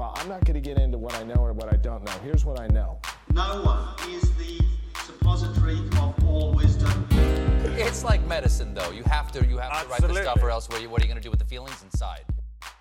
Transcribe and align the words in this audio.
Well, 0.00 0.14
I'm 0.16 0.30
not 0.30 0.46
going 0.46 0.54
to 0.54 0.62
get 0.62 0.78
into 0.78 0.96
what 0.96 1.14
I 1.14 1.24
know 1.24 1.34
or 1.34 1.52
what 1.52 1.70
I 1.70 1.76
don't 1.76 2.02
know. 2.02 2.12
Here's 2.24 2.42
what 2.42 2.58
I 2.58 2.68
know. 2.68 2.98
No 3.34 3.62
one 3.62 3.86
is 4.08 4.34
the 4.38 4.58
suppository 5.04 5.78
of 5.78 6.26
all 6.26 6.54
wisdom. 6.54 7.06
It's 7.12 8.02
like 8.02 8.26
medicine, 8.26 8.72
though. 8.72 8.92
You 8.92 9.02
have 9.02 9.30
to, 9.32 9.46
you 9.46 9.58
have 9.58 9.82
to 9.82 9.88
write 9.90 10.00
the 10.00 10.22
stuff, 10.22 10.42
or 10.42 10.48
else 10.48 10.70
what 10.70 10.78
are 10.78 10.80
you, 10.80 10.88
what 10.88 11.02
are 11.02 11.04
you 11.04 11.08
going 11.08 11.20
to 11.20 11.22
do 11.22 11.28
with 11.28 11.38
the 11.38 11.44
feelings 11.44 11.82
inside? 11.82 12.24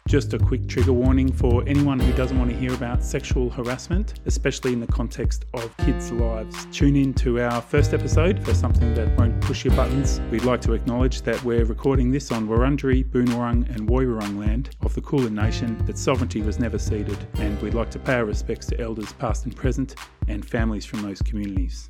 Just 0.10 0.34
a 0.34 0.40
quick 0.40 0.68
trigger 0.68 0.92
warning 0.92 1.31
for 1.31 1.63
anyone 1.68 1.99
who 1.99 2.12
doesn't 2.13 2.40
want 2.40 2.50
to 2.50 2.58
hear 2.58 2.74
about 2.74 3.04
sexual 3.04 3.47
harassment, 3.47 4.15
especially 4.26 4.74
in 4.74 4.79
the 4.79 4.88
context 4.88 5.46
of 5.54 5.78
kids' 5.78 6.12
lives. 6.12 6.65
Tune 6.72 6.96
in 6.96 7.13
to 7.13 7.40
our 7.40 7.62
first 7.62 7.94
episode 7.94 8.44
for 8.44 8.56
something 8.56 8.96
that 8.96 9.15
won't 9.19 9.40
push 9.40 9.64
your 9.64 9.76
buttons. 9.76 10.19
We'd 10.32 10.46
like 10.46 10.62
to 10.62 10.74
acknowledge 10.74 11.22
that 11.22 11.44
we're 11.44 11.64
recording 11.64 12.10
this 12.10 12.32
on 12.32 12.47
Wurundjeri, 12.47 13.08
Boonwurrung, 13.08 13.69
and 13.69 13.87
Woiwurrung 13.87 14.40
land 14.40 14.76
of 14.82 14.96
the 14.96 15.01
Kulin 15.01 15.36
Nation, 15.36 15.78
that 15.86 15.96
sovereignty 15.96 16.41
was 16.41 16.58
never 16.58 16.80
ceded, 16.80 17.20
and 17.36 17.62
we'd 17.62 17.76
like 17.76 17.91
to 17.91 18.00
pay 18.00 18.16
our 18.16 18.26
respects 18.26 18.66
to 18.66 18.82
elders 18.82 19.14
past 19.14 19.46
and 19.46 19.55
present 19.55 19.94
and 20.28 20.44
families 20.44 20.88
from 20.88 21.04
those 21.04 21.22
communities. 21.22 21.88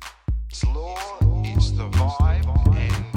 It's 0.50 0.62
law, 0.66 0.94
it's 1.42 1.70
the 1.70 1.88
vibe, 1.88 2.76
and 2.76 3.09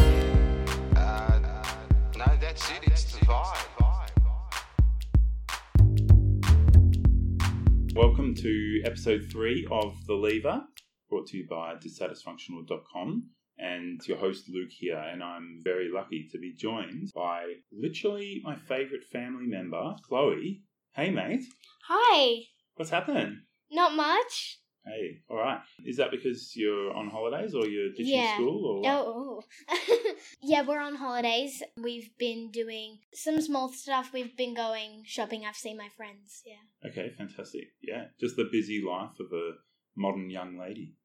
Welcome 7.95 8.33
to 8.35 8.81
episode 8.85 9.27
three 9.31 9.67
of 9.70 9.93
The 10.07 10.15
Lever, 10.15 10.63
brought 11.09 11.27
to 11.27 11.38
you 11.38 11.47
by 11.47 11.75
dysatisfunctional.com. 11.75 13.29
And 13.59 14.02
your 14.07 14.17
host 14.17 14.49
Luke 14.49 14.71
here, 14.71 14.97
and 14.97 15.23
I'm 15.23 15.59
very 15.63 15.89
lucky 15.93 16.27
to 16.31 16.39
be 16.39 16.55
joined 16.55 17.11
by 17.13 17.53
literally 17.71 18.41
my 18.43 18.55
favourite 18.55 19.03
family 19.11 19.45
member, 19.45 19.95
Chloe. 20.07 20.63
Hey, 20.95 21.11
mate, 21.11 21.43
Hi. 21.88 22.39
what's 22.75 22.89
happening? 22.89 23.41
Not 23.72 23.94
much. 23.95 24.59
Hey, 24.86 25.22
all 25.30 25.38
right. 25.38 25.59
Is 25.86 25.98
that 25.98 26.12
because 26.12 26.56
you're 26.58 26.94
on 26.94 27.09
holidays 27.09 27.56
or 27.56 27.66
you're 27.67 27.89
ditching 27.92 28.08
Yeah. 28.20 28.36
school? 28.36 28.66
Or 28.66 28.81
what? 28.81 29.06
Oh. 29.06 29.44
oh. 29.70 30.14
yeah, 30.42 30.62
we're 30.67 30.81
on 30.81 30.95
holidays. 30.95 31.64
We've 31.81 32.09
been 32.17 32.52
doing 32.52 33.00
some 33.14 33.40
small 33.40 33.70
stuff. 33.70 34.12
We've 34.14 34.36
been 34.36 34.53
going 34.53 35.03
shopping. 35.06 35.45
I've 35.45 35.56
seen 35.56 35.78
my 35.78 35.88
friends. 35.95 36.44
Yeah. 36.45 36.90
Okay, 36.90 37.12
fantastic. 37.17 37.70
Yeah, 37.81 38.06
just 38.20 38.36
the 38.36 38.50
busy 38.52 38.84
life 38.86 39.17
of 39.22 39.31
a 39.31 39.52
modern 39.95 40.30
young 40.30 40.58
lady. 40.58 40.95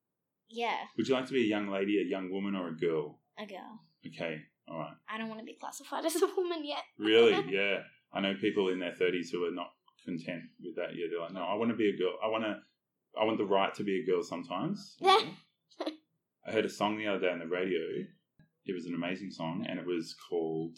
Yeah, 0.51 0.79
Would 0.97 1.07
you 1.09 1.15
like 1.15 1.27
to 1.27 1.33
be 1.35 1.43
a 1.43 1.47
young 1.47 1.69
lady, 1.69 1.99
a 2.01 2.05
young 2.09 2.33
woman, 2.33 2.55
or 2.57 2.69
a 2.69 2.77
girl? 2.77 3.21
a 3.39 3.45
girl. 3.47 3.81
Okay, 4.07 4.41
all 4.67 4.79
right. 4.79 4.95
I 5.09 5.19
don't 5.19 5.29
want 5.29 5.41
to 5.41 5.45
be 5.45 5.55
classified 5.61 6.05
as 6.07 6.17
a 6.17 6.27
woman 6.37 6.65
yet. 6.65 6.83
Really? 6.99 7.55
yeah. 7.55 7.81
I 8.13 8.21
know 8.21 8.35
people 8.41 8.71
in 8.71 8.79
their 8.81 8.95
thirties 8.95 9.31
who 9.31 9.45
are 9.45 9.51
not 9.53 9.71
content 10.05 10.45
with 10.65 10.77
that. 10.77 10.97
Yeah, 10.97 11.07
they're 11.11 11.21
like, 11.21 11.33
no, 11.33 11.43
I 11.43 11.55
want 11.55 11.71
to 11.71 11.77
be 11.77 11.91
a 11.91 11.97
girl. 11.97 12.15
I 12.25 12.29
want 12.29 12.45
to. 12.45 12.57
I 13.21 13.25
want 13.25 13.39
the 13.39 13.45
right 13.45 13.75
to 13.75 13.85
be 13.85 14.01
a 14.01 14.07
girl 14.07 14.23
sometimes. 14.23 14.97
you 15.01 15.07
know? 15.07 15.21
I 16.47 16.53
heard 16.53 16.65
a 16.65 16.69
song 16.71 16.97
the 16.97 17.07
other 17.07 17.21
day 17.21 17.31
on 17.31 17.41
the 17.41 17.47
radio. 17.47 17.81
It 18.65 18.75
was 18.75 18.87
an 18.87 18.95
amazing 18.95 19.31
song, 19.31 19.67
and 19.69 19.79
it 19.79 19.87
was 19.87 20.15
called 20.29 20.77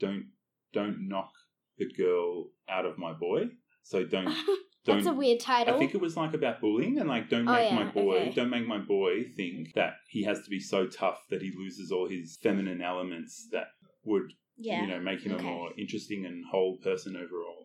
"Don't 0.00 0.26
Don't 0.72 1.08
Knock 1.08 1.32
the 1.78 1.90
Girl 1.92 2.50
Out 2.68 2.86
of 2.86 2.98
My 2.98 3.12
Boy." 3.12 3.46
So 3.82 4.04
don't 4.04 4.26
don't. 4.84 4.96
That's 4.96 5.06
a 5.06 5.12
weird 5.12 5.40
title. 5.40 5.74
I 5.74 5.78
think 5.78 5.94
it 5.94 6.00
was 6.00 6.16
like 6.16 6.34
about 6.34 6.60
bullying 6.60 6.98
and 6.98 7.08
like 7.08 7.28
don't 7.28 7.48
Oh, 7.48 7.52
make 7.52 7.70
yeah, 7.70 7.76
my 7.76 7.90
boy 7.90 8.16
okay. 8.16 8.32
don't 8.32 8.50
make 8.50 8.66
my 8.66 8.78
boy 8.78 9.24
think 9.36 9.74
that 9.74 9.94
he 10.08 10.22
has 10.24 10.42
to 10.42 10.50
be 10.50 10.60
so 10.60 10.86
tough 10.86 11.18
that 11.30 11.42
he 11.42 11.52
loses 11.56 11.90
all 11.90 12.08
his 12.08 12.38
feminine 12.42 12.80
elements 12.82 13.48
that 13.52 13.68
would 14.04 14.32
yeah. 14.56 14.82
you 14.82 14.86
know, 14.88 15.00
make 15.00 15.22
him 15.22 15.32
Okay. 15.32 15.42
a 15.42 15.50
more 15.50 15.70
interesting 15.78 16.24
and 16.26 16.44
whole 16.50 16.76
person 16.78 17.16
overall. 17.16 17.61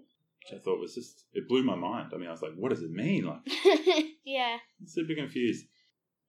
Which 0.50 0.60
I 0.60 0.64
thought 0.64 0.80
was 0.80 0.96
just 0.96 1.26
it 1.34 1.48
blew 1.48 1.64
my 1.64 1.76
mind. 1.76 2.12
I 2.14 2.18
mean, 2.18 2.28
I 2.28 2.32
was 2.32 2.42
like, 2.42 2.54
what 2.56 2.70
does 2.70 2.82
it 2.82 2.92
mean? 2.92 3.26
Like, 3.26 4.06
yeah. 4.26 4.58
Super 4.86 5.16
confused. 5.16 5.66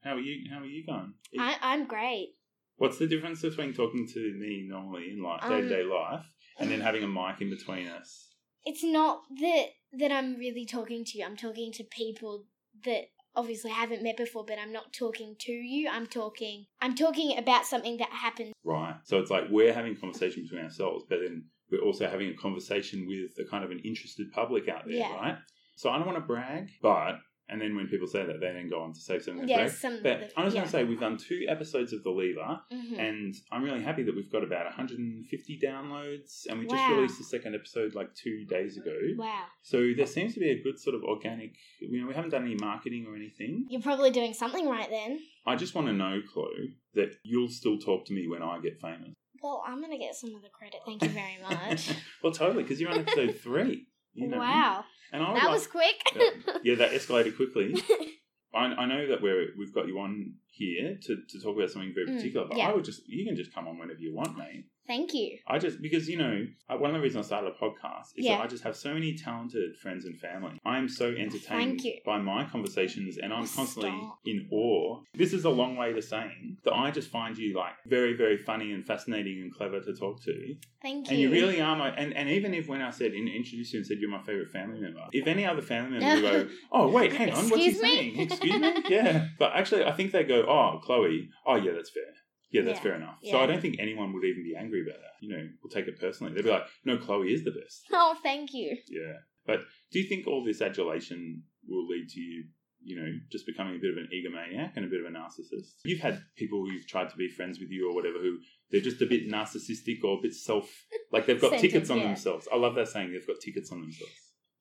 How 0.02 0.14
are 0.14 0.20
you? 0.20 0.48
How 0.50 0.60
are 0.60 0.66
you 0.66 0.84
going? 0.86 1.14
I, 1.38 1.56
I'm 1.60 1.86
great. 1.86 2.34
What's 2.76 2.98
the 2.98 3.08
difference 3.08 3.42
between 3.42 3.74
talking 3.74 4.06
to 4.14 4.20
me 4.38 4.66
normally 4.68 5.10
in 5.12 5.22
life, 5.22 5.40
Um, 5.42 5.50
day 5.50 5.60
to 5.62 5.68
day 5.68 5.82
life, 5.82 6.24
and 6.58 6.70
then 6.70 6.80
having 6.80 7.02
a 7.02 7.08
mic 7.08 7.40
in 7.40 7.50
between 7.50 7.88
us? 7.88 8.28
It's 8.64 8.84
not 8.84 9.22
that 9.40 9.66
that 9.92 10.12
I'm 10.12 10.36
really 10.36 10.66
talking 10.66 11.04
to 11.04 11.18
you. 11.18 11.24
I'm 11.24 11.36
talking 11.36 11.72
to 11.72 11.84
people 11.84 12.44
that 12.84 13.06
obviously 13.34 13.70
haven't 13.70 14.02
met 14.02 14.16
before, 14.16 14.44
but 14.44 14.58
I'm 14.58 14.72
not 14.72 14.92
talking 14.92 15.36
to 15.40 15.52
you. 15.52 15.88
I'm 15.88 16.06
talking 16.06 16.66
I'm 16.80 16.94
talking 16.94 17.36
about 17.38 17.66
something 17.66 17.96
that 17.98 18.10
happened. 18.10 18.52
Right. 18.64 18.94
So 19.04 19.18
it's 19.18 19.30
like 19.30 19.44
we're 19.50 19.72
having 19.72 19.92
a 19.92 19.96
conversation 19.96 20.42
between 20.42 20.64
ourselves, 20.64 21.04
but 21.08 21.18
then 21.22 21.46
we're 21.70 21.80
also 21.82 22.08
having 22.08 22.28
a 22.28 22.34
conversation 22.34 23.06
with 23.06 23.32
a 23.44 23.48
kind 23.50 23.64
of 23.64 23.70
an 23.70 23.80
interested 23.80 24.30
public 24.32 24.68
out 24.68 24.84
there, 24.86 24.94
Yeah. 24.96 25.14
right? 25.16 25.38
So 25.76 25.90
I 25.90 25.96
don't 25.98 26.06
want 26.06 26.18
to 26.18 26.24
brag, 26.26 26.70
but 26.82 27.20
and 27.50 27.58
then 27.62 27.74
when 27.74 27.86
people 27.88 28.06
say 28.06 28.26
that, 28.26 28.40
they 28.40 28.52
then 28.52 28.68
go 28.68 28.82
on 28.82 28.92
to 28.92 29.00
say 29.00 29.18
something. 29.18 29.48
Yeah, 29.48 29.68
some- 29.68 30.02
but 30.02 30.34
I'm 30.36 30.44
just 30.44 30.54
yeah. 30.54 30.60
going 30.60 30.64
to 30.64 30.68
say 30.70 30.84
we've 30.84 31.00
done 31.00 31.16
two 31.16 31.46
episodes 31.48 31.94
of 31.94 32.02
The 32.02 32.10
Lever, 32.10 32.60
Mhm. 32.70 32.98
and 32.98 33.34
I'm 33.50 33.62
really 33.64 33.80
happy 33.80 34.02
that 34.02 34.14
we've 34.14 34.30
got 34.30 34.44
about 34.44 34.66
150 34.66 35.58
downloads, 35.58 36.44
and 36.46 36.58
we 36.58 36.66
just 36.66 36.90
released 36.90 37.16
the 37.16 37.24
second 37.24 37.54
episode 37.54 37.94
like 37.94 38.14
two 38.14 38.44
days 38.44 38.76
ago. 38.76 38.94
Wow. 39.16 39.46
So 39.62 39.94
there 39.96 40.06
seems 40.06 40.34
to 40.34 40.40
be 40.40 40.50
a 40.50 40.62
good 40.62 40.78
sort 40.78 40.94
of 40.94 41.02
organic. 41.04 41.54
You 41.80 42.02
know, 42.02 42.08
we 42.08 42.12
haven't 42.14 42.32
done 42.32 42.42
any 42.44 42.56
marketing 42.56 43.06
or 43.06 43.16
anything. 43.16 43.66
You're 43.70 43.80
probably 43.80 44.10
doing 44.10 44.34
something 44.34 44.68
right 44.68 44.90
then. 44.90 45.18
I 45.46 45.56
just 45.56 45.74
want 45.74 45.86
to 45.86 45.94
know, 45.94 46.20
Chloe, 46.30 46.74
that 46.94 47.14
you'll 47.22 47.48
still 47.48 47.78
talk 47.78 48.04
to 48.06 48.12
me 48.12 48.28
when 48.28 48.42
I 48.42 48.60
get 48.60 48.78
famous. 48.78 49.14
Well, 49.42 49.62
I'm 49.66 49.80
gonna 49.80 49.98
get 49.98 50.14
some 50.14 50.34
of 50.34 50.42
the 50.42 50.48
credit. 50.48 50.80
Thank 50.86 51.02
you 51.02 51.08
very 51.10 51.38
much. 51.42 51.90
well, 52.22 52.32
totally, 52.32 52.62
because 52.62 52.80
you're 52.80 52.90
on 52.90 52.98
episode 53.00 53.36
three. 53.42 53.86
You 54.14 54.28
know? 54.28 54.38
Wow, 54.38 54.84
And 55.12 55.22
I 55.22 55.34
that 55.34 55.44
like- 55.44 55.52
was 55.52 55.66
quick. 55.66 55.96
Yeah, 56.16 56.30
yeah, 56.64 56.74
that 56.76 56.90
escalated 56.92 57.36
quickly. 57.36 57.74
I, 58.54 58.64
I 58.64 58.86
know 58.86 59.06
that 59.08 59.20
we're 59.22 59.48
we've 59.58 59.74
got 59.74 59.86
you 59.86 59.98
on 59.98 60.34
here 60.46 60.98
to, 61.02 61.16
to 61.28 61.40
talk 61.40 61.56
about 61.56 61.70
something 61.70 61.92
very 61.94 62.08
Mm, 62.08 62.16
particular, 62.16 62.46
but 62.48 62.56
yeah. 62.56 62.68
I 62.68 62.74
would 62.74 62.84
just 62.84 63.02
you 63.06 63.24
can 63.26 63.36
just 63.36 63.54
come 63.54 63.68
on 63.68 63.78
whenever 63.78 64.00
you 64.00 64.14
want, 64.14 64.36
mate. 64.36 64.64
Thank 64.88 65.12
you. 65.12 65.36
I 65.46 65.58
just 65.58 65.82
because 65.82 66.08
you 66.08 66.16
know 66.16 66.46
uh, 66.70 66.76
one 66.78 66.90
of 66.90 66.96
the 66.96 67.02
reasons 67.02 67.26
I 67.26 67.28
started 67.28 67.52
a 67.52 67.62
podcast 67.62 68.06
is 68.16 68.24
Yeah. 68.24 68.38
that 68.38 68.44
I 68.44 68.46
just 68.46 68.64
have 68.64 68.74
so 68.74 68.94
many 68.94 69.14
talented 69.14 69.76
friends 69.76 70.06
and 70.06 70.18
family. 70.18 70.58
I 70.64 70.78
am 70.78 70.88
so 70.88 71.10
entertained 71.10 71.82
by 72.06 72.16
my 72.16 72.46
conversations, 72.46 73.18
and 73.18 73.30
I'm 73.30 73.44
oh, 73.44 73.48
constantly 73.54 73.92
in 74.24 74.48
awe. 74.50 75.02
This 75.14 75.34
is 75.34 75.44
a 75.44 75.50
long 75.50 75.76
way 75.76 75.92
to 75.92 76.00
saying 76.00 76.56
that 76.64 76.72
I 76.72 76.90
just 76.90 77.10
find 77.10 77.36
you 77.36 77.54
like 77.54 77.74
very 77.86 78.14
very 78.14 78.38
funny 78.38 78.72
and 78.72 78.84
fascinating 78.84 79.42
and 79.42 79.54
clever 79.54 79.78
to 79.78 79.94
talk 79.94 80.22
to. 80.22 80.56
Thank 80.80 81.06
you. 81.06 81.10
And 81.10 81.20
you 81.20 81.30
really 81.30 81.60
are 81.60 81.76
my 81.76 81.90
and, 81.90 82.14
and 82.14 82.30
even 82.30 82.54
if 82.54 82.66
when 82.66 82.80
I 82.80 82.90
said 82.90 83.12
in, 83.12 83.28
introduced 83.28 83.74
you 83.74 83.80
and 83.80 83.86
said 83.86 83.98
you're 84.00 84.08
my 84.08 84.22
favorite 84.22 84.50
family 84.50 84.80
member, 84.80 85.04
if 85.12 85.26
any 85.26 85.44
other 85.44 85.60
family 85.60 85.98
member 85.98 86.22
would 86.22 86.48
go, 86.48 86.54
Oh 86.72 86.88
wait, 86.88 87.12
hang 87.12 87.30
on, 87.30 87.50
what's 87.50 87.56
he 87.56 87.68
Excuse 87.68 87.82
me? 87.82 87.96
saying? 87.96 88.20
Excuse 88.20 88.60
me? 88.60 88.82
Yeah. 88.88 89.26
But 89.38 89.52
actually 89.54 89.84
I 89.84 89.92
think 89.92 90.12
they 90.12 90.24
go, 90.24 90.46
Oh, 90.48 90.80
Chloe, 90.82 91.28
oh 91.46 91.56
yeah, 91.56 91.72
that's 91.72 91.90
fair. 91.90 92.04
Yeah, 92.50 92.62
that's 92.62 92.78
Yeah. 92.78 92.82
fair 92.82 92.94
enough. 92.94 93.18
So 93.24 93.38
I 93.38 93.46
don't 93.46 93.60
think 93.60 93.76
anyone 93.78 94.12
would 94.14 94.24
even 94.24 94.42
be 94.42 94.54
angry 94.56 94.82
about 94.82 95.00
that. 95.00 95.14
You 95.20 95.28
know, 95.36 95.48
will 95.62 95.70
take 95.70 95.86
it 95.88 95.98
personally. 96.00 96.32
They'd 96.32 96.44
be 96.44 96.50
like, 96.50 96.66
No, 96.84 96.96
Chloe 96.96 97.32
is 97.32 97.44
the 97.44 97.50
best. 97.50 97.86
Oh, 97.92 98.16
thank 98.22 98.54
you. 98.54 98.76
Yeah. 98.88 99.14
But 99.46 99.60
do 99.90 99.98
you 99.98 100.06
think 100.08 100.26
all 100.26 100.44
this 100.44 100.60
adulation 100.62 101.42
will 101.66 101.86
lead 101.86 102.08
to 102.10 102.20
you, 102.20 102.44
you 102.84 102.96
know, 103.00 103.10
just 103.30 103.46
becoming 103.46 103.76
a 103.76 103.78
bit 103.78 103.90
of 103.90 103.96
an 103.96 104.08
egomaniac 104.14 104.72
and 104.76 104.84
a 104.84 104.88
bit 104.88 105.00
of 105.00 105.06
a 105.06 105.10
narcissist? 105.10 105.80
You've 105.84 106.00
had 106.00 106.22
people 106.36 106.64
who've 106.66 106.86
tried 106.86 107.10
to 107.10 107.16
be 107.16 107.28
friends 107.28 107.58
with 107.58 107.70
you 107.70 107.90
or 107.90 107.94
whatever 107.94 108.18
who 108.18 108.38
they're 108.70 108.80
just 108.80 109.00
a 109.02 109.06
bit 109.06 109.28
narcissistic 109.28 110.04
or 110.04 110.18
a 110.18 110.22
bit 110.22 110.34
self 110.34 110.70
like 111.12 111.26
they've 111.26 111.40
got 111.40 111.50
Centered, 111.52 111.62
tickets 111.70 111.90
on 111.90 111.98
yeah. 111.98 112.04
themselves. 112.08 112.46
I 112.52 112.56
love 112.56 112.74
that 112.76 112.88
saying 112.88 113.12
they've 113.12 113.26
got 113.26 113.36
tickets 113.40 113.72
on 113.72 113.80
themselves. 113.80 114.12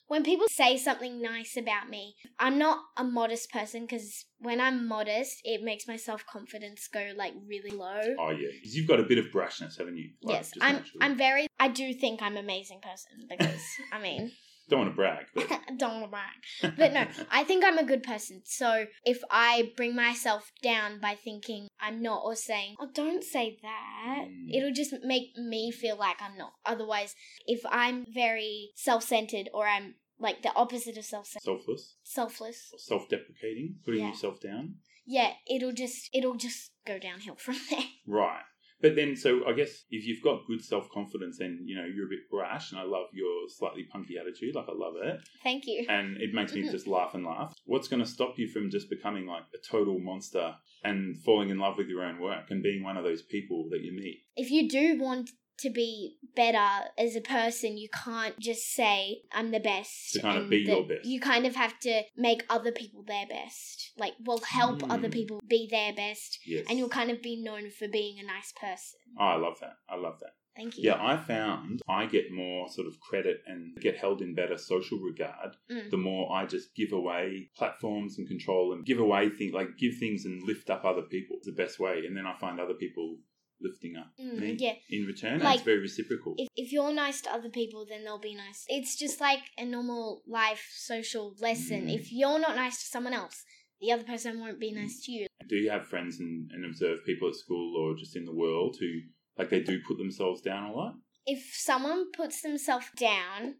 When 0.08 0.24
people 0.24 0.48
say 0.50 0.78
something 0.78 1.22
nice 1.22 1.58
about 1.58 1.90
me, 1.90 2.16
I'm 2.40 2.58
not 2.58 2.80
a 2.96 3.04
modest 3.04 3.52
person 3.52 3.82
because 3.82 4.26
when 4.40 4.62
I'm 4.62 4.88
modest, 4.88 5.42
it 5.44 5.62
makes 5.64 5.88
my 5.88 5.98
self 5.98 6.26
confidence 6.26 6.88
go 6.88 7.12
like 7.16 7.34
really 7.46 7.72
low. 7.72 8.02
Oh 8.18 8.30
yeah, 8.30 8.48
'Cause 8.64 8.74
you've 8.74 8.88
got 8.88 9.00
a 9.00 9.04
bit 9.04 9.18
of 9.18 9.26
brashness, 9.26 9.78
haven't 9.78 9.98
you? 9.98 10.12
Like, 10.22 10.38
yes, 10.38 10.52
I'm. 10.62 10.76
naturally. 10.76 10.98
I'm 11.02 11.18
very. 11.18 11.48
I 11.60 11.68
do 11.68 11.94
think 11.94 12.22
I'm 12.22 12.38
an 12.38 12.44
amazing 12.44 12.80
person 12.82 13.28
because 13.30 13.62
I 13.92 14.00
mean, 14.02 14.32
Don't 14.70 14.80
want 14.80 14.92
to 14.92 14.96
brag, 14.96 15.26
but 15.34 15.48
don't 15.78 16.02
want 16.02 16.06
to 16.06 16.10
brag, 16.10 16.76
but 16.78 16.94
no, 16.94 17.06
I 17.32 17.44
think 17.44 17.64
I'm 17.66 17.78
a 17.78 17.84
good 17.86 18.04
person. 18.04 18.42
So 18.46 18.86
if 19.06 19.20
I 19.32 19.72
bring 19.76 19.96
myself 19.96 20.52
down 20.64 21.00
by 21.02 21.16
thinking 21.16 21.68
I'm 21.82 22.02
not 22.02 22.22
or 22.24 22.36
saying, 22.36 22.76
"Oh, 22.80 22.88
don't 22.94 23.24
say 23.24 23.58
that," 23.62 24.26
Mm. 24.28 24.54
it'll 24.56 24.74
just 24.74 24.94
make 25.04 25.36
me 25.38 25.72
feel 25.72 25.96
like 25.98 26.22
I'm 26.22 26.38
not. 26.38 26.54
Otherwise, 26.66 27.14
if 27.46 27.62
I'm 27.70 28.06
very 28.14 28.72
self-centered 28.76 29.50
or 29.54 29.68
I'm 29.68 29.96
like 30.20 30.42
the 30.44 30.54
opposite 30.56 30.98
of 30.98 31.06
self-centered, 31.06 31.44
selfless, 31.46 31.96
selfless, 32.04 32.74
self-deprecating, 32.78 33.76
putting 33.86 34.02
Yeah. 34.02 34.10
yourself 34.10 34.40
down. 34.40 34.76
yeah, 35.06 35.34
it'll 35.50 35.72
just 35.72 36.10
it'll 36.14 36.36
just 36.36 36.72
go 36.86 37.00
downhill 37.00 37.36
from 37.46 37.56
there. 37.70 37.84
Right. 38.06 38.42
But 38.80 38.96
then, 38.96 39.16
so 39.16 39.42
I 39.48 39.54
guess 39.54 39.86
if 39.90 40.06
you've 40.06 40.22
got 40.24 40.46
good 40.46 40.64
self 40.64 40.88
confidence, 40.92 41.40
then 41.40 41.64
you 41.66 41.76
know 41.76 41.86
you're 41.86 42.06
a 42.06 42.10
bit 42.10 42.30
brash, 42.30 42.72
and 42.72 42.80
I 42.80 42.84
love 42.84 43.08
your 43.12 43.50
slightly 43.50 43.86
punky 43.92 44.18
attitude. 44.20 44.54
Like 44.54 44.68
I 44.70 44.74
love 44.74 44.94
it, 45.02 45.20
Thank 45.44 45.64
you. 45.66 45.86
and 45.90 46.18
it 46.18 46.32
makes 46.34 46.54
me 46.54 46.62
mm-hmm. 46.62 46.72
just 46.72 46.86
laugh 46.86 47.16
and 47.16 47.26
laugh. 47.26 47.56
What's 47.66 47.88
going 47.88 48.04
to 48.04 48.10
stop 48.10 48.38
you 48.38 48.48
from 48.48 48.70
just 48.70 48.88
becoming 48.90 49.26
like 49.26 49.44
a 49.56 49.58
total 49.68 49.98
monster 50.00 50.54
and 50.84 51.18
falling 51.24 51.50
in 51.50 51.58
love 51.58 51.78
with 51.78 51.88
your 51.88 52.04
own 52.04 52.20
work 52.20 52.52
and 52.52 52.62
being 52.62 52.84
one 52.84 52.98
of 52.98 53.04
those 53.04 53.24
people 53.24 53.68
that 53.72 53.82
you 53.82 53.94
meet? 53.94 54.20
If 54.36 54.52
you 54.52 54.70
do 54.70 55.02
want 55.02 55.32
to 55.60 55.70
be 55.70 56.18
better 56.36 56.88
as 56.98 57.16
a 57.16 57.22
person, 57.22 57.78
you 57.78 57.90
can't 57.90 58.38
just 58.40 58.74
say 58.74 59.22
I'm 59.32 59.52
the 59.52 59.60
best. 59.60 60.14
To 60.14 60.22
kind 60.22 60.38
of 60.38 60.50
be 60.50 60.58
your 60.60 60.84
best. 60.88 61.06
You 61.06 61.20
kind 61.20 61.46
of 61.46 61.56
have 61.56 61.80
to 61.82 62.04
make 62.16 62.44
other 62.50 62.72
people 62.72 63.04
their 63.08 63.26
best. 63.28 63.92
Like, 63.98 64.14
well, 64.24 64.40
help 64.40 64.84
other 64.90 65.08
Mm. 65.10 65.14
people 65.14 65.40
be 65.48 65.68
their 65.70 65.94
best, 65.94 66.40
Yes. 66.46 66.66
and 66.70 66.78
you'll 66.78 66.90
kind 66.90 67.12
of 67.12 67.22
be 67.22 67.36
known 67.42 67.70
for 67.72 67.88
being 67.88 68.20
a 68.20 68.24
nice 68.24 68.52
person. 68.52 69.00
Oh, 69.20 69.26
I 69.26 69.36
love 69.36 69.60
that. 69.62 69.78
I 69.90 69.96
love 69.96 70.20
that. 70.20 70.32
Thank 70.56 70.76
you. 70.78 70.86
Yeah, 70.86 70.98
I 71.00 71.18
found 71.18 71.84
I 71.88 72.08
get 72.08 72.32
more 72.32 72.68
sort 72.68 72.88
of 72.88 73.00
credit 73.00 73.42
and 73.46 73.76
get 73.80 73.96
held 73.98 74.24
in 74.24 74.34
better 74.34 74.58
social 74.58 74.98
regard 74.98 75.56
Mm. 75.70 75.92
the 75.92 75.98
more 75.98 76.32
I 76.34 76.48
just 76.48 76.74
give 76.76 76.92
away 76.92 77.52
platforms 77.56 78.18
and 78.18 78.28
control 78.28 78.74
and 78.74 78.84
give 78.84 78.98
away 79.00 79.30
things 79.30 79.54
like 79.54 79.78
give 79.78 79.98
things 79.98 80.26
and 80.26 80.42
lift 80.44 80.72
up 80.72 80.84
other 80.84 81.04
people. 81.04 81.36
It's 81.38 81.46
the 81.46 81.52
best 81.52 81.78
way. 81.80 82.06
And 82.08 82.18
then 82.18 82.26
I 82.26 82.36
find 82.40 82.60
other 82.60 82.74
people 82.74 83.20
lifting 83.62 83.96
up 83.96 84.12
Mm, 84.20 84.40
me 84.40 84.56
yeah. 84.60 84.74
in 84.90 85.06
return. 85.06 85.40
Like, 85.40 85.56
it's 85.58 85.64
very 85.66 85.80
reciprocal. 85.80 86.36
if, 86.38 86.48
if 86.56 86.72
you're 86.72 86.94
nice 86.94 87.22
to 87.22 87.34
other 87.34 87.50
people, 87.50 87.86
then 87.90 88.04
they'll 88.04 88.20
be 88.20 88.36
nice. 88.36 88.66
It's 88.68 88.96
just 88.96 89.20
like 89.20 89.40
a 89.58 89.66
normal 89.66 90.22
life 90.28 90.66
social 90.76 91.36
lesson. 91.40 91.88
Mm. 91.88 91.96
If 92.00 92.12
you're 92.12 92.40
not 92.40 92.56
nice 92.56 92.78
to 92.84 92.86
someone 92.88 93.14
else, 93.14 93.44
the 93.82 93.92
other 93.92 94.04
person 94.04 94.40
won't 94.40 94.60
be 94.60 94.72
nice 94.72 95.04
to 95.06 95.12
you. 95.12 95.28
do 95.48 95.56
you 95.56 95.70
have 95.70 95.88
friends 95.88 96.20
and, 96.20 96.50
and 96.52 96.66
observe 96.66 97.06
people 97.06 97.28
at 97.30 97.36
school 97.36 97.76
or 97.78 97.96
just 97.98 98.16
in 98.16 98.26
the 98.26 98.34
world 98.34 98.76
who 98.80 98.90
like 99.38 99.50
they 99.50 99.62
do 99.62 99.80
put 99.88 99.98
themselves 99.98 100.42
down 100.42 100.64
a 100.70 100.74
lot? 100.74 100.94
If 101.26 101.54
someone 101.54 102.12
puts 102.12 102.42
themselves 102.42 102.88
down, 102.98 103.56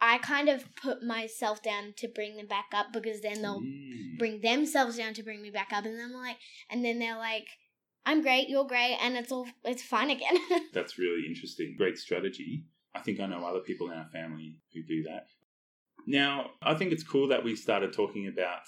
I 0.00 0.18
kind 0.18 0.48
of 0.48 0.64
put 0.76 1.02
myself 1.02 1.62
down 1.62 1.94
to 1.96 2.08
bring 2.08 2.36
them 2.36 2.46
back 2.46 2.66
up 2.74 2.92
because 2.92 3.20
then 3.22 3.40
they'll 3.42 3.60
Mm. 3.62 4.18
bring 4.18 4.40
themselves 4.42 4.96
down 4.98 5.14
to 5.14 5.22
bring 5.22 5.40
me 5.42 5.50
back 5.50 5.70
up, 5.72 5.84
and 5.86 5.98
then 5.98 6.04
I'm 6.06 6.12
like, 6.12 6.36
and 6.70 6.84
then 6.84 6.98
they're 6.98 7.16
like, 7.16 7.46
"I'm 8.06 8.22
great, 8.22 8.48
you're 8.48 8.66
great," 8.66 8.96
and 9.00 9.16
it's 9.16 9.32
all 9.32 9.46
it's 9.64 9.82
fine 9.82 10.10
again. 10.10 10.36
That's 10.72 10.98
really 10.98 11.26
interesting. 11.26 11.74
Great 11.76 11.98
strategy. 11.98 12.64
I 12.94 13.00
think 13.00 13.20
I 13.20 13.26
know 13.26 13.44
other 13.44 13.60
people 13.60 13.90
in 13.90 13.98
our 13.98 14.08
family 14.12 14.60
who 14.72 14.82
do 14.82 15.02
that. 15.04 15.26
Now, 16.06 16.50
I 16.62 16.74
think 16.74 16.92
it's 16.92 17.02
cool 17.02 17.28
that 17.28 17.42
we 17.44 17.56
started 17.56 17.92
talking 17.92 18.28
about, 18.28 18.62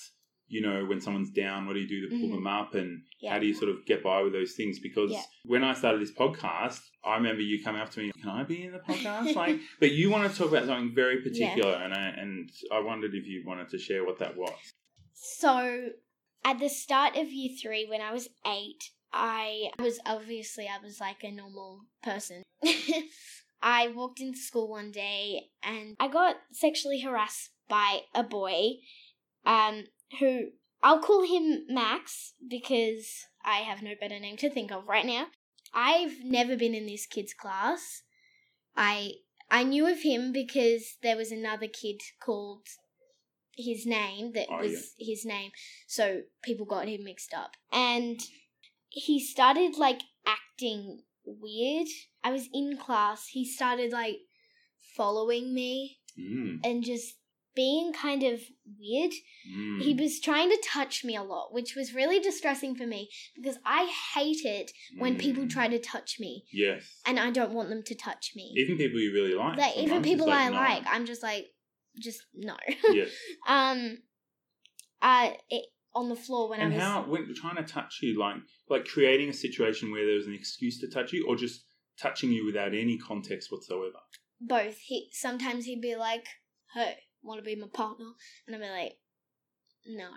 you 0.49 0.63
know, 0.63 0.85
when 0.87 1.01
someone's 1.01 1.31
down, 1.31 1.67
what 1.67 1.75
do 1.75 1.81
you 1.81 1.89
do 1.89 2.01
to 2.03 2.09
pull 2.09 2.29
Mhm. 2.31 2.35
them 2.35 2.47
up 2.47 2.75
and 2.75 3.03
Yeah. 3.21 3.33
how 3.35 3.39
do 3.39 3.47
you 3.47 3.55
sort 3.55 3.71
of 3.71 3.85
get 3.85 4.03
by 4.03 4.23
with 4.23 4.33
those 4.33 4.55
things? 4.55 4.79
Because 4.81 5.13
Yeah. 5.13 5.23
when 5.45 5.63
I 5.63 5.75
started 5.75 6.01
this 6.01 6.13
podcast, 6.13 6.81
I 7.05 7.17
remember 7.17 7.43
you 7.43 7.63
coming 7.63 7.81
up 7.83 7.91
to 7.91 8.01
me, 8.01 8.11
can 8.21 8.31
I 8.31 8.43
be 8.43 8.63
in 8.63 8.73
the 8.73 8.79
podcast? 8.79 9.35
like, 9.37 9.61
but 9.81 9.93
you 9.93 10.09
want 10.11 10.31
to 10.31 10.37
talk 10.37 10.49
about 10.49 10.65
something 10.67 10.95
very 10.95 11.21
particular, 11.23 11.75
and 11.75 11.93
I 11.93 12.09
and 12.09 12.51
I 12.73 12.81
wondered 12.81 13.15
if 13.15 13.27
you 13.27 13.45
wanted 13.47 13.69
to 13.69 13.79
share 13.79 14.05
what 14.05 14.19
that 14.19 14.37
was. 14.37 14.73
So, 15.13 15.91
at 16.45 16.59
the 16.59 16.69
start 16.69 17.17
of 17.17 17.33
year 17.33 17.51
three, 17.61 17.85
when 17.87 18.01
I 18.01 18.13
was 18.13 18.29
eight, 18.47 18.93
I 19.17 19.71
was 19.79 19.99
obviously 20.05 20.69
I 20.69 20.85
was 20.85 21.01
like 21.01 21.25
a 21.25 21.31
normal 21.31 21.81
person. 22.03 22.43
I 23.63 23.89
walked 23.89 24.21
into 24.21 24.39
school 24.39 24.69
one 24.69 24.91
day 24.91 25.49
and 25.63 25.97
I 25.99 26.09
got 26.09 26.37
sexually 26.53 27.01
harassed 27.01 27.51
by 27.69 28.03
a 28.15 28.23
boy, 28.23 28.75
um, 29.45 29.85
who 30.21 30.49
I'll 30.83 31.01
call 31.01 31.27
him 31.27 31.65
Max 31.69 32.35
because 32.49 33.27
I 33.45 33.59
have 33.59 33.83
no 33.83 33.95
better 33.99 34.21
name 34.21 34.37
to 34.39 34.51
think 34.51 34.71
of 34.71 34.87
right 34.87 35.07
now. 35.07 35.27
I've 35.75 36.25
never 36.25 36.57
been 36.57 36.75
in 36.75 36.87
this 36.87 37.07
kid's 37.07 37.35
class. 37.35 38.03
I 38.77 39.13
I 39.51 39.63
knew 39.65 39.87
of 39.87 40.03
him 40.03 40.33
because 40.33 40.97
there 41.03 41.17
was 41.17 41.33
another 41.33 41.67
kid 41.69 42.03
called 42.21 42.67
his 43.57 43.87
name 43.87 44.33
that 44.33 44.49
Oh, 44.51 44.59
was 44.59 44.95
his 44.99 45.25
name, 45.25 45.51
so 45.87 46.23
people 46.43 46.67
got 46.67 46.89
him 46.89 47.05
mixed 47.05 47.33
up. 47.33 47.53
And 47.73 48.21
he 48.99 49.21
started 49.21 49.77
like 49.77 50.01
acting 50.27 51.03
weird. 51.25 51.87
I 52.25 52.33
was 52.33 52.49
in 52.53 52.77
class, 52.79 53.29
he 53.29 53.45
started 53.45 53.93
like 53.93 54.17
following 54.97 55.55
me 55.55 55.99
Mm, 56.19 56.61
and 56.65 56.83
just 56.83 57.17
being 57.55 57.93
kind 57.93 58.23
of 58.23 58.41
weird. 58.81 59.13
mm. 59.47 59.83
He 59.83 59.93
was 59.93 60.19
trying 60.19 60.49
to 60.49 60.63
touch 60.67 61.05
me 61.05 61.15
a 61.15 61.23
lot, 61.23 61.53
which 61.53 61.77
was 61.77 61.93
really 61.95 62.19
distressing 62.21 62.75
for 62.75 62.87
me 62.87 63.11
because 63.35 63.59
I 63.67 63.85
hate 64.15 64.45
it 64.47 64.73
when 64.97 65.19
people 65.19 65.45
Mm. 65.45 65.51
try 65.51 65.69
to 65.69 65.79
touch 65.79 66.19
me 66.19 66.45
Yes. 66.51 67.01
and 67.05 67.21
I 67.21 67.31
don't 67.31 67.53
want 67.53 67.69
them 67.69 67.83
to 67.83 67.95
touch 67.95 68.33
me. 68.35 68.55
even 68.57 68.79
people 68.79 68.99
you 68.99 69.13
really 69.13 69.35
like. 69.35 69.59
like 69.59 69.77
even 69.77 70.01
people 70.03 70.31
I 70.31 70.49
no. 70.49 70.57
like, 70.57 70.85
I'm 70.87 71.05
just 71.05 71.23
like 71.23 71.49
just 71.99 72.23
no. 72.35 72.57
Yes. 72.91 73.11
um 73.47 73.99
uh 75.03 75.31
it, 75.51 75.67
on 75.97 76.09
the 76.09 76.17
floor 76.17 76.51
when 76.51 76.61
and 76.61 76.73
I 76.73 76.77
was 76.77 76.85
how 76.85 77.03
when 77.07 77.35
trying 77.35 77.57
to 77.57 77.63
touch 77.65 78.01
you 78.03 78.19
like 78.19 78.37
like 78.69 78.85
creating 78.85 79.31
a 79.31 79.33
situation 79.33 79.91
where 79.91 80.05
there 80.07 80.17
was 80.17 80.27
an 80.27 80.35
excuse 80.35 80.79
to 80.81 80.89
touch 80.89 81.13
you 81.13 81.27
or 81.27 81.37
just 81.37 81.65
touching 81.99 82.31
you 82.31 82.45
without 82.45 82.75
any 82.75 82.99
context 82.99 83.51
whatsoever 83.51 83.99
both. 84.41 84.79
He 84.79 85.09
sometimes 85.13 85.65
he'd 85.65 85.81
be 85.81 85.97
like, 85.97 86.27
"Hey, 86.75 86.97
want 87.23 87.39
to 87.39 87.45
be 87.45 87.57
my 87.57 87.69
partner?" 87.73 88.07
And 88.47 88.55
I'd 88.57 88.63
be 88.63 88.69
like, 88.69 88.99
"No," 89.87 90.11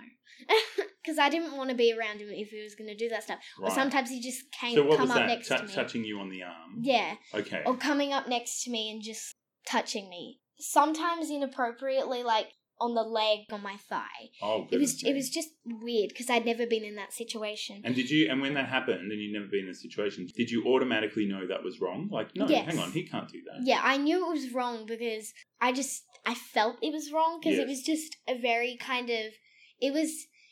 because 1.01 1.17
I 1.17 1.29
didn't 1.29 1.55
want 1.55 1.69
to 1.69 1.75
be 1.75 1.93
around 1.93 2.19
him 2.19 2.29
if 2.29 2.49
he 2.49 2.61
was 2.61 2.75
going 2.75 2.89
to 2.89 2.95
do 2.97 3.09
that 3.09 3.23
stuff. 3.23 3.39
Or 3.57 3.65
Right. 3.65 3.73
sometimes 3.73 4.09
he 4.09 4.21
just 4.21 4.51
came 4.51 4.75
so 4.75 4.95
come 4.95 5.11
up 5.11 5.17
that 5.17 5.27
next 5.27 5.47
Tou- 5.47 5.57
to 5.57 5.63
me. 5.63 5.73
touching 5.73 6.03
you 6.03 6.19
on 6.19 6.29
the 6.29 6.43
arm 6.43 6.81
Yeah, 6.81 7.15
okay 7.33 7.63
or 7.65 7.77
coming 7.77 8.13
up 8.13 8.27
next 8.27 8.63
to 8.63 8.71
me 8.71 8.91
and 8.91 9.01
just 9.01 9.35
touching 9.65 10.09
me. 10.09 10.41
Sometimes 10.59 11.29
inappropriately, 11.29 12.23
like 12.23 12.51
on 12.81 12.95
the 12.95 13.01
leg 13.03 13.39
on 13.51 13.61
my 13.61 13.75
thigh. 13.89 14.29
oh 14.41 14.67
It 14.71 14.77
was 14.79 14.93
goodness 14.93 15.03
it 15.03 15.13
was 15.15 15.29
just 15.29 15.49
weird 15.65 16.09
because 16.09 16.29
I'd 16.29 16.45
never 16.45 16.65
been 16.65 16.83
in 16.83 16.95
that 16.95 17.13
situation. 17.13 17.81
and 17.83 17.93
did 17.95 18.09
you 18.09 18.29
and 18.29 18.41
when 18.41 18.53
that 18.55 18.67
happened 18.69 19.11
and 19.11 19.21
you'd 19.21 19.33
never 19.33 19.47
been 19.47 19.65
in 19.65 19.71
a 19.71 19.75
situation 19.75 20.27
did 20.35 20.49
you 20.49 20.65
automatically 20.65 21.25
know 21.25 21.45
that 21.47 21.63
was 21.63 21.79
wrong 21.81 22.09
like 22.11 22.35
no 22.35 22.47
Yes. 22.47 22.65
hang 22.65 22.79
on 22.79 22.91
he 22.91 23.03
can't 23.03 23.29
do 23.29 23.41
that 23.47 23.65
Yeah, 23.65 23.81
I 23.83 23.97
knew 23.97 24.25
it 24.25 24.29
was 24.29 24.53
wrong 24.53 24.85
because 24.85 25.33
I 25.61 25.71
just 25.73 26.03
I 26.25 26.33
felt 26.35 26.75
it 26.81 26.93
was 26.93 27.11
wrong 27.11 27.39
because 27.39 27.57
Yes. 27.57 27.63
it 27.65 27.67
was 27.73 27.81
just 27.83 28.17
a 28.27 28.37
very 28.37 28.77
kind 28.77 29.09
of 29.09 29.25
it 29.81 29.93
was 29.93 30.11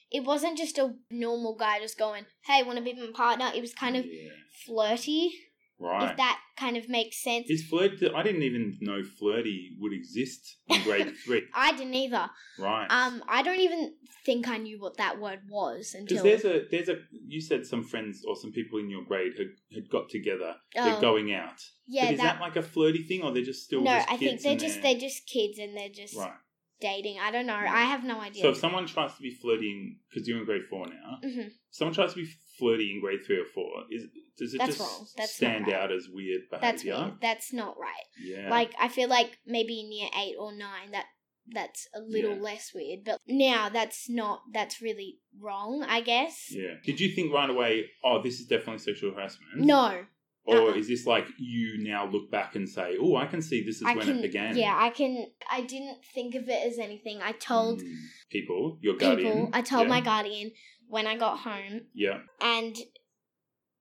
it 0.09 0.23
wasn't 0.23 0.57
just 0.57 0.77
a 0.77 0.93
normal 1.11 1.53
guy 1.55 1.79
just 1.81 1.97
going, 1.99 2.25
"Hey, 2.45 2.63
want 2.63 2.77
to 2.77 2.83
be 2.83 2.93
my 2.93 3.11
partner?" 3.13 3.51
It 3.53 3.59
was 3.59 3.73
kind 3.73 3.97
of 3.97 4.05
yeah. 4.05 4.29
flirty, 4.65 5.31
right 5.79 6.11
if 6.11 6.17
that 6.17 6.39
kind 6.57 6.75
of 6.77 6.89
makes 6.89 7.21
sense. 7.23 7.49
is 7.49 7.63
flirt 7.67 7.93
i 8.15 8.23
didn't 8.23 8.43
even 8.43 8.77
know 8.81 9.03
flirty 9.03 9.75
would 9.79 9.93
exist 9.93 10.57
in 10.67 10.81
grade 10.83 11.13
three 11.25 11.43
I 11.53 11.71
didn't 11.77 11.93
either. 11.95 12.29
right 12.57 12.87
Um, 12.89 13.23
I 13.27 13.43
don't 13.43 13.59
even 13.59 13.93
think 14.25 14.47
I 14.47 14.57
knew 14.57 14.79
what 14.79 14.97
that 14.97 15.19
word 15.19 15.41
was 15.49 15.95
because 15.97 16.19
until 16.19 16.23
there's 16.23 16.45
a 16.45 16.65
there's 16.71 16.89
a 16.89 16.97
you 17.11 17.41
said 17.41 17.65
some 17.65 17.83
friends 17.83 18.23
or 18.27 18.35
some 18.35 18.51
people 18.51 18.79
in 18.79 18.89
your 18.89 19.03
grade 19.03 19.33
had, 19.37 19.47
had 19.73 19.89
got 19.89 20.09
together 20.09 20.55
they're 20.73 20.95
Oh, 20.97 21.01
going 21.01 21.33
out 21.33 21.59
yeah, 21.87 22.05
but 22.05 22.11
is 22.13 22.17
that, 22.19 22.33
that, 22.35 22.41
like 22.41 22.55
a 22.55 22.61
flirty 22.61 23.03
thing, 23.03 23.23
or 23.23 23.31
they're 23.33 23.43
just 23.43 23.63
still 23.63 23.81
no, 23.81 23.91
just 23.97 24.11
I 24.11 24.17
think 24.17 24.41
they're 24.41 24.57
just 24.57 24.81
they're 24.81 24.99
just 24.99 25.25
kids 25.27 25.57
and 25.59 25.75
they're 25.77 25.89
just 25.89 26.15
right. 26.17 26.33
dating. 26.81 27.17
I 27.19 27.31
don't 27.31 27.47
know. 27.47 27.53
I 27.55 27.83
have 27.85 28.03
no 28.03 28.19
idea. 28.19 28.41
So 28.43 28.49
if 28.49 28.57
someone 28.57 28.85
tries 28.87 29.15
to 29.15 29.21
be 29.21 29.31
flirting 29.31 29.99
because 30.09 30.27
you're 30.27 30.39
in 30.39 30.45
grade 30.45 30.63
four 30.69 30.85
now, 30.87 31.19
Mhm. 31.23 31.51
someone 31.71 31.93
tries 31.95 32.13
to 32.13 32.19
be 32.23 32.29
flirty 32.57 32.91
in 32.93 33.01
grade 33.01 33.19
three 33.25 33.39
or 33.39 33.45
four, 33.45 33.69
is 33.91 34.03
does 34.37 34.53
it 34.53 34.59
That's 34.59 34.77
just 34.77 34.79
wrong. 34.79 35.07
That's 35.17 35.41
not 35.41 35.47
stand 35.49 35.67
right. 35.67 35.75
out 35.75 35.91
as 35.91 36.07
weird 36.11 36.41
behavior? 36.49 36.61
That's 36.71 36.83
weird. 36.83 37.13
That's 37.21 37.53
not 37.53 37.75
right. 37.79 38.05
Yeah, 38.23 38.49
Like 38.49 38.73
I 38.79 38.87
feel 38.87 39.09
like 39.09 39.37
maybe 39.45 39.83
near 39.83 40.09
eight 40.21 40.35
or 40.39 40.51
nine 40.51 40.91
that 40.91 41.05
that's 41.49 41.87
a 41.95 42.01
little 42.01 42.35
Yeah. 42.35 42.41
less 42.41 42.71
weird, 42.75 43.05
but 43.05 43.19
now 43.27 43.69
that's 43.69 44.09
not 44.09 44.41
that's 44.53 44.81
really 44.81 45.19
wrong. 45.39 45.83
I 45.87 46.01
guess. 46.01 46.47
yeah. 46.51 46.75
Did 46.83 46.99
you 46.99 47.09
think 47.15 47.33
right 47.33 47.49
away? 47.49 47.89
Oh, 48.03 48.21
this 48.21 48.39
is 48.39 48.47
definitely 48.47 48.79
sexual 48.79 49.11
harassment. 49.13 49.55
No, 49.55 50.03
Or 50.45 50.57
uh-uh. 50.57 50.73
is 50.75 50.87
this 50.87 51.05
like 51.07 51.25
you 51.39 51.83
now 51.83 52.05
look 52.09 52.29
back 52.31 52.55
and 52.55 52.67
say, 52.69 52.95
"Oh, 52.99 53.15
I 53.15 53.25
can 53.27 53.41
see 53.41 53.63
this 53.63 53.77
is 53.77 53.83
I 53.85 53.95
when 53.95 54.05
can. 54.05 54.17
it 54.19 54.21
began." 54.23 54.57
Yeah, 54.57 54.75
I 54.77 54.89
can. 54.89 55.27
I 55.49 55.61
didn't 55.61 55.99
think 56.13 56.35
of 56.35 56.47
it 56.49 56.61
as 56.69 56.79
anything. 56.79 57.21
I 57.21 57.31
told 57.31 57.81
Mm. 57.81 57.95
people, 58.29 58.77
your 58.81 58.93
people. 58.95 59.07
guardian. 59.15 59.49
I 59.53 59.61
told 59.61 59.83
yeah. 59.83 59.89
my 59.95 60.01
guardian 60.01 60.51
when 60.87 61.07
I 61.07 61.17
got 61.17 61.39
home, 61.39 61.81
Yeah. 61.93 62.21
and 62.41 62.75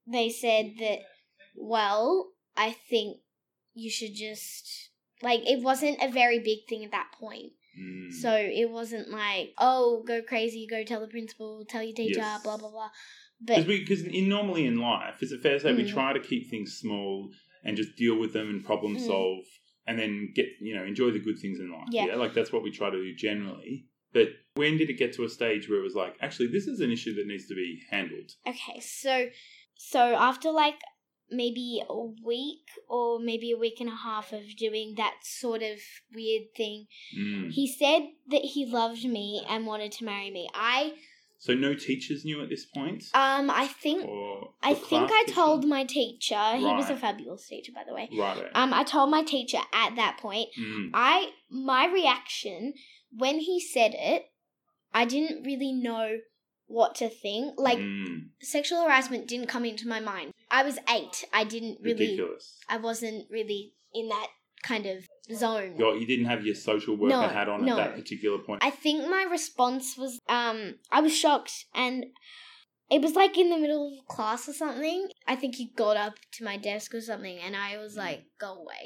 they 0.06 0.28
said 0.30 0.74
that. 0.78 1.00
Well, 1.58 2.32
I 2.56 2.72
think 2.72 3.18
you 3.74 3.90
should 3.90 4.14
just 4.14 4.90
like 5.22 5.40
it 5.46 5.62
wasn't 5.62 6.02
a 6.02 6.10
very 6.10 6.38
big 6.38 6.66
thing 6.68 6.84
at 6.84 6.90
that 6.90 7.12
point. 7.18 7.52
Mm. 7.78 8.12
So 8.12 8.34
it 8.34 8.70
wasn't 8.70 9.10
like, 9.10 9.52
oh, 9.58 10.02
go 10.06 10.22
crazy, 10.22 10.66
go 10.68 10.82
tell 10.84 11.00
the 11.00 11.08
principal, 11.08 11.64
tell 11.68 11.82
your 11.82 11.94
teacher, 11.94 12.18
Yes. 12.20 12.42
blah 12.42 12.56
blah 12.56 12.70
blah. 12.70 12.90
Because 13.44 13.64
But 13.64 13.68
because 13.68 14.02
in 14.02 14.28
normally 14.28 14.66
in 14.66 14.78
life, 14.78 15.22
is 15.22 15.32
it 15.32 15.40
fair 15.42 15.54
to 15.54 15.60
say 15.60 15.74
we 15.74 15.84
Mm. 15.84 15.92
try 15.92 16.12
to 16.12 16.20
keep 16.20 16.48
things 16.50 16.74
small 16.78 17.30
and 17.64 17.76
just 17.76 17.96
deal 17.96 18.18
with 18.18 18.32
them 18.32 18.48
and 18.48 18.64
problem 18.64 18.96
Mm. 18.96 19.06
solve, 19.06 19.44
and 19.86 19.98
then 19.98 20.32
get 20.34 20.46
you 20.60 20.74
know 20.74 20.84
enjoy 20.84 21.10
the 21.10 21.18
good 21.18 21.38
things 21.38 21.58
in 21.58 21.70
life. 21.70 21.88
Yeah. 21.90 22.14
like 22.16 22.34
that's 22.34 22.52
what 22.52 22.62
we 22.62 22.70
try 22.70 22.90
to 22.90 22.96
do 22.96 23.14
generally. 23.14 23.86
But 24.12 24.28
when 24.56 24.76
did 24.76 24.90
it 24.90 24.94
get 24.98 25.12
to 25.14 25.24
a 25.24 25.28
stage 25.28 25.68
where 25.68 25.78
it 25.78 25.82
was 25.82 25.94
like, 25.94 26.16
actually, 26.20 26.48
this 26.48 26.66
is 26.66 26.80
an 26.80 26.90
issue 26.90 27.14
that 27.14 27.26
needs 27.26 27.46
to 27.48 27.54
be 27.54 27.82
handled? 27.90 28.32
okay, 28.46 28.80
so 28.80 29.28
so 29.76 30.00
after 30.14 30.50
like 30.50 30.80
maybe 31.30 31.82
a 31.88 32.02
week 32.24 32.66
or 32.88 33.18
maybe 33.18 33.50
a 33.50 33.56
week 33.58 33.80
and 33.80 33.88
a 33.90 33.96
half 33.96 34.32
of 34.32 34.42
doing 34.56 34.94
that 34.96 35.14
sort 35.22 35.62
of 35.62 35.78
weird 36.14 36.44
thing, 36.56 36.86
Mm. 37.18 37.50
he 37.50 37.66
said 37.66 38.02
that 38.30 38.42
he 38.54 38.64
loved 38.64 39.04
me 39.04 39.44
and 39.48 39.66
wanted 39.66 39.92
to 39.92 40.04
marry 40.04 40.30
me. 40.30 40.48
I 40.54 40.94
So 41.38 41.52
no 41.54 41.74
teachers 41.74 42.24
knew 42.24 42.40
at 42.42 42.48
this 42.48 42.64
point, 42.64 43.04
Um, 43.12 43.50
I 43.50 43.66
think 43.66 44.00
I 44.62 44.72
think 44.74 45.10
I 45.12 45.24
teacher? 45.24 45.34
told 45.34 45.64
my 45.66 45.84
teacher. 45.84 46.42
He 46.56 46.64
was 46.64 46.88
a 46.90 46.96
fabulous 46.96 47.46
teacher, 47.46 47.72
by 47.72 47.84
the 47.86 47.92
way. 47.92 48.08
Right. 48.12 48.48
Um, 48.54 48.72
I 48.72 48.84
told 48.84 49.10
my 49.10 49.22
teacher 49.22 49.58
at 49.72 49.96
that 49.96 50.16
point. 50.18 50.48
Mm. 50.58 50.90
I 50.94 51.30
my 51.50 51.84
reaction 51.92 52.72
when 53.12 53.40
he 53.40 53.60
said 53.60 53.92
it, 53.94 54.30
I 55.00 55.04
didn't 55.04 55.44
really 55.44 55.72
know 55.72 56.06
what 56.66 56.94
to 56.96 57.08
think. 57.08 57.54
Like 57.68 57.78
Mm. 57.78 58.30
sexual 58.40 58.82
harassment 58.82 59.28
didn't 59.28 59.48
come 59.54 59.64
into 59.64 59.86
my 59.94 60.00
mind. 60.00 60.32
I 60.50 60.62
was 60.68 60.78
eight. 60.96 61.16
I 61.32 61.44
didn't 61.44 61.78
really. 61.80 62.06
ridiculous. 62.06 62.58
I 62.68 62.76
wasn't 62.88 63.30
really 63.30 63.62
in 63.92 64.08
that 64.08 64.28
kind 64.62 64.86
of 64.86 65.06
zone. 65.42 65.76
You're, 65.78 65.96
you 65.96 66.06
didn't 66.06 66.26
have 66.32 66.44
your 66.44 66.54
social 66.70 66.96
worker 66.96 67.14
No, 67.14 67.28
hat 67.28 67.48
on 67.48 67.64
no. 67.64 67.72
at 67.78 67.82
that 67.84 67.94
particular 68.00 68.38
point. 68.38 68.64
I 68.64 68.70
think 68.70 68.98
my 69.08 69.24
response 69.38 69.96
was 70.02 70.18
um 70.28 70.58
I 70.90 71.00
was 71.06 71.14
shocked 71.16 71.54
and 71.74 72.06
it 72.90 73.00
was 73.02 73.14
like 73.14 73.36
in 73.36 73.50
the 73.50 73.58
middle 73.58 73.84
of 73.98 74.06
class 74.16 74.48
or 74.48 74.52
something. 74.54 75.08
I 75.26 75.36
think 75.36 75.56
he 75.56 75.66
got 75.84 75.96
up 75.96 76.14
to 76.36 76.44
my 76.44 76.56
desk 76.56 76.94
or 76.94 77.00
something 77.10 77.38
and 77.38 77.54
I 77.54 77.78
was 77.78 77.96
like, 77.96 78.20
go 78.40 78.50
away. 78.62 78.84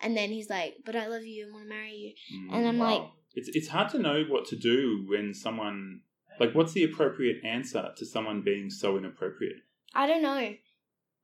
And 0.00 0.16
then 0.16 0.28
he's 0.30 0.48
like, 0.48 0.72
But 0.86 0.96
I 0.96 1.06
love 1.08 1.24
you 1.24 1.44
and 1.44 1.52
wanna 1.54 1.66
marry 1.76 1.92
you. 2.04 2.12
Mm, 2.36 2.54
and 2.54 2.68
I'm 2.68 2.78
like- 2.78 3.08
it's 3.38 3.48
it's 3.58 3.68
hard 3.68 3.88
to 3.90 3.98
know 3.98 4.24
what 4.28 4.44
to 4.46 4.56
do 4.56 5.04
when 5.08 5.32
someone 5.32 6.00
like 6.40 6.54
what's 6.54 6.72
the 6.72 6.84
appropriate 6.84 7.44
answer 7.44 7.90
to 7.96 8.04
someone 8.04 8.42
being 8.42 8.70
so 8.70 8.96
inappropriate. 8.96 9.58
I 9.94 10.06
don't 10.06 10.22
know. 10.22 10.54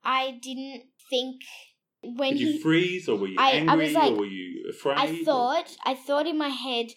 I 0.03 0.39
didn't 0.41 0.83
think 1.09 1.41
when 2.01 2.31
Did 2.33 2.39
you 2.41 2.51
he 2.53 2.59
freeze 2.61 3.09
or 3.09 3.17
were 3.17 3.27
you 3.27 3.35
I- 3.39 3.51
I 3.51 3.53
angry 3.55 3.85
was 3.85 3.93
like- 3.93 4.11
or 4.13 4.17
were 4.17 4.25
you 4.25 4.69
afraid? 4.69 4.97
I 4.97 5.23
thought 5.23 5.75
I 5.85 5.93
thought 5.95 6.27
in 6.27 6.37
my 6.37 6.49
head 6.49 6.87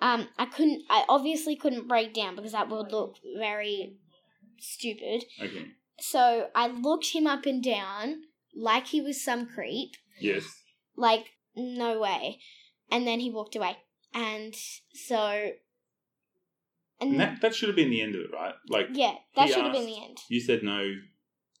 um 0.00 0.28
I 0.38 0.46
couldn't 0.46 0.82
I 0.90 1.04
obviously 1.08 1.56
couldn't 1.56 1.88
break 1.88 2.12
down 2.12 2.36
because 2.36 2.52
that 2.52 2.68
would 2.68 2.90
look 2.92 3.16
very 3.38 3.96
stupid. 4.58 5.24
Okay. 5.40 5.66
So 6.00 6.48
I 6.54 6.66
looked 6.68 7.12
him 7.14 7.26
up 7.26 7.46
and 7.46 7.62
down 7.62 8.22
like 8.54 8.86
he 8.88 9.00
was 9.00 9.22
some 9.22 9.46
creep. 9.46 9.90
Yes. 10.20 10.44
like 10.96 11.26
no 11.54 12.00
way 12.00 12.38
and 12.90 13.06
then 13.06 13.20
he 13.20 13.30
walked 13.30 13.54
away 13.56 13.76
and 14.16 14.54
so 14.94 15.50
and, 17.00 17.10
And 17.10 17.20
that 17.20 17.40
that 17.42 17.54
should 17.54 17.68
have 17.68 17.76
been 17.76 17.90
the 17.90 18.00
end 18.00 18.14
of 18.14 18.22
it, 18.22 18.30
right? 18.32 18.54
Like 18.68 18.86
yeah 18.92 19.14
that 19.36 19.48
should 19.48 19.64
have 19.64 19.72
been 19.72 19.86
the 19.86 20.02
end 20.02 20.16
you 20.30 20.40
said 20.40 20.62
no, 20.62 20.80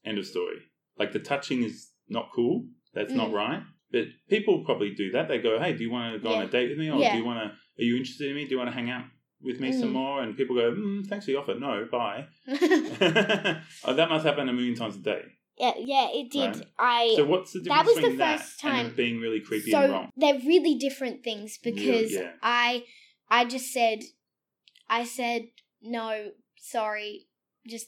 end 0.04 0.18
of 0.18 0.26
story. 0.26 0.58
Like 0.98 1.12
the 1.12 1.18
touching 1.20 1.62
is 1.62 1.90
not 2.08 2.30
cool. 2.34 2.64
That's 2.94 3.12
not 3.12 3.30
Mm. 3.30 3.34
right. 3.34 3.62
But 3.92 4.04
people 4.28 4.64
probably 4.64 4.94
do 4.94 5.10
that. 5.12 5.28
They 5.28 5.38
go, 5.38 5.58
"Hey, 5.60 5.72
do 5.74 5.82
you 5.84 5.90
want 5.90 6.14
to 6.14 6.18
go 6.18 6.34
on 6.34 6.42
a 6.42 6.48
date 6.50 6.70
with 6.70 6.78
me, 6.78 6.90
or 6.90 6.98
Yeah. 6.98 7.12
do 7.12 7.18
you 7.18 7.24
want 7.24 7.38
to? 7.40 7.46
Are 7.78 7.84
you 7.88 7.96
interested 7.96 8.28
in 8.30 8.34
me? 8.34 8.44
Do 8.44 8.50
you 8.52 8.58
want 8.58 8.70
to 8.70 8.74
hang 8.74 8.90
out 8.90 9.04
with 9.40 9.60
me 9.60 9.70
some 9.70 9.90
Mm. 9.90 10.00
more?" 10.00 10.22
And 10.22 10.36
people 10.36 10.56
go, 10.56 10.72
mm, 10.72 11.06
"Thanks 11.06 11.26
for 11.26 11.32
the 11.32 11.38
offer. 11.38 11.54
No, 11.54 11.86
bye." 11.92 12.26
oh, 13.84 13.94
that 13.94 14.08
must 14.08 14.24
happen 14.26 14.48
a 14.48 14.52
million 14.52 14.74
times 14.74 14.96
a 14.96 15.00
day. 15.00 15.22
Yeah 15.58 15.72
yeah 15.78 16.08
it 16.12 16.30
did 16.30 16.56
Right. 16.56 16.66
i 16.78 17.12
So 17.16 17.24
what's 17.24 17.52
the 17.52 17.60
difference 17.60 17.86
That 17.94 18.02
was 18.02 18.04
the 18.12 18.16
first 18.18 18.60
time- 18.60 18.94
being 18.94 19.18
really 19.20 19.40
creepy 19.40 19.70
so 19.70 19.80
and 19.82 19.92
wrong? 19.92 20.10
they're 20.16 20.38
really 20.46 20.74
different 20.76 21.22
things 21.24 21.58
because 21.62 22.12
yeah. 22.12 22.32
i 22.42 22.84
i 23.30 23.44
just 23.44 23.72
said 23.72 24.00
i 24.88 25.04
said 25.04 25.42
no 25.82 26.30
sorry 26.58 27.26
just 27.66 27.86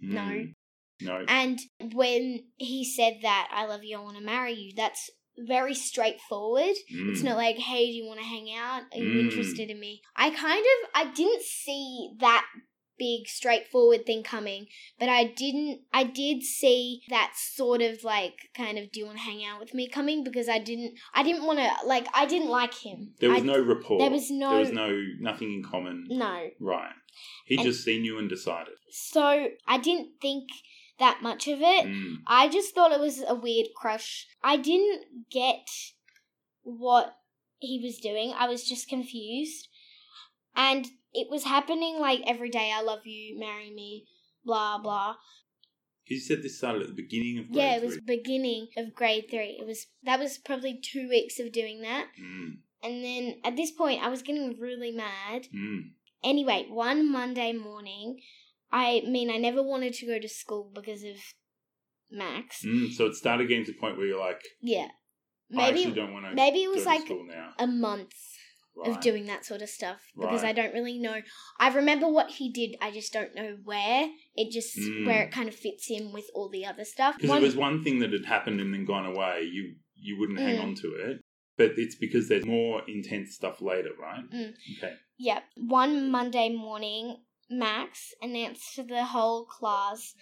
no. 0.00 0.20
Mm. 0.20 0.54
No. 1.02 1.24
and 1.28 1.58
when 1.94 2.44
he 2.56 2.84
said 2.84 3.20
that 3.22 3.48
i 3.52 3.64
love 3.66 3.84
you 3.84 3.98
i 3.98 4.02
want 4.02 4.16
to 4.18 4.22
marry 4.22 4.52
you 4.52 4.72
that's 4.76 5.10
very 5.38 5.74
straightforward 5.74 6.76
It's 6.88 7.22
Mm. 7.22 7.24
not 7.24 7.36
like, 7.38 7.56
hey, 7.56 7.86
do 7.86 7.92
you 7.92 8.04
want 8.04 8.18
to 8.20 8.26
hang 8.26 8.52
out? 8.54 8.82
Are 8.92 8.98
you 8.98 9.14
Mm. 9.22 9.24
interested 9.24 9.70
in 9.70 9.78
me? 9.80 10.02
I 10.14 10.28
kind 10.30 10.64
of, 10.74 10.90
I 10.94 11.04
didn't 11.14 11.42
see 11.42 12.10
that 12.18 12.44
big 13.00 13.26
straightforward 13.26 14.04
thing 14.04 14.22
coming, 14.22 14.66
but 14.98 15.08
I 15.08 15.24
didn't, 15.24 15.80
I 15.92 16.04
did 16.04 16.42
see 16.42 17.00
that 17.08 17.32
sort 17.34 17.80
of 17.80 18.04
like 18.04 18.34
kind 18.54 18.76
of, 18.78 18.92
do 18.92 19.00
you 19.00 19.06
want 19.06 19.16
to 19.18 19.24
hang 19.24 19.42
out 19.44 19.58
with 19.58 19.72
me 19.74 19.88
coming? 19.88 20.22
Because 20.22 20.48
I 20.48 20.58
didn't, 20.58 20.92
I 21.14 21.22
didn't 21.22 21.46
want 21.46 21.58
to, 21.60 21.70
like, 21.86 22.06
I 22.14 22.26
didn't 22.26 22.50
like 22.50 22.74
him. 22.74 23.14
There 23.20 23.30
was 23.30 23.42
I- 23.42 23.46
no 23.46 23.58
rapport. 23.60 23.98
there 23.98 24.10
was 24.10 24.30
no- 24.30 24.50
There 24.50 24.58
was 24.60 24.72
no 24.72 25.02
nothing 25.18 25.52
in 25.54 25.62
common. 25.64 26.06
No. 26.10 26.50
Right. 26.60 26.92
He 27.46 27.56
And- 27.56 27.64
just 27.64 27.82
seen 27.84 28.04
you 28.04 28.18
and 28.18 28.28
decided. 28.28 28.74
So 28.90 29.48
I 29.66 29.78
didn't 29.78 30.20
think 30.20 30.44
that 30.98 31.22
much 31.22 31.48
of 31.48 31.60
it. 31.62 31.86
Mm. 31.86 32.16
I 32.26 32.48
just 32.48 32.74
thought 32.74 32.92
it 32.92 33.00
was 33.00 33.22
a 33.26 33.34
weird 33.34 33.68
crush. 33.74 34.26
I 34.44 34.58
didn't 34.58 35.02
get 35.30 35.66
what 36.62 37.16
he 37.58 37.80
was 37.82 37.96
doing. 37.98 38.34
I 38.36 38.46
was 38.48 38.68
just 38.68 38.88
confused. 38.88 39.68
And 40.54 40.86
it 41.12 41.28
was 41.30 41.44
happening 41.44 41.98
like 41.98 42.20
every 42.26 42.50
day. 42.50 42.72
I 42.74 42.82
love 42.82 43.06
you, 43.06 43.38
marry 43.38 43.70
me, 43.70 44.06
blah, 44.44 44.78
blah. 44.78 45.16
You 46.06 46.18
said 46.18 46.42
this 46.42 46.58
started 46.58 46.82
at 46.82 46.88
the 46.88 46.94
beginning 46.94 47.38
of 47.38 47.52
grade 47.52 47.56
yeah, 47.56 47.76
it 47.76 47.84
was 47.84 47.94
three. 47.94 48.16
beginning 48.16 48.68
of 48.76 48.94
grade 48.94 49.26
three. 49.30 49.58
It 49.60 49.66
was 49.66 49.86
that 50.02 50.18
was 50.18 50.38
probably 50.38 50.80
two 50.82 51.08
weeks 51.08 51.38
of 51.38 51.52
doing 51.52 51.82
that. 51.82 52.06
Mm. 52.20 52.58
And 52.82 53.04
then 53.04 53.34
at 53.44 53.54
this 53.56 53.70
point 53.70 54.02
I 54.02 54.08
was 54.08 54.22
getting 54.22 54.58
really 54.58 54.90
mad. 54.90 55.46
Mm. 55.54 55.90
Anyway, 56.24 56.66
one 56.68 57.10
Monday 57.10 57.52
morning, 57.52 58.18
I 58.72 59.02
mean 59.06 59.30
I 59.30 59.36
never 59.36 59.62
wanted 59.62 59.94
to 59.94 60.06
go 60.06 60.18
to 60.18 60.28
school 60.28 60.70
because 60.74 61.04
of 61.04 61.14
Max. 62.10 62.64
Mm. 62.64 62.92
So 62.92 63.06
it 63.06 63.14
started 63.14 63.46
getting 63.48 63.66
to 63.66 63.72
the 63.72 63.78
point 63.78 63.96
where 63.96 64.06
you're 64.06 64.18
like, 64.18 64.42
Yeah. 64.60 64.88
I 65.56 65.68
actually 65.68 65.84
Maybe 65.86 65.94
don't 65.96 66.12
want 66.12 66.26
to. 66.26 66.34
maybe 66.34 66.58
it 66.62 66.70
was 66.70 66.86
like 66.86 67.08
a 67.58 67.66
month 67.66 68.14
of 68.86 69.00
doing 69.00 69.26
that 69.26 69.44
sort 69.44 69.62
of 69.62 69.68
stuff 69.68 70.00
because 70.16 70.42
Right. 70.42 70.50
I 70.50 70.52
don't 70.52 70.72
really 70.72 70.98
know. 70.98 71.20
I 71.58 71.68
remember 71.74 72.08
what 72.08 72.30
he 72.30 72.50
did. 72.50 72.76
I 72.80 72.90
just 72.90 73.12
don't 73.12 73.34
know 73.34 73.58
where. 73.64 74.10
It 74.36 74.50
just 74.52 74.76
Mm. 74.78 75.06
where 75.06 75.22
it 75.24 75.32
kind 75.32 75.48
of 75.48 75.54
fits 75.54 75.90
in 75.90 76.12
with 76.12 76.30
all 76.34 76.48
the 76.48 76.64
other 76.64 76.84
stuff. 76.84 77.16
Because 77.18 77.36
it 77.36 77.42
was 77.42 77.56
one 77.56 77.84
thing 77.84 77.98
that 77.98 78.12
had 78.12 78.24
happened 78.26 78.60
and 78.60 78.72
then 78.72 78.84
gone 78.84 79.06
away, 79.06 79.42
you 79.42 79.76
you 80.02 80.16
wouldn't 80.18 80.38
hang 80.40 80.56
Mm. 80.56 80.62
on 80.62 80.74
to 80.76 80.94
it. 80.94 81.20
But 81.58 81.72
it's 81.76 81.94
because 81.94 82.28
there's 82.28 82.46
more 82.46 82.82
intense 82.88 83.34
stuff 83.34 83.60
later, 83.60 83.90
right? 83.98 84.24
Mm. 84.30 84.54
Okay. 84.78 84.94
yeah, 85.18 85.40
one 85.56 86.10
Monday 86.10 86.48
morning, 86.48 87.18
Max 87.50 88.14
announced 88.22 88.74
to 88.76 88.82
the 88.82 89.04
whole 89.04 89.44
class. 89.44 90.14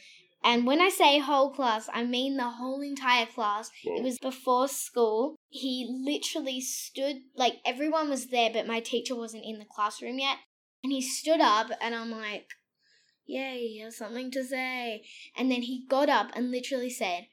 And 0.43 0.67
when 0.67 0.81
I 0.81 0.89
say 0.89 1.19
whole 1.19 1.51
class, 1.53 1.89
I 1.93 2.03
mean 2.05 2.37
the 2.37 2.49
whole 2.51 2.81
entire 2.81 3.27
class. 3.27 3.71
Well, 3.85 3.99
It 3.99 4.03
was 4.03 4.19
before 4.19 4.67
school. 4.67 5.37
He 5.49 5.89
literally 5.89 6.61
stood, 6.61 7.17
like, 7.35 7.55
everyone 7.65 8.11
was 8.11 8.27
there, 8.27 8.51
but 8.53 8.67
my 8.67 8.81
teacher 8.81 9.17
wasn't 9.17 9.45
in 9.45 9.59
the 9.59 9.65
classroom 9.65 10.19
yet. 10.19 10.37
And 10.85 10.93
he 10.93 11.01
stood 11.01 11.41
up, 11.41 11.71
and 11.81 11.95
I'm 11.95 12.11
like, 12.11 12.49
Yay, 13.29 13.69
he 13.69 13.81
has 13.81 13.97
something 13.97 14.31
to 14.31 14.43
say. 14.43 15.05
And 15.37 15.51
then 15.51 15.63
he 15.63 15.85
got 15.89 16.09
up 16.09 16.31
and 16.35 16.51
literally 16.51 16.91
said, 16.91 17.27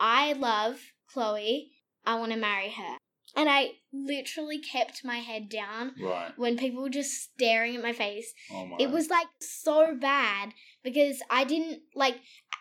I 0.00 0.32
love 0.32 0.80
Chloe. 1.12 1.72
I 2.06 2.16
want 2.16 2.32
to 2.32 2.38
marry 2.38 2.70
her. 2.70 2.96
And 3.36 3.48
I 3.48 3.72
literally 3.92 4.58
kept 4.58 5.04
my 5.04 5.18
head 5.18 5.48
down 5.48 5.92
right. 6.02 6.32
when 6.36 6.56
people 6.56 6.82
were 6.82 6.90
just 6.90 7.12
staring 7.12 7.76
at 7.76 7.82
my 7.82 7.92
face. 7.92 8.32
Oh 8.52 8.66
my. 8.66 8.76
It 8.78 8.90
was 8.90 9.08
like 9.08 9.28
so 9.40 9.94
bad 9.98 10.52
because 10.82 11.22
I 11.30 11.44
didn't 11.44 11.80
like 11.94 12.16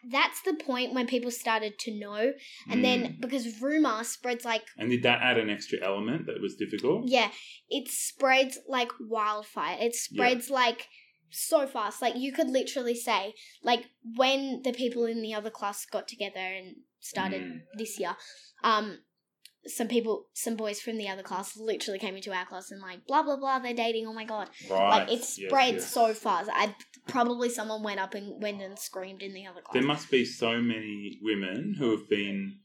that's 0.10 0.42
the 0.42 0.54
point 0.54 0.94
when 0.94 1.06
people 1.08 1.30
started 1.32 1.78
to 1.80 1.92
know 2.00 2.34
and 2.70 2.84
then 2.84 3.02
Mm. 3.04 3.22
because 3.22 3.62
rumor 3.62 4.04
spreads 4.04 4.44
like 4.46 4.64
And 4.78 4.90
did 4.90 5.04
that 5.04 5.20
add 5.22 5.38
an 5.38 5.50
extra 5.50 5.78
element 5.84 6.26
that 6.26 6.42
was 6.42 6.56
difficult? 6.56 7.08
yeah, 7.08 7.32
it 7.70 7.88
spreads 7.90 8.58
like 8.68 8.92
wildfire. 9.00 9.78
It 9.80 9.94
spreads 9.96 10.50
like 10.50 10.88
so 11.30 11.66
fast. 11.68 12.02
Like 12.02 12.16
you 12.18 12.32
could 12.34 12.50
literally 12.50 12.96
say 12.96 13.34
like 13.64 13.86
when 14.16 14.62
the 14.64 14.74
people 14.74 15.06
in 15.06 15.22
the 15.22 15.34
other 15.34 15.50
class 15.50 15.86
got 15.86 16.08
together 16.08 16.40
and 16.40 16.78
started 17.00 17.42
Mm. 17.42 17.60
this 17.78 18.00
year, 18.00 18.16
um 18.64 19.00
some 19.68 19.88
people 19.88 20.28
some 20.34 20.56
boys 20.56 20.82
from 20.82 20.98
the 20.98 21.08
other 21.08 21.22
class 21.22 21.56
literally 21.56 22.00
came 22.00 22.16
into 22.16 22.34
our 22.34 22.48
class 22.48 22.72
and 22.72 22.82
like 22.82 23.06
blah 23.06 23.22
blah 23.22 23.36
blah 23.36 23.60
they're 23.60 23.76
dating 23.76 24.08
oh 24.08 24.14
my 24.14 24.26
god 24.26 24.50
Right. 24.68 24.90
like 24.90 25.08
it 25.12 25.20
Yes, 25.20 25.36
spread 25.36 25.74
yes. 25.76 25.88
so 25.94 26.14
fast. 26.16 26.50
I 26.52 26.76
probably 27.12 27.50
someone 27.50 27.84
went 27.84 28.00
up 28.00 28.14
and 28.14 28.42
went 28.42 28.62
and 28.62 28.78
screamed 28.80 29.22
in 29.22 29.34
the 29.34 29.46
other 29.46 29.62
class. 29.62 29.74
There 29.74 29.84
must 29.84 30.10
be 30.10 30.26
so 30.26 30.60
many 30.62 31.20
women 31.22 31.76
who 31.78 31.92
have 31.92 32.10
been, 32.10 32.60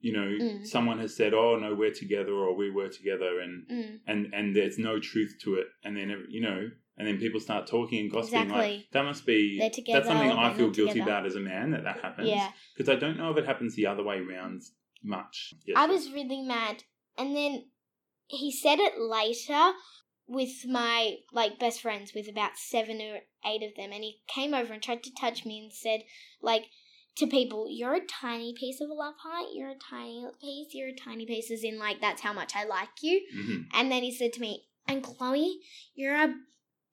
you 0.00 0.12
know, 0.12 0.28
Mm. 0.44 0.66
someone 0.66 0.98
has 0.98 1.16
said, 1.16 1.34
"Oh 1.34 1.56
no, 1.58 1.74
we're 1.74 1.92
together," 1.92 2.32
or 2.32 2.54
"We 2.54 2.70
were 2.70 2.88
together," 2.88 3.40
and 3.40 3.66
Mm, 3.68 4.00
and 4.06 4.34
and 4.34 4.54
there's 4.56 4.78
no 4.78 4.98
truth 5.00 5.36
to 5.42 5.54
it, 5.56 5.66
and 5.84 5.96
then 5.96 6.26
you 6.28 6.40
know, 6.40 6.70
and 6.96 7.06
then 7.08 7.18
people 7.18 7.40
start 7.40 7.66
talking 7.66 7.98
and 8.00 8.10
gossiping. 8.10 8.42
Exactly. 8.42 8.76
Like 8.78 8.90
that 8.92 9.04
must 9.04 9.24
be 9.26 9.58
together, 9.72 9.98
That's 10.00 10.08
something 10.08 10.30
I 10.30 10.52
feel 10.54 10.70
guilty 10.70 10.92
together. 10.92 11.10
about 11.10 11.26
as 11.26 11.34
a 11.36 11.40
man 11.40 11.70
that 11.72 11.84
that 11.84 12.00
happens. 12.00 12.28
yeah, 12.28 12.52
because 12.76 12.88
I 12.88 12.96
don't 12.96 13.16
know 13.18 13.30
if 13.30 13.36
it 13.38 13.46
happens 13.46 13.74
the 13.74 13.86
other 13.86 14.02
way 14.02 14.18
around 14.18 14.62
much. 15.02 15.54
Yes, 15.66 15.76
I 15.78 15.86
was 15.86 16.12
really 16.12 16.42
mad, 16.42 16.84
and 17.18 17.34
then 17.36 17.70
he 18.26 18.52
said 18.52 18.78
it 18.78 18.94
later 18.98 19.72
with 20.30 20.64
my 20.66 21.16
like 21.32 21.58
best 21.58 21.82
friends, 21.82 22.12
with 22.14 22.28
about 22.28 22.56
seven 22.56 23.00
or 23.00 23.20
eight 23.44 23.62
of 23.62 23.74
them, 23.76 23.90
and 23.92 24.04
he 24.04 24.20
came 24.28 24.54
over 24.54 24.72
and 24.72 24.82
tried 24.82 25.02
to 25.02 25.14
touch 25.14 25.44
me 25.44 25.58
and 25.58 25.72
said 25.72 26.04
like 26.40 26.66
to 27.16 27.26
people, 27.26 27.66
"You're 27.68 27.94
a 27.94 28.06
tiny 28.06 28.54
piece 28.54 28.80
of 28.80 28.88
a 28.88 28.94
love 28.94 29.16
heart. 29.22 29.48
You're 29.52 29.70
a 29.70 29.74
tiny 29.90 30.24
piece. 30.40 30.72
You're 30.72 30.90
a 30.90 30.94
tiny 30.94 31.26
piece." 31.26 31.50
As 31.50 31.64
in, 31.64 31.78
like 31.78 32.00
that's 32.00 32.22
how 32.22 32.32
much 32.32 32.54
I 32.54 32.64
like 32.64 33.02
you. 33.02 33.20
Mhm. 33.34 33.66
And 33.74 33.90
then 33.90 34.04
he 34.04 34.14
said 34.14 34.32
to 34.34 34.40
me, 34.40 34.68
"And 34.86 35.02
Chloe, 35.02 35.58
you're 35.94 36.14
a 36.14 36.34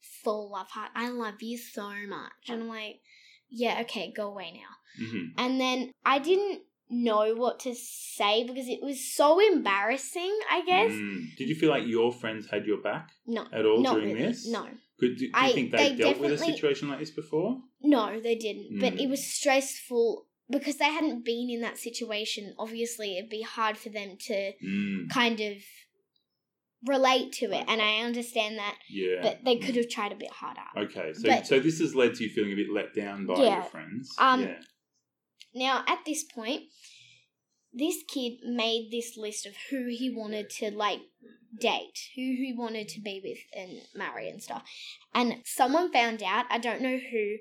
full 0.02 0.50
love 0.52 0.70
heart. 0.72 0.92
I 0.96 1.10
love 1.10 1.42
you 1.42 1.58
so 1.58 1.90
much. 2.08 2.32
And 2.48 2.64
I'm 2.64 2.68
like, 2.68 3.02
yeah, 3.50 3.80
okay, 3.82 4.12
go 4.12 4.28
away 4.28 4.52
now. 4.54 5.06
hmm 5.06 5.28
And 5.38 5.60
then 5.62 5.92
I 6.06 6.20
didn't 6.20 6.64
know 6.90 7.34
what 7.36 7.60
to 7.62 7.74
say 7.76 8.44
because 8.46 8.68
it 8.68 8.80
was 8.82 9.14
so 9.14 9.40
embarrassing, 9.54 10.38
I 10.50 10.62
guess. 10.66 10.92
Mm. 10.92 11.36
Did 11.38 11.50
you 11.50 11.56
feel 11.56 11.70
like 11.70 11.86
your 11.86 12.12
friends 12.12 12.48
had 12.50 12.66
your 12.66 12.82
back 12.82 13.10
No. 13.26 13.46
at 13.52 13.66
all 13.66 13.84
during 13.84 14.14
really. 14.14 14.28
this? 14.28 14.48
No. 14.48 14.66
Could, 15.00 15.18
do, 15.18 15.30
do 15.32 15.46
you 15.46 15.54
think 15.54 15.72
they, 15.72 15.90
they 15.90 15.96
dealt 15.96 16.18
with 16.20 16.32
a 16.32 16.38
situation 16.38 16.90
like 16.90 17.00
this 17.00 17.12
before? 17.12 17.62
No, 17.82 18.20
they 18.20 18.36
didn't. 18.36 18.80
But 18.80 18.94
Mm. 18.96 19.02
it 19.04 19.10
was 19.10 19.24
stressful 19.24 20.26
because 20.50 20.78
they 20.78 20.86
hadn't 20.86 21.24
been 21.26 21.50
in 21.50 21.62
that 21.62 21.78
situation. 21.78 22.56
Obviously, 22.58 23.18
it'd 23.18 23.30
be 23.30 23.42
hard 23.44 23.78
for 23.78 23.90
them 23.90 24.18
to 24.28 24.54
Mm. 24.66 25.10
kind 25.12 25.40
of 25.42 25.58
relate 26.88 27.32
to 27.34 27.46
it. 27.52 27.66
And 27.68 27.82
I 27.82 27.98
understand 28.00 28.58
that. 28.58 28.76
Yeah. 28.90 29.20
But 29.22 29.40
they 29.44 29.58
could 29.58 29.76
have 29.76 29.90
tried 29.90 30.12
a 30.12 30.16
bit 30.16 30.32
harder. 30.32 30.62
Okay, 30.78 31.12
so 31.14 31.28
But- 31.28 31.48
so 31.48 31.60
this 31.60 31.80
has 31.80 31.96
led 31.96 32.16
to 32.16 32.24
you 32.24 32.30
feeling 32.30 32.54
a 32.54 32.56
bit 32.56 32.72
let 32.72 32.94
down 32.94 33.26
by 33.26 33.36
Yeah. 33.44 33.56
your 33.56 33.64
friends. 33.66 34.16
Um, 34.18 34.44
yeah. 34.44 34.60
Now, 35.58 35.84
at 35.88 36.00
this 36.06 36.24
point, 36.24 36.64
this 37.74 37.98
kid 38.08 38.40
made 38.44 38.90
this 38.92 39.18
list 39.18 39.46
of 39.46 39.54
who 39.70 39.88
he 39.88 40.10
wanted 40.10 40.50
to 40.52 40.72
like 40.72 41.02
date, 41.60 42.00
who 42.16 42.22
he 42.22 42.54
wanted 42.58 42.88
to 42.90 43.02
be 43.02 43.22
with 43.24 43.40
and 43.56 43.82
marry 43.96 44.30
and 44.30 44.42
stuff. 44.42 44.64
And 45.14 45.42
someone 45.46 45.92
found 45.92 46.24
out, 46.24 46.46
I 46.50 46.58
don't 46.58 46.82
know 46.82 46.98
who, 46.98 47.38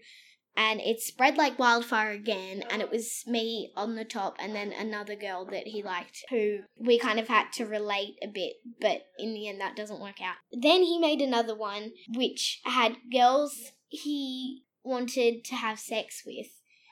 and 0.57 0.81
it 0.81 1.01
spread 1.01 1.37
like 1.37 1.59
wildfire 1.59 2.13
again, 2.13 2.65
and 2.71 2.81
it 2.81 2.91
was 2.91 3.25
me 3.27 3.73
on 3.77 3.95
the 3.95 4.05
top 4.05 4.37
and 4.39 4.55
then 4.55 4.73
another 4.73 5.15
girl 5.15 5.45
that 5.47 5.67
he 5.67 5.83
liked 5.83 6.25
who 6.31 6.61
we 6.79 6.99
kind 6.99 7.19
of 7.21 7.29
had 7.29 7.53
to 7.55 7.67
relate 7.67 8.17
a 8.23 8.27
bit, 8.27 8.55
but 8.81 9.03
in 9.19 9.35
the 9.35 9.49
end 9.49 9.61
that 9.61 9.77
doesn't 9.77 10.01
work 10.01 10.21
out. 10.23 10.37
Then 10.53 10.83
he 10.83 10.99
made 10.99 11.21
another 11.21 11.55
one 11.55 11.93
which 12.15 12.61
had 12.65 12.97
girls 13.13 13.73
he 13.89 14.63
wanted 14.83 15.45
to 15.45 15.55
have 15.57 15.79
sex 15.79 16.23
with 16.27 16.47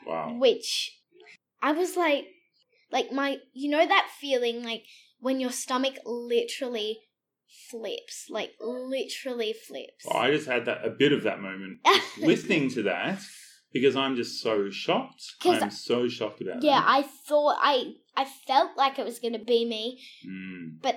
Wow. 0.06 0.36
which 0.38 0.98
I 1.64 1.72
was 1.72 1.96
like, 1.96 2.26
like 2.92 3.10
my, 3.10 3.38
you 3.54 3.70
know 3.70 3.86
that 3.86 4.08
feeling 4.20 4.62
like 4.62 4.82
when 5.18 5.40
your 5.40 5.50
stomach 5.50 5.94
literally 6.04 6.98
flips, 7.70 8.26
like 8.28 8.52
literally 8.60 9.54
flips. 9.54 10.04
Well, 10.04 10.18
I 10.18 10.30
just 10.30 10.46
had 10.46 10.66
that 10.66 10.84
a 10.84 10.90
bit 10.90 11.12
of 11.12 11.22
that 11.22 11.40
moment 11.40 11.78
listening 12.18 12.68
to 12.70 12.82
that 12.82 13.18
because 13.72 13.96
I'm 13.96 14.14
just 14.14 14.42
so 14.42 14.68
shocked. 14.70 15.24
I'm 15.44 15.70
so 15.70 16.06
shocked 16.06 16.42
about 16.42 16.58
it. 16.58 16.64
yeah, 16.64 16.80
that. 16.80 16.86
I 16.88 17.02
thought 17.02 17.56
I, 17.60 17.94
I 18.14 18.26
felt 18.26 18.76
like 18.76 18.98
it 18.98 19.04
was 19.04 19.18
gonna 19.18 19.42
be 19.42 19.64
me, 19.64 20.00
Mm. 20.28 20.82
but 20.82 20.96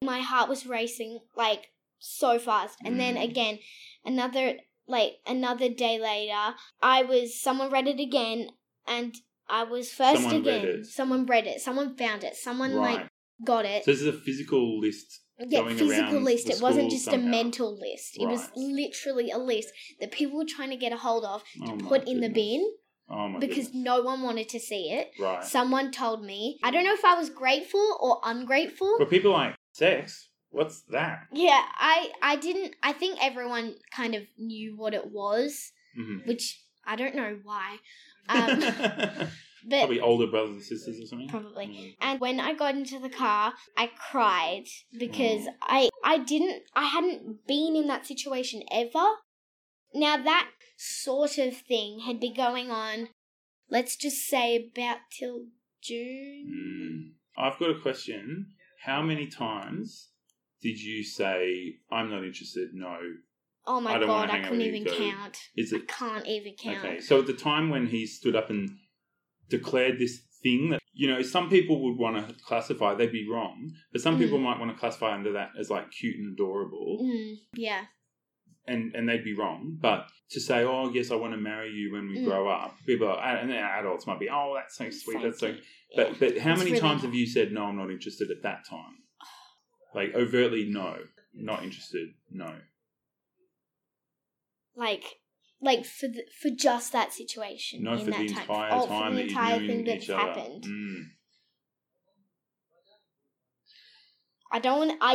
my 0.00 0.20
heart 0.20 0.48
was 0.48 0.64
racing 0.66 1.18
like 1.36 1.70
so 1.98 2.38
fast. 2.38 2.78
And 2.84 3.00
then 3.00 3.16
Mm. 3.16 3.24
again, 3.24 3.58
another 4.04 4.58
like 4.86 5.14
another 5.26 5.68
day 5.70 5.98
later, 5.98 6.54
I 6.80 7.02
was 7.02 7.40
someone 7.40 7.70
read 7.70 7.88
it 7.88 7.98
again, 8.00 8.50
and 8.86 9.14
I 9.48 9.64
was 9.64 9.90
first 9.92 10.22
Someone 10.22 10.42
read 10.42 10.64
again. 10.64 10.78
it. 10.80 10.86
Someone 10.86 11.26
read 11.26 11.46
it. 11.46 11.60
Someone 11.60 11.96
found 11.96 12.24
it. 12.24 12.36
Someone 12.36 12.74
right. 12.74 12.96
like 13.00 13.08
got 13.44 13.64
it. 13.64 13.84
so 13.84 13.90
this 13.90 14.00
is 14.00 14.06
a 14.06 14.12
physical 14.12 14.78
list. 14.80 15.20
yeah, 15.38 15.68
physical 15.68 16.20
list. 16.20 16.48
It 16.48 16.60
wasn't 16.62 16.90
just 16.90 17.08
a 17.08 17.18
mental 17.18 17.78
list. 17.78 18.16
It 18.18 18.26
was 18.26 18.48
literally 18.56 19.30
a 19.30 19.38
list 19.38 19.68
that 20.00 20.12
people 20.12 20.38
were 20.38 20.44
trying 20.48 20.70
to 20.70 20.76
get 20.76 20.92
a 20.92 20.96
hold 20.96 21.24
of 21.24 21.42
Oh 21.62 21.66
to 21.66 21.76
my 21.82 21.88
put 21.88 22.08
in 22.08 22.20
the 22.20 22.28
bin 22.28 22.70
Oh 23.10 23.28
my 23.28 23.38
because 23.38 23.66
goodness. 23.66 23.84
no 23.84 24.00
one 24.02 24.22
wanted 24.22 24.48
to 24.50 24.58
see 24.60 24.90
it. 24.90 25.10
Right. 25.20 25.44
Someone 25.44 25.90
told 25.90 26.24
me. 26.24 26.58
I 26.64 26.70
don't 26.70 26.84
know 26.84 26.94
if 26.94 27.04
I 27.04 27.16
was 27.18 27.28
grateful 27.28 27.98
or 28.00 28.20
ungrateful. 28.24 28.96
But 28.98 29.10
people 29.10 29.32
like 29.32 29.54
sex. 29.72 30.30
What's 30.50 30.82
that? 30.90 31.26
Yeah, 31.32 31.60
I 31.76 32.12
I 32.22 32.36
didn't. 32.36 32.76
I 32.82 32.92
think 32.92 33.18
everyone 33.20 33.74
kind 33.94 34.14
of 34.14 34.22
knew 34.38 34.76
what 34.76 34.94
it 34.94 35.10
was, 35.10 35.72
Mhm. 35.98 36.26
which 36.28 36.62
I 36.86 36.94
don't 36.96 37.16
know 37.16 37.40
why. 37.42 37.78
Um, 38.28 38.60
but 39.68 39.78
Probably 39.78 40.00
older 40.00 40.26
brothers 40.26 40.56
and 40.56 40.62
sisters 40.62 41.00
or 41.00 41.06
something. 41.06 41.28
Probably. 41.28 41.66
Mm. 41.66 41.94
And 42.00 42.20
when 42.20 42.40
I 42.40 42.54
got 42.54 42.74
into 42.74 42.98
the 42.98 43.08
car, 43.08 43.54
I 43.76 43.90
cried 44.10 44.64
because 44.98 45.42
Mm. 45.42 45.54
I 45.62 45.88
I 46.04 46.18
didn't 46.18 46.62
I 46.74 46.84
hadn't 46.84 47.46
been 47.46 47.76
in 47.76 47.86
that 47.88 48.06
situation 48.06 48.62
ever. 48.70 49.06
Now 49.94 50.16
that 50.16 50.50
sort 50.76 51.38
of 51.38 51.56
thing 51.56 52.00
had 52.00 52.20
been 52.20 52.34
going 52.34 52.70
on 52.70 53.08
let's 53.70 53.96
just 53.96 54.26
say 54.28 54.70
about 54.72 54.98
till 55.10 55.46
June. 55.82 57.14
Mm. 57.36 57.42
I've 57.42 57.58
got 57.58 57.70
a 57.70 57.80
question. 57.80 58.46
How 58.84 59.02
many 59.02 59.26
times 59.26 60.10
did 60.62 60.78
you 60.78 61.02
say, 61.04 61.76
I'm 61.90 62.10
not 62.10 62.24
interested? 62.24 62.70
No. 62.72 62.96
Oh 63.66 63.80
my 63.80 63.94
I 63.94 63.98
god, 64.00 64.30
I 64.30 64.40
couldn't 64.40 64.60
even 64.62 64.84
go. 64.84 64.94
count. 64.96 65.38
Is 65.56 65.72
I 65.72 65.76
it 65.76 65.88
can't 65.88 66.26
even 66.26 66.54
count. 66.58 66.84
Okay, 66.84 67.00
so 67.00 67.20
at 67.20 67.26
the 67.26 67.32
time 67.32 67.70
when 67.70 67.86
he 67.86 68.06
stood 68.06 68.36
up 68.36 68.50
and 68.50 68.76
declared 69.48 69.98
this 69.98 70.20
thing 70.42 70.70
that, 70.70 70.80
you 70.92 71.08
know, 71.08 71.22
some 71.22 71.48
people 71.48 71.82
would 71.84 71.96
want 71.98 72.28
to 72.28 72.34
classify, 72.44 72.94
they'd 72.94 73.10
be 73.12 73.26
wrong, 73.28 73.72
but 73.92 74.00
some 74.02 74.16
Mm. 74.16 74.18
people 74.20 74.38
might 74.38 74.58
want 74.58 74.70
to 74.70 74.76
classify 74.78 75.14
under 75.14 75.32
that 75.32 75.50
as 75.58 75.70
like 75.70 75.90
cute 75.90 76.16
and 76.16 76.32
adorable, 76.34 76.98
Mm, 77.02 77.36
yeah. 77.54 77.86
and, 78.66 78.94
and 78.94 79.08
they'd 79.08 79.24
be 79.24 79.32
wrong. 79.34 79.78
But 79.80 80.06
to 80.30 80.40
say, 80.40 80.62
oh, 80.64 80.90
yes, 80.90 81.10
I 81.10 81.14
want 81.14 81.32
to 81.32 81.38
marry 81.38 81.70
you 81.70 81.92
when 81.92 82.08
we 82.08 82.18
Mm. 82.18 82.24
grow 82.24 82.48
up, 82.48 82.76
people, 82.86 83.08
are, 83.08 83.36
and 83.36 83.50
then 83.50 83.56
adults 83.62 84.06
might 84.06 84.20
be, 84.20 84.28
oh, 84.30 84.54
that's 84.56 84.76
so 84.76 84.90
sweet, 84.90 85.22
that's 85.22 85.38
so. 85.40 85.48
You. 85.48 85.58
But, 85.96 86.08
Yeah. 86.10 86.16
but 86.20 86.38
how 86.38 86.50
It's 86.52 86.58
many 86.58 86.70
really 86.72 86.80
times 86.80 87.02
not. 87.02 87.06
have 87.06 87.14
you 87.14 87.26
said, 87.26 87.52
no, 87.52 87.64
I'm 87.64 87.76
not 87.76 87.90
interested 87.90 88.30
at 88.30 88.42
that 88.42 88.66
time? 88.68 88.98
Like 89.94 90.14
overtly, 90.14 90.64
no, 90.68 90.98
not 91.32 91.62
interested, 91.62 92.08
no. 92.30 92.60
Like 94.76 95.04
like 95.60 95.84
for 95.84 96.08
the, 96.08 96.22
for 96.40 96.50
just 96.50 96.92
that 96.92 97.12
situation 97.12 97.82
No, 97.82 97.92
in 97.94 97.98
for 98.00 98.10
that 98.10 98.18
the 98.18 98.28
time. 98.28 98.40
entire 98.42 98.70
oh, 98.72 98.86
time 98.86 99.10
for 99.12 99.16
the 99.16 99.22
that 99.22 99.28
entire 99.28 99.60
you've 99.60 99.66
thing 99.70 99.84
that's 99.84 100.04
each 100.04 100.10
other. 100.10 100.20
happened. 100.22 100.64
Mm. 100.64 101.02
I 104.52 104.58
don't 104.60 104.78
want 104.78 104.98
I 105.00 105.14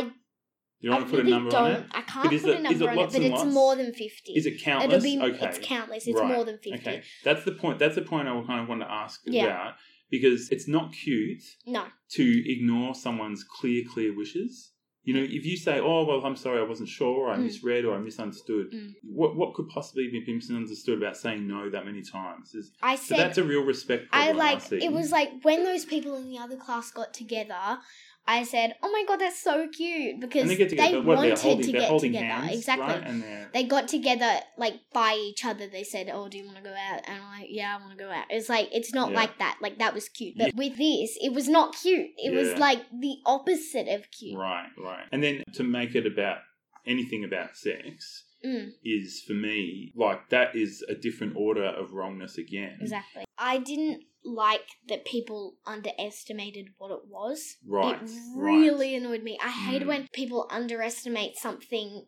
You 0.80 0.90
don't 0.90 0.92
I 0.92 0.96
want 0.98 1.06
to 1.06 1.10
put 1.10 1.24
really 1.24 1.32
a 1.32 1.34
number 1.36 1.56
on 1.56 1.70
it? 1.72 1.86
I 1.92 2.02
can't 2.02 2.24
But 2.24 2.32
is 2.34 2.42
put 2.42 2.50
it- 2.50 2.52
a 2.52 2.56
is 2.58 2.62
number 2.80 2.84
it 2.84 2.88
on 2.88 2.92
it, 2.92 3.00
lots 3.00 3.12
but 3.14 3.22
and 3.22 3.32
it's 3.32 3.42
lots? 3.42 3.54
more 3.54 3.76
than 3.76 3.92
fifty. 3.92 4.32
Is 4.34 4.46
it 4.46 4.62
countless? 4.62 5.04
It'll 5.04 5.26
be 5.28 5.34
okay. 5.34 5.46
it's 5.48 5.58
countless. 5.62 6.06
It's 6.06 6.20
Right. 6.20 6.32
more 6.34 6.44
than 6.44 6.58
fifty. 6.58 6.78
Okay, 6.78 7.02
that's 7.24 7.44
the 7.44 7.52
point. 7.52 7.78
That's 7.78 7.94
the 7.94 8.02
point 8.02 8.28
I 8.28 8.42
kind 8.46 8.60
of 8.60 8.68
want 8.68 8.80
to 8.82 8.90
ask 8.90 9.20
Yeah. 9.24 9.44
about 9.44 9.74
because 10.10 10.50
it's 10.50 10.66
not 10.68 10.92
cute 10.92 11.42
No. 11.66 11.86
to 12.12 12.50
ignore 12.52 12.94
someone's 12.94 13.44
clear, 13.44 13.84
clear 13.88 14.14
wishes. 14.14 14.72
You 15.02 15.14
know, 15.14 15.22
if 15.22 15.46
you 15.46 15.56
say, 15.56 15.80
"Oh, 15.80 16.04
well, 16.04 16.24
I'm 16.24 16.36
sorry, 16.36 16.60
I 16.60 16.62
wasn't 16.62 16.90
sure, 16.90 17.08
or 17.08 17.30
I 17.30 17.36
Mm. 17.38 17.44
misread, 17.44 17.84
or 17.86 17.94
I 17.94 17.98
misunderstood," 17.98 18.70
Mm. 18.70 18.94
what 19.02 19.34
what 19.34 19.54
could 19.54 19.68
possibly 19.68 20.08
be 20.08 20.22
misunderstood 20.32 20.98
about 20.98 21.16
saying 21.16 21.48
no 21.48 21.70
that 21.70 21.86
many 21.86 22.02
times? 22.02 22.54
Is, 22.54 22.72
I 22.82 22.96
so 22.96 23.14
said 23.14 23.18
that's 23.18 23.38
a 23.38 23.44
real 23.44 23.62
respect. 23.64 24.08
I 24.12 24.32
like 24.32 24.60
see. 24.60 24.76
it 24.76 24.92
was 24.92 25.10
like 25.10 25.42
when 25.42 25.64
those 25.64 25.86
people 25.86 26.14
in 26.16 26.28
the 26.28 26.38
other 26.38 26.56
class 26.56 26.90
got 26.90 27.14
together. 27.14 27.78
I 28.26 28.44
said, 28.44 28.74
"Oh 28.82 28.90
my 28.92 29.04
god, 29.08 29.20
that's 29.20 29.42
so 29.42 29.66
cute!" 29.68 30.20
Because 30.20 30.48
they 30.48 30.56
get 30.56 30.68
together. 30.70 30.92
they 30.92 31.00
wanted 31.00 31.38
holding, 31.38 31.66
to 31.66 31.72
get 31.72 32.00
together. 32.00 32.24
hands, 32.26 32.52
exactly. 32.56 32.86
right? 32.86 33.02
And 33.04 33.24
they're 33.52 33.64
got 33.64 33.88
together 33.88 34.38
like 34.56 34.74
by 34.92 35.14
each 35.14 35.44
other. 35.44 35.66
They 35.66 35.82
said, 35.84 36.08
"Oh, 36.12 36.28
do 36.28 36.38
you 36.38 36.44
want 36.44 36.58
to 36.58 36.62
go 36.62 36.70
out?" 36.74 37.00
And 37.06 37.22
I'm 37.22 37.40
like, 37.40 37.48
"Yeah, 37.50 37.76
I 37.76 37.80
want 37.80 37.98
to 37.98 38.04
go 38.04 38.10
out." 38.10 38.26
It's 38.30 38.48
like 38.48 38.68
it's 38.72 38.94
not 38.94 39.10
Yeah. 39.10 39.16
like 39.16 39.38
that. 39.38 39.58
Like 39.60 39.78
that 39.78 39.94
was 39.94 40.08
cute, 40.08 40.34
but 40.38 40.54
with 40.54 40.76
this, 40.76 41.18
it 41.20 41.32
was 41.32 41.48
not 41.48 41.74
cute. 41.74 42.10
It 42.16 42.32
was 42.32 42.56
like 42.58 42.82
the 42.92 43.16
opposite 43.26 43.88
of 43.88 44.10
cute. 44.12 44.38
Right, 44.38 44.68
right. 44.78 45.06
And 45.10 45.22
then 45.24 45.42
to 45.54 45.64
make 45.64 45.94
it 45.94 46.06
about 46.06 46.38
anything 46.86 47.24
about 47.24 47.56
sex 47.56 48.24
Mm. 48.44 48.70
is 48.82 49.22
for 49.26 49.34
me 49.34 49.92
like 49.94 50.30
that 50.30 50.56
is 50.56 50.82
a 50.88 50.94
different 50.94 51.34
order 51.36 51.66
of 51.66 51.92
wrongness 51.92 52.38
again. 52.38 52.78
Exactly. 52.80 53.24
I 53.36 53.58
didn't 53.58 54.02
like 54.24 54.66
that 54.88 55.04
people 55.04 55.56
underestimated 55.66 56.68
what 56.78 56.90
it 56.90 57.06
was. 57.08 57.56
Right. 57.66 58.00
It 58.02 58.10
right. 58.36 58.52
really 58.58 58.94
annoyed 58.94 59.22
me. 59.22 59.38
I 59.42 59.50
hate 59.50 59.82
Mm. 59.82 59.86
when 59.86 60.08
people 60.12 60.46
underestimate 60.50 61.36
something 61.36 62.06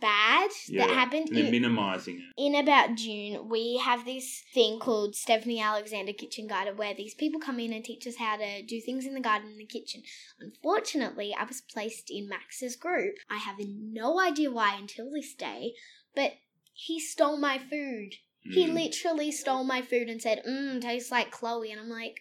bad 0.00 0.50
Yeah, 0.68 0.86
that 0.86 0.94
happened. 0.94 1.28
And 1.28 1.36
they're 1.36 1.44
In, 1.46 1.50
minimizing 1.50 2.16
it. 2.20 2.32
in 2.36 2.54
about 2.54 2.94
June, 2.94 3.48
we 3.48 3.76
have 3.78 4.04
this 4.04 4.42
thing 4.54 4.78
called 4.78 5.16
Stephanie 5.16 5.60
Alexander 5.60 6.12
Kitchen 6.12 6.46
Garden 6.46 6.76
where 6.76 6.94
these 6.94 7.14
people 7.14 7.40
come 7.40 7.58
in 7.58 7.72
and 7.72 7.84
teach 7.84 8.06
us 8.06 8.16
how 8.16 8.36
to 8.36 8.62
do 8.62 8.80
things 8.80 9.04
in 9.04 9.14
the 9.14 9.20
garden 9.20 9.50
and 9.50 9.58
the 9.60 9.66
kitchen. 9.66 10.02
Unfortunately, 10.38 11.34
I 11.36 11.44
was 11.44 11.60
placed 11.60 12.10
in 12.10 12.28
Max's 12.28 12.76
group. 12.76 13.16
I 13.28 13.38
have 13.38 13.56
no 13.58 14.20
idea 14.20 14.50
why 14.50 14.76
until 14.76 15.10
this 15.10 15.34
day, 15.34 15.74
but 16.14 16.34
he 16.72 17.00
stole 17.00 17.36
my 17.36 17.58
food. 17.58 18.14
He 18.42 18.66
Mm. 18.66 18.74
literally 18.74 19.30
stole 19.32 19.64
my 19.64 19.82
food 19.82 20.08
and 20.08 20.20
said, 20.20 20.42
Mmm, 20.48 20.80
tastes 20.80 21.10
like 21.10 21.30
Chloe. 21.30 21.70
And 21.70 21.80
I'm 21.80 21.88
like, 21.90 22.20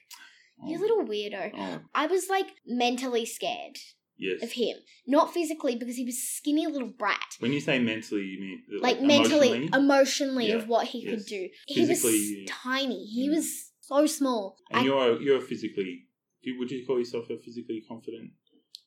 you 0.67 0.77
Oh. 0.77 0.81
little 0.81 1.03
weirdo. 1.05 1.51
Oh, 1.55 1.81
I 1.95 2.07
was 2.07 2.27
like 2.29 2.47
mentally 2.65 3.25
scared 3.25 3.77
yes. 4.17 4.43
of 4.43 4.51
him. 4.53 4.77
Not 5.07 5.33
physically 5.33 5.75
because 5.77 5.95
he 5.95 6.03
was 6.03 6.15
a 6.15 6.21
skinny 6.21 6.67
little 6.67 6.89
brat. 6.89 7.35
When 7.39 7.53
you 7.53 7.61
say 7.61 7.79
mentally, 7.79 8.23
you 8.25 8.39
mean 8.41 8.63
Like, 8.81 9.01
mentally, 9.01 9.47
emotionally? 9.49 9.69
emotionally 9.73 10.47
Yeah, 10.49 10.55
of 10.55 10.67
what 10.67 10.87
he 10.87 10.99
yes. 11.05 11.09
could 11.15 11.25
do. 11.27 11.49
He 11.67 11.81
was 11.81 12.01
Physically- 12.01 12.45
tiny. 12.49 13.05
He 13.05 13.27
Mm. 13.29 13.35
was 13.35 13.71
so 13.79 14.05
small. 14.05 14.57
and 14.71 14.81
I, 14.81 14.83
you're 14.83 15.21
you're 15.21 15.41
physically. 15.41 16.05
Would 16.45 16.69
you 16.71 16.85
call 16.85 16.99
yourself 16.99 17.29
a 17.29 17.37
physically 17.37 17.81
confident 17.87 18.31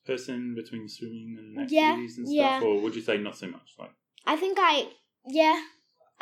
person 0.05 0.53
between 0.55 0.87
swimming 0.87 1.35
and 1.39 1.69
Yeah, 1.71 1.89
activities 1.91 2.17
and 2.17 2.27
stuff, 2.27 2.35
yeah. 2.35 2.61
or 2.61 2.79
would 2.81 2.95
you 2.95 3.01
say 3.01 3.17
not 3.17 3.37
so 3.37 3.47
much? 3.47 3.73
Like, 3.79 3.91
I 4.25 4.35
think 4.35 4.57
I 4.59 4.89
Yeah, 5.25 5.61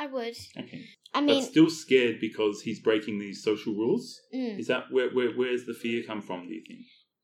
I 0.01 0.07
would. 0.07 0.35
Okay. 0.57 0.85
I 1.13 1.19
but 1.19 1.25
mean, 1.25 1.43
still 1.43 1.69
scared 1.69 2.19
because 2.19 2.61
he's 2.63 2.79
breaking 2.79 3.19
these 3.19 3.43
social 3.43 3.73
rules. 3.73 4.19
mm, 4.33 4.57
Is 4.57 4.65
that 4.67 4.85
where, 4.89 5.11
where 5.11 5.31
where's 5.31 5.65
the 5.65 5.75
fear 5.75 6.01
come 6.07 6.23
from? 6.23 6.47
Do 6.47 6.53
you 6.55 6.63
think? 6.67 6.79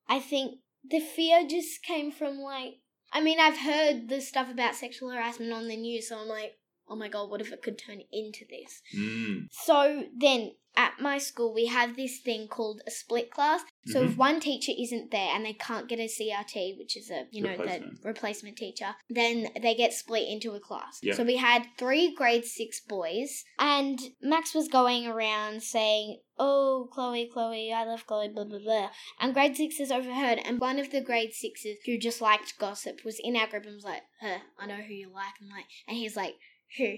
I 0.07 0.19
think 0.19 0.59
the 0.87 0.99
fear 0.99 1.47
just 1.49 1.81
came 1.81 2.11
from 2.11 2.37
like. 2.37 2.73
I 3.11 3.21
mean, 3.21 3.39
I've 3.39 3.57
heard 3.57 4.09
the 4.09 4.21
stuff 4.21 4.51
about 4.51 4.75
sexual 4.75 5.09
harassment 5.09 5.51
on 5.53 5.67
the 5.67 5.77
news, 5.77 6.09
so 6.09 6.19
I'm 6.19 6.27
like, 6.27 6.51
oh 6.89 6.95
my 6.95 7.07
god, 7.09 7.29
what 7.29 7.41
if 7.41 7.51
it 7.51 7.61
could 7.61 7.77
turn 7.77 8.01
into 8.11 8.45
this? 8.49 8.81
Mm. 8.95 9.47
So 9.51 10.03
then 10.17 10.51
at 10.75 10.99
my 11.01 11.17
school, 11.17 11.55
we 11.55 11.65
have 11.65 11.95
this 11.95 12.19
thing 12.19 12.47
called 12.47 12.81
a 12.85 12.91
split 12.91 13.31
class. 13.31 13.61
So 13.87 14.03
if 14.03 14.11
Mhm. 14.11 14.17
one 14.17 14.39
teacher 14.39 14.71
isn't 14.77 15.09
there 15.09 15.31
and 15.33 15.43
they 15.43 15.53
can't 15.53 15.87
get 15.89 15.99
a 15.99 16.07
CRT, 16.07 16.75
which 16.77 16.95
is 16.95 17.09
a 17.09 17.25
you 17.31 17.41
know 17.41 17.49
Replacement. 17.51 18.01
the 18.03 18.07
replacement 18.07 18.57
teacher, 18.57 18.95
then 19.09 19.49
they 19.59 19.73
get 19.73 19.93
split 19.93 20.27
into 20.27 20.51
a 20.53 20.59
class. 20.59 20.99
So 21.13 21.23
we 21.23 21.37
had 21.37 21.65
three 21.79 22.13
grade 22.13 22.45
six 22.45 22.79
boys, 22.79 23.43
and 23.57 23.99
Max 24.21 24.53
was 24.53 24.67
going 24.67 25.07
around 25.07 25.63
saying, 25.63 26.21
"Oh, 26.37 26.87
Chloe, 26.93 27.25
Chloe, 27.25 27.73
I 27.73 27.83
love 27.83 28.05
Chloe," 28.05 28.27
blah 28.29 28.43
blah 28.43 28.59
blah. 28.59 28.91
And 29.19 29.33
grade 29.33 29.57
sixes 29.57 29.91
overheard, 29.91 30.37
and 30.45 30.59
one 30.59 30.77
of 30.77 30.91
the 30.91 31.01
grade 31.01 31.33
sixes 31.33 31.77
who 31.85 31.97
just 31.97 32.21
liked 32.21 32.59
gossip 32.59 33.03
was 33.03 33.19
in 33.23 33.35
our 33.35 33.47
group 33.47 33.65
and 33.65 33.73
was 33.73 33.83
like, 33.83 34.03
"Huh, 34.21 34.39
I 34.59 34.67
know 34.67 34.75
who 34.75 34.93
you 34.93 35.09
like." 35.09 35.33
I'm 35.41 35.49
like, 35.49 35.65
and 35.87 35.97
he's 35.97 36.15
like, 36.15 36.35
"Who?" 36.77 36.83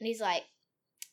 And 0.00 0.06
he's 0.06 0.20
like, 0.20 0.44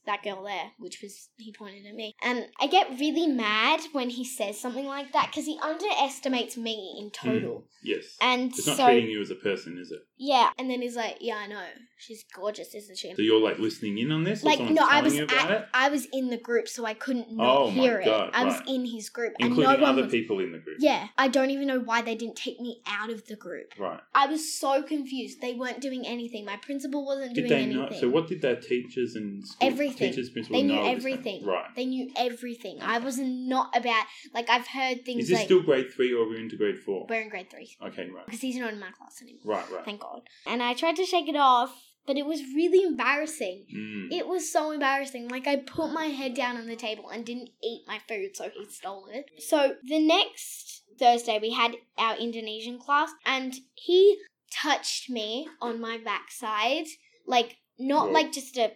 that 0.06 0.24
girl 0.24 0.44
there, 0.44 0.72
which 0.78 1.02
was, 1.02 1.30
he 1.38 1.52
pointed 1.52 1.86
at 1.86 1.96
me. 1.96 2.14
And 2.22 2.46
I 2.60 2.68
get 2.68 3.00
really 3.00 3.28
mad 3.28 3.82
when 3.92 4.10
he 4.10 4.24
says 4.24 4.60
something 4.60 4.86
like 4.86 5.12
that 5.14 5.28
because 5.32 5.46
he 5.46 5.60
underestimates 5.62 6.58
me 6.58 6.96
in 7.00 7.06
hmm, 7.06 7.28
total. 7.28 7.64
Yes. 7.84 8.16
And 8.22 8.52
It's 8.52 8.68
not 8.68 8.78
so, 8.78 8.86
treating 8.86 9.10
you 9.10 9.22
as 9.22 9.32
a 9.32 9.36
person, 9.36 9.78
is 9.80 9.92
it? 9.92 10.02
yeah. 10.18 10.52
And 10.58 10.70
then 10.70 10.82
he's 10.82 10.96
like, 10.96 11.18
yeah, 11.20 11.38
I 11.38 11.48
know. 11.48 11.66
She's 11.98 12.26
gorgeous, 12.36 12.76
isn't 12.76 12.98
she? 12.98 13.14
So 13.16 13.22
you're 13.22 13.40
like 13.42 13.58
listening 13.58 13.98
in 14.00 14.12
on 14.12 14.24
this, 14.26 14.44
Like 14.44 14.60
no, 14.60 14.86
I 14.88 15.02
was 15.02 15.18
at, 15.18 15.70
I 15.74 15.88
was 15.90 16.06
in 16.12 16.30
the 16.30 16.38
group, 16.38 16.68
so 16.68 16.86
I 16.86 16.94
couldn't 16.94 17.32
not 17.32 17.58
Oh 17.58 17.72
my 17.72 17.82
hear 17.82 18.02
God, 18.04 18.28
it. 18.30 18.36
I 18.36 18.44
was 18.44 18.62
in 18.68 18.86
his 18.86 19.10
group, 19.10 19.34
including 19.40 19.72
and 19.74 19.82
no 19.82 19.88
other 19.88 20.02
was. 20.04 20.12
people 20.12 20.40
in 20.40 20.52
the 20.52 20.58
group. 20.60 20.78
Yeah, 20.80 21.08
I 21.18 21.30
don't 21.30 21.52
even 21.52 21.68
know 21.68 21.80
why 21.80 22.02
they 22.02 22.16
didn't 22.16 22.36
take 22.36 22.60
me 22.60 22.82
out 22.86 23.10
of 23.10 23.26
the 23.28 23.36
group. 23.38 23.74
Right. 23.80 24.00
I 24.14 24.28
was 24.28 24.54
so 24.60 24.84
confused. 24.84 25.40
They 25.42 25.54
weren't 25.54 25.80
doing 25.80 26.06
anything. 26.06 26.44
My 26.46 26.58
principal 26.58 27.06
wasn't 27.06 27.34
Did 27.34 27.48
doing 27.48 27.50
they 27.50 27.64
anything. 27.78 27.92
know? 27.94 28.00
So 28.00 28.10
what 28.10 28.28
did 28.28 28.42
their 28.42 28.58
teachers 28.58 29.16
and 29.16 29.48
school, 29.48 29.68
Everything. 29.70 30.10
teachers, 30.12 30.30
principals 30.32 30.62
They 30.62 30.68
knew 30.68 30.76
know? 30.76 30.82
of 30.92 30.96
this 30.96 31.04
thing? 31.06 31.14
everything. 31.14 31.46
Right. 31.46 31.66
They 31.78 31.86
knew 31.86 32.12
everything. 32.18 32.80
I 32.82 32.98
was 33.00 33.18
not 33.20 33.76
about 33.76 34.06
like 34.34 34.50
I've 34.50 34.68
heard 34.68 35.06
things 35.06 35.24
Is 35.24 35.30
this 35.30 35.38
like 35.40 35.46
still 35.46 35.64
grade 35.64 35.88
three 35.96 36.14
or 36.14 36.28
we're 36.28 36.40
into 36.40 36.58
grade 36.58 36.78
four? 36.80 37.06
we're 37.10 37.22
in 37.22 37.30
grade 37.30 37.50
three 37.50 37.70
Okay, 37.82 38.10
right. 38.10 38.26
because 38.26 38.42
he's 38.42 38.58
not 38.58 38.74
in 38.74 38.80
my 38.82 38.92
class 38.92 39.22
anymore. 39.22 39.42
Right, 39.46 39.72
right. 39.72 39.86
Thank 39.86 40.02
God. 40.02 40.22
And 40.46 40.62
I 40.62 40.74
tried 40.74 40.98
to 40.98 41.06
shake 41.06 41.30
it 41.30 41.36
off, 41.38 41.72
but 42.08 42.18
it 42.18 42.26
was 42.26 42.42
really 42.56 42.84
embarrassing. 42.86 43.66
Mm. 43.76 44.12
It 44.12 44.28
was 44.28 44.52
so 44.52 44.72
embarrassing. 44.72 45.28
Like 45.30 45.48
I 45.48 45.56
put 45.58 45.92
my 45.92 46.06
head 46.06 46.34
down 46.36 46.58
on 46.58 46.68
the 46.68 46.76
table 46.76 47.10
and 47.10 47.26
didn't 47.26 47.50
eat 47.64 47.84
my 47.88 48.00
food, 48.08 48.36
so 48.36 48.50
he 48.50 48.66
stole 48.70 49.08
it. 49.12 49.26
So 49.40 49.76
the 49.84 50.00
next 50.00 50.84
Thursday 51.00 51.40
we 51.42 51.52
had 51.52 51.76
our 51.98 52.16
Indonesian 52.18 52.80
class, 52.80 53.10
and 53.26 53.54
he 53.74 54.18
touched 54.52 55.10
me 55.10 55.48
on 55.62 55.82
my 55.82 55.98
backside, 55.98 56.86
like 57.28 57.58
not 57.80 58.08
Whoa. 58.08 58.14
like 58.14 58.32
just 58.32 58.56
a 58.58 58.74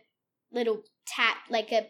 little 0.52 0.82
tap, 1.06 1.38
like 1.50 1.72
a 1.72 1.88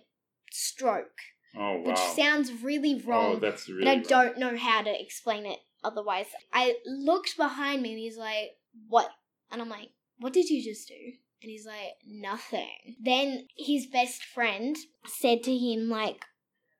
stroke, 0.52 1.18
Oh, 1.56 1.78
wow. 1.78 1.84
which 1.84 1.98
sounds 1.98 2.52
really 2.62 3.02
wrong. 3.02 3.36
Oh, 3.38 3.40
that's 3.40 3.68
really 3.68 3.84
but 3.86 3.90
I 3.90 3.94
wrong. 3.96 4.04
don't 4.08 4.38
know 4.38 4.58
how 4.58 4.82
to 4.82 5.02
explain 5.02 5.46
it 5.46 5.60
otherwise. 5.84 6.28
I 6.54 6.76
looked 6.86 7.38
behind 7.38 7.82
me 7.82 7.92
and 7.92 8.00
he's 8.00 8.18
like, 8.18 8.52
What? 8.88 9.10
And 9.52 9.62
I'm 9.62 9.70
like, 9.70 9.90
What 10.20 10.34
did 10.34 10.50
you 10.50 10.64
just 10.64 10.88
do? 10.88 11.14
And 11.42 11.50
he's 11.50 11.66
like, 11.66 11.96
Nothing. 12.06 12.96
Then 13.02 13.48
his 13.58 13.88
best 13.88 14.24
friend 14.24 14.76
said 15.06 15.44
to 15.44 15.56
him, 15.56 15.90
like, 15.90 16.26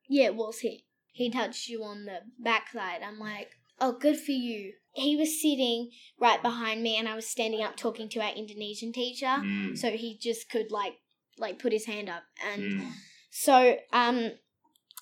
Yeah, 0.08 0.26
it 0.26 0.36
was 0.36 0.60
him. 0.60 0.78
He 1.12 1.30
touched 1.30 1.68
you 1.68 1.82
on 1.84 2.04
the 2.04 2.20
backside. 2.38 3.02
I'm 3.02 3.18
like, 3.18 3.50
Oh, 3.80 3.92
good 3.92 4.18
for 4.18 4.32
you. 4.32 4.74
He 4.92 5.16
was 5.16 5.40
sitting 5.40 5.90
right 6.20 6.42
behind 6.42 6.82
me 6.82 6.96
and 6.96 7.08
I 7.08 7.14
was 7.14 7.26
standing 7.26 7.62
up 7.62 7.76
talking 7.76 8.08
to 8.10 8.20
our 8.20 8.34
Indonesian 8.34 8.92
teacher. 8.92 9.26
Mm. 9.26 9.78
So 9.78 9.90
he 9.90 10.18
just 10.18 10.50
could 10.50 10.70
like 10.70 10.94
like 11.38 11.58
put 11.58 11.72
his 11.72 11.86
hand 11.86 12.08
up 12.10 12.24
and 12.52 12.62
Mm. 12.82 12.92
so 13.30 13.76
um 13.92 14.32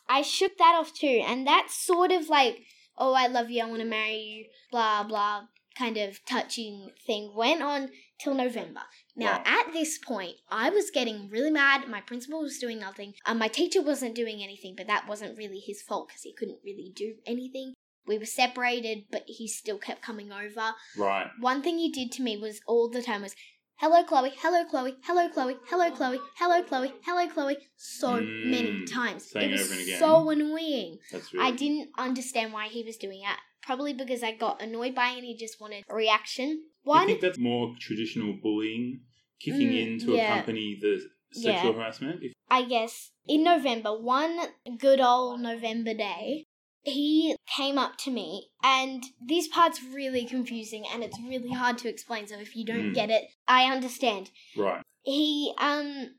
I 0.09 0.23
shook 0.23 0.57
that 0.59 0.75
off 0.79 0.94
too, 0.94 1.23
and 1.27 1.47
that 1.47 1.68
sort 1.71 2.12
of 2.12 2.29
like, 2.31 2.62
oh, 2.97 3.12
I 3.12 3.27
love 3.27 3.51
you, 3.51 3.62
I 3.62 3.66
want 3.66 3.81
to 3.83 3.87
marry 3.87 4.16
you, 4.16 4.44
blah 4.71 5.03
blah, 5.03 5.42
kind 5.77 5.97
of 5.99 6.25
touching 6.25 6.90
thing 7.07 7.33
went 7.35 7.62
on 7.62 7.90
till 8.18 8.35
November. 8.35 8.83
Now 9.18 9.38
Wow. 9.38 9.42
at 9.44 9.72
this 9.72 9.98
point, 9.98 10.37
I 10.48 10.70
was 10.70 10.90
getting 10.90 11.28
really 11.28 11.50
mad. 11.50 11.88
My 11.88 12.00
principal 12.00 12.40
was 12.40 12.59
doing 12.59 12.78
nothing. 12.78 13.14
Um, 13.26 13.38
my 13.38 13.48
teacher 13.48 13.83
wasn't 13.83 14.14
doing 14.14 14.42
anything, 14.42 14.74
but 14.76 14.87
that 14.87 15.09
wasn't 15.09 15.37
really 15.37 15.59
his 15.59 15.83
fault 15.83 16.09
because 16.09 16.22
he 16.22 16.33
couldn't 16.33 16.61
really 16.64 16.92
do 16.94 17.16
anything. 17.26 17.74
We 18.07 18.16
were 18.16 18.24
separated, 18.24 19.04
but 19.11 19.24
he 19.26 19.48
still 19.48 19.78
kept 19.78 20.02
coming 20.02 20.31
over. 20.33 20.74
Right. 20.96 21.26
One 21.40 21.62
thing 21.62 21.78
he 21.78 21.90
did 21.90 22.12
to 22.12 22.22
me 22.22 22.37
was 22.37 22.61
all 22.66 22.88
the 22.88 23.02
time 23.02 23.22
was, 23.22 23.35
hello 23.76 24.02
Chloe, 24.04 24.33
hello 24.38 24.64
Chloe, 24.64 24.96
hello 25.02 25.28
Chloe, 25.28 25.57
hello 25.68 25.90
Chloe, 25.90 26.20
hello 26.37 26.62
Chloe, 26.62 26.92
hello 27.04 27.28
Chloe, 27.28 27.59
so 27.76 28.20
many 28.20 28.70
Mm, 28.70 28.92
times. 28.92 29.31
saying 29.31 29.50
it 29.50 29.52
was 29.52 29.62
over 29.62 29.72
and 29.74 29.83
again. 29.83 29.98
so 29.98 30.31
annoying. 30.31 30.98
That's 31.12 31.33
really 31.35 31.46
I 31.46 31.50
didn't 31.57 31.90
understand 31.98 32.52
why 32.52 32.68
he 32.68 32.83
was 32.85 32.96
doing 32.96 33.20
that. 33.22 33.40
Probably 33.62 33.92
because 33.92 34.22
I 34.22 34.33
got 34.33 34.62
annoyed 34.62 34.94
by 34.94 35.11
it 35.11 35.16
and 35.18 35.24
he 35.26 35.37
just 35.37 35.61
wanted 35.61 35.85
a 35.88 35.94
reaction. 35.94 36.67
I 36.90 36.98
One, 36.98 37.07
think 37.07 37.20
that's 37.20 37.38
more 37.38 37.74
traditional 37.79 38.33
bullying, 38.35 39.03
kicking 39.40 39.70
Mm, 39.70 39.83
in 39.83 39.98
to 40.01 40.14
yeah. 40.14 40.24
accompany 40.24 40.79
the 40.81 41.01
sexual 41.33 41.72
Yeah. 41.72 41.79
harassment. 41.79 42.22
I 42.51 42.62
guess, 42.64 43.11
in 43.27 43.42
November, 43.44 43.98
one 43.98 44.40
good 44.79 45.01
old 45.01 45.40
November 45.40 45.92
day, 45.94 46.44
he 46.83 47.37
came 47.46 47.77
up 47.77 47.98
to 47.98 48.11
me, 48.11 48.51
and 48.62 49.05
this 49.20 49.48
part's 49.48 49.83
really 49.83 50.24
confusing 50.24 50.85
and 50.90 51.03
it's 51.05 51.18
really 51.20 51.51
hard 51.53 51.77
to 51.79 51.88
explain. 51.88 52.27
So 52.27 52.38
if 52.38 52.57
you 52.57 52.64
don't 52.64 52.92
Mm. 52.92 52.94
get 52.94 53.11
it, 53.11 53.24
I 53.46 53.64
understand. 53.70 54.31
right. 54.57 54.83
he 55.03 55.53
um 55.59 56.18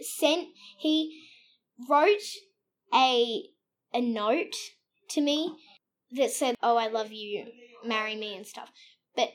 sent 0.00 0.48
he 0.78 1.22
wrote 1.88 2.26
a 2.94 3.44
a 3.92 4.00
note 4.00 4.54
to 5.10 5.20
me 5.20 5.54
that 6.12 6.30
said, 6.30 6.54
"Oh, 6.62 6.76
I 6.76 6.88
love 6.88 7.12
you, 7.12 7.46
marry 7.84 8.16
me" 8.16 8.36
and 8.36 8.46
stuff. 8.46 8.70
But 9.16 9.30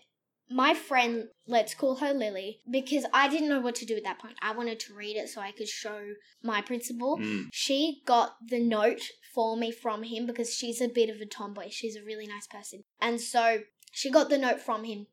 my 0.50 0.74
friend, 0.74 1.30
let's 1.48 1.74
call 1.74 1.96
her 1.96 2.14
Lily, 2.14 2.60
because 2.70 3.06
I 3.14 3.28
didn't 3.28 3.50
know 3.50 3.62
what 3.62 3.76
to 3.76 3.86
do 3.86 3.96
at 3.96 4.04
that 4.04 4.20
point. 4.20 4.36
I 4.42 4.52
wanted 4.54 4.80
to 4.82 4.94
read 4.94 5.16
it 5.16 5.30
so 5.30 5.42
I 5.42 5.52
could 5.52 5.68
show 5.68 6.14
my 6.44 6.62
principal. 6.62 7.18
Mm. 7.18 7.48
She 7.52 8.02
got 8.06 8.36
the 8.48 8.60
note 8.60 9.02
for 9.34 9.58
me 9.58 9.72
from 9.72 10.04
him 10.04 10.26
because 10.26 10.54
she's 10.54 10.82
a 10.82 10.88
bit 10.88 11.10
of 11.10 11.22
a 11.22 11.26
tomboy. 11.26 11.70
She's 11.70 11.96
a 11.96 12.04
really 12.04 12.28
nice 12.28 12.48
person. 12.48 12.84
And 13.02 13.20
so 13.20 13.62
she 13.92 14.12
got 14.12 14.30
the 14.30 14.38
note 14.38 14.60
from 14.60 14.84
him 14.84 15.08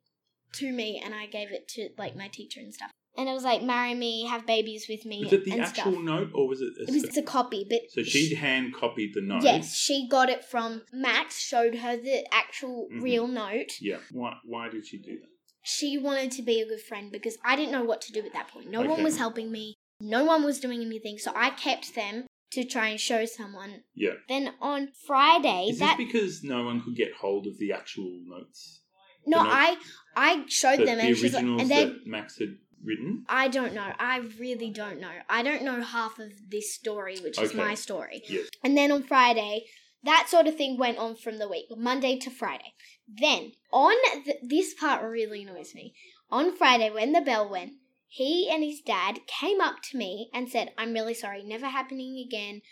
to 0.54 0.72
me 0.72 1.00
and 1.02 1.14
I 1.14 1.26
gave 1.26 1.52
it 1.52 1.68
to 1.68 1.90
like 1.96 2.16
my 2.16 2.28
teacher 2.28 2.60
and 2.60 2.74
stuff. 2.74 2.90
And 3.16 3.28
it 3.28 3.32
was 3.32 3.42
like 3.44 3.62
marry 3.62 3.94
me, 3.94 4.24
have 4.26 4.46
babies 4.46 4.86
with 4.88 5.04
me 5.04 5.24
Was 5.24 5.32
it 5.32 5.44
the 5.44 5.58
actual 5.60 5.92
stuff. 5.92 6.02
note 6.02 6.30
or 6.34 6.48
was 6.48 6.60
it? 6.60 6.68
A 6.78 6.82
It 6.94 7.08
was 7.08 7.16
a 7.16 7.22
copy, 7.22 7.66
but 7.68 7.80
so 7.90 8.02
she 8.02 8.34
hand 8.34 8.72
copied 8.74 9.12
the 9.14 9.20
note. 9.20 9.42
Yes, 9.42 9.74
she 9.76 10.06
got 10.08 10.30
it 10.30 10.44
from 10.44 10.82
Max, 10.92 11.38
showed 11.40 11.74
her 11.76 11.96
the 11.96 12.24
actual 12.32 12.88
Mhm. 12.92 13.02
real 13.02 13.26
note. 13.26 13.72
Yeah. 13.80 13.98
Why? 14.12 14.36
Why 14.44 14.68
did 14.68 14.86
she 14.86 14.98
do 14.98 15.18
that? 15.18 15.28
She 15.62 15.98
wanted 15.98 16.30
to 16.32 16.42
be 16.42 16.60
a 16.60 16.66
good 16.66 16.80
friend 16.80 17.10
because 17.12 17.36
I 17.44 17.56
didn't 17.56 17.72
know 17.72 17.84
what 17.84 18.00
to 18.02 18.12
do 18.12 18.20
at 18.20 18.32
that 18.32 18.48
point. 18.48 18.70
No 18.70 18.82
one 18.82 19.02
was 19.02 19.18
helping 19.18 19.50
me. 19.52 19.74
No 20.00 20.24
one 20.24 20.42
was 20.44 20.58
doing 20.60 20.80
anything, 20.80 21.18
so 21.18 21.32
I 21.34 21.50
kept 21.50 21.94
them 21.94 22.26
to 22.52 22.64
try 22.64 22.88
and 22.88 22.98
show 23.00 23.26
someone. 23.26 23.82
Yeah. 23.94 24.14
Then 24.28 24.54
on 24.60 24.92
Friday, 25.06 25.66
Is 25.68 25.78
that 25.80 25.98
this 25.98 26.06
because 26.06 26.42
no 26.42 26.64
one 26.64 26.80
could 26.82 26.96
get 26.96 27.12
hold 27.20 27.46
of 27.46 27.58
the 27.58 27.72
actual 27.72 28.20
notes? 28.24 28.80
no, 29.26 29.38
the 29.38 29.44
note- 29.44 29.52
I 29.52 29.76
I 30.16 30.44
showed 30.48 30.78
The, 30.80 30.84
them 30.86 30.98
the 30.98 31.04
and 31.04 31.16
she's 31.16 31.34
like, 31.34 31.42
originals 31.44 31.60
and 31.62 31.70
they 31.70 31.94
Max 32.06 32.38
had 32.38 32.56
written. 32.84 33.24
I 33.28 33.48
don't 33.48 33.74
know. 33.74 33.92
I 33.98 34.18
really 34.38 34.70
don't 34.70 35.00
know. 35.00 35.10
I 35.28 35.42
don't 35.42 35.62
know 35.62 35.82
half 35.82 36.18
of 36.18 36.32
this 36.50 36.74
story, 36.74 37.18
which 37.18 37.38
is 37.38 37.50
Okay. 37.50 37.58
my 37.58 37.74
story. 37.74 38.22
Yes. 38.28 38.48
And 38.64 38.76
then 38.76 38.90
on 38.92 39.02
Friday, 39.02 39.66
that 40.02 40.28
sort 40.28 40.46
of 40.46 40.56
thing 40.56 40.78
went 40.78 40.98
on 40.98 41.16
from 41.16 41.38
the 41.38 41.48
week, 41.48 41.66
Monday 41.76 42.18
to 42.18 42.30
Friday. 42.30 42.72
Then, 43.06 43.52
on 43.72 43.94
th- 44.24 44.38
this 44.42 44.74
part 44.74 45.02
really 45.04 45.42
annoys 45.42 45.74
me. 45.74 45.94
On 46.30 46.56
Friday, 46.56 46.90
when 46.90 47.12
the 47.12 47.20
bell 47.20 47.48
went, 47.48 47.72
he 48.08 48.48
and 48.50 48.64
his 48.64 48.80
dad 48.80 49.20
came 49.26 49.60
up 49.60 49.76
to 49.90 49.96
me 49.98 50.30
and 50.32 50.48
said, 50.48 50.72
I'm 50.78 50.92
really 50.92 51.14
sorry, 51.14 51.42
never 51.44 51.66
happening 51.66 52.24
again. 52.26 52.62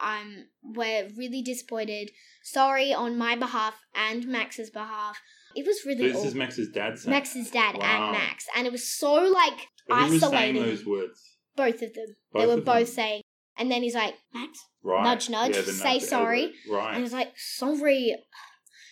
I'm 0.00 0.46
we're 0.62 1.08
really 1.16 1.42
disappointed. 1.42 2.10
Sorry 2.42 2.92
on 2.92 3.16
my 3.16 3.36
behalf 3.36 3.74
and 3.94 4.26
Max's 4.26 4.70
behalf. 4.70 5.18
It 5.56 5.66
was 5.66 5.82
So 5.82 5.88
really 5.90 6.10
this 6.12 6.24
is. 6.24 6.34
Max's 6.34 6.68
dad 6.70 6.98
saying. 6.98 7.10
Max's 7.10 7.50
dad 7.50 7.76
Wow. 7.78 8.04
and 8.08 8.12
Max, 8.12 8.46
and 8.56 8.66
it 8.66 8.72
was 8.72 8.86
so 8.88 9.12
like 9.14 9.68
But 9.88 9.96
who 10.06 10.12
was 10.12 10.20
saying 10.20 10.34
isolating. 10.56 10.62
those 10.62 10.84
words? 10.86 11.20
Both 11.56 11.82
of 11.82 11.94
them. 11.94 12.16
Both 12.32 12.40
they 12.42 12.46
were 12.46 12.52
of 12.54 12.64
them? 12.64 12.74
both 12.74 12.88
saying, 12.88 13.22
and 13.56 13.70
then 13.70 13.82
he's 13.82 13.94
like, 13.94 14.14
Max, 14.32 14.58
Right. 14.82 15.02
Nudge, 15.04 15.30
nudge, 15.30 15.54
Yeah, 15.56 15.62
the 15.62 15.72
say 15.72 15.98
the 15.98 16.04
oh, 16.04 16.08
sorry. 16.08 16.52
Right. 16.70 16.94
and 16.94 17.02
he's 17.02 17.12
like, 17.12 17.32
sorry. 17.36 18.14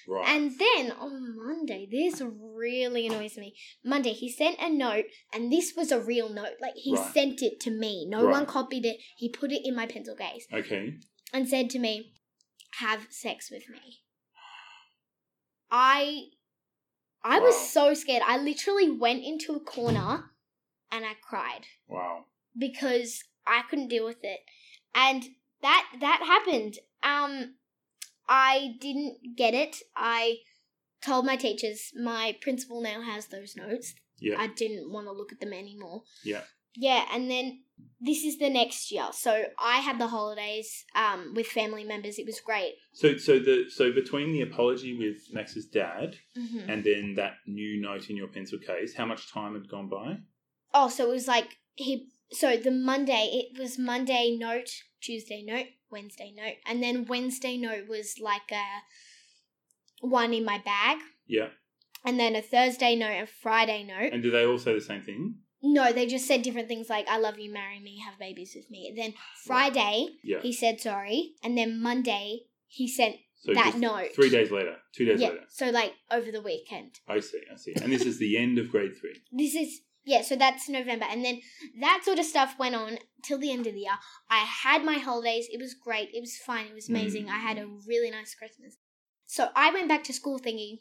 Right. 0.09 0.29
And 0.29 0.59
then 0.59 0.91
on 0.93 1.37
Monday, 1.37 1.87
this 1.91 2.21
really 2.21 3.07
annoys 3.07 3.37
me. 3.37 3.55
Monday, 3.85 4.13
he 4.13 4.31
sent 4.33 4.59
a 4.61 4.69
note, 4.69 5.05
and 5.33 5.53
this 5.53 5.75
was 5.77 5.93
a 5.93 6.01
real 6.01 6.29
note. 6.29 6.55
Like, 6.61 6.75
he 6.77 6.95
Right. 6.97 7.13
sent 7.15 7.41
it 7.43 7.61
to 7.61 7.71
me. 7.71 8.07
No 8.09 8.25
Right. 8.25 8.33
one 8.33 8.47
copied 8.47 8.85
it. 8.85 8.97
He 9.17 9.29
put 9.29 9.53
it 9.53 9.61
in 9.65 9.77
my 9.77 9.87
pencil 9.87 10.17
case 10.17 10.47
okay. 10.53 10.95
and 11.33 11.49
said 11.49 11.71
to 11.71 11.79
me, 11.79 12.15
Have 12.79 13.07
sex 13.11 13.51
with 13.51 13.69
me. 13.69 14.01
I. 15.71 16.23
I 17.25 17.39
was 17.39 17.57
so 17.71 17.95
scared. 17.95 18.23
I 18.27 18.37
literally 18.39 18.91
went 18.91 19.23
into 19.25 19.55
a 19.55 19.61
corner 19.61 20.31
and 20.91 21.05
I 21.05 21.13
cried 21.23 21.67
Wow. 21.89 22.25
because 22.59 23.23
I 23.47 23.63
couldn't 23.69 23.89
deal 23.89 24.05
with 24.05 24.23
it. 24.23 24.41
And 24.95 25.25
that 25.63 25.87
that 26.01 26.23
happened. 26.27 26.79
Um 27.03 27.55
I 28.29 28.75
didn't 28.81 29.37
get 29.37 29.55
it. 29.55 29.77
I 29.97 30.39
told 31.05 31.27
my 31.27 31.37
teachers 31.37 31.93
my 32.01 32.37
principal 32.41 32.81
now 32.81 33.03
has 33.03 33.27
those 33.27 33.57
notes. 33.57 33.95
Yeah. 34.19 34.37
I 34.39 34.47
didn't 34.47 34.93
want 34.93 35.07
to 35.07 35.13
look 35.13 35.33
at 35.33 35.41
them 35.41 35.53
anymore. 35.53 36.03
Yeah. 36.25 36.43
Yeah, 36.75 37.05
and 37.13 37.31
then 37.31 37.61
this 38.01 38.25
is 38.25 38.39
the 38.39 38.51
next 38.51 38.91
year. 38.91 39.09
So 39.13 39.45
I 39.59 39.79
had 39.79 39.99
the 40.01 40.09
holidays 40.09 40.85
um 40.95 41.33
with 41.35 41.47
family 41.47 41.85
members. 41.85 42.19
It 42.19 42.27
was 42.27 42.41
great. 42.41 42.75
So 42.93 43.17
so 43.17 43.39
the 43.39 43.67
so 43.69 43.93
between 43.93 44.33
the 44.33 44.43
apology 44.43 44.97
with 44.97 45.19
Max's 45.33 45.67
dad 45.67 46.17
hmm 46.35 46.69
and 46.69 46.85
then 46.85 47.15
that 47.17 47.35
new 47.47 47.81
note 47.81 48.09
in 48.11 48.17
your 48.17 48.29
pencil 48.29 48.59
case, 48.59 48.95
how 48.97 49.07
much 49.07 49.33
time 49.33 49.55
had 49.55 49.69
gone 49.69 49.89
by? 49.89 50.19
Oh, 50.75 50.89
so 50.89 51.05
it 51.09 51.11
was 51.11 51.29
like 51.29 51.59
he. 51.75 52.09
So 52.33 52.57
the 52.57 52.71
Monday, 52.71 53.25
it 53.53 53.59
was 53.61 53.79
Monday 53.79 54.35
note, 54.41 54.71
Tuesday 55.03 55.43
note, 55.47 55.67
Wednesday 55.91 56.33
note, 56.35 56.57
and 56.67 56.83
then 56.83 57.05
Wednesday 57.05 57.59
note 57.59 57.87
was 57.89 58.15
like 58.19 58.51
a 58.51 58.65
one 60.01 60.33
in 60.33 60.45
my 60.45 60.59
bag, 60.59 60.99
Yeah. 61.27 61.49
and 62.05 62.19
then 62.19 62.35
a 62.35 62.43
Thursday 62.43 62.97
note, 62.97 63.23
a 63.23 63.27
Friday 63.27 63.85
note. 63.85 64.13
And 64.13 64.23
do 64.23 64.31
they 64.31 64.47
all 64.47 64.59
say 64.59 64.73
the 64.75 64.81
same 64.81 65.03
thing? 65.03 65.37
No, 65.63 65.93
they 65.93 66.07
just 66.07 66.27
said 66.27 66.43
different 66.43 66.69
things 66.69 66.91
like 66.91 67.09
"I 67.09 67.19
love 67.19 67.39
you, 67.39 67.53
marry 67.53 67.81
me, 67.81 68.01
have 68.01 68.19
babies 68.19 68.53
with 68.55 68.71
me." 68.71 68.93
Then 68.97 69.15
Friday, 69.45 70.09
Yeah. 70.23 70.41
he 70.41 70.53
said 70.53 70.81
sorry, 70.81 71.35
and 71.43 71.57
then 71.57 71.81
Monday 71.81 72.41
he 72.67 72.89
sent 72.89 73.17
So 73.41 73.55
that 73.55 73.67
just 73.67 73.79
note. 73.79 74.15
Three 74.15 74.31
days 74.31 74.51
later. 74.51 74.77
Two 74.93 75.05
days 75.05 75.21
yeah. 75.21 75.29
later. 75.29 75.45
So 75.49 75.71
like 75.71 75.95
over 76.11 76.31
the 76.31 76.43
weekend. 76.43 77.01
I 77.09 77.21
see, 77.21 77.41
I 77.53 77.57
see. 77.57 77.75
And 77.81 77.93
this 77.93 78.03
is 78.03 78.19
the 78.19 78.37
end 78.39 78.59
of 78.59 78.71
grade 78.71 78.93
three. 78.99 79.21
this 79.33 79.55
is 79.55 79.81
yeah 80.05 80.23
so 80.23 80.37
that's 80.37 80.69
november 80.69 81.07
and 81.09 81.25
then 81.25 81.41
that 81.81 82.03
sort 82.05 82.19
of 82.19 82.25
stuff 82.25 82.57
went 82.59 82.75
on 82.75 82.99
till 83.23 83.39
the 83.39 83.53
end 83.53 83.67
of 83.67 83.75
the 83.75 83.81
year 83.81 83.93
i 84.31 84.39
had 84.39 84.85
my 84.85 84.99
holidays 84.99 85.47
it 85.53 85.61
was 85.61 85.75
great 85.75 86.09
it 86.13 86.21
was 86.21 86.37
fine 86.37 86.67
it 86.67 86.75
was 86.75 86.89
mm. 86.89 86.91
amazing 86.91 87.29
i 87.29 87.39
had 87.39 87.59
a 87.59 87.69
really 87.87 88.11
nice 88.11 88.35
christmas 88.35 88.77
so 89.27 89.49
i 89.55 89.71
went 89.73 89.89
back 89.89 90.03
to 90.05 90.13
school 90.13 90.39
thinking 90.39 90.79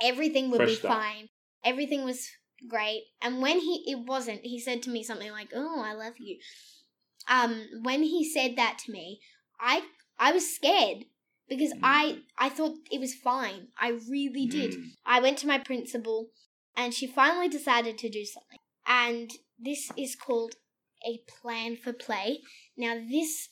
everything 0.00 0.50
would 0.50 0.56
Fresh 0.58 0.70
be 0.70 0.74
start. 0.76 0.94
fine 0.94 1.28
everything 1.64 2.04
was 2.04 2.28
great 2.68 3.02
and 3.20 3.42
when 3.42 3.58
he 3.60 3.84
it 3.86 3.98
wasn't 4.06 4.40
he 4.42 4.58
said 4.60 4.82
to 4.82 4.90
me 4.90 5.02
something 5.02 5.30
like 5.32 5.50
oh 5.54 5.80
i 5.84 5.92
love 5.92 6.14
you 6.18 6.38
um 7.28 7.66
when 7.82 8.02
he 8.02 8.28
said 8.28 8.56
that 8.56 8.78
to 8.78 8.92
me 8.92 9.20
i 9.60 9.82
i 10.18 10.32
was 10.32 10.54
scared 10.54 11.04
because 11.48 11.72
Mm. 11.74 11.80
i 11.82 12.18
i 12.38 12.48
thought 12.48 12.76
it 12.90 13.00
was 13.00 13.14
fine 13.14 13.68
i 13.80 13.88
really 14.08 14.46
did 14.46 14.72
Mm. 14.72 14.84
I 15.04 15.20
went 15.20 15.38
to 15.38 15.46
my 15.46 15.58
principal 15.58 16.28
and 16.76 16.94
she 16.94 17.06
finally 17.06 17.48
decided 17.48 17.98
to 17.98 18.08
do 18.08 18.24
something. 18.24 18.58
And 18.86 19.30
this 19.58 19.90
is 19.98 20.16
called 20.16 20.54
a 21.06 21.20
plan 21.28 21.76
for 21.76 21.92
play. 21.92 22.40
Now, 22.78 22.94
this 23.10 23.50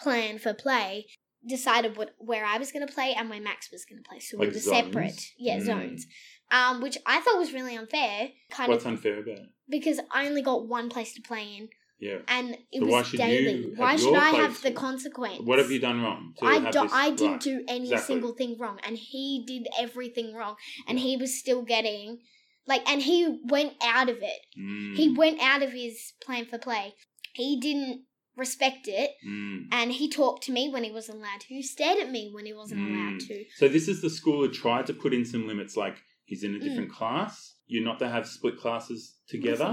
plan 0.00 0.38
for 0.38 0.54
play 0.54 1.06
decided 1.44 1.96
what 1.96 2.14
where 2.18 2.44
I 2.44 2.58
was 2.58 2.70
going 2.70 2.86
to 2.86 2.94
play 2.94 3.14
and 3.16 3.28
where 3.28 3.40
Max 3.40 3.70
was 3.72 3.84
going 3.84 4.00
to 4.00 4.08
play. 4.08 4.20
So 4.20 4.38
we 4.38 4.46
were 4.46 4.52
zones? 4.52 4.64
separate. 4.76 5.26
Yeah, 5.36 5.58
Mm. 5.58 5.64
zones. 5.66 6.06
Um, 6.52 6.82
which 6.82 6.98
I 7.06 7.20
thought 7.22 7.38
was 7.38 7.52
really 7.52 7.74
unfair, 7.76 8.28
kind 8.50 8.68
What's 8.70 8.84
of 8.84 8.92
unfair 8.92 9.18
about 9.20 9.38
it? 9.38 9.48
because 9.68 9.98
I 10.10 10.26
only 10.28 10.42
got 10.42 10.68
one 10.68 10.88
place 10.90 11.14
to 11.14 11.22
play 11.22 11.44
in, 11.56 11.68
Yeah. 11.98 12.18
and 12.28 12.58
it 12.70 12.80
So 12.80 12.86
was 12.86 13.10
daily. 13.12 13.72
why 13.74 13.96
should 13.96 14.14
I 14.14 14.30
have 14.42 14.60
the 14.62 14.70
consequence? 14.72 15.40
What 15.40 15.58
have 15.58 15.70
you 15.70 15.78
done 15.80 16.02
wrong? 16.02 16.34
I, 16.42 16.70
do, 16.70 16.88
I 16.92 17.10
didn't 17.10 17.32
right. 17.32 17.40
do 17.40 17.64
any 17.68 17.84
Exactly. 17.90 18.14
single 18.16 18.32
thing 18.34 18.58
wrong, 18.58 18.78
and 18.86 18.98
he 18.98 19.44
did 19.46 19.66
everything 19.80 20.34
wrong, 20.34 20.56
and 20.86 20.98
he 20.98 21.16
was 21.16 21.38
still 21.38 21.62
getting 21.62 22.18
like, 22.66 22.88
and 22.88 23.00
he 23.02 23.40
went 23.44 23.72
out 23.82 24.08
of 24.08 24.18
it. 24.22 24.40
Mm, 24.56 24.94
He 24.94 25.08
went 25.08 25.40
out 25.40 25.62
of 25.62 25.72
his 25.72 26.12
plan 26.24 26.44
for 26.44 26.58
play. 26.58 26.94
He 27.32 27.58
didn't 27.58 28.02
respect 28.36 28.86
it, 28.88 29.10
mm. 29.26 29.66
and 29.72 29.90
he 29.92 30.08
talked 30.08 30.42
to 30.44 30.52
me 30.52 30.68
when 30.68 30.84
he 30.84 30.90
wasn't 30.92 31.18
allowed 31.18 31.40
to. 31.40 31.48
He 31.48 31.62
stared 31.62 31.98
at 31.98 32.10
me 32.10 32.30
when 32.32 32.46
he 32.46 32.52
wasn't 32.52 32.80
Mm. 32.82 32.88
allowed 32.94 33.20
to. 33.20 33.44
So 33.56 33.68
this 33.68 33.88
is 33.88 34.00
the 34.02 34.10
school 34.10 34.42
that 34.42 34.52
tried 34.52 34.86
to 34.86 34.92
put 34.94 35.12
in 35.14 35.24
some 35.24 35.46
limits, 35.48 35.76
like 35.76 35.96
he's 36.32 36.44
in 36.44 36.54
a 36.54 36.58
different 36.66 36.90
Mm. 36.90 36.94
class. 37.00 37.34
You're 37.66 37.84
not 37.90 37.98
to 37.98 38.08
have 38.08 38.26
split 38.26 38.56
classes 38.64 39.00
together. 39.34 39.70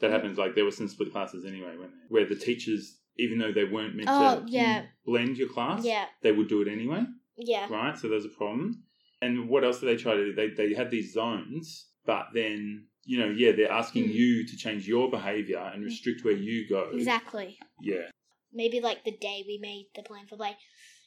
That 0.00 0.10
happens. 0.10 0.36
Like 0.42 0.52
there 0.56 0.64
were 0.64 0.78
some 0.80 0.88
split 0.88 1.12
classes 1.12 1.44
anyway, 1.44 1.74
when 1.80 1.90
where 2.08 2.26
the 2.32 2.34
teachers, 2.48 2.82
even 3.24 3.38
though 3.38 3.52
they 3.58 3.64
weren't 3.74 3.94
meant 3.94 4.08
Oh, 4.10 4.40
to 4.40 4.50
yeah. 4.50 4.86
blend 5.10 5.36
your 5.38 5.48
class, 5.56 5.84
Yeah, 5.84 6.06
they 6.24 6.32
would 6.32 6.48
do 6.48 6.62
it 6.62 6.68
anyway, 6.68 7.02
yeah, 7.52 7.66
right? 7.78 7.96
So 8.00 8.08
there's 8.08 8.24
a 8.32 8.36
problem. 8.42 8.66
And 9.22 9.48
what 9.52 9.62
else 9.66 9.78
did 9.80 9.86
they 9.90 9.96
try 10.04 10.14
to 10.16 10.24
do? 10.28 10.32
They 10.40 10.48
they 10.60 10.74
had 10.80 10.90
these 10.90 11.12
zones, 11.20 11.66
but 12.06 12.24
then 12.34 12.86
you 13.12 13.18
know, 13.20 13.30
yeah, 13.42 13.52
they're 13.52 13.72
asking 13.82 14.04
Mm. 14.08 14.14
you 14.20 14.46
to 14.50 14.54
change 14.64 14.82
your 14.94 15.06
behavior 15.10 15.62
and 15.72 15.78
restrict 15.90 16.24
where 16.24 16.40
you 16.48 16.68
go. 16.76 16.82
exactly. 16.92 17.50
Yeah. 17.92 18.06
Maybe 18.52 18.78
like 18.88 19.04
the 19.04 19.16
day 19.28 19.38
we 19.46 19.56
made 19.70 19.86
the 19.96 20.02
plan 20.02 20.26
for 20.30 20.36
play. 20.36 20.54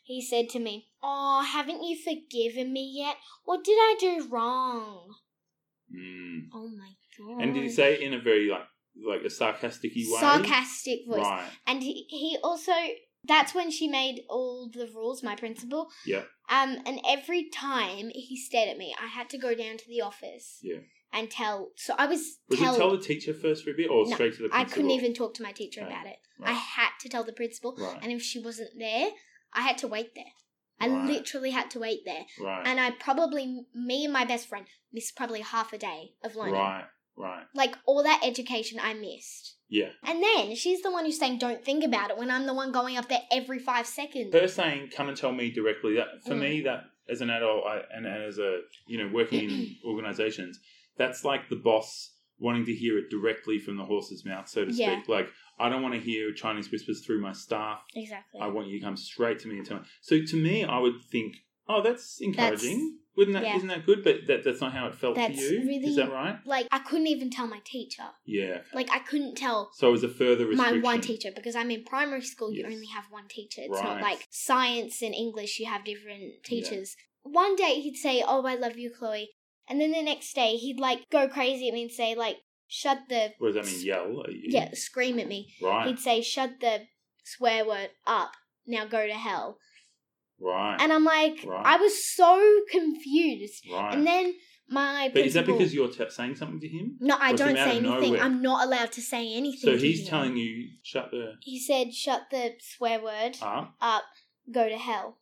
He 0.03 0.21
said 0.21 0.49
to 0.49 0.59
me, 0.59 0.89
Oh, 1.01 1.43
haven't 1.47 1.81
you 1.83 1.97
forgiven 1.97 2.71
me 2.73 2.91
yet? 2.95 3.15
What 3.45 3.63
did 3.63 3.77
I 3.77 3.95
do 3.99 4.27
wrong? 4.29 5.15
Mm. 5.93 6.47
Oh 6.53 6.69
my 6.69 6.91
god. 7.17 7.41
And 7.43 7.53
did 7.53 7.63
he 7.63 7.69
say 7.69 7.93
it 7.95 8.01
in 8.01 8.13
a 8.13 8.19
very 8.21 8.49
like 8.49 8.67
like 9.07 9.21
a 9.23 9.29
sarcastic 9.29 9.91
way? 9.95 10.03
sarcastic 10.19 10.99
voice? 11.07 11.19
Right. 11.19 11.49
And 11.65 11.81
he, 11.81 12.05
he 12.09 12.37
also 12.43 12.73
that's 13.25 13.55
when 13.55 13.71
she 13.71 13.87
made 13.87 14.23
all 14.29 14.69
the 14.73 14.89
rules, 14.93 15.23
my 15.23 15.35
principal. 15.35 15.89
Yeah. 16.05 16.23
Um, 16.49 16.77
and 16.85 16.99
every 17.07 17.49
time 17.49 18.09
he 18.13 18.35
stared 18.37 18.69
at 18.69 18.77
me, 18.77 18.93
I 19.01 19.07
had 19.07 19.29
to 19.29 19.37
go 19.37 19.55
down 19.55 19.77
to 19.77 19.87
the 19.87 20.01
office. 20.01 20.59
Yeah. 20.61 20.79
And 21.13 21.29
tell. 21.29 21.69
So 21.77 21.93
I 21.97 22.07
was 22.07 22.39
Was 22.49 22.59
tell. 22.59 22.75
tell 22.75 22.91
the 22.91 22.97
teacher 22.97 23.33
first 23.33 23.63
for 23.63 23.69
a 23.69 23.73
bit, 23.73 23.89
or 23.89 24.05
No, 24.05 24.15
straight 24.15 24.35
to 24.37 24.43
the 24.43 24.49
I 24.51 24.65
couldn't 24.65 24.91
even 24.91 25.13
talk 25.13 25.35
to 25.35 25.43
my 25.43 25.51
teacher 25.51 25.81
Okay. 25.81 25.89
about 25.91 26.07
it. 26.07 26.17
Right. 26.39 26.49
I 26.49 26.53
had 26.53 26.89
to 27.01 27.09
tell 27.09 27.23
the 27.23 27.33
principal, 27.33 27.75
Right. 27.77 27.99
and 28.01 28.11
if 28.11 28.21
she 28.21 28.39
wasn't 28.41 28.71
there, 28.77 29.09
I 29.53 29.61
had 29.61 29.77
to 29.79 29.87
wait 29.87 30.15
there. 30.15 30.31
I 30.79 30.87
Right. 30.87 31.05
literally 31.07 31.51
had 31.51 31.69
to 31.71 31.79
wait 31.79 32.03
there, 32.05 32.25
Right. 32.39 32.67
and 32.67 32.79
I 32.79 32.91
probably 32.91 33.65
me 33.73 34.03
and 34.05 34.13
my 34.13 34.25
best 34.25 34.47
friend 34.47 34.65
missed 34.91 35.15
probably 35.15 35.41
half 35.41 35.71
a 35.73 35.77
day 35.77 36.13
of 36.23 36.35
learning. 36.35 36.55
Right. 36.55 36.85
Right. 37.15 37.45
Like 37.53 37.75
all 37.85 38.01
that 38.03 38.21
education 38.23 38.79
I 38.81 38.95
missed. 38.95 39.55
Yeah. 39.69 39.91
And 40.03 40.21
then 40.23 40.55
she's 40.55 40.81
the 40.81 40.91
one 40.91 41.05
who's 41.05 41.19
saying 41.19 41.37
don't 41.37 41.63
think 41.63 41.83
about 41.83 42.09
it 42.09 42.17
when 42.17 42.31
I'm 42.31 42.47
the 42.47 42.55
one 42.55 42.71
going 42.71 42.97
up 42.97 43.07
there 43.07 43.21
every 43.31 43.59
five 43.59 43.85
seconds. 43.85 44.33
Her 44.33 44.47
saying, 44.47 44.89
"Come 44.89 45.09
and 45.09 45.17
tell 45.17 45.31
me 45.31 45.51
directly." 45.51 45.93
That 45.95 46.23
for 46.25 46.33
Mm. 46.33 46.39
me, 46.39 46.61
that 46.61 46.85
as 47.07 47.21
an 47.21 47.29
adult 47.29 47.65
I, 47.65 47.81
and 47.93 48.07
as 48.07 48.39
a 48.39 48.61
you 48.87 48.97
know 48.97 49.07
working 49.13 49.43
in 49.49 49.75
organisations, 49.85 50.59
that's 50.97 51.23
like 51.23 51.49
the 51.49 51.55
boss 51.55 52.15
wanting 52.39 52.65
to 52.65 52.73
hear 52.73 52.97
it 52.97 53.09
directly 53.11 53.59
from 53.59 53.77
the 53.77 53.85
horse's 53.85 54.25
mouth, 54.25 54.49
so 54.49 54.65
to 54.65 54.71
Yeah. 54.71 54.95
speak. 54.97 55.07
Like 55.07 55.29
I 55.59 55.69
don't 55.69 55.81
want 55.81 55.93
to 55.93 55.99
hear 55.99 56.33
Chinese 56.33 56.71
whispers 56.71 57.05
through 57.05 57.21
my 57.21 57.31
staff. 57.33 57.79
Exactly. 57.95 58.39
I 58.41 58.47
want 58.47 58.67
you 58.67 58.79
to 58.79 58.85
come 58.85 58.97
straight 58.97 59.39
to 59.39 59.47
me 59.47 59.57
and 59.57 59.65
tell 59.65 59.77
me. 59.77 59.83
So 60.01 60.19
to 60.21 60.35
me, 60.35 60.63
I 60.65 60.79
would 60.79 61.01
think, 61.11 61.35
oh, 61.69 61.81
that's 61.81 62.19
encouraging. 62.21 62.97
Wouldn't 63.15 63.35
that? 63.35 63.43
yeah. 63.43 63.57
not 63.57 63.67
that 63.67 63.85
good? 63.85 64.03
But 64.03 64.25
that, 64.27 64.43
that's 64.43 64.59
not 64.59 64.73
how 64.73 64.87
it 64.87 64.95
felt 64.95 65.15
That's 65.15 65.35
for 65.35 65.41
you. 65.53 65.59
really- 65.67 65.85
Is 65.89 65.97
that 65.97 66.11
right? 66.11 66.39
like 66.45 66.67
I 66.71 66.79
couldn't 66.79 67.05
even 67.07 67.29
tell 67.29 67.45
my 67.45 67.59
teacher. 67.63 68.01
Yeah. 68.25 68.61
Like 68.73 68.89
I 68.91 68.99
couldn't 68.99 69.35
tell 69.35 69.69
So 69.73 69.87
it 69.89 69.91
was 69.91 70.03
a 70.03 70.09
further 70.09 70.45
my 70.45 70.49
restriction. 70.49 70.81
one 70.81 71.01
teacher 71.01 71.29
because 71.35 71.55
I'm 71.55 71.69
in 71.69 71.83
primary 71.83 72.23
school. 72.23 72.51
You 72.51 72.65
only 72.65 72.87
have 72.87 73.05
one 73.11 73.27
teacher. 73.27 73.61
It's 73.63 73.81
not 73.83 74.01
like 74.01 74.27
science 74.31 75.03
and 75.03 75.13
English. 75.13 75.59
You 75.59 75.67
have 75.67 75.85
different 75.85 76.43
teachers. 76.43 76.95
One 77.21 77.55
day 77.55 77.79
he'd 77.81 77.95
say, 77.97 78.23
"Oh, 78.27 78.43
I 78.47 78.55
love 78.55 78.77
you, 78.79 78.89
Chloe," 78.89 79.29
and 79.69 79.79
then 79.79 79.91
the 79.91 80.01
next 80.01 80.33
day 80.33 80.55
he'd 80.55 80.79
like 80.79 81.07
go 81.11 81.27
crazy 81.29 81.67
at 81.67 81.73
me 81.75 81.83
and 81.83 81.91
say 81.91 82.15
like, 82.15 82.37
"Shut 82.79 82.99
the 83.07 83.33
What 83.37 83.53
does 83.53 83.65
that 83.65 83.71
mean? 83.71 83.85
Yell? 83.85 84.25
Yeah," 84.29 84.69
scream 84.73 85.19
at 85.19 85.27
me. 85.27 85.53
Right. 85.61 85.87
He'd 85.87 85.99
say, 85.99 86.21
"Shut 86.21 86.59
the 86.59 86.87
swear 87.23 87.65
word 87.65 87.91
up." 88.07 88.31
Now 88.65 88.85
go 88.85 89.05
to 89.05 89.13
hell. 89.13 89.59
right. 90.39 90.77
And 90.81 90.91
I'm 90.91 91.05
like, 91.05 91.37
Right. 91.45 91.65
I 91.73 91.75
was 91.77 91.95
so 92.21 92.31
confused. 92.69 93.65
right. 93.71 93.93
And 93.93 94.05
then 94.07 94.33
my 94.69 95.11
but 95.13 95.25
is 95.25 95.33
that 95.35 95.45
because 95.45 95.73
you're 95.73 95.89
t- 95.89 96.09
saying 96.09 96.35
something 96.35 96.59
to 96.61 96.67
him? 96.67 96.97
No, 96.99 97.15
I 97.19 97.33
don't 97.33 97.55
say 97.55 97.77
anything. 97.77 98.19
I'm 98.19 98.41
not 98.41 98.65
allowed 98.65 98.91
to 98.93 99.01
say 99.01 99.33
anything. 99.33 99.69
So 99.69 99.77
he's 99.77 100.01
him. 100.01 100.07
telling 100.07 100.37
you 100.37 100.69
shut 100.81 101.11
the 101.11 101.33
He 101.41 101.59
said, 101.59 101.93
"Shut 101.93 102.23
the 102.31 102.55
swear 102.59 102.99
word 103.01 103.37
up. 103.41 103.75
up. 103.81 104.03
Go 104.51 104.67
to 104.67 104.77
hell." 104.77 105.19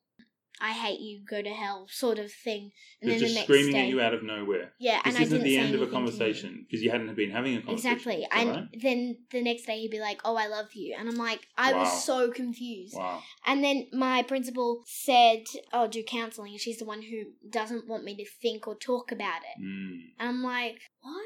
I 0.61 0.71
hate 0.73 0.99
you, 0.99 1.21
go 1.27 1.41
to 1.41 1.49
hell, 1.49 1.87
sort 1.89 2.19
of 2.19 2.31
thing. 2.31 2.71
And 3.01 3.09
They're 3.09 3.19
then 3.19 3.19
just 3.19 3.33
the 3.33 3.39
next 3.39 3.45
screaming 3.47 3.73
day, 3.73 3.81
at 3.81 3.87
you 3.89 3.99
out 4.01 4.13
of 4.13 4.23
nowhere. 4.23 4.73
yeah, 4.79 5.01
This 5.03 5.15
and 5.15 5.17
I 5.17 5.25
isn't 5.25 5.37
didn't 5.39 5.43
the 5.43 5.57
end 5.57 5.73
of 5.75 5.81
a 5.81 5.83
anything 5.85 5.89
to 5.91 5.97
him. 5.97 6.05
conversation 6.19 6.65
because 6.67 6.83
you 6.83 6.91
hadn't 6.91 7.15
been 7.15 7.31
having 7.31 7.55
a 7.57 7.61
conversation. 7.61 7.91
Exactly, 7.97 8.27
and 8.31 8.49
right? 8.49 8.67
then 8.81 9.17
the 9.31 9.41
next 9.41 9.65
day 9.65 9.79
he'd 9.79 9.91
be 9.91 9.99
like, 9.99 10.21
"Oh, 10.23 10.35
I 10.35 10.47
love 10.47 10.67
you," 10.73 10.95
and 10.97 11.09
I'm 11.09 11.15
like, 11.15 11.41
I 11.57 11.73
Wow. 11.73 11.79
was 11.79 12.03
so 12.05 12.31
confused. 12.31 12.95
Wow. 12.95 13.23
And 13.45 13.63
then 13.63 13.87
my 13.91 14.21
principal 14.23 14.83
said, 14.85 15.43
"Oh, 15.73 15.87
do 15.87 16.03
counseling." 16.03 16.55
She's 16.57 16.77
the 16.77 16.85
one 16.85 17.01
who 17.01 17.23
doesn't 17.49 17.87
want 17.87 18.03
me 18.03 18.15
to 18.17 18.25
think 18.41 18.67
or 18.67 18.75
talk 18.75 19.11
about 19.11 19.41
it. 19.41 19.61
Mm. 19.61 19.97
And 20.19 20.29
I'm 20.29 20.43
like, 20.43 20.79
what? 21.01 21.23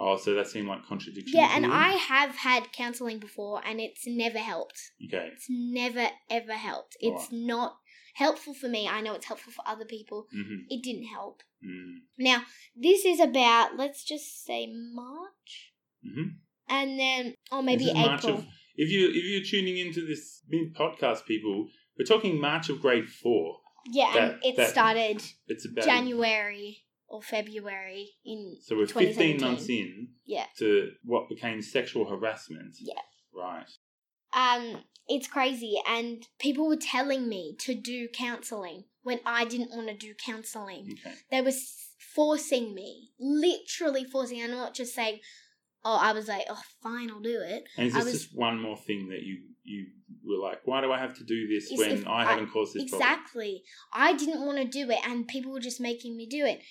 Oh, 0.00 0.16
so 0.16 0.32
that 0.34 0.46
seemed 0.46 0.68
like 0.68 0.86
contradiction. 0.86 1.36
Yeah, 1.36 1.56
and? 1.56 1.66
I 1.66 1.92
have 1.94 2.36
had 2.36 2.70
counseling 2.72 3.18
before, 3.18 3.60
and 3.66 3.80
it's 3.80 4.06
never 4.06 4.38
helped. 4.38 4.78
Okay. 5.04 5.30
It's 5.32 5.46
never 5.48 6.06
ever 6.30 6.52
helped. 6.52 6.96
It's 7.00 7.32
not 7.32 7.78
helpful 8.18 8.54
for 8.54 8.68
me. 8.68 8.82
I 8.88 9.00
know 9.00 9.14
it's 9.14 9.26
helpful 9.26 9.52
for 9.52 9.64
other 9.72 9.84
people. 9.84 10.26
hmm 10.32 10.60
It 10.68 10.82
didn't 10.82 11.06
help. 11.18 11.36
Mm. 11.64 11.94
Now, 12.18 12.42
this 12.76 13.04
is 13.04 13.18
about 13.20 13.76
let's 13.76 14.04
just 14.04 14.44
say 14.44 14.60
March, 15.02 15.50
hmm 16.04 16.28
and 16.68 16.98
then 16.98 17.34
or 17.50 17.62
maybe 17.62 17.84
This 17.86 17.94
March 17.94 18.24
April. 18.24 18.38
of- 18.38 18.46
if 18.76 18.88
you 18.90 19.02
if 19.18 19.24
you're 19.30 19.48
tuning 19.52 19.78
into 19.84 20.00
this 20.06 20.42
podcast, 20.80 21.24
people, 21.26 21.68
we're 21.96 22.04
talking 22.14 22.40
March 22.40 22.68
of 22.68 22.80
grade 22.80 23.08
four. 23.22 23.46
yeah, 24.00 24.12
and 24.16 24.30
it 24.44 24.54
that- 24.56 24.70
started 24.70 25.22
It's 25.46 25.64
about 25.66 25.84
January 25.92 26.84
or 27.08 27.22
February 27.22 28.04
in 28.24 28.40
So 28.60 28.76
we're 28.76 28.86
15 28.86 29.40
months 29.40 29.68
in 29.68 30.08
Yeah. 30.26 30.46
to 30.58 30.90
what 31.04 31.28
became 31.34 31.62
sexual 31.62 32.04
harassment. 32.12 32.74
Yeah. 32.80 33.00
Right. 33.34 33.66
Um 34.32 34.82
it's 35.08 35.26
crazy 35.26 35.76
and 35.88 36.26
people 36.38 36.68
were 36.68 36.76
telling 36.76 37.28
me 37.28 37.56
to 37.60 37.74
do 37.74 38.08
counseling 38.08 38.84
when 39.02 39.20
I 39.24 39.46
didn't 39.46 39.70
want 39.70 39.88
to 39.88 39.94
do 39.96 40.12
counseling. 40.14 40.98
Okay. 41.00 41.14
They 41.30 41.40
were 41.40 41.52
forcing 42.14 42.74
me, 42.74 43.10
literally 43.18 44.04
forcing. 44.04 44.42
I'm 44.42 44.50
not 44.50 44.74
just 44.74 44.94
saying, 44.94 45.20
"Oh, 45.84 45.96
I 45.96 46.12
was 46.12 46.28
like, 46.28 46.44
oh, 46.50 46.60
fine, 46.82 47.10
I'll 47.10 47.20
do 47.20 47.40
it." 47.40 47.64
And 47.78 47.86
is 47.86 47.94
this 47.94 48.04
was- 48.04 48.12
just 48.12 48.36
one 48.36 48.60
more 48.60 48.76
thing 48.76 49.08
that 49.08 49.22
you 49.22 49.42
you 49.64 49.86
were 50.24 50.38
like, 50.42 50.60
why 50.66 50.80
do 50.80 50.90
I 50.92 50.98
have 50.98 51.14
to 51.18 51.24
do 51.24 51.46
this 51.46 51.70
when 51.76 52.06
I 52.06 52.22
I- 52.22 52.24
haven't 52.24 52.48
caused 52.50 52.74
this 52.74 52.88
problem? 52.90 53.08
Exactly. 53.10 53.62
I 53.92 54.14
didn't 54.14 54.44
want 54.44 54.58
to 54.58 54.64
do 54.64 54.90
it, 54.90 54.98
and 55.06 55.26
people 55.28 55.52
were 55.52 55.60
just 55.60 55.80
making 55.80 56.16
me 56.16 56.26
do 56.26 56.44
it. 56.44 56.62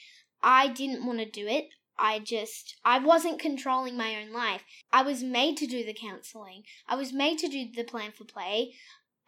I 0.41 0.67
didn't 0.67 1.05
want 1.05 1.19
to 1.19 1.25
do 1.29 1.47
it. 1.47 1.69
I 1.99 2.19
just, 2.19 2.75
I 2.85 2.99
wasn't 2.99 3.39
controlling 3.39 3.97
my 3.97 4.15
own 4.15 4.31
life. 4.31 4.63
I 4.91 5.01
was 5.01 5.23
made 5.23 5.57
to 5.57 5.67
do 5.67 5.85
the 5.85 5.93
counseling. 5.93 6.63
I 6.87 6.95
was 6.95 7.11
made 7.13 7.39
to 7.39 7.47
do 7.47 7.67
the 7.75 7.83
plan 7.83 8.11
for 8.11 8.23
play 8.23 8.73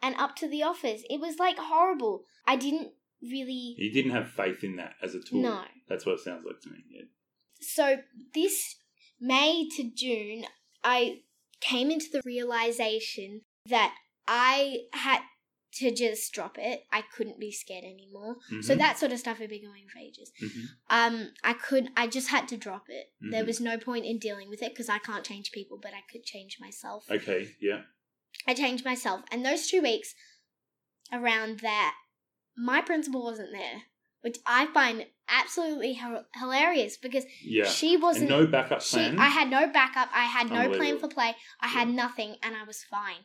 and 0.02 0.14
up 0.16 0.36
to 0.36 0.48
the 0.48 0.62
office. 0.62 1.02
It 1.10 1.20
was 1.20 1.38
like 1.38 1.58
horrible. 1.58 2.24
I 2.46 2.56
didn't 2.56 2.92
really. 3.22 3.74
You 3.76 3.92
didn't 3.92 4.12
have 4.12 4.30
faith 4.30 4.62
in 4.62 4.76
that 4.76 4.94
as 5.02 5.14
a 5.14 5.20
tool. 5.20 5.42
No. 5.42 5.62
That's 5.88 6.06
what 6.06 6.14
it 6.14 6.20
sounds 6.20 6.44
like 6.46 6.60
to 6.62 6.70
me. 6.70 6.78
Yeah. 6.90 7.02
So 7.60 7.96
this 8.34 8.76
May 9.20 9.68
to 9.76 9.90
June, 9.94 10.44
I 10.82 11.20
came 11.60 11.90
into 11.90 12.06
the 12.10 12.22
realization 12.24 13.42
that 13.68 13.94
I 14.26 14.84
had 14.92 15.20
to 15.72 15.94
just 15.94 16.32
drop 16.32 16.58
it. 16.58 16.84
I 16.90 17.02
couldn't 17.02 17.38
be 17.38 17.52
scared 17.52 17.84
anymore. 17.84 18.36
So 18.62 18.74
Mhm. 18.74 18.78
that 18.78 18.98
sort 18.98 19.12
of 19.12 19.18
stuff 19.20 19.38
had 19.38 19.50
been 19.50 19.64
going 19.64 19.86
for 19.88 19.98
ages. 20.00 20.32
Mhm. 20.42 20.64
Um, 20.88 21.34
I 21.44 21.52
could, 21.52 21.90
I 21.96 22.06
just 22.08 22.28
had 22.28 22.48
to 22.48 22.56
drop 22.56 22.86
it. 22.88 23.12
There 23.20 23.44
Mhm. 23.44 23.46
was 23.46 23.60
no 23.60 23.78
point 23.78 24.04
in 24.04 24.18
dealing 24.18 24.48
with 24.48 24.62
it 24.62 24.72
because 24.72 24.88
I 24.88 24.98
can't 24.98 25.24
change 25.24 25.52
people, 25.52 25.78
but 25.78 25.94
I 25.94 26.00
could 26.10 26.24
change 26.24 26.58
myself. 26.58 27.08
Okay. 27.10 27.54
Yeah. 27.60 27.82
I 28.46 28.54
changed 28.54 28.84
myself, 28.84 29.24
and 29.30 29.44
those 29.46 29.68
two 29.68 29.80
weeks 29.82 30.14
around 31.12 31.60
that, 31.60 31.94
my 32.56 32.80
principal 32.80 33.22
wasn't 33.22 33.52
there, 33.52 33.82
which 34.22 34.38
I 34.46 34.66
find 34.66 35.06
absolutely 35.28 35.94
hil- 35.94 36.26
hilarious 36.34 36.96
because 36.96 37.24
Yeah. 37.42 37.64
she 37.68 37.96
wasn't. 37.96 38.28
no 38.30 38.46
backup 38.46 38.82
she, 38.82 38.96
plan. 38.96 39.18
I 39.18 39.28
had 39.28 39.48
no 39.50 39.68
backup. 39.68 40.08
I 40.12 40.24
had 40.24 40.50
no 40.50 40.68
plan 40.76 40.98
for 40.98 41.08
play. 41.08 41.36
I 41.60 41.68
had 41.68 41.88
nothing, 41.88 42.36
and 42.42 42.56
I 42.56 42.64
was 42.64 42.82
fine. 42.84 43.24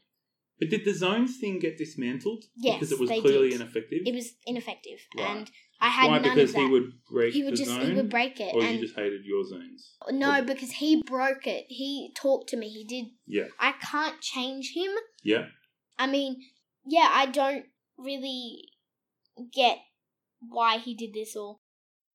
But 0.60 0.70
did 0.70 0.86
the 0.86 0.94
zones 0.94 1.38
thing 1.38 1.60
get 1.60 1.78
dismantled? 1.78 2.46
Yes, 2.56 2.76
Because 2.76 2.92
it 2.94 3.00
was 3.00 3.10
they 3.10 3.20
clearly 3.22 3.50
did. 3.50 3.60
ineffective. 3.62 4.02
It 4.06 4.14
was 4.16 4.34
ineffective, 4.46 5.00
Right. 5.18 5.28
and 5.30 5.52
I 5.82 5.90
had 5.90 6.08
Why? 6.08 6.20
none 6.20 6.36
Because 6.36 6.52
of 6.52 6.56
that. 6.56 6.62
he 6.62 6.68
would 6.72 6.92
break 7.12 7.34
He 7.34 7.44
would 7.44 7.54
the 7.54 7.58
just 7.58 7.70
zone, 7.72 7.86
he 7.88 7.94
would 7.94 8.10
break 8.10 8.40
it, 8.40 8.56
or 8.56 8.64
and 8.64 8.76
you 8.76 8.82
just 8.82 8.96
hated 8.96 9.26
your 9.26 9.44
zones. 9.46 9.96
no, 10.12 10.40
or- 10.40 10.44
because 10.44 10.72
he 10.74 11.02
broke 11.04 11.46
it. 11.46 11.66
He 11.68 12.12
talked 12.16 12.48
to 12.50 12.58
me. 12.58 12.70
He 12.70 12.84
did. 12.86 13.08
Yeah. 13.28 13.48
I 13.60 13.74
can't 13.74 14.22
change 14.22 14.74
him. 14.74 14.92
Yeah. 15.24 15.48
I 16.00 16.08
mean, 16.08 16.42
yeah, 16.86 17.10
I 17.12 17.26
don't 17.26 17.66
really 17.98 18.70
get 19.54 19.80
why 20.40 20.78
he 20.78 20.94
did 20.96 21.14
this 21.14 21.36
all. 21.36 21.62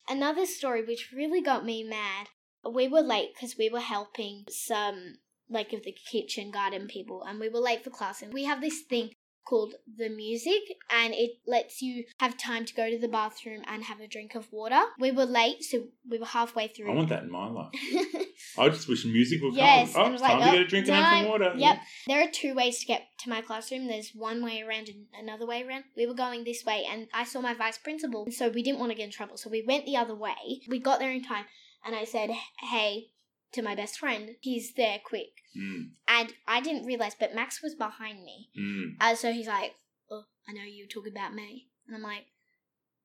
Another 0.08 0.46
story 0.46 0.82
which 0.84 1.12
really 1.14 1.40
got 1.42 1.64
me 1.64 1.82
mad. 1.84 2.28
We 2.68 2.88
were 2.88 3.00
late 3.02 3.34
because 3.34 3.56
we 3.58 3.68
were 3.68 3.80
helping 3.80 4.44
some 4.48 5.18
like 5.50 5.72
of 5.72 5.82
the 5.82 5.92
kitchen 5.92 6.50
garden 6.50 6.86
people, 6.86 7.22
and 7.24 7.40
we 7.40 7.48
were 7.48 7.60
late 7.60 7.84
for 7.84 7.90
class. 7.90 8.22
And 8.22 8.32
we 8.32 8.44
have 8.44 8.60
this 8.60 8.82
thing 8.82 9.10
called 9.50 9.74
the 9.98 10.08
music, 10.08 10.62
and 10.90 11.12
it 11.14 11.32
lets 11.46 11.82
you 11.82 12.04
have 12.18 12.36
time 12.36 12.64
to 12.64 12.74
go 12.74 12.88
to 12.88 12.98
the 12.98 13.08
bathroom 13.08 13.62
and 13.66 13.84
have 13.84 14.00
a 14.00 14.06
drink 14.06 14.34
of 14.34 14.50
water. 14.52 14.80
We 14.98 15.10
were 15.10 15.24
late, 15.24 15.64
so 15.64 15.84
we 16.08 16.18
were 16.18 16.26
halfway 16.26 16.68
through. 16.68 16.92
I 16.92 16.94
want 16.94 17.08
that 17.08 17.24
in 17.24 17.30
my 17.30 17.48
life. 17.48 17.72
I 18.58 18.68
just 18.68 18.88
wish 18.88 19.04
music 19.04 19.42
would 19.42 19.54
Yes, 19.54 19.92
come. 19.92 20.02
Oh, 20.02 20.04
and 20.04 20.10
it 20.10 20.12
was 20.12 20.22
time 20.22 20.38
like, 20.38 20.44
to 20.44 20.48
oh, 20.48 20.52
get 20.52 20.60
a 20.60 20.64
oh, 20.64 20.68
drink 20.68 20.88
and 20.88 20.96
have 20.96 21.18
some 21.18 21.28
water. 21.28 21.52
Yep. 21.56 21.78
There 22.06 22.22
are 22.22 22.30
two 22.30 22.54
ways 22.54 22.78
to 22.80 22.86
get 22.86 23.02
to 23.20 23.28
my 23.28 23.40
classroom. 23.40 23.86
There's 23.86 24.12
one 24.14 24.42
way 24.44 24.62
around 24.62 24.88
and 24.88 25.06
another 25.18 25.46
way 25.46 25.64
around. 25.66 25.84
We 25.96 26.06
were 26.06 26.14
going 26.14 26.44
this 26.44 26.64
way, 26.64 26.84
and 26.88 27.08
I 27.12 27.24
saw 27.24 27.40
my 27.40 27.54
vice 27.54 27.78
principal, 27.78 28.28
so 28.30 28.48
we 28.48 28.62
didn't 28.62 28.78
want 28.78 28.92
to 28.92 28.96
get 28.96 29.04
in 29.04 29.10
trouble. 29.10 29.36
So 29.36 29.50
we 29.50 29.64
went 29.66 29.84
the 29.84 29.96
other 29.96 30.14
way. 30.14 30.60
We 30.68 30.78
got 30.78 31.00
there 31.00 31.10
in 31.10 31.24
time, 31.24 31.46
and 31.84 31.94
I 31.94 32.04
said, 32.04 32.30
"Hey." 32.70 33.08
To 33.52 33.62
my 33.62 33.74
best 33.74 33.98
friend, 33.98 34.36
he's 34.40 34.74
there 34.74 34.98
quick. 35.04 35.30
Mm, 35.56 35.90
And 36.06 36.32
I 36.46 36.60
didn't 36.60 36.86
realize, 36.86 37.16
but 37.18 37.34
Max 37.34 37.60
was 37.62 37.74
behind 37.74 38.22
me. 38.24 38.48
mm. 38.58 38.94
Uh, 39.00 39.14
so 39.16 39.32
he's 39.32 39.48
like, 39.48 39.74
Oh, 40.10 40.22
I 40.48 40.52
know 40.52 40.62
you 40.62 40.84
were 40.84 40.88
talking 40.88 41.12
about 41.16 41.34
me. 41.34 41.68
And 41.86 41.96
I'm 41.96 42.02
like, 42.02 42.26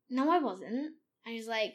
No, 0.10 0.30
I 0.30 0.38
wasn't. 0.40 0.74
And 1.26 1.34
he's 1.36 1.48
like, 1.48 1.74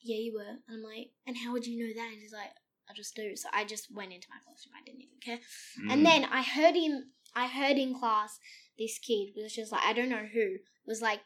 Yeah, 0.00 0.16
you 0.18 0.34
were. 0.34 0.42
And 0.68 0.76
I'm 0.78 0.82
like, 0.82 1.08
And 1.26 1.36
how 1.36 1.52
would 1.52 1.66
you 1.66 1.86
know 1.88 1.92
that? 2.00 2.12
And 2.12 2.20
he's 2.20 2.32
like, 2.32 2.50
I 2.88 2.92
just 2.94 3.16
do. 3.16 3.34
So 3.34 3.48
I 3.52 3.64
just 3.64 3.88
went 3.92 4.12
into 4.12 4.28
my 4.30 4.36
classroom. 4.44 4.74
I 4.80 4.84
didn't 4.84 5.02
even 5.02 5.18
care. 5.20 5.38
mm. 5.82 5.92
And 5.92 6.06
then 6.06 6.24
I 6.24 6.42
heard 6.42 6.76
him, 6.76 7.10
I 7.34 7.48
heard 7.48 7.78
in 7.78 7.98
class, 7.98 8.38
this 8.78 8.98
kid 8.98 9.30
was 9.36 9.54
just 9.54 9.72
like, 9.72 9.82
I 9.84 9.92
don't 9.92 10.08
know 10.10 10.26
who, 10.32 10.56
was 10.86 11.02
like, 11.02 11.20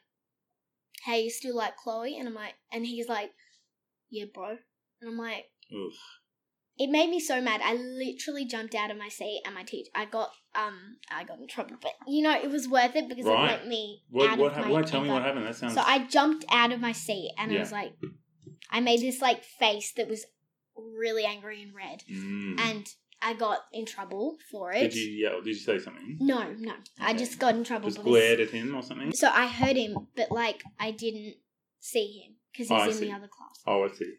Hey, 1.04 1.22
you 1.24 1.30
still 1.30 1.56
like 1.56 1.76
Chloe? 1.76 2.16
And 2.18 2.26
I'm 2.28 2.34
like, 2.34 2.54
and 2.72 2.86
he's 2.86 3.08
like, 3.08 3.32
Yeah, 4.10 4.24
bro. 4.32 4.56
And 5.02 5.10
I'm 5.10 5.18
like, 5.18 5.44
Ugh. 5.70 5.92
It 6.78 6.90
made 6.90 7.10
me 7.10 7.18
so 7.20 7.40
mad. 7.40 7.60
I 7.64 7.74
literally 7.74 8.44
jumped 8.44 8.74
out 8.74 8.90
of 8.90 8.96
my 8.96 9.08
seat 9.08 9.42
and 9.44 9.54
my 9.54 9.64
teacher. 9.64 9.90
I 9.94 10.04
got 10.04 10.30
um 10.54 10.96
I 11.10 11.24
got 11.24 11.38
in 11.38 11.48
trouble, 11.48 11.76
but 11.80 11.92
you 12.06 12.22
know 12.22 12.32
it 12.34 12.50
was 12.50 12.68
worth 12.68 12.94
it 12.96 13.08
because 13.08 13.24
Right. 13.26 13.44
it 13.50 13.52
let 13.60 13.66
me 13.68 14.02
What? 14.10 14.30
out 14.30 14.38
What? 14.38 14.46
of 14.52 14.56
hap- 14.56 14.64
my 14.66 14.70
What? 14.70 14.86
Tell 14.86 15.00
me 15.02 15.10
what 15.10 15.22
happened. 15.22 15.46
That 15.46 15.56
sounds. 15.56 15.74
So 15.74 15.82
I 15.84 16.06
jumped 16.06 16.44
out 16.50 16.72
of 16.72 16.80
my 16.80 16.92
seat 16.92 17.32
and 17.38 17.52
I 17.52 17.58
was 17.58 17.72
like, 17.72 17.92
I 18.70 18.80
made 18.80 19.00
this 19.00 19.20
like 19.20 19.42
face 19.44 19.92
that 19.96 20.08
was 20.08 20.24
really 20.76 21.24
angry 21.24 21.62
and 21.62 21.74
red, 21.74 22.04
Mm. 22.08 22.60
and 22.60 22.86
I 23.20 23.34
got 23.34 23.60
in 23.72 23.84
trouble 23.84 24.36
for 24.50 24.72
it. 24.72 24.80
Did 24.80 24.94
you 24.94 25.10
yell? 25.10 25.38
Did 25.42 25.48
you 25.48 25.54
say 25.54 25.78
something? 25.80 26.18
No, 26.20 26.52
no, 26.52 26.74
I 27.00 27.14
just 27.14 27.40
got 27.40 27.56
in 27.56 27.64
trouble. 27.64 27.88
Just 27.90 28.02
glared 28.04 28.38
at 28.38 28.50
him 28.50 28.76
or 28.76 28.82
something? 28.82 29.12
So 29.12 29.28
I 29.28 29.48
heard 29.48 29.76
him, 29.76 30.06
but 30.14 30.30
like 30.30 30.62
I 30.78 30.92
didn't 30.92 31.34
see 31.80 32.20
him 32.22 32.36
because 32.52 32.70
Oh, 32.70 32.84
he's 32.84 32.96
in 32.96 33.02
see. 33.02 33.08
the 33.10 33.16
other 33.16 33.26
class. 33.28 33.60
Oh, 33.66 33.84
I 33.84 33.88
see. 33.88 34.12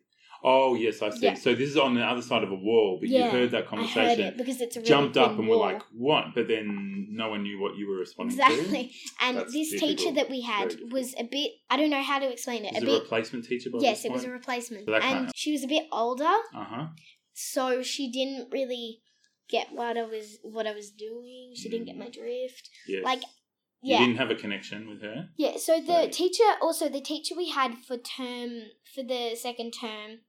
Oh, 0.43 0.73
yes, 0.75 1.01
I 1.01 1.09
see. 1.09 1.19
Yeah. 1.21 1.33
So 1.33 1.53
this 1.53 1.69
is 1.69 1.77
on 1.77 1.95
the 1.95 2.01
other 2.01 2.21
side 2.21 2.43
of 2.43 2.51
a 2.51 2.55
wall, 2.55 2.97
but 2.99 3.09
you 3.09 3.23
heard 3.23 3.51
that 3.51 3.67
conversation. 3.67 4.01
I 4.01 4.09
heard 4.09 4.19
it 4.19 4.37
because 4.37 4.61
it's 4.61 4.75
a 4.77 4.79
really 4.79 4.87
jumped 4.87 5.17
up, 5.17 5.37
and 5.37 5.47
we're 5.49 5.57
like, 5.57 5.81
"What?" 5.91 6.27
But 6.33 6.47
then 6.47 7.07
no 7.11 7.29
one 7.29 7.43
knew 7.43 7.59
what 7.59 7.75
you 7.75 7.87
were 7.89 7.97
responding 7.97 8.37
to. 8.37 8.43
Exactly. 8.43 8.91
And 9.21 9.37
That's 9.37 9.51
this 9.53 9.71
difficult. 9.71 9.97
teacher 9.97 10.11
that 10.13 10.29
we 10.29 10.41
had 10.41 10.75
was 10.91 11.13
a 11.17 11.23
bit 11.23 11.51
I 11.69 11.75
don't 11.77 11.89
know 11.89 12.01
how 12.01 12.19
to 12.19 12.31
explain 12.31 12.63
it. 12.65 12.73
A 12.73 12.77
it 12.77 12.83
a 12.83 12.85
bit 12.85 13.01
replacement 13.03 13.45
teacher? 13.45 13.69
Yes, 13.79 14.05
it 14.05 14.11
was 14.11 14.23
a 14.23 14.29
replacement. 14.29 14.85
So 14.85 14.95
and 14.95 15.31
she 15.35 15.51
was 15.51 15.63
a 15.63 15.67
bit 15.67 15.87
older, 15.91 16.23
Uh 16.55 16.63
huh. 16.73 16.87
so 17.33 17.81
she 17.83 18.11
didn't 18.11 18.49
really 18.51 19.01
get 19.49 19.67
what 19.73 19.97
I 19.97 20.03
was 20.03 20.37
what 20.43 20.65
I 20.67 20.73
was 20.73 20.91
doing. 20.91 21.51
She 21.55 21.69
didn't 21.69 21.85
get 21.87 21.95
Mm. 21.95 21.99
my 22.05 22.09
drift. 22.09 22.69
Yes. 22.87 23.03
Like 23.03 23.21
yeah. 23.81 23.99
you 23.99 24.05
didn't 24.05 24.17
have 24.19 24.29
a 24.31 24.35
connection 24.35 24.87
with 24.89 25.01
her. 25.01 25.29
Yeah, 25.37 25.57
so 25.57 25.79
the 25.81 25.91
Right. 25.93 26.11
teacher 26.11 26.43
also 26.61 26.87
the 26.89 27.01
teacher 27.01 27.35
we 27.35 27.49
had 27.49 27.71
for 27.87 27.97
term 27.97 28.49
for 28.93 29.03
the 29.03 29.35
second 29.35 29.71
term, 29.71 30.19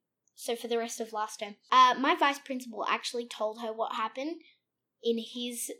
so 0.40 0.56
for 0.56 0.68
the 0.68 0.78
rest 0.78 1.00
of 1.00 1.12
last 1.12 1.40
term, 1.40 1.56
uh, 1.70 1.94
my 1.98 2.14
vice 2.14 2.38
principal 2.38 2.84
actually 2.88 3.26
told 3.28 3.60
her 3.60 3.72
what 3.72 3.94
happened 3.94 4.36
in 5.02 5.18
his 5.18 5.70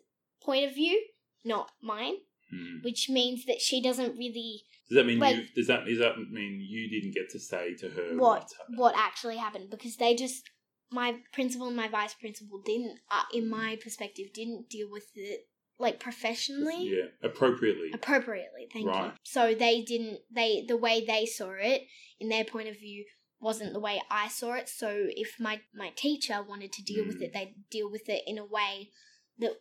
point 0.42 0.66
of 0.66 0.75
view, 0.75 1.03
not 1.44 1.70
mine, 1.83 2.16
Hmm. 2.51 2.79
which 2.83 3.09
means 3.09 3.44
that 3.46 3.61
she 3.61 3.81
doesn't 3.81 4.16
really 4.18 4.64
Does 4.88 4.96
that 4.96 5.07
mean 5.07 5.23
you? 5.23 5.46
Does 5.55 5.69
that 5.69 5.85
does 5.87 5.98
that 5.98 6.19
mean 6.19 6.61
you 6.61 6.90
didn't 6.90 7.15
get 7.15 7.31
to 7.31 7.38
say 7.38 7.75
to 7.77 7.88
her 7.90 8.17
what 8.19 8.48
what 8.77 8.94
actually 8.96 9.37
happened 9.37 9.71
because 9.71 9.96
they 9.96 10.15
just 10.17 10.42
my 10.90 11.19
principal 11.33 11.69
and 11.69 11.77
my 11.77 11.87
vice 11.87 12.15
principal 12.15 12.61
didn't, 12.67 12.98
uh, 13.11 13.23
in 13.33 13.48
my 13.48 13.79
perspective, 13.81 14.27
didn't 14.35 14.69
deal 14.69 14.90
with 14.90 15.08
it 15.15 15.46
like 15.79 16.00
professionally 16.00 16.88
Yeah, 16.90 17.06
appropriately. 17.23 17.90
appropriately 17.94 18.69
thank 18.73 18.87
you 18.87 19.13
so 19.23 19.54
they 19.54 19.83
didn't 19.83 20.19
they 20.31 20.65
the 20.67 20.77
way 20.77 21.04
they 21.04 21.25
saw 21.27 21.52
it 21.52 21.83
in 22.19 22.29
their 22.29 22.44
point 22.44 22.69
of 22.69 22.77
view 22.79 23.04
wasn't 23.41 23.73
the 23.73 23.81
way 23.81 24.01
i 24.11 24.29
saw 24.29 24.53
it 24.53 24.69
so 24.69 25.07
if 25.17 25.41
my 25.41 25.61
my 25.75 25.91
teacher 25.97 26.43
wanted 26.43 26.73
to 26.73 26.83
deal 26.83 27.07
with 27.07 27.19
Mm. 27.19 27.23
it 27.23 27.33
they'd 27.33 27.55
deal 27.71 27.91
with 27.91 28.09
it 28.09 28.23
in 28.27 28.38
a 28.38 28.45
way 28.45 28.91
that 29.38 29.53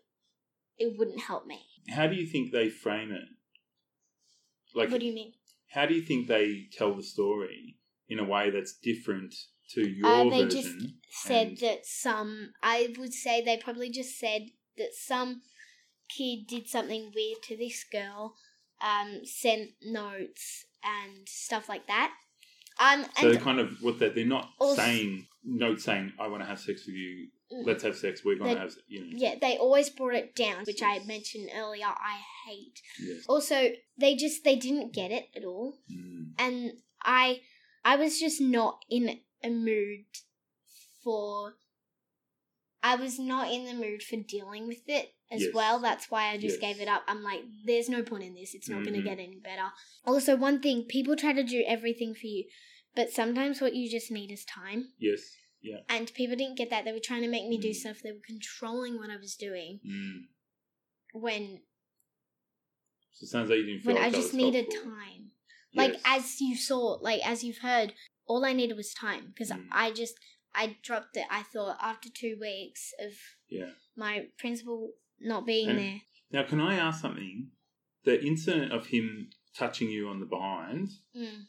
it 0.78 0.98
wouldn't 0.98 1.22
help 1.22 1.46
me 1.46 1.62
How 1.90 2.08
do 2.08 2.16
you 2.16 2.26
think 2.28 2.52
they 2.52 2.70
frame 2.70 3.12
it? 3.12 3.28
Like, 4.76 4.92
what 4.92 5.00
do 5.00 5.06
you 5.06 5.14
mean 5.14 5.34
how 5.72 5.86
do 5.86 5.94
you 5.94 6.02
think 6.02 6.28
they 6.28 6.68
tell 6.72 6.96
the 6.96 7.04
story 7.04 7.78
in 8.08 8.18
a 8.20 8.24
way 8.24 8.50
that's 8.50 8.74
different 8.74 9.36
to 9.74 9.88
your 9.88 10.08
Uh, 10.08 10.30
they 10.30 10.44
version? 10.46 10.50
just 10.50 11.26
said 11.28 11.58
that 11.60 11.86
some 11.86 12.54
i 12.64 12.94
would 12.98 13.14
say 13.14 13.42
they 13.42 13.58
probably 13.58 13.90
just 13.90 14.18
said 14.18 14.50
that 14.78 14.94
some 14.94 15.42
kid 16.08 16.48
did 16.48 16.68
something 16.68 17.12
weird 17.14 17.42
to 17.44 17.56
this 17.58 17.84
girl 17.84 18.36
um 18.82 19.26
sent 19.26 19.72
notes 19.84 20.66
and 20.84 21.28
stuff 21.28 21.68
like 21.68 21.88
that 21.88 22.14
um 22.80 23.04
so 23.04 23.10
and 23.28 23.34
they're 23.36 23.42
kind 23.42 23.60
of 23.60 23.78
what 23.82 24.00
that 24.00 24.16
they're 24.16 24.26
not 24.26 24.50
Also- 24.60 24.82
saying 24.82 25.28
note 25.44 25.80
saying 25.82 26.14
I 26.20 26.28
want 26.28 26.44
to 26.44 26.48
have 26.50 26.60
sex 26.60 26.86
with 26.86 26.96
you. 26.96 27.28
Mm. 27.52 27.66
Let's 27.66 27.82
have 27.84 27.96
sex. 27.98 28.24
We're 28.24 28.38
They- 28.38 28.54
to 28.54 28.60
have 28.60 28.74
you 28.88 29.02
know. 29.02 29.08
Yeah, 29.18 29.36
they 29.42 29.58
always 29.58 29.90
brought 29.90 30.14
it 30.14 30.36
down, 30.36 30.64
which 30.66 30.84
I 30.84 31.00
mentioned 31.06 31.50
earlier. 31.56 31.86
I 31.88 32.20
hate. 32.48 32.80
Yes. 33.02 33.26
Also, 33.28 33.72
they 33.98 34.16
just 34.16 34.44
they 34.44 34.56
didn't 34.56 34.94
get 34.94 35.12
it 35.12 35.30
at 35.36 35.44
all, 35.44 35.80
Mm. 35.92 36.34
and 36.38 36.74
I 37.02 37.42
I 37.84 37.96
was 37.96 38.20
just 38.20 38.40
not 38.42 38.84
in 38.90 39.20
a 39.44 39.50
mood 39.50 40.06
for. 41.04 41.56
I 42.82 42.96
was 42.96 43.20
not 43.20 43.52
in 43.52 43.66
the 43.66 43.74
mood 43.74 44.02
for 44.04 44.16
dealing 44.16 44.68
with 44.68 44.88
it 44.88 45.14
as 45.30 45.42
Yes. 45.42 45.54
well. 45.54 45.80
That's 45.80 46.10
why 46.10 46.30
I 46.30 46.34
Yes. 46.34 46.42
just 46.44 46.62
gave 46.62 46.80
it 46.80 46.88
up. 46.88 47.04
I'm 47.08 47.24
like, 47.24 47.44
there's 47.66 47.90
no 47.90 48.04
point 48.04 48.24
in 48.24 48.34
this. 48.36 48.54
It's 48.56 48.70
not 48.70 48.84
going 48.84 48.94
Mhm. 48.96 49.04
to 49.04 49.10
get 49.10 49.20
any 49.20 49.36
better. 49.40 49.72
Also, 50.06 50.36
one 50.38 50.62
thing 50.62 50.86
people 50.86 51.16
try 51.16 51.34
to 51.34 51.44
do 51.44 51.64
everything 51.68 52.16
for 52.16 52.26
you, 52.28 52.50
but 52.96 53.12
sometimes 53.12 53.60
what 53.62 53.76
you 53.76 53.90
just 53.90 54.12
need 54.12 54.32
is 54.32 54.46
time. 54.46 54.94
Yes. 54.98 55.36
Yeah. 55.62 55.82
And 55.90 56.14
people 56.14 56.38
didn't 56.38 56.56
get 56.58 56.70
that. 56.70 56.86
They 56.86 56.94
were 56.94 57.00
trying 57.02 57.22
to 57.24 57.28
make 57.28 57.48
me 57.48 57.58
do 57.58 57.72
Mm. 57.72 57.76
stuff. 57.76 58.00
They 58.02 58.14
were 58.14 58.22
controlling 58.26 58.98
what 58.98 59.10
I 59.10 59.18
was 59.18 59.36
doing 59.36 59.82
Mm. 59.86 60.28
when 61.14 61.62
So 63.12 63.26
it 63.26 63.30
sounds 63.30 63.50
like 63.50 63.58
you 63.58 63.66
didn't 63.66 63.82
feel 63.82 63.94
when 63.94 64.02
like 64.02 64.14
I 64.14 64.16
just 64.16 64.34
needed 64.34 64.72
helpful. 64.72 64.92
time. 64.92 65.32
Like 65.74 66.00
as 66.06 66.40
you 66.40 66.56
saw, 66.56 66.98
like 67.02 67.22
as 67.28 67.44
you've 67.44 67.58
heard, 67.60 67.94
all 68.26 68.46
I 68.46 68.54
needed 68.54 68.76
was 68.78 68.94
time 68.94 69.28
because 69.28 69.52
Mm. 69.52 69.68
I 69.72 69.92
just 69.92 70.18
I 70.56 70.78
dropped 70.84 71.16
it. 71.18 71.26
I 71.30 71.44
thought 71.44 71.78
after 71.82 72.10
two 72.10 72.38
weeks 72.40 72.94
of 73.00 73.12
yeah. 73.50 73.72
my 73.96 74.28
principal 74.38 74.94
not 75.20 75.46
being 75.46 75.70
And- 75.70 75.80
there. 75.80 76.02
Now, 76.32 76.44
can 76.44 76.60
I 76.62 76.76
ask 76.76 77.02
something? 77.02 77.52
The 78.04 78.24
incident 78.24 78.72
of 78.72 78.88
him 78.88 79.30
touching 79.56 79.90
you 79.90 80.08
on 80.10 80.20
the 80.20 80.26
behind, 80.26 80.90
Mm. 81.16 81.48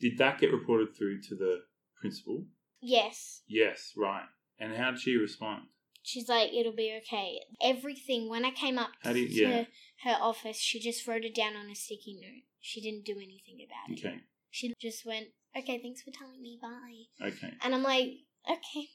did 0.00 0.18
that 0.18 0.40
get 0.40 0.52
reported 0.52 0.94
through 0.96 1.22
to 1.22 1.34
the 1.34 1.64
principal? 2.00 2.46
Yes, 2.80 3.42
Yes, 3.48 3.92
right. 3.96 4.26
And 4.58 4.74
how 4.76 4.92
did 4.92 5.00
she 5.00 5.16
respond? 5.16 5.68
she's 6.04 6.28
like 6.28 6.52
it'll 6.52 6.72
be 6.74 6.92
okay. 7.00 7.38
Everything 7.62 8.28
when 8.28 8.44
I 8.44 8.50
came 8.50 8.76
up 8.78 8.90
How 9.02 9.12
to 9.12 9.20
yeah. 9.20 9.66
her 10.02 10.16
office, 10.20 10.58
she 10.58 10.80
just 10.80 11.06
wrote 11.06 11.24
it 11.24 11.34
down 11.34 11.54
on 11.54 11.70
a 11.70 11.74
sticky 11.76 12.18
note. 12.20 12.42
She 12.60 12.80
didn't 12.80 13.04
do 13.04 13.12
anything 13.16 13.64
about 13.64 13.96
it. 13.96 14.04
Okay, 14.04 14.20
She 14.50 14.74
just 14.80 15.04
went, 15.06 15.28
"Okay, 15.56 15.78
thanks 15.80 16.02
for 16.02 16.10
telling 16.10 16.40
me. 16.42 16.58
Bye." 16.60 17.04
okay, 17.28 17.54
And 17.60 17.72
I'm 17.74 17.82
like, 17.84 18.10
"Okay, 18.48 18.88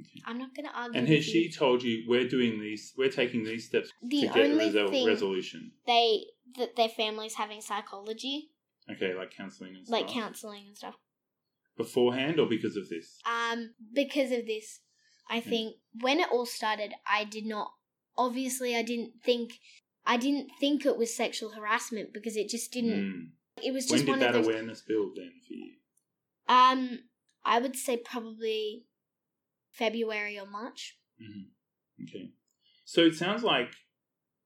okay. 0.00 0.22
I'm 0.26 0.38
not 0.38 0.54
gonna 0.54 0.72
argue." 0.74 0.98
And 0.98 1.08
has 1.08 1.24
she 1.24 1.44
you." 1.44 1.50
told 1.52 1.82
you 1.82 2.04
we're 2.08 2.28
doing 2.28 2.60
these, 2.60 2.92
we're 2.96 3.10
taking 3.10 3.44
these 3.44 3.66
steps 3.66 3.90
The 4.02 4.22
to 4.22 4.26
get 4.28 4.34
resol- 4.50 4.90
thing 4.90 5.06
resolution? 5.06 5.72
they 5.86 6.26
that 6.56 6.76
their 6.76 6.88
family's 6.88 7.34
having 7.34 7.60
psychology, 7.60 8.50
Okay, 8.90 9.14
like 9.14 9.30
counselling 9.30 9.76
and 9.76 9.86
stuff. 9.86 9.92
like 10.00 10.08
counseling 10.08 10.66
and 10.68 10.76
stuff. 10.76 10.96
beforehand 11.76 12.40
or 12.40 12.46
because 12.48 12.76
of 12.76 12.88
this? 12.88 13.20
Um, 13.24 13.74
because 13.94 14.32
of 14.32 14.46
this, 14.46 14.80
I 15.30 15.40
think 15.40 15.76
when 16.00 16.18
it 16.20 16.28
all 16.32 16.46
started, 16.46 16.92
I 17.06 17.24
did 17.24 17.46
not. 17.46 17.70
Obviously, 18.16 18.74
I 18.74 18.82
didn't 18.82 19.12
think. 19.22 19.60
I 20.04 20.16
didn't 20.16 20.48
think 20.58 20.86
it 20.86 20.96
was 20.96 21.14
sexual 21.14 21.50
harassment 21.50 22.12
because 22.14 22.34
it 22.36 22.48
just 22.48 22.72
didn't. 22.72 22.98
Mm. 23.58 23.62
It 23.62 23.72
was 23.72 23.84
just 23.86 23.92
When 23.92 24.06
did 24.06 24.10
one 24.10 24.18
that 24.20 24.28
of 24.34 24.44
those. 24.44 24.46
awareness 24.46 24.80
build 24.82 25.16
then 25.16 25.32
for 25.46 25.52
you? 25.52 25.72
Um, 26.48 27.00
I 27.44 27.58
would 27.60 27.76
say 27.76 27.96
probably 27.98 28.86
February 29.78 30.38
or 30.38 30.46
March. 30.46 30.82
hmm 31.20 31.42
Okay. 32.04 32.30
So 32.84 33.00
it 33.04 33.14
sounds 33.14 33.42
like 33.42 33.70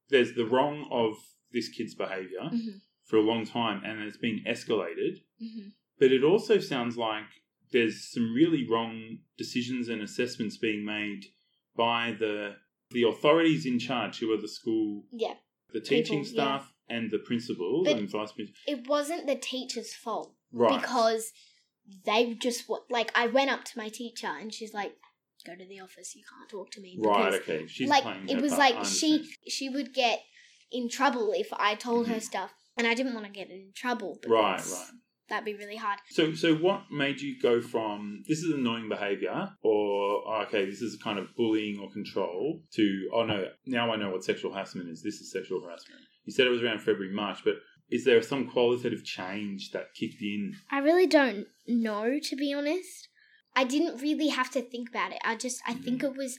there's 0.08 0.32
the 0.34 0.46
wrong 0.46 0.88
of 0.90 1.12
this 1.52 1.68
kid's 1.68 1.94
behaviour 1.94 2.44
Mhm. 2.50 2.80
for 3.04 3.16
a 3.18 3.22
long 3.30 3.44
time 3.44 3.78
and 3.84 4.00
it's 4.02 4.16
been 4.16 4.40
escalated. 4.54 5.14
hmm 5.38 5.68
But 5.98 6.12
it 6.12 6.24
also 6.24 6.58
sounds 6.72 6.96
like 6.96 7.28
there's 7.72 7.98
some 8.14 8.32
really 8.34 8.66
wrong 8.72 9.18
decisions 9.36 9.88
and 9.88 10.00
assessments 10.02 10.56
being 10.56 10.84
made 10.84 11.22
by 11.76 12.12
the 12.22 12.56
the 12.90 13.04
authorities 13.04 13.64
in 13.64 13.78
charge, 13.78 14.18
who 14.18 14.30
are 14.34 14.36
the 14.46 14.54
school, 14.60 15.06
Yeah, 15.24 15.36
the 15.72 15.80
teaching 15.80 16.22
People, 16.24 16.36
yeah. 16.36 16.42
staff, 16.58 16.64
and 16.94 17.10
the 17.10 17.18
principal 17.30 17.84
But- 17.84 17.96
and 17.96 18.06
vice 18.10 18.32
principal. 18.32 18.60
it 18.74 18.86
wasn't 18.86 19.26
the 19.26 19.36
teacher's 19.36 19.94
fault. 19.94 20.34
Right. 20.54 20.78
because 20.80 21.32
they 22.04 22.34
just 22.34 22.60
like 22.90 23.10
I 23.22 23.26
went 23.38 23.50
up 23.54 23.64
to 23.70 23.78
my 23.82 23.88
teacher 24.00 24.26
and 24.40 24.52
she's 24.56 24.74
like, 24.74 24.92
"Go 25.44 25.54
to 25.54 25.66
the 25.66 25.80
office. 25.80 26.14
You 26.14 26.22
can't 26.28 26.48
talk 26.48 26.70
to 26.72 26.80
me." 26.80 26.98
right. 27.00 27.34
Okay. 27.34 27.66
She's 27.66 27.88
like 27.88 28.04
it 28.28 28.40
was 28.40 28.52
part. 28.54 28.74
Like 28.74 28.84
she 28.84 29.28
she 29.48 29.68
would 29.68 29.92
get 29.94 30.20
in 30.70 30.88
trouble 30.88 31.32
if 31.34 31.48
I 31.52 31.74
told 31.74 32.08
her 32.08 32.16
Mhm. 32.16 32.22
stuff, 32.22 32.54
and 32.76 32.86
I 32.86 32.94
didn't 32.94 33.14
want 33.14 33.26
to 33.26 33.32
get 33.32 33.50
in 33.50 33.72
trouble. 33.74 34.18
Right. 34.26 34.56
Right. 34.58 34.90
That'd 35.28 35.44
be 35.46 35.54
really 35.54 35.76
hard. 35.76 35.98
So, 36.10 36.34
so 36.34 36.54
what 36.56 36.90
made 36.90 37.20
you 37.22 37.40
go 37.40 37.62
from 37.62 38.22
this 38.28 38.40
is 38.40 38.52
annoying 38.52 38.88
behavior, 38.90 39.50
or 39.62 40.22
oh, 40.26 40.44
okay, 40.46 40.66
this 40.66 40.82
is 40.82 41.00
kind 41.02 41.18
of 41.18 41.34
bullying 41.36 41.78
or 41.78 41.90
control, 41.90 42.60
to 42.74 43.10
oh 43.14 43.24
no, 43.24 43.48
now 43.64 43.90
I 43.92 43.96
know 43.96 44.10
what 44.10 44.24
sexual 44.24 44.52
harassment 44.52 44.90
is. 44.90 45.02
This 45.02 45.20
is 45.20 45.32
sexual 45.32 45.62
harassment. 45.62 46.02
You 46.24 46.32
said 46.32 46.46
it 46.46 46.50
was 46.50 46.62
around 46.62 46.80
February, 46.80 47.14
March, 47.14 47.38
but 47.44 47.54
is 47.90 48.04
there 48.04 48.20
some 48.20 48.46
qualitative 48.46 49.04
change 49.04 49.70
that 49.70 49.94
kicked 49.94 50.20
in? 50.20 50.54
I 50.70 50.78
really 50.78 51.06
don't 51.06 51.46
know, 51.66 52.18
to 52.22 52.36
be 52.36 52.52
honest. 52.52 53.08
I 53.54 53.64
didn't 53.64 54.00
really 54.00 54.28
have 54.28 54.50
to 54.52 54.62
think 54.62 54.88
about 54.90 55.12
it. 55.12 55.18
I 55.24 55.36
just 55.36 55.60
I 55.66 55.74
think 55.74 56.02
Mm-hmm. 56.02 56.12
it 56.14 56.16
was 56.16 56.38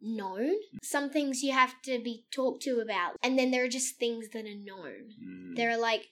known. 0.00 0.52
Some 0.82 1.10
things 1.10 1.42
you 1.42 1.52
have 1.52 1.74
to 1.82 1.98
be 2.02 2.24
talked 2.30 2.62
to 2.64 2.80
about, 2.80 3.16
and 3.22 3.38
then 3.38 3.50
there 3.50 3.64
are 3.64 3.68
just 3.68 3.96
things 3.98 4.28
that 4.32 4.44
are 4.44 4.64
known. 4.64 5.10
Mm, 5.22 5.56
There 5.56 5.70
are 5.70 5.78
like, 5.78 6.06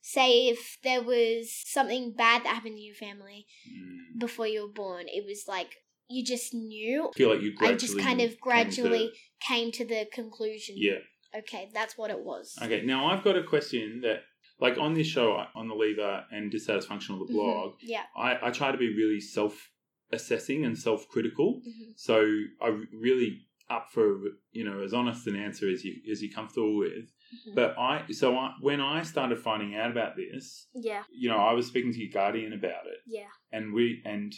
say, 0.00 0.48
if 0.48 0.78
there 0.82 1.02
was 1.02 1.50
something 1.66 2.12
bad 2.16 2.44
that 2.44 2.54
happened 2.54 2.76
to 2.76 2.82
your 2.82 2.94
family 2.94 3.46
mm. 3.70 4.18
before 4.18 4.46
you 4.46 4.62
were 4.62 4.72
born, 4.72 5.04
it 5.08 5.24
was 5.26 5.44
like 5.46 5.76
you 6.08 6.24
just 6.24 6.54
knew. 6.54 7.08
I 7.14 7.16
feel 7.16 7.30
like 7.34 7.42
you 7.42 7.54
I 7.60 7.74
just 7.74 7.98
kind 7.98 8.18
came 8.18 8.28
of 8.28 8.40
gradually 8.40 9.08
to- 9.10 9.46
came 9.46 9.72
to 9.72 9.84
the 9.84 10.06
conclusion. 10.12 10.76
yeah. 10.78 10.98
Okay, 11.36 11.68
that's 11.74 11.98
what 11.98 12.10
it 12.12 12.20
was. 12.20 12.54
Okay, 12.62 12.82
now 12.82 13.06
I've 13.10 13.24
got 13.24 13.36
a 13.36 13.42
question 13.42 14.00
that, 14.02 14.22
like 14.60 14.78
on 14.78 14.94
this 14.94 15.08
show, 15.08 15.44
on 15.56 15.66
the 15.66 15.74
lever 15.74 16.24
and 16.30 16.52
dissatisfunction 16.52 17.10
of 17.20 17.26
the 17.26 17.32
Mhm. 17.32 17.32
blog, 17.34 17.74
Yeah. 17.82 18.04
I, 18.16 18.38
I 18.40 18.50
try 18.52 18.70
to 18.70 18.78
be 18.78 18.94
really 18.94 19.18
self 19.20 19.68
assessing 20.14 20.64
and 20.64 20.76
self 20.78 21.06
critical. 21.08 21.60
hmm 21.64 21.90
So 21.96 22.16
I'm 22.62 22.88
really 22.92 23.30
up 23.70 23.86
for 23.94 24.06
you 24.52 24.62
know 24.66 24.82
as 24.82 24.92
honest 24.92 25.26
an 25.26 25.36
answer 25.36 25.66
as 25.70 25.84
you 25.86 25.94
as 26.12 26.22
you're 26.22 26.32
comfortable 26.40 26.76
with. 26.76 27.06
Mhm. 27.48 27.54
But 27.54 27.70
I 27.78 27.92
so 28.12 28.36
I, 28.36 28.52
when 28.60 28.80
I 28.80 29.02
started 29.02 29.38
finding 29.38 29.74
out 29.74 29.90
about 29.90 30.16
this, 30.16 30.68
Yeah. 30.74 31.02
you 31.22 31.28
know, 31.30 31.38
I 31.50 31.52
was 31.58 31.66
speaking 31.66 31.92
to 31.92 31.98
your 32.04 32.12
guardian 32.12 32.52
about 32.52 32.84
it, 32.86 32.98
Yeah. 33.06 33.30
and 33.52 33.72
we 33.72 34.02
and 34.04 34.32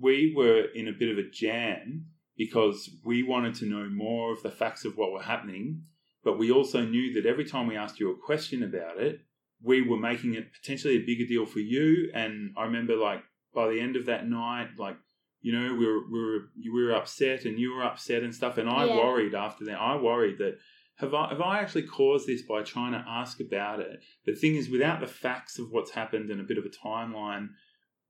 we 0.00 0.32
were 0.36 0.66
in 0.74 0.86
a 0.88 0.92
bit 0.92 1.08
of 1.10 1.18
a 1.18 1.28
jam 1.28 2.06
because 2.36 2.78
we 3.04 3.22
wanted 3.22 3.54
to 3.56 3.66
know 3.66 3.88
more 3.88 4.32
of 4.32 4.42
the 4.42 4.50
facts 4.50 4.84
of 4.84 4.96
what 4.96 5.12
were 5.12 5.22
happening, 5.22 5.82
but 6.24 6.38
we 6.38 6.50
also 6.50 6.84
knew 6.86 7.12
that 7.14 7.26
every 7.26 7.44
time 7.44 7.66
we 7.66 7.76
asked 7.76 7.98
you 8.00 8.10
a 8.10 8.16
question 8.16 8.62
about 8.62 8.98
it, 8.98 9.20
we 9.62 9.82
were 9.82 9.98
making 9.98 10.34
it 10.34 10.52
potentially 10.52 10.96
a 10.96 11.04
bigger 11.04 11.26
deal 11.26 11.44
for 11.44 11.58
you. 11.58 12.10
And 12.14 12.54
I 12.56 12.64
remember, 12.64 12.96
like 12.96 13.22
by 13.54 13.68
the 13.68 13.80
end 13.80 13.96
of 13.96 14.06
that 14.06 14.28
night, 14.28 14.70
like 14.78 14.96
you 15.42 15.52
know, 15.52 15.74
we 15.74 15.86
were 15.86 16.00
we 16.10 16.20
were 16.20 16.40
we 16.74 16.84
were 16.84 16.92
upset 16.94 17.44
and 17.44 17.58
you 17.58 17.74
were 17.74 17.82
upset 17.84 18.22
and 18.22 18.34
stuff, 18.34 18.58
and 18.58 18.68
I 18.68 18.84
Yeah. 18.86 18.96
worried 18.96 19.34
after 19.34 19.64
that. 19.66 19.78
I 19.80 19.96
worried 19.96 20.38
that. 20.38 20.58
Have 20.96 21.14
I, 21.14 21.30
have 21.30 21.40
I 21.40 21.60
actually 21.60 21.84
caused 21.84 22.26
this 22.26 22.42
by 22.42 22.62
trying 22.62 22.92
to 22.92 23.02
ask 23.08 23.40
about 23.40 23.80
it? 23.80 24.00
The 24.26 24.34
thing 24.34 24.54
is, 24.56 24.68
without 24.68 25.00
the 25.00 25.06
facts 25.06 25.58
of 25.58 25.70
what's 25.70 25.92
happened 25.92 26.28
and 26.28 26.42
a 26.42 26.44
bit 26.44 26.58
of 26.58 26.66
a 26.66 26.68
timeline, 26.68 27.48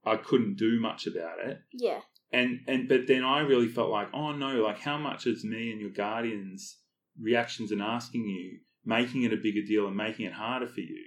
I 0.03 0.17
couldn't 0.17 0.57
do 0.57 0.77
much 0.77 1.07
about 1.07 1.39
it. 1.39 1.59
Yeah. 1.71 2.01
And 2.33 2.59
and 2.67 2.89
but 2.89 3.07
then 3.07 3.23
I 3.23 3.39
really 3.41 3.69
felt 3.69 3.89
like, 3.91 4.09
oh 4.13 4.33
no, 4.33 4.61
like 4.61 4.79
how 4.79 4.97
much 4.97 5.25
is 5.25 5.45
me 5.45 5.71
and 5.71 5.79
your 5.79 5.89
guardians' 5.91 6.79
reactions 7.17 7.71
and 7.71 7.81
asking 7.81 8.25
you 8.25 8.59
making 8.83 9.23
it 9.23 9.31
a 9.31 9.37
bigger 9.37 9.61
deal 9.65 9.87
and 9.87 9.95
making 9.95 10.25
it 10.25 10.33
harder 10.33 10.67
for 10.67 10.81
you? 10.81 11.05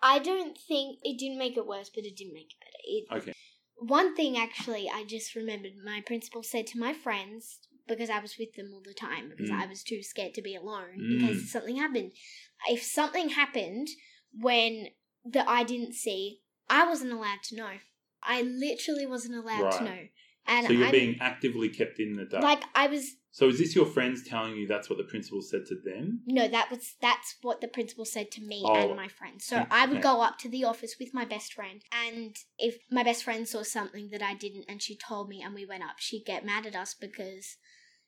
I 0.00 0.18
don't 0.18 0.56
think 0.56 0.98
it 1.02 1.18
didn't 1.18 1.38
make 1.38 1.56
it 1.58 1.66
worse, 1.66 1.90
but 1.94 2.04
it 2.04 2.16
didn't 2.16 2.34
make 2.34 2.50
it 2.52 2.58
better. 2.60 3.18
It, 3.20 3.22
Okay. 3.22 3.32
One 3.82 4.14
thing 4.14 4.36
actually, 4.38 4.88
I 4.88 5.04
just 5.04 5.34
remembered 5.34 5.72
my 5.84 6.00
principal 6.06 6.42
said 6.42 6.66
to 6.68 6.78
my 6.78 6.92
friends 6.92 7.58
because 7.88 8.10
I 8.10 8.20
was 8.20 8.38
with 8.38 8.54
them 8.54 8.70
all 8.72 8.80
the 8.80 8.94
time 8.94 9.28
because 9.28 9.50
Mm. 9.50 9.60
I 9.60 9.66
was 9.66 9.82
too 9.82 10.02
scared 10.02 10.34
to 10.34 10.42
be 10.42 10.54
alone 10.54 10.98
Mm. 10.98 11.20
in 11.22 11.28
case 11.28 11.50
something 11.50 11.76
happened. 11.76 12.12
If 12.68 12.82
something 12.82 13.30
happened 13.30 13.88
when 14.32 14.90
that 15.24 15.48
I 15.48 15.64
didn't 15.64 15.94
see, 15.94 16.42
I 16.70 16.86
wasn't 16.86 17.12
allowed 17.12 17.42
to 17.44 17.56
know. 17.56 17.78
I 18.22 18.42
literally 18.42 19.04
wasn't 19.04 19.34
allowed 19.34 19.72
to 19.78 19.84
know. 19.84 20.08
And 20.46 20.66
so 20.66 20.72
you're 20.72 20.86
I'm, 20.86 20.92
being 20.92 21.16
actively 21.20 21.68
kept 21.68 21.98
in 22.00 22.16
the 22.16 22.24
dark. 22.24 22.42
like 22.42 22.62
I 22.74 22.86
was 22.88 23.12
so 23.34 23.48
is 23.48 23.58
this 23.58 23.74
your 23.74 23.86
friends 23.86 24.22
telling 24.28 24.56
you 24.56 24.66
that's 24.66 24.90
what 24.90 24.98
the 24.98 25.04
principal 25.04 25.40
said 25.40 25.64
to 25.66 25.74
them? 25.74 26.20
no, 26.26 26.48
that 26.48 26.70
was 26.70 26.96
that's 27.00 27.36
what 27.42 27.60
the 27.60 27.68
principal 27.68 28.04
said 28.04 28.30
to 28.32 28.42
me 28.42 28.62
Oh. 28.66 28.74
and 28.74 28.96
my 28.96 29.08
friends. 29.08 29.44
So 29.46 29.56
Mm, 29.58 29.66
I 29.70 29.86
would 29.86 30.02
go 30.02 30.20
up 30.22 30.38
to 30.40 30.48
the 30.48 30.64
office 30.64 30.96
with 31.00 31.14
my 31.14 31.24
best 31.24 31.54
friend, 31.54 31.80
and 31.92 32.36
if 32.58 32.78
my 32.90 33.02
best 33.02 33.24
friend 33.24 33.48
saw 33.48 33.62
something 33.62 34.10
that 34.10 34.22
I 34.22 34.34
didn't, 34.34 34.64
and 34.68 34.82
she 34.82 34.96
told 34.96 35.28
me, 35.28 35.42
and 35.42 35.54
we 35.54 35.64
went 35.64 35.82
up, 35.84 35.96
she'd 35.98 36.24
get 36.26 36.44
mad 36.44 36.66
at 36.66 36.74
us 36.76 36.94
because 36.94 37.56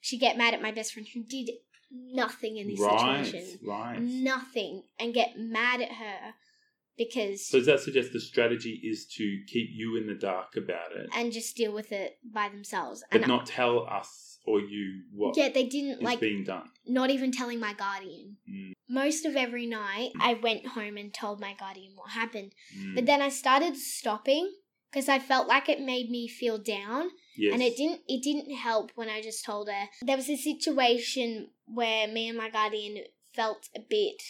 she'd 0.01 0.19
get 0.21 0.37
mad 0.37 0.53
at 0.55 0.61
my 0.63 0.73
best 0.73 0.93
friend 0.93 1.09
who 1.15 1.23
did 1.23 1.51
nothing 1.91 2.57
in 2.57 2.67
this 2.69 2.81
right, 2.81 3.25
situation, 3.25 3.59
right. 3.67 4.01
nothing, 4.01 4.83
and 4.99 5.15
get 5.15 5.39
mad 5.39 5.81
at 5.81 5.93
her 5.93 6.35
because 6.97 7.47
So 7.47 7.59
does 7.59 7.67
that 7.67 7.81
suggest 7.81 8.13
the 8.13 8.21
strategy 8.21 8.81
is 8.85 9.07
to 9.17 9.41
keep 9.47 9.69
you 9.73 9.97
in 9.97 10.07
the 10.07 10.15
dark 10.15 10.57
about 10.57 10.93
it, 10.97 11.09
and 11.15 11.33
just 11.33 11.57
deal 11.57 11.73
with 11.73 11.93
it 11.93 12.19
by 12.25 12.49
themselves, 12.49 13.05
but 13.11 13.23
and 13.23 13.29
not 13.29 13.47
tell 13.47 13.87
us 13.87 14.39
or 14.47 14.61
you 14.61 15.03
what 15.13 15.37
yeah, 15.37 15.49
they 15.49 15.65
didn't 15.65 15.99
is 15.99 16.03
like 16.03 16.21
being 16.21 16.45
done? 16.45 16.69
not 16.87 17.11
even 17.11 17.33
telling 17.33 17.61
my 17.61 17.73
guardian. 17.73 18.37
Mm. 18.51 18.73
Most 18.89 19.25
of 19.25 19.35
every 19.37 19.67
night, 19.67 20.11
I 20.21 20.35
went 20.35 20.67
home 20.67 20.97
and 20.97 21.13
told 21.13 21.41
my 21.41 21.55
guardian 21.55 21.93
what 21.95 22.11
happened. 22.11 22.53
Mm. 22.79 22.95
But 22.95 23.07
then 23.07 23.23
I 23.23 23.31
started 23.31 23.77
stopping 23.77 24.53
because 24.91 25.09
I 25.09 25.19
felt 25.19 25.49
like 25.49 25.69
it 25.69 25.81
made 25.81 26.11
me 26.11 26.29
feel 26.29 26.59
down, 26.59 27.11
yes. 27.37 27.53
and 27.53 27.63
it 27.63 27.77
didn't. 27.77 28.03
It 28.07 28.23
didn't 28.23 28.55
help 28.55 28.93
when 28.95 29.09
I 29.09 29.23
just 29.23 29.45
told 29.45 29.69
her. 29.69 29.89
There 30.03 30.17
was 30.17 30.29
a 30.29 30.37
situation 30.37 31.51
where 31.67 32.07
me 32.07 32.29
and 32.29 32.39
my 32.39 32.51
guardian 32.51 32.99
felt 33.35 33.69
a 33.75 33.81
bit. 33.81 34.23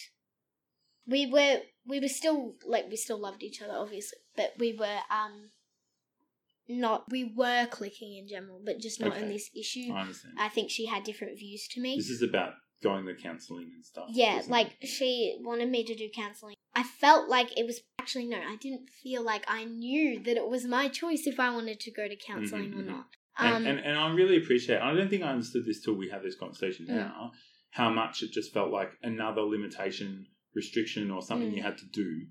We 1.07 1.27
were 1.27 1.61
we 1.87 2.01
were 2.01 2.09
still 2.09 2.55
like 2.67 2.89
we 2.89 2.97
still 2.97 3.19
loved 3.19 3.43
each 3.43 3.61
other, 3.63 3.75
obviously, 3.75 4.19
but 4.37 4.55
we 4.59 4.73
were 4.77 5.01
um. 5.11 5.51
Not 6.67 7.11
we 7.11 7.25
were 7.37 7.67
clicking 7.67 8.17
in 8.17 8.27
general, 8.27 8.59
but 8.65 8.79
just 8.79 8.99
not 8.99 9.19
in 9.19 9.25
Okay. 9.25 9.33
this 9.33 9.51
issue. 9.55 9.93
I 9.93 10.01
understand. 10.01 10.35
I 10.39 10.49
think 10.49 10.71
she 10.71 10.87
had 10.87 11.05
different 11.05 11.39
views 11.39 11.69
to 11.73 11.81
me. 11.81 11.97
This 11.97 12.09
is 12.09 12.23
about 12.23 12.55
going 12.83 13.05
to 13.05 13.15
counselling 13.15 13.71
and 13.75 13.85
stuff. 13.85 14.07
Yeah, 14.11 14.41
like 14.49 14.79
it? 14.81 14.87
she 14.87 15.39
wanted 15.43 15.69
me 15.69 15.85
to 15.85 15.95
do 15.95 16.09
counseling. 16.15 16.55
I 16.75 16.83
felt 16.83 17.29
like 17.29 17.57
it 17.59 17.67
was 17.67 17.81
actually 18.01 18.27
no, 18.27 18.39
I 18.39 18.57
didn't 18.57 18.89
feel 18.89 19.23
like 19.23 19.45
I 19.47 19.65
knew 19.65 20.23
that 20.23 20.39
it 20.39 20.49
was 20.49 20.65
my 20.65 20.89
choice 20.89 21.27
if 21.27 21.39
I 21.39 21.51
wanted 21.51 21.81
to 21.81 21.91
go 21.91 22.09
to 22.09 22.17
counseling 22.17 22.71
Mhm, 22.73 22.79
or 22.79 22.83
mhm. 22.83 22.87
not. 22.87 23.07
And, 23.39 23.55
Um, 23.57 23.67
and 23.67 23.81
and 23.81 23.99
I 23.99 24.11
really 24.15 24.39
appreciate. 24.39 24.81
I 24.81 24.95
don't 24.95 25.11
think 25.11 25.23
I 25.23 25.33
understood 25.33 25.67
this 25.67 25.83
till 25.83 25.95
we 25.95 26.09
had 26.09 26.23
this 26.23 26.35
conversation 26.37 26.87
Mm. 26.87 26.95
now. 26.97 27.33
How 27.73 27.91
much 27.91 28.23
it 28.23 28.31
just 28.33 28.55
felt 28.55 28.71
like 28.71 28.91
another 29.03 29.43
limitation, 29.43 30.29
restriction, 30.55 31.11
or 31.11 31.21
something 31.23 31.51
Mm. 31.53 31.57
you 31.57 31.63
had 31.63 31.79
to 31.79 31.87
do 31.87 32.27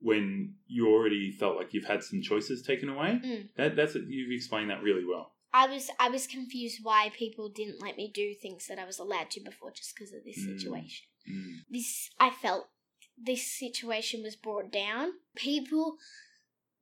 when 0.00 0.56
you 0.66 0.88
already 0.88 1.30
felt 1.30 1.56
like 1.56 1.72
you've 1.72 1.84
had 1.86 2.02
some 2.02 2.20
choices 2.22 2.62
taken 2.62 2.88
away. 2.88 3.20
Mm. 3.24 3.48
That 3.56 3.76
that's 3.76 3.94
you've 3.94 4.32
explained 4.32 4.70
that 4.70 4.82
really 4.82 5.04
well. 5.04 5.34
I 5.54 5.66
was 5.66 5.90
I 5.98 6.08
was 6.08 6.26
confused 6.26 6.80
why 6.82 7.10
people 7.16 7.48
didn't 7.50 7.80
let 7.82 7.96
me 7.96 8.10
do 8.12 8.34
things 8.34 8.66
that 8.68 8.78
I 8.78 8.84
was 8.84 8.98
allowed 8.98 9.30
to 9.32 9.40
before 9.40 9.70
just 9.70 9.94
because 9.94 10.12
of 10.12 10.24
this 10.24 10.38
Mm. 10.40 10.58
situation. 10.58 11.06
Mm. 11.30 11.56
This 11.70 12.10
I 12.18 12.30
felt 12.30 12.68
this 13.16 13.46
situation 13.58 14.22
was 14.22 14.34
brought 14.36 14.72
down. 14.72 15.12
People 15.36 15.98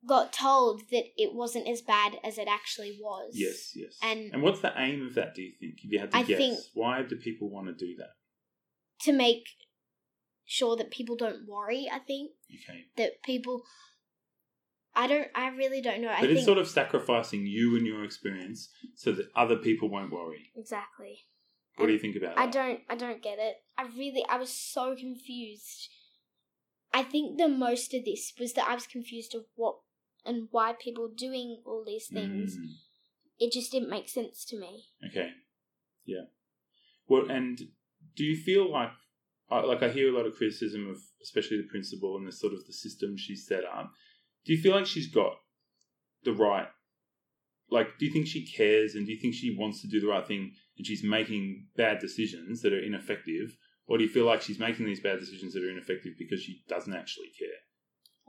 got 0.07 0.33
told 0.33 0.89
that 0.89 1.03
it 1.15 1.33
wasn't 1.35 1.67
as 1.67 1.81
bad 1.81 2.17
as 2.23 2.37
it 2.39 2.47
actually 2.47 2.97
was. 2.99 3.33
Yes, 3.35 3.75
yes. 3.75 3.99
And- 4.01 4.33
and 4.33 4.41
what's 4.41 4.61
the 4.61 4.73
aim 4.75 5.05
of 5.05 5.13
that? 5.13 5.35
Do 5.35 5.43
you 5.43 5.51
think? 5.59 5.75
If 5.83 5.91
you 5.91 5.99
had 5.99 6.09
to 6.11 6.17
I 6.17 6.23
guess, 6.23 6.37
think- 6.37 6.59
why 6.73 7.03
do 7.03 7.15
people 7.17 7.49
want 7.51 7.67
to 7.67 7.73
do 7.73 7.95
that? 7.97 8.13
To 9.01 9.11
make 9.11 9.45
sure 10.51 10.75
that 10.75 10.91
people 10.91 11.15
don't 11.15 11.47
worry, 11.47 11.89
I 11.91 11.99
think. 11.99 12.31
Okay, 12.53 12.85
that 12.97 13.23
people 13.23 13.63
I 14.93 15.07
don't 15.07 15.27
I 15.33 15.47
really 15.49 15.81
don't 15.81 16.01
know. 16.01 16.09
I 16.09 16.19
but 16.19 16.27
think 16.27 16.37
it's 16.37 16.45
sort 16.45 16.57
of 16.57 16.67
sacrificing 16.67 17.45
you 17.45 17.77
and 17.77 17.87
your 17.87 18.03
experience 18.03 18.69
so 18.95 19.11
that 19.13 19.27
other 19.35 19.55
people 19.55 19.89
won't 19.89 20.11
worry. 20.11 20.51
Exactly. 20.55 21.19
What 21.77 21.87
do 21.87 21.93
you 21.93 21.99
think 21.99 22.17
about 22.17 22.33
it? 22.33 22.37
I 22.37 22.45
that? 22.45 22.53
don't 22.53 22.79
I 22.89 22.95
don't 22.95 23.23
get 23.23 23.39
it. 23.39 23.55
I 23.77 23.83
really 23.83 24.25
I 24.29 24.37
was 24.37 24.51
so 24.51 24.95
confused. 24.95 25.87
I 26.93 27.03
think 27.03 27.37
the 27.37 27.47
most 27.47 27.93
of 27.93 28.03
this 28.03 28.33
was 28.37 28.51
that 28.53 28.67
I 28.67 28.73
was 28.73 28.85
confused 28.85 29.33
of 29.33 29.45
what 29.55 29.77
and 30.25 30.49
why 30.51 30.73
people 30.77 31.07
doing 31.07 31.61
all 31.65 31.83
these 31.85 32.07
things. 32.07 32.57
Mm. 32.57 32.65
It 33.39 33.53
just 33.53 33.71
didn't 33.71 33.89
make 33.89 34.09
sense 34.09 34.43
to 34.45 34.59
me. 34.59 34.85
Okay. 35.09 35.29
Yeah. 36.05 36.25
Well, 37.07 37.29
and 37.29 37.57
do 38.15 38.23
you 38.23 38.35
feel 38.35 38.71
like, 38.71 38.91
I- 39.51 39.65
like 39.65 39.83
I 39.83 39.89
hear 39.89 40.09
a 40.09 40.15
lot 40.17 40.25
of 40.25 40.35
criticism 40.35 40.89
of, 40.89 40.97
especially 41.21 41.57
the 41.57 41.67
principal 41.67 42.17
and 42.17 42.25
the 42.27 42.31
sort 42.31 42.53
of 42.53 42.65
the 42.65 42.73
system 42.73 43.17
she's 43.17 43.45
set 43.45 43.65
up. 43.65 43.91
Do 44.45 44.53
you 44.53 44.61
feel 44.61 44.73
like 44.73 44.87
she's 44.87 45.11
got 45.11 45.33
the 46.23 46.33
right, 46.33 46.67
like, 47.69 47.97
do 47.97 48.05
you 48.05 48.11
think 48.11 48.27
she 48.27 48.45
cares 48.45 48.95
and 48.95 49.05
do 49.05 49.11
you 49.11 49.19
think 49.19 49.33
she 49.33 49.55
wants 49.57 49.81
to 49.81 49.87
do 49.87 49.99
the 49.99 50.07
right 50.07 50.25
thing 50.25 50.53
and 50.77 50.87
she's 50.87 51.03
making 51.03 51.67
bad 51.75 51.99
decisions 51.99 52.61
that 52.61 52.73
are 52.73 52.83
ineffective, 52.83 53.57
or 53.87 53.97
do 53.97 54.03
you 54.03 54.09
feel 54.09 54.25
like 54.25 54.41
she's 54.41 54.59
making 54.59 54.85
these 54.85 55.01
bad 55.01 55.19
decisions 55.19 55.53
that 55.53 55.63
are 55.63 55.69
ineffective 55.69 56.13
because 56.17 56.41
she 56.41 56.63
doesn't 56.67 56.95
actually 56.95 57.31
care? 57.37 57.59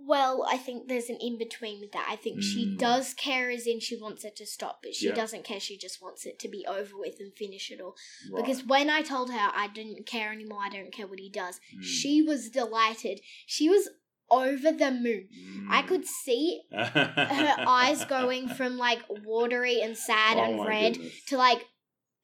Well, 0.05 0.45
I 0.49 0.57
think 0.57 0.89
there's 0.89 1.09
an 1.09 1.19
in 1.21 1.39
between 1.39 1.81
with 1.81 1.93
that. 1.93 2.07
I 2.11 2.17
think 2.17 2.43
she 2.43 2.67
Mm. 2.67 2.79
does 2.79 3.15
care 3.15 3.51
as 3.51 3.67
in 3.67 3.79
she 3.81 3.97
wants 3.97 4.25
it 4.25 4.35
to 4.37 4.47
stop, 4.47 4.81
but 4.83 4.95
she 4.95 5.07
Yeah. 5.09 5.15
doesn't 5.15 5.45
care. 5.45 5.61
She 5.61 5.77
just 5.77 6.03
wants 6.03 6.27
it 6.27 6.39
to 6.41 6.49
be 6.49 6.65
over 6.67 6.97
with 6.99 7.21
and 7.21 7.33
finish 7.37 7.71
it 7.71 7.81
all. 7.81 7.97
Right. 8.31 8.45
Because 8.45 8.65
when 8.65 8.91
I 8.91 9.03
told 9.03 9.31
her 9.31 9.51
I 9.55 9.69
didn't 9.69 10.07
care 10.07 10.33
anymore, 10.33 10.61
I 10.63 10.71
don't 10.71 10.93
care 10.93 11.07
what 11.07 11.19
he 11.21 11.29
does, 11.31 11.61
Mm. 11.77 11.83
she 11.85 12.23
was 12.23 12.51
delighted. 12.51 13.21
She 13.47 13.69
was 13.69 13.89
over 14.31 14.73
the 14.73 14.91
moon. 14.91 15.29
I 15.71 15.83
Mm. 15.83 15.89
could 15.89 16.07
see 16.07 16.63
her 16.73 17.55
eyes 17.67 18.05
going 18.07 18.49
from 18.49 18.79
like 18.79 19.03
watery 19.09 19.81
and 19.83 19.97
sad 19.97 20.39
Oh 20.39 20.43
and 20.43 20.65
red 20.67 20.95
goodness. 20.95 21.25
to 21.27 21.37
like 21.37 21.67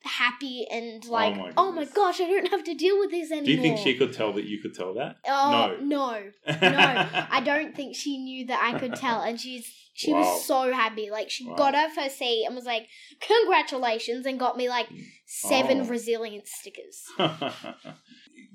happy 0.04 0.66
and 0.70 1.02
oh 1.06 1.10
like, 1.12 1.36
my 1.36 1.52
oh 1.56 1.72
my 1.72 1.84
gosh, 1.84 2.20
I 2.20 2.24
don't 2.28 2.48
have 2.50 2.64
to 2.64 2.74
deal 2.74 2.98
with 2.98 3.10
this 3.10 3.30
anymore. 3.30 3.46
Do 3.46 3.52
you 3.52 3.60
think 3.60 3.78
she 3.78 3.96
could 3.96 4.12
tell 4.12 4.32
that 4.34 4.44
you 4.44 4.60
could 4.62 4.74
tell 4.74 4.94
that? 4.94 5.16
Oh 5.26 5.76
No. 5.80 5.84
no, 5.84 6.22
no! 6.46 6.68
I 7.30 7.42
don't 7.44 7.74
think 7.74 7.96
she 7.96 8.18
knew 8.18 8.46
that 8.46 8.60
I 8.74 8.78
could 8.78 8.94
tell, 8.94 9.20
and 9.22 9.40
she's 9.40 9.70
she 9.94 10.12
Wow. 10.12 10.20
was 10.20 10.44
so 10.46 10.72
happy. 10.72 11.10
Like 11.10 11.28
she 11.30 11.46
Wow. 11.46 11.56
got 11.56 11.74
off 11.74 11.96
her 11.96 12.08
seat 12.08 12.44
and 12.46 12.54
was 12.54 12.64
like, 12.64 12.86
"Congratulations!" 13.20 14.24
and 14.26 14.38
got 14.38 14.56
me 14.56 14.68
like 14.68 14.88
seven 15.26 15.80
Oh. 15.80 15.84
resilience 15.86 16.50
stickers. 16.52 17.02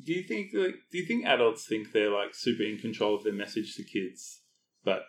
do 0.06 0.14
you 0.14 0.24
think 0.28 0.52
like 0.54 0.76
do 0.92 0.98
you 0.98 1.06
think 1.06 1.26
adults 1.26 1.66
think 1.68 1.92
they're 1.92 2.10
like 2.12 2.34
super 2.34 2.64
in 2.64 2.78
control 2.78 3.16
of 3.16 3.24
their 3.24 3.34
message 3.34 3.76
to 3.76 3.84
kids, 3.84 4.42
but 4.84 5.02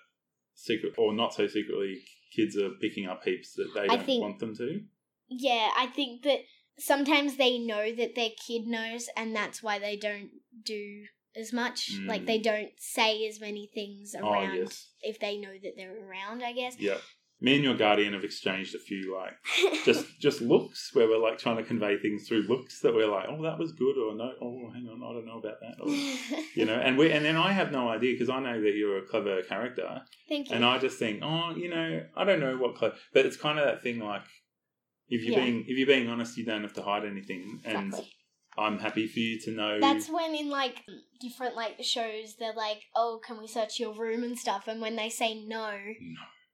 secret 0.54 0.94
or 0.98 1.12
not 1.14 1.34
so 1.34 1.46
secretly, 1.46 2.02
kids 2.34 2.56
are 2.56 2.70
picking 2.80 3.06
up 3.06 3.22
heaps 3.24 3.54
that 3.54 3.70
they 3.74 3.82
I 3.82 3.86
don't 3.96 4.04
think- 4.04 4.22
want 4.22 4.38
them 4.40 4.54
to? 4.56 4.80
Yeah, 5.28 5.70
I 5.76 5.86
think 5.86 6.22
that 6.22 6.40
sometimes 6.78 7.36
they 7.36 7.58
know 7.58 7.94
that 7.94 8.14
their 8.14 8.30
kid 8.46 8.66
knows, 8.66 9.08
and 9.16 9.34
that's 9.34 9.62
why 9.62 9.78
they 9.78 9.96
don't 9.96 10.30
do 10.64 11.04
as 11.36 11.52
much. 11.52 11.90
Mm. 11.94 12.08
Like 12.08 12.26
they 12.26 12.38
don't 12.38 12.70
say 12.78 13.26
as 13.26 13.40
many 13.40 13.68
things 13.74 14.14
Oh, 14.20 14.30
around 14.30 14.56
yes. 14.56 14.88
if 15.02 15.18
they 15.20 15.36
know 15.38 15.52
that 15.62 15.72
they're 15.76 16.08
around. 16.08 16.42
I 16.42 16.52
guess. 16.52 16.76
Yeah. 16.78 16.98
Me 17.40 17.56
and 17.56 17.64
your 17.64 17.74
guardian 17.76 18.14
have 18.14 18.24
exchanged 18.24 18.74
a 18.74 18.78
few 18.78 19.14
like 19.14 19.32
just 19.84 20.06
just 20.20 20.40
looks 20.40 20.90
where 20.94 21.08
we're 21.08 21.18
like 21.18 21.36
trying 21.36 21.56
to 21.56 21.64
convey 21.64 21.98
things 21.98 22.26
through 22.26 22.42
looks 22.42 22.80
that 22.80 22.94
we're 22.94 23.10
like, 23.10 23.26
oh, 23.28 23.42
that 23.42 23.58
was 23.58 23.72
good, 23.72 23.98
or 23.98 24.14
no, 24.14 24.30
oh, 24.40 24.70
hang 24.72 24.86
on, 24.88 25.02
I 25.02 25.12
don't 25.12 25.26
know 25.26 25.40
about 25.40 25.58
that, 25.60 25.74
or 25.82 25.90
you 26.54 26.64
know, 26.64 26.74
and 26.76 26.96
we 26.96 27.10
and 27.10 27.24
then 27.24 27.36
I 27.36 27.52
have 27.52 27.72
no 27.72 27.88
idea 27.88 28.14
because 28.14 28.30
I 28.30 28.38
know 28.38 28.62
that 28.62 28.74
you're 28.76 28.98
a 28.98 29.02
clever 29.06 29.42
character, 29.42 30.02
Thank 30.28 30.48
you. 30.48 30.54
and 30.56 30.64
I 30.64 30.78
just 30.78 30.98
think, 30.98 31.22
oh, 31.22 31.54
you 31.56 31.68
know, 31.68 32.04
I 32.16 32.24
don't 32.24 32.40
know 32.40 32.56
what 32.56 32.76
clever, 32.76 32.94
but 33.12 33.26
it's 33.26 33.36
kind 33.36 33.58
of 33.58 33.66
that 33.66 33.82
thing 33.82 33.98
like. 33.98 34.22
If 35.08 35.22
you're 35.22 35.34
Yeah. 35.38 35.44
being 35.44 35.60
if 35.68 35.76
you're 35.78 35.86
being 35.86 36.08
honest, 36.08 36.36
you 36.36 36.44
don't 36.44 36.62
have 36.62 36.74
to 36.74 36.82
hide 36.82 37.04
anything, 37.04 37.60
and 37.64 37.88
Exactly. 37.88 38.12
I'm 38.56 38.78
happy 38.78 39.06
for 39.08 39.18
you 39.18 39.38
to 39.40 39.50
know. 39.50 39.80
That's 39.80 40.08
when 40.08 40.34
in 40.34 40.48
like 40.48 40.82
different 41.20 41.56
like 41.56 41.82
shows 41.84 42.36
they're 42.38 42.54
like, 42.54 42.82
"Oh, 42.94 43.20
can 43.26 43.38
we 43.38 43.46
search 43.46 43.78
your 43.80 43.94
room 43.94 44.22
and 44.24 44.38
stuff?" 44.38 44.68
And 44.68 44.80
when 44.80 44.96
they 44.96 45.08
say 45.10 45.34
no, 45.44 45.78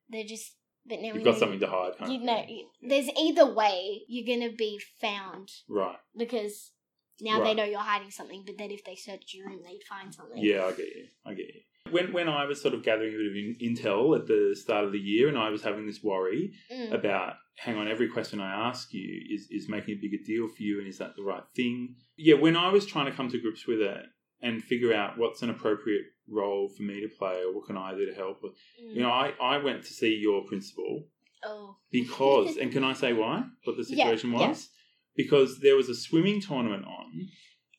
they're 0.09 0.25
just. 0.25 0.57
But 0.87 1.01
now 1.01 1.09
we 1.11 1.17
you've 1.17 1.25
got 1.25 1.33
know- 1.35 1.39
something 1.41 1.61
to 1.61 1.67
hide. 1.67 1.97
kind 1.99 2.11
You 2.13 2.19
of 2.21 2.25
know, 2.25 2.43
thing. 2.47 2.71
there's 2.81 3.09
either 3.21 3.53
way 3.53 4.03
you're 4.09 4.27
gonna 4.27 4.51
be 4.53 4.81
found 5.01 5.51
right? 5.69 5.99
because 6.17 6.73
now 7.21 7.45
they 7.45 7.53
know 7.53 7.65
you're 7.65 7.79
hiding 7.81 8.11
something. 8.11 8.45
But 8.47 8.57
then 8.57 8.71
if 8.71 8.83
they 8.85 8.97
search 8.97 9.35
your 9.35 9.47
room, 9.49 9.61
they'd 9.63 9.85
find 9.89 10.13
something. 10.15 10.43
Yeah, 10.43 10.65
I 10.65 10.71
get 10.73 10.87
you. 10.89 11.09
I 11.27 11.35
get 11.35 11.47
you. 11.55 11.61
When 11.93 12.13
when 12.15 12.29
I 12.31 12.47
was 12.47 12.63
sort 12.63 12.73
of 12.73 12.83
gathering 12.83 13.15
a 13.15 13.19
bit 13.19 13.27
of 13.27 13.37
in, 13.37 13.57
intel 13.77 14.19
at 14.19 14.27
the 14.27 14.57
start 14.59 14.85
of 14.87 14.93
the 14.93 14.99
year, 14.99 15.29
and 15.29 15.37
I 15.37 15.51
was 15.51 15.63
having 15.63 15.87
this 15.87 16.03
worry 16.03 16.55
Mm. 16.73 16.93
about, 16.93 17.37
hang 17.65 17.77
on, 17.77 17.89
every 17.89 18.09
question 18.09 18.41
I 18.41 18.69
ask 18.69 18.93
you 18.93 19.09
is 19.35 19.49
is 19.51 19.69
making 19.69 19.95
a 19.97 20.01
bigger 20.01 20.23
deal 20.25 20.49
for 20.49 20.63
you, 20.63 20.79
and 20.79 20.89
is 20.89 20.99
that 20.99 21.15
the 21.17 21.23
right 21.23 21.43
thing? 21.55 21.97
Yeah, 22.17 22.35
when 22.35 22.57
I 22.57 22.69
was 22.71 22.87
trying 22.87 23.07
to 23.07 23.13
come 23.13 23.29
to 23.31 23.39
grips 23.41 23.67
with 23.67 23.81
it 23.81 24.05
and 24.43 24.63
figure 24.63 24.95
out 24.95 25.19
what's 25.19 25.43
an 25.43 25.51
appropriate 25.51 26.07
role 26.29 26.69
for 26.75 26.83
me 26.83 27.01
to 27.01 27.09
play, 27.09 27.37
or 27.45 27.55
what 27.55 27.67
can 27.67 27.77
I 27.77 27.95
do 27.95 28.07
to 28.07 28.15
help, 28.15 28.39
Mm. 28.43 28.95
you 28.95 29.03
know, 29.03 29.11
I 29.11 29.33
I 29.41 29.59
went 29.59 29.83
to 29.85 29.93
see 29.93 30.15
your 30.17 30.45
principal 30.47 31.07
Oh. 31.43 31.77
because, 31.91 32.57
and 32.59 32.71
can 32.73 32.85
I 32.85 32.93
say 32.95 33.13
why? 33.13 33.45
What 33.65 33.77
the 33.77 33.85
situation 33.85 34.31
yeah. 34.33 34.49
was? 34.49 34.69
because 35.17 35.59
there 35.61 35.77
was 35.77 35.89
a 35.91 35.95
swimming 35.95 36.41
tournament 36.41 36.85
on, 36.87 37.29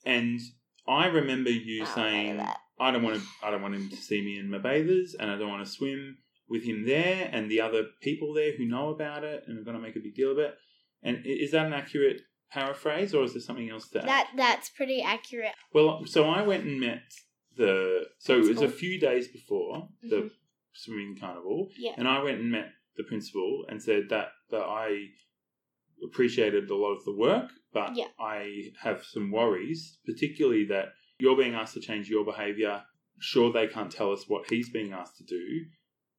and 0.06 0.40
I 0.88 1.06
remember 1.08 1.50
you 1.50 1.84
Oh, 1.84 1.92
saying, 1.96 2.40
"I 2.80 2.92
don't 2.92 3.04
want 3.04 3.16
to. 3.20 3.24
I 3.44 3.50
don't 3.52 3.62
want 3.62 3.76
him 3.76 3.90
to 3.90 3.96
see 3.96 4.22
me 4.22 4.38
in 4.38 4.50
my 4.50 4.58
bathers, 4.58 5.16
and 5.20 5.32
I 5.32 5.38
don't 5.38 5.50
want 5.50 5.66
to 5.66 5.72
swim 5.72 6.18
with 6.52 6.64
him 6.64 6.86
there 6.86 7.30
and 7.32 7.50
the 7.50 7.62
other 7.62 7.84
people 8.02 8.34
there 8.34 8.52
who 8.58 8.66
know 8.66 8.90
about 8.90 9.24
it 9.24 9.44
and 9.48 9.58
are 9.58 9.64
going 9.64 9.78
to 9.78 9.82
make 9.82 9.96
a 9.96 10.00
big 10.00 10.14
deal 10.16 10.32
of 10.32 10.38
it." 10.38 10.54
And 11.02 11.26
is 11.26 11.52
that 11.52 11.66
an 11.66 11.74
accurate 11.74 12.22
paraphrase, 12.52 13.14
or 13.16 13.24
is 13.24 13.34
there 13.34 13.42
something 13.42 13.70
else 13.70 13.88
to 13.90 14.00
add? 14.02 14.08
That 14.08 14.32
that's 14.36 14.70
pretty 14.70 15.02
accurate. 15.02 15.54
Well, 15.74 16.06
so 16.06 16.26
I 16.26 16.42
went 16.44 16.66
and 16.66 16.80
met 16.80 17.04
the. 17.56 18.06
So 18.20 18.38
it 18.40 18.48
was 18.48 18.62
a 18.62 18.70
few 18.70 19.00
days 19.00 19.28
before 19.30 19.90
the 20.04 20.22
Mhm. 20.24 20.32
swimming 20.74 21.18
carnival, 21.20 21.72
Yeah. 21.78 21.94
and 21.98 22.08
I 22.08 22.22
went 22.22 22.40
and 22.42 22.52
met 22.52 22.70
the 22.98 23.04
principal 23.04 23.66
and 23.70 23.82
said 23.82 24.10
that 24.10 24.30
that 24.50 24.62
I 24.86 25.08
appreciated 26.04 26.70
a 26.70 26.76
lot 26.76 26.94
of 26.94 27.06
the 27.06 27.16
work, 27.16 27.52
but 27.72 27.96
Yeah. 27.96 28.08
I 28.20 28.72
have 28.82 29.04
some 29.06 29.32
worries, 29.32 30.00
particularly 30.06 30.66
that 30.66 30.94
you're 31.20 31.38
being 31.38 31.54
asked 31.54 31.76
to 31.76 31.80
change 31.80 32.10
your 32.10 32.26
behaviour. 32.26 32.84
Sure, 33.20 33.52
they 33.52 33.68
can't 33.68 33.92
tell 33.92 34.12
us 34.12 34.28
what 34.28 34.50
he's 34.50 34.70
being 34.72 34.92
asked 34.94 35.18
to 35.18 35.24
do, 35.24 35.66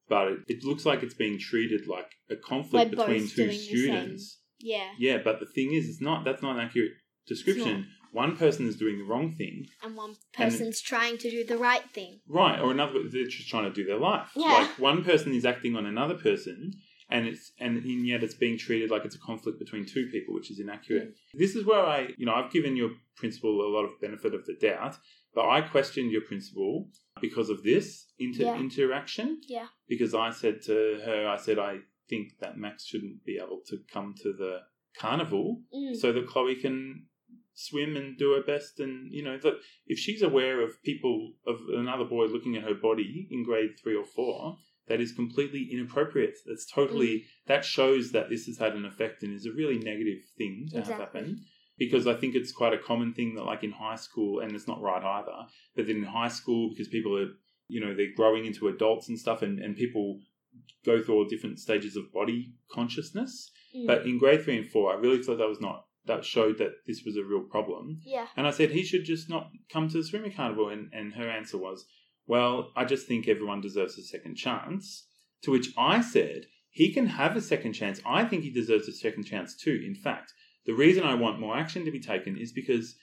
but 0.09 0.27
it, 0.27 0.39
it 0.47 0.63
looks 0.63 0.85
like 0.85 1.03
it's 1.03 1.13
being 1.13 1.39
treated 1.39 1.87
like 1.87 2.09
a 2.29 2.35
conflict 2.35 2.91
between 2.91 3.27
two 3.27 3.35
doing 3.35 3.49
the 3.49 3.55
same. 3.57 3.77
students. 3.77 4.39
Yeah. 4.59 4.89
Yeah, 4.97 5.17
but 5.23 5.39
the 5.39 5.45
thing 5.45 5.73
is, 5.73 5.89
it's 5.89 6.01
not. 6.01 6.23
That's 6.25 6.41
not 6.41 6.55
an 6.57 6.65
accurate 6.65 6.91
description. 7.27 7.87
One 8.11 8.37
person 8.37 8.67
is 8.67 8.75
doing 8.75 8.99
the 8.99 9.05
wrong 9.05 9.33
thing, 9.35 9.65
And 9.83 9.95
one 9.97 10.15
person's 10.33 10.79
trying 10.81 11.17
to 11.17 11.31
do 11.31 11.43
the 11.43 11.57
right 11.57 11.83
thing. 11.93 12.19
right? 12.27 12.59
Or 12.59 12.69
another, 12.71 12.99
they're 13.11 13.25
just 13.25 13.49
trying 13.49 13.63
to 13.63 13.73
do 13.73 13.83
their 13.85 13.97
life. 13.97 14.29
Yeah. 14.35 14.53
Like 14.53 14.79
one 14.79 15.03
person 15.03 15.33
is 15.33 15.45
acting 15.45 15.75
on 15.75 15.87
another 15.87 16.13
person, 16.13 16.73
and 17.13 17.27
it's 17.27 17.45
and, 17.59 17.73
yet 18.11 18.23
it's 18.25 18.33
being 18.45 18.57
treated 18.57 18.89
like 18.91 19.05
it's 19.05 19.15
a 19.15 19.19
conflict 19.29 19.57
between 19.59 19.85
two 19.85 20.05
people, 20.11 20.33
which 20.33 20.49
is 20.51 20.59
inaccurate. 20.59 21.09
Mm. 21.09 21.39
This 21.43 21.55
is 21.55 21.63
where 21.65 21.85
I, 21.95 21.99
you 22.17 22.25
know, 22.25 22.33
I've 22.33 22.51
given 22.51 22.75
your 22.75 22.89
principle 23.15 23.61
a 23.61 23.69
lot 23.75 23.85
of 23.85 23.91
benefit 24.01 24.33
of 24.33 24.45
the 24.45 24.55
doubt, 24.59 24.95
but 25.35 25.45
I 25.47 25.61
questioned 25.61 26.11
your 26.11 26.21
principle 26.31 26.89
because 27.21 27.49
of 27.49 27.63
this 27.63 27.85
inter- 28.19 28.43
Yeah. 28.45 28.59
interaction. 28.59 29.27
Yeah. 29.47 29.67
Because 29.87 30.13
I 30.15 30.31
said 30.31 30.55
to 30.69 30.75
her, 31.05 31.27
I 31.35 31.37
said 31.37 31.57
I 31.59 31.73
think 32.09 32.25
that 32.41 32.57
Max 32.57 32.85
shouldn't 32.85 33.23
be 33.23 33.35
able 33.37 33.61
to 33.67 33.77
come 33.93 34.13
to 34.23 34.33
the 34.33 34.53
carnival 34.99 35.61
Mm. 35.73 35.95
so 35.95 36.11
that 36.13 36.27
Chloe 36.27 36.55
can 36.55 37.07
swim 37.55 37.95
and 37.95 38.17
do 38.17 38.31
her 38.35 38.41
best. 38.53 38.79
And 38.79 39.11
you 39.13 39.23
know 39.23 39.37
that 39.45 39.55
if 39.85 39.97
she's 39.99 40.21
aware 40.23 40.61
of 40.61 40.81
people 40.83 41.33
of 41.45 41.57
another 41.69 42.05
boy 42.05 42.25
looking 42.25 42.55
at 42.57 42.63
her 42.63 42.73
body 42.73 43.27
in 43.29 43.43
grade 43.43 43.71
three 43.81 43.95
or 43.95 44.05
four, 44.05 44.57
that 44.87 44.99
is 45.01 45.11
completely 45.11 45.69
inappropriate. 45.71 46.35
That's 46.45 46.65
totally 46.65 47.25
that 47.47 47.63
shows 47.65 48.11
that 48.11 48.29
this 48.29 48.45
has 48.45 48.57
had 48.57 48.73
an 48.73 48.85
effect 48.85 49.23
and 49.23 49.33
is 49.33 49.45
a 49.45 49.51
really 49.51 49.77
negative 49.77 50.19
thing 50.37 50.67
to 50.71 50.77
have 50.77 50.89
Exactly. 50.89 51.19
happen. 51.21 51.45
Because 51.77 52.05
I 52.05 52.13
think 52.13 52.35
it's 52.35 52.51
quite 52.51 52.73
a 52.73 52.77
common 52.77 53.13
thing 53.13 53.33
that, 53.35 53.45
like 53.45 53.63
in 53.63 53.71
high 53.71 53.95
school, 53.95 54.39
and 54.41 54.53
it's 54.55 54.67
not 54.67 54.81
right 54.81 55.03
either, 55.03 55.47
but 55.75 55.87
then 55.87 55.97
in 55.97 56.03
high 56.03 56.27
school, 56.27 56.69
because 56.69 56.87
people 56.87 57.17
are, 57.17 57.29
you 57.67 57.81
know, 57.81 57.95
they're 57.95 58.13
growing 58.15 58.45
into 58.45 58.67
adults 58.67 59.09
and 59.09 59.17
stuff, 59.17 59.41
and, 59.41 59.59
and 59.59 59.75
people 59.75 60.19
go 60.85 61.01
through 61.01 61.15
all 61.15 61.25
different 61.25 61.57
stages 61.59 61.95
of 61.95 62.11
body 62.13 62.53
consciousness. 62.71 63.49
Mm. 63.75 63.87
But 63.87 64.05
in 64.05 64.19
grade 64.19 64.43
three 64.43 64.57
and 64.57 64.69
four, 64.69 64.93
I 64.93 64.99
really 64.99 65.23
thought 65.23 65.39
that 65.39 65.47
was 65.47 65.61
not 65.61 65.85
that 66.05 66.25
showed 66.25 66.57
that 66.57 66.73
this 66.85 67.01
was 67.05 67.15
a 67.15 67.23
real 67.23 67.41
problem. 67.49 67.99
yeah. 68.05 68.27
And 68.35 68.45
I 68.45 68.51
said 68.51 68.69
he 68.71 68.83
should 68.83 69.05
just 69.05 69.29
not 69.29 69.49
come 69.71 69.87
to 69.87 69.97
the 69.97 70.03
swimming 70.03 70.33
carnival. 70.33 70.67
And, 70.69 70.89
and 70.93 71.13
her 71.13 71.29
answer 71.29 71.57
was, 71.57 71.85
Well, 72.27 72.71
I 72.75 72.85
just 72.85 73.07
think 73.07 73.27
everyone 73.27 73.61
deserves 73.61 73.97
a 73.97 74.03
second 74.03 74.35
chance. 74.35 75.07
To 75.43 75.51
which 75.51 75.69
I 75.77 76.01
said, 76.01 76.45
He 76.69 76.91
can 76.93 77.05
have 77.07 77.35
a 77.35 77.41
second 77.41 77.73
chance. 77.73 78.01
I 78.05 78.25
think 78.25 78.43
he 78.43 78.49
deserves 78.49 78.87
a 78.87 78.93
second 78.93 79.25
chance 79.25 79.55
too. 79.55 79.83
In 79.85 79.93
fact, 79.95 80.33
the 80.65 80.73
reason 80.73 81.03
I 81.03 81.13
want 81.15 81.39
more 81.39 81.55
action 81.57 81.85
to 81.85 81.91
be 81.91 81.99
taken 81.99 82.37
is 82.37 82.51
because 82.51 82.95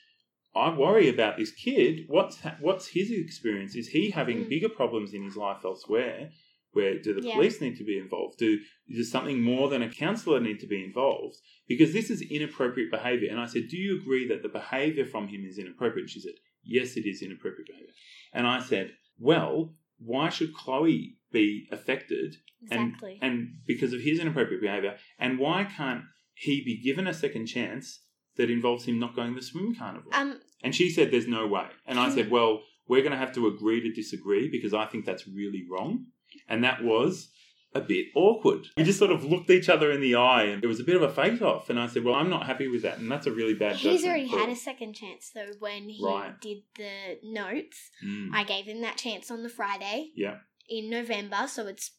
I 0.56 0.74
worry 0.76 1.08
about 1.08 1.36
this 1.36 1.52
kid. 1.52 2.06
What's 2.08 2.40
ha- 2.40 2.56
what's 2.60 2.88
his 2.88 3.10
experience? 3.12 3.76
Is 3.76 3.88
he 3.88 4.10
having 4.10 4.38
Mm. 4.44 4.48
bigger 4.48 4.68
problems 4.68 5.14
in 5.14 5.22
his 5.22 5.36
life 5.36 5.60
elsewhere? 5.64 6.32
Where 6.72 6.98
do 6.98 7.12
the 7.14 7.22
Yeah. 7.26 7.34
police 7.34 7.60
need 7.60 7.76
to 7.76 7.84
be 7.84 7.98
involved? 7.98 8.38
Do 8.38 8.58
does 8.88 9.10
something 9.10 9.40
more 9.40 9.68
than 9.68 9.82
a 9.82 9.90
counsellor 9.90 10.40
need 10.40 10.58
to 10.60 10.66
be 10.66 10.82
involved? 10.82 11.36
Because 11.68 11.92
this 11.92 12.10
is 12.10 12.22
inappropriate 12.22 12.90
behaviour. 12.90 13.28
And 13.30 13.38
I 13.38 13.46
said, 13.46 13.68
Do 13.68 13.76
you 13.76 14.00
agree 14.00 14.26
that 14.28 14.42
the 14.42 14.48
behaviour 14.48 15.04
from 15.04 15.28
him 15.28 15.44
is 15.44 15.58
inappropriate? 15.58 16.10
She 16.10 16.20
said, 16.20 16.34
Yes, 16.64 16.96
it 16.96 17.06
is 17.06 17.22
inappropriate 17.22 17.68
behaviour. 17.68 17.92
And 18.32 18.46
I 18.48 18.58
said, 18.60 18.96
Well, 19.20 19.74
why 19.98 20.30
should 20.30 20.54
Chloe 20.54 21.16
be 21.30 21.68
affected 21.70 22.36
Exactly. 22.62 23.18
and, 23.22 23.32
and 23.32 23.48
because 23.66 23.92
of 23.92 24.00
his 24.00 24.18
inappropriate 24.18 24.62
behaviour? 24.62 24.96
And 25.18 25.38
why 25.38 25.64
can't 25.64 26.02
he 26.34 26.64
be 26.64 26.80
given 26.82 27.06
a 27.06 27.14
second 27.14 27.46
chance 27.46 28.00
that 28.36 28.50
involves 28.50 28.86
him 28.86 28.98
not 28.98 29.14
going 29.14 29.34
to 29.34 29.40
the 29.40 29.46
swim 29.46 29.74
carnival? 29.74 30.10
um. 30.14 30.40
and 30.64 30.74
she 30.74 30.90
said, 30.90 31.10
There's 31.10 31.26
no 31.28 31.46
way. 31.46 31.66
And 31.86 31.98
I 32.00 32.08
said, 32.14 32.30
Well, 32.30 32.62
we're 32.88 33.02
going 33.02 33.12
to 33.12 33.18
have 33.18 33.32
to 33.34 33.46
agree 33.46 33.80
to 33.82 33.92
disagree 33.92 34.48
because 34.50 34.74
I 34.74 34.86
think 34.86 35.04
that's 35.04 35.28
really 35.28 35.64
wrong. 35.70 36.06
And 36.48 36.64
that 36.64 36.82
was 36.82 37.30
a 37.74 37.80
bit 37.80 38.06
awkward. 38.14 38.66
We 38.76 38.82
just 38.84 38.98
sort 38.98 39.12
of 39.12 39.24
looked 39.24 39.48
each 39.50 39.68
other 39.68 39.92
in 39.92 40.00
the 40.00 40.16
eye 40.16 40.44
and 40.44 40.62
it 40.62 40.66
was 40.66 40.80
a 40.80 40.84
bit 40.84 40.96
of 40.96 41.02
a 41.02 41.12
face 41.12 41.40
off. 41.40 41.70
And 41.70 41.78
I 41.78 41.86
said, 41.86 42.04
Well, 42.04 42.14
I'm 42.14 42.28
not 42.30 42.46
happy 42.46 42.66
with 42.68 42.82
that. 42.82 42.98
And 42.98 43.10
that's 43.10 43.26
a 43.26 43.32
really 43.32 43.54
bad 43.54 43.76
He's 43.76 44.04
already 44.04 44.26
had 44.26 44.48
a 44.48 44.56
second 44.56 44.94
chance 44.94 45.30
though 45.34 45.52
when 45.58 45.88
he 45.88 46.04
Right. 46.04 46.38
did 46.40 46.58
the 46.76 47.18
notes. 47.22 47.90
Mm, 48.04 48.30
I 48.34 48.44
gave 48.44 48.64
him 48.66 48.80
that 48.82 48.96
chance 48.96 49.30
on 49.30 49.42
the 49.42 49.48
Friday 49.48 50.10
yeah. 50.16 50.38
in 50.68 50.90
November, 50.90 51.46
so 51.46 51.66
it's 51.66 51.92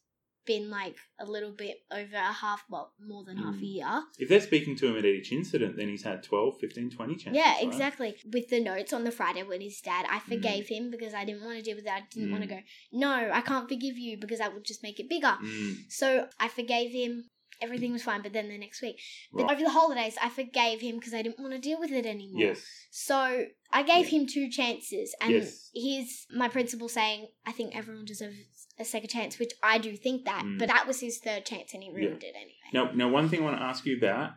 been 0.46 0.70
like 0.70 0.96
a 1.20 1.26
little 1.26 1.52
bit 1.52 1.78
over 1.92 2.16
a 2.16 2.34
half, 2.34 2.64
well, 2.70 2.94
more 3.00 3.24
than 3.24 3.38
half 3.38 3.56
a 3.56 3.58
Mm. 3.58 3.74
year. 3.76 4.04
If 4.18 4.28
they're 4.30 4.42
speaking 4.42 4.76
to 4.78 4.88
him 4.88 4.98
at 4.98 5.06
each 5.06 5.32
incident, 5.32 5.78
then 5.78 5.88
he's 5.90 6.04
had 6.04 6.24
12, 6.24 6.60
15, 6.60 6.90
20 6.90 7.16
chances. 7.16 7.36
yeah, 7.36 7.54
right? 7.56 7.64
exactly. 7.64 8.16
With 8.32 8.50
the 8.50 8.60
notes 8.60 8.92
on 8.94 9.04
the 9.04 9.12
Friday 9.12 9.44
with 9.44 9.62
his 9.62 9.80
dad, 9.82 10.06
I 10.10 10.20
forgave 10.20 10.68
him 10.68 10.90
because 10.92 11.14
I 11.14 11.26
didn't 11.26 11.44
want 11.44 11.58
to 11.58 11.64
deal 11.64 11.76
with 11.76 11.86
that. 11.86 12.04
I 12.04 12.06
didn't 12.12 12.32
want 12.32 12.44
to 12.44 12.50
Mm. 12.50 12.58
go, 12.58 12.64
no, 12.94 13.30
I 13.32 13.42
can't 13.42 13.70
forgive 13.70 13.98
you 13.98 14.18
because 14.18 14.40
that 14.40 14.54
would 14.54 14.64
just 14.66 14.84
make 14.84 15.00
it 15.00 15.08
bigger. 15.10 15.38
Mm, 15.42 15.92
So 15.92 16.28
I 16.40 16.48
forgave 16.48 16.92
him. 16.92 17.28
Everything 17.62 17.92
was 17.92 18.02
fine, 18.02 18.24
but 18.24 18.34
then 18.34 18.48
the 18.50 18.58
next 18.58 18.82
week, 18.82 19.00
but 19.32 19.44
Right. 19.44 19.52
over 19.52 19.62
the 19.64 19.70
holidays, 19.70 20.18
I 20.20 20.30
forgave 20.30 20.82
him 20.82 20.96
because 20.98 21.14
I 21.14 21.22
didn't 21.22 21.38
want 21.40 21.54
to 21.54 21.60
deal 21.60 21.80
with 21.80 21.92
it 21.92 22.08
anymore. 22.08 22.42
yes. 22.42 22.66
So 22.90 23.46
I 23.72 23.84
gave 23.84 24.08
him 24.08 24.26
two 24.26 24.50
chances, 24.50 25.14
and 25.22 25.32
Yes. 25.32 25.70
he's 25.72 26.26
my 26.32 26.48
principal 26.50 26.90
saying, 26.90 27.28
"I 27.46 27.52
think 27.52 27.76
everyone 27.76 28.06
deserves 28.06 28.61
a 28.80 28.86
second 28.86 29.10
chance," 29.10 29.40
which 29.40 29.54
I 29.62 29.78
do 29.78 29.96
think 29.96 30.26
that, 30.26 30.44
Mm. 30.46 30.60
but 30.60 30.68
that 30.68 30.88
was 30.88 31.00
his 31.00 31.20
third 31.20 31.46
chance, 31.46 31.74
and 31.74 31.84
he 31.84 31.90
ruined 31.90 32.24
it 32.24 32.36
anyway. 32.36 32.56
Now, 32.74 32.92
now, 32.92 33.10
one 33.10 33.30
thing 33.30 33.42
I 33.42 33.44
want 33.44 33.58
to 33.58 33.64
ask 33.64 33.86
you 33.86 33.98
about, 33.98 34.34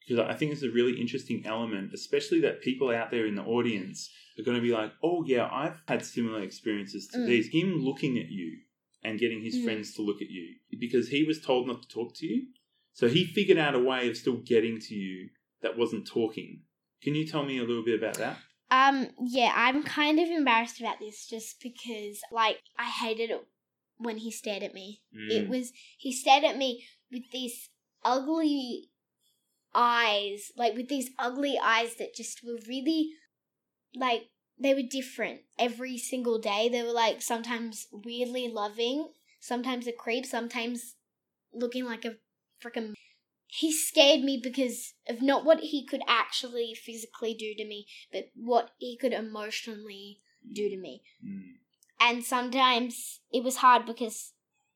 because 0.00 0.18
I 0.18 0.34
think 0.34 0.52
it's 0.52 0.62
a 0.62 0.70
really 0.70 1.00
interesting 1.00 1.44
element, 1.44 1.92
especially 1.92 2.40
that 2.40 2.62
people 2.62 2.90
out 2.90 3.10
there 3.10 3.26
in 3.26 3.34
the 3.34 3.42
audience 3.42 4.10
are 4.38 4.42
going 4.42 4.56
to 4.56 4.62
be 4.62 4.70
like, 4.72 4.92
oh, 5.02 5.24
yeah, 5.26 5.48
I've 5.50 5.80
had 5.88 6.04
similar 6.04 6.42
experiences 6.42 7.08
to 7.08 7.18
Mm. 7.18 7.26
these. 7.26 7.48
Him 7.48 7.84
looking 7.84 8.18
at 8.18 8.28
you 8.30 8.60
and 9.02 9.18
getting 9.18 9.42
his 9.42 9.56
Mm. 9.56 9.64
friends 9.64 9.94
to 9.94 10.02
look 10.02 10.22
at 10.22 10.30
you 10.30 10.56
because 10.78 11.08
he 11.08 11.24
was 11.24 11.40
told 11.40 11.66
not 11.66 11.82
to 11.82 11.88
talk 11.88 12.14
to 12.16 12.26
you. 12.26 12.46
So 12.92 13.08
he 13.08 13.24
figured 13.24 13.58
out 13.58 13.74
a 13.74 13.78
way 13.78 14.08
of 14.08 14.16
still 14.16 14.36
getting 14.36 14.78
to 14.80 14.94
you 14.94 15.30
that 15.60 15.76
wasn't 15.76 16.06
talking. 16.06 16.62
Can 17.02 17.14
you 17.14 17.26
tell 17.26 17.44
me 17.44 17.58
a 17.58 17.64
little 17.64 17.84
bit 17.84 17.98
about 17.98 18.14
that? 18.14 18.38
Um, 18.70 19.08
yeah, 19.24 19.52
I'm 19.54 19.82
kind 19.82 20.18
of 20.18 20.28
embarrassed 20.28 20.80
about 20.80 20.98
this 20.98 21.26
just 21.26 21.60
because, 21.62 22.20
like, 22.32 22.62
I 22.78 22.84
hated 22.90 23.30
it 23.30 23.46
when 23.98 24.18
he 24.18 24.30
stared 24.30 24.62
at 24.62 24.74
me. 24.74 25.02
It 25.12 25.46
Mm. 25.46 25.48
was 25.48 25.72
he 25.98 26.12
stared 26.12 26.44
at 26.44 26.56
me 26.56 26.86
with 27.10 27.30
these 27.30 27.70
ugly 28.04 28.90
eyes, 29.74 30.52
like 30.56 30.74
with 30.74 30.88
these 30.88 31.10
ugly 31.18 31.58
eyes 31.58 31.96
that 31.96 32.14
just 32.14 32.42
were 32.42 32.58
really 32.66 33.12
like 33.94 34.30
they 34.58 34.74
were 34.74 34.82
different 34.82 35.42
every 35.58 35.98
single 35.98 36.38
day. 36.38 36.68
They 36.68 36.82
were 36.82 36.92
like 36.92 37.20
sometimes 37.22 37.86
weirdly 37.92 38.48
loving, 38.48 39.12
sometimes 39.40 39.86
a 39.86 39.92
creep, 39.92 40.24
sometimes 40.26 40.96
looking 41.52 41.84
like 41.84 42.04
a 42.04 42.16
freaking 42.62 42.94
he 43.48 43.72
scared 43.72 44.22
me 44.22 44.40
because 44.42 44.94
of 45.08 45.22
not 45.22 45.44
what 45.44 45.60
he 45.60 45.86
could 45.86 46.02
actually 46.08 46.74
physically 46.74 47.32
do 47.32 47.54
to 47.54 47.64
me, 47.64 47.86
but 48.12 48.30
what 48.34 48.70
he 48.78 48.96
could 48.96 49.12
emotionally 49.12 50.20
do 50.52 50.68
to 50.68 50.76
me 50.76 51.02
Mm. 51.24 51.58
And 52.00 52.24
sometimes 52.24 53.20
it 53.32 53.42
was 53.44 53.56
hard 53.56 53.86
because 53.86 54.32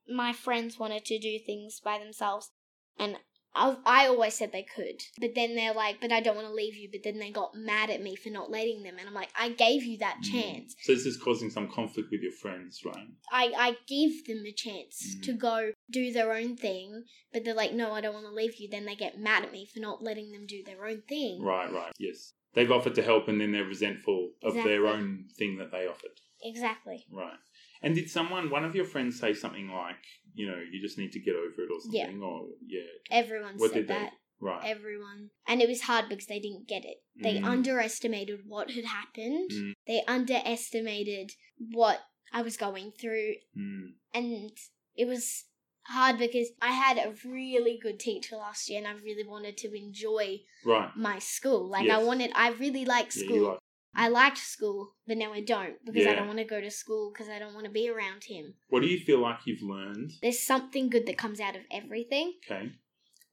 my 0.07 0.33
friends 0.33 0.79
wanted 0.79 1.05
to 1.05 1.19
do 1.19 1.37
things 1.45 1.79
by 1.83 1.97
themselves 1.99 2.51
and 2.97 3.17
I, 3.53 3.75
I 3.85 4.07
always 4.07 4.33
said 4.35 4.51
they 4.51 4.63
could 4.75 5.01
but 5.19 5.35
then 5.35 5.55
they're 5.55 5.73
like 5.73 5.99
but 6.01 6.11
i 6.11 6.21
don't 6.21 6.35
want 6.35 6.47
to 6.47 6.53
leave 6.53 6.75
you 6.75 6.89
but 6.91 7.01
then 7.03 7.19
they 7.19 7.31
got 7.31 7.51
mad 7.53 7.89
at 7.89 8.01
me 8.01 8.15
for 8.15 8.29
not 8.29 8.49
letting 8.49 8.83
them 8.83 8.95
and 8.97 9.07
i'm 9.07 9.13
like 9.13 9.29
i 9.37 9.49
gave 9.49 9.83
you 9.83 9.97
that 9.99 10.17
Mm. 10.21 10.31
chance 10.31 10.75
So 10.83 10.93
this 10.93 11.05
is 11.05 11.17
causing 11.17 11.49
some 11.49 11.67
conflict 11.69 12.09
with 12.11 12.21
your 12.21 12.31
friends, 12.31 12.81
right? 12.85 13.07
i 13.31 13.51
i 13.57 13.77
give 13.87 14.25
them 14.25 14.43
a 14.45 14.51
chance 14.53 15.15
Mm. 15.17 15.23
to 15.23 15.33
go 15.33 15.71
do 15.89 16.11
their 16.11 16.33
own 16.33 16.55
thing 16.57 17.03
but 17.33 17.43
they're 17.43 17.53
like 17.53 17.73
no 17.73 17.91
i 17.91 18.01
don't 18.01 18.13
want 18.13 18.25
to 18.25 18.31
leave 18.33 18.55
you 18.55 18.69
then 18.69 18.85
they 18.85 18.95
get 18.95 19.19
mad 19.19 19.43
at 19.43 19.51
me 19.51 19.65
for 19.65 19.79
not 19.79 20.01
letting 20.01 20.31
them 20.31 20.45
do 20.47 20.63
their 20.63 20.85
own 20.85 21.01
thing 21.07 21.41
Right, 21.43 21.71
right. 21.71 21.91
Yes. 21.99 22.33
They've 22.53 22.71
offered 22.71 22.95
to 22.95 23.01
help 23.01 23.27
and 23.29 23.39
then 23.39 23.51
they're 23.53 23.63
resentful 23.63 24.31
of 24.43 24.53
their 24.55 24.85
own 24.87 25.25
thing 25.37 25.57
that 25.59 25.71
they 25.71 25.87
offered. 25.87 26.19
Exactly 26.43 27.05
Right. 27.11 27.37
And 27.83 27.95
did 27.95 28.09
someone, 28.09 28.49
one 28.51 28.63
of 28.63 28.75
your 28.75 28.85
friends, 28.85 29.19
say 29.19 29.33
something 29.33 29.67
like, 29.69 29.95
you 30.35 30.47
know, 30.47 30.59
you 30.71 30.79
just 30.81 30.97
need 30.99 31.11
to 31.13 31.19
get 31.19 31.35
over 31.35 31.63
it 31.63 31.71
or 31.71 31.79
something? 31.81 32.19
Yeah. 32.19 32.25
Or 32.27 32.47
yeah, 32.67 32.81
everyone 33.09 33.55
what 33.57 33.71
said 33.71 33.87
did 33.87 33.87
that 33.87 34.13
Right. 34.39 34.61
everyone. 34.65 35.29
And 35.47 35.61
it 35.61 35.67
was 35.69 35.81
hard 35.81 36.07
because 36.09 36.27
they 36.27 36.39
didn't 36.39 36.67
get 36.67 36.83
it. 36.85 36.97
They 37.15 37.35
Mm. 37.39 37.45
underestimated 37.45 38.41
what 38.47 38.71
had 38.71 38.85
happened. 38.85 39.49
Mm. 39.51 39.73
They 39.87 40.03
underestimated 40.07 41.31
what 41.71 41.99
I 42.31 42.41
was 42.41 42.57
going 42.57 42.91
through. 42.91 43.35
Mm. 43.57 43.93
And 44.13 44.51
it 44.95 45.05
was 45.05 45.45
hard 45.83 46.17
because 46.19 46.49
I 46.61 46.71
had 46.71 46.97
a 46.97 47.13
really 47.27 47.79
good 47.81 47.99
teacher 47.99 48.35
last 48.35 48.69
year 48.69 48.77
and 48.79 48.87
I 48.87 48.93
really 48.93 49.27
wanted 49.27 49.57
to 49.57 49.73
enjoy 49.75 50.41
Right. 50.63 50.95
my 50.95 51.19
school. 51.19 51.67
Like 51.67 51.89
I 51.89 51.97
wanted 52.03 52.31
I 52.35 52.49
really 52.51 52.85
liked 52.85 53.15
Yeah, 53.15 53.23
school. 53.25 53.35
you 53.37 53.47
like. 53.49 53.59
I 53.93 54.07
liked 54.07 54.37
school, 54.37 54.93
but 55.05 55.17
now 55.17 55.33
I 55.33 55.41
don't 55.41 55.83
because 55.85 56.05
I 56.07 56.15
don't 56.15 56.27
want 56.27 56.39
to 56.39 56.45
go 56.45 56.61
to 56.61 56.71
school 56.71 57.11
because 57.11 57.29
I 57.29 57.39
don't 57.39 57.53
want 57.53 57.65
to 57.65 57.71
be 57.71 57.89
around 57.89 58.23
him. 58.23 58.53
What 58.69 58.81
do 58.81 58.87
you 58.87 58.99
feel 58.99 59.19
like 59.19 59.39
you've 59.45 59.61
learned? 59.61 60.13
There's 60.21 60.39
something 60.39 60.89
good 60.89 61.05
that 61.07 61.17
comes 61.17 61.39
out 61.39 61.55
of 61.55 61.63
everything, 61.71 62.35
Okay. 62.49 62.71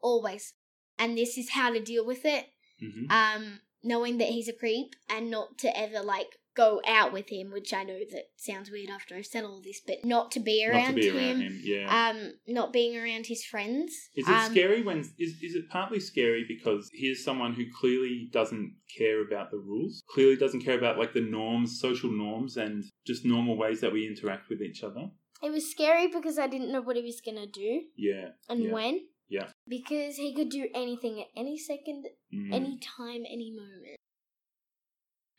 always. 0.00 0.54
And 0.98 1.16
this 1.16 1.38
is 1.38 1.50
how 1.50 1.72
to 1.72 1.80
deal 1.80 2.04
with 2.04 2.24
it. 2.24 2.46
hmm 2.80 3.10
Um, 3.10 3.60
knowing 3.84 4.18
that 4.18 4.28
he's 4.28 4.48
a 4.48 4.52
creep 4.52 4.96
and 5.08 5.30
not 5.30 5.58
to 5.58 5.78
ever 5.78 6.00
like 6.02 6.36
go 6.58 6.80
out 6.86 7.12
with 7.12 7.28
him, 7.30 7.52
which 7.52 7.72
I 7.72 7.84
know 7.84 7.98
that 8.10 8.24
sounds 8.36 8.70
weird 8.70 8.90
after 8.90 9.14
I've 9.14 9.26
said 9.26 9.44
all 9.44 9.62
this, 9.64 9.80
but 9.86 10.04
not 10.04 10.32
to 10.32 10.40
be 10.40 10.66
Not 10.66 10.74
around, 10.74 10.94
to 10.94 11.00
be 11.00 11.08
him. 11.08 11.16
around 11.16 11.40
him. 11.42 11.60
Yeah. 11.62 12.08
Um, 12.10 12.32
not 12.48 12.72
being 12.72 12.98
around 12.98 13.26
his 13.26 13.44
friends. 13.44 13.92
Is 14.16 14.28
it 14.28 14.32
um, 14.34 14.50
scary 14.50 14.82
when 14.82 14.98
is 14.98 15.34
is 15.40 15.54
it 15.54 15.68
partly 15.70 16.00
scary 16.00 16.44
because 16.48 16.88
here's 16.92 17.22
someone 17.24 17.54
who 17.54 17.64
clearly 17.80 18.28
doesn't 18.32 18.74
care 18.98 19.22
about 19.26 19.50
the 19.52 19.58
rules, 19.58 20.02
clearly 20.10 20.36
doesn't 20.36 20.64
care 20.64 20.76
about 20.76 20.98
like 20.98 21.12
the 21.14 21.20
norms, 21.20 21.78
social 21.80 22.10
norms, 22.10 22.56
and 22.56 22.84
just 23.06 23.24
normal 23.24 23.56
ways 23.56 23.80
that 23.80 23.92
we 23.92 24.06
interact 24.06 24.48
with 24.50 24.60
each 24.60 24.82
other. 24.82 25.10
It 25.42 25.50
was 25.50 25.70
scary 25.70 26.08
because 26.08 26.36
I 26.38 26.48
didn't 26.48 26.72
know 26.72 26.80
what 26.82 26.96
he 26.96 27.02
was 27.02 27.20
gonna 27.24 27.46
do 27.46 27.82
Yeah. 27.96 28.30
and 28.48 28.64
yeah. 28.64 28.72
when. 28.72 29.00
Yeah. 29.28 29.48
Because 29.68 30.16
he 30.16 30.34
could 30.34 30.48
do 30.48 30.68
anything 30.74 31.20
at 31.20 31.28
any 31.36 31.56
second, 31.58 32.06
Mm. 32.34 32.52
any 32.52 32.78
time, 32.96 33.22
any 33.30 33.50
moment. 33.52 33.96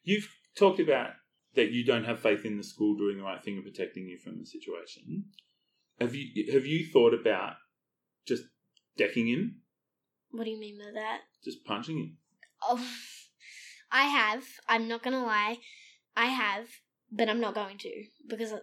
You've 0.04 0.30
talked 0.56 0.80
about 0.80 1.12
that 1.56 1.72
you 1.72 1.84
don't 1.84 2.04
have 2.06 2.20
faith 2.20 2.46
in 2.46 2.58
the 2.58 2.64
school 2.64 2.96
doing 2.96 3.18
the 3.18 3.24
right 3.24 3.44
thing 3.44 3.56
and 3.56 3.64
protecting 3.66 4.08
you 4.08 4.18
from 4.18 4.40
the 4.40 4.46
situation. 4.46 5.26
Have 6.00 6.16
you 6.16 6.52
have 6.54 6.66
you 6.66 6.86
thought 6.86 7.14
about 7.14 7.54
just 8.28 8.44
decking 8.98 9.28
him, 9.28 9.62
What 10.32 10.44
do 10.46 10.52
you 10.52 10.60
mean 10.60 10.78
by 10.78 10.92
that? 10.94 11.22
just 11.44 11.64
punching 11.66 11.98
him? 11.98 12.18
Oh, 12.62 12.86
I 13.92 14.04
have. 14.06 14.44
I'm 14.68 14.88
not 14.88 15.04
gonna 15.04 15.24
lie. 15.26 15.58
I 16.16 16.26
have, 16.28 16.68
but 17.12 17.30
I'm 17.30 17.40
not 17.40 17.56
going 17.56 17.78
to 17.80 18.04
because 18.28 18.54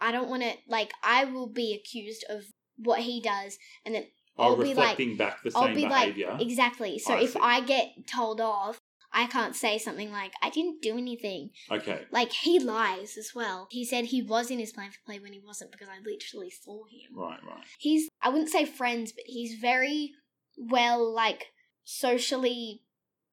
I 0.00 0.12
don't 0.12 0.28
want 0.28 0.42
to. 0.42 0.52
Like, 0.68 0.92
I 1.02 1.24
will 1.24 1.48
be 1.48 1.74
accused 1.74 2.24
of 2.28 2.44
what 2.76 3.00
he 3.00 3.20
does, 3.20 3.58
and 3.84 3.94
then 3.94 4.04
Or 4.36 4.46
I'll 4.50 4.56
be 4.56 4.74
like, 4.74 4.96
back 5.18 5.42
the 5.42 5.52
I'll 5.56 5.74
be 5.74 5.86
behavior. 5.86 6.28
like, 6.30 6.40
exactly. 6.42 6.98
So 6.98 7.14
I 7.14 7.20
if 7.22 7.32
see. 7.32 7.40
I 7.42 7.60
get 7.60 8.06
told 8.06 8.40
off, 8.40 8.78
I 9.22 9.26
can't 9.26 9.56
say 9.64 9.78
something 9.78 10.10
like, 10.20 10.32
"I 10.42 10.50
didn't 10.50 10.80
do 10.82 10.92
anything." 10.96 11.50
okay. 11.76 12.00
Like 12.18 12.32
he 12.32 12.58
lies 12.60 13.16
as 13.22 13.30
well. 13.34 13.68
He 13.70 13.84
said 13.84 14.06
he 14.06 14.22
was 14.22 14.50
in 14.50 14.58
his 14.58 14.72
plan 14.72 14.90
for 14.90 14.98
play 15.06 15.18
when 15.18 15.32
he 15.32 15.40
wasn't 15.44 15.72
because 15.72 15.88
I 15.88 15.98
literally 16.12 16.50
saw 16.50 16.84
him. 16.84 17.08
Right, 17.24 17.40
right. 17.46 17.64
He's 17.78 18.08
I 18.22 18.28
wouldn't 18.30 18.50
say 18.56 18.64
friends, 18.64 19.12
but 19.12 19.24
he's 19.26 19.58
very 19.60 20.12
well 20.56 21.00
like 21.24 21.46
socially 21.84 22.82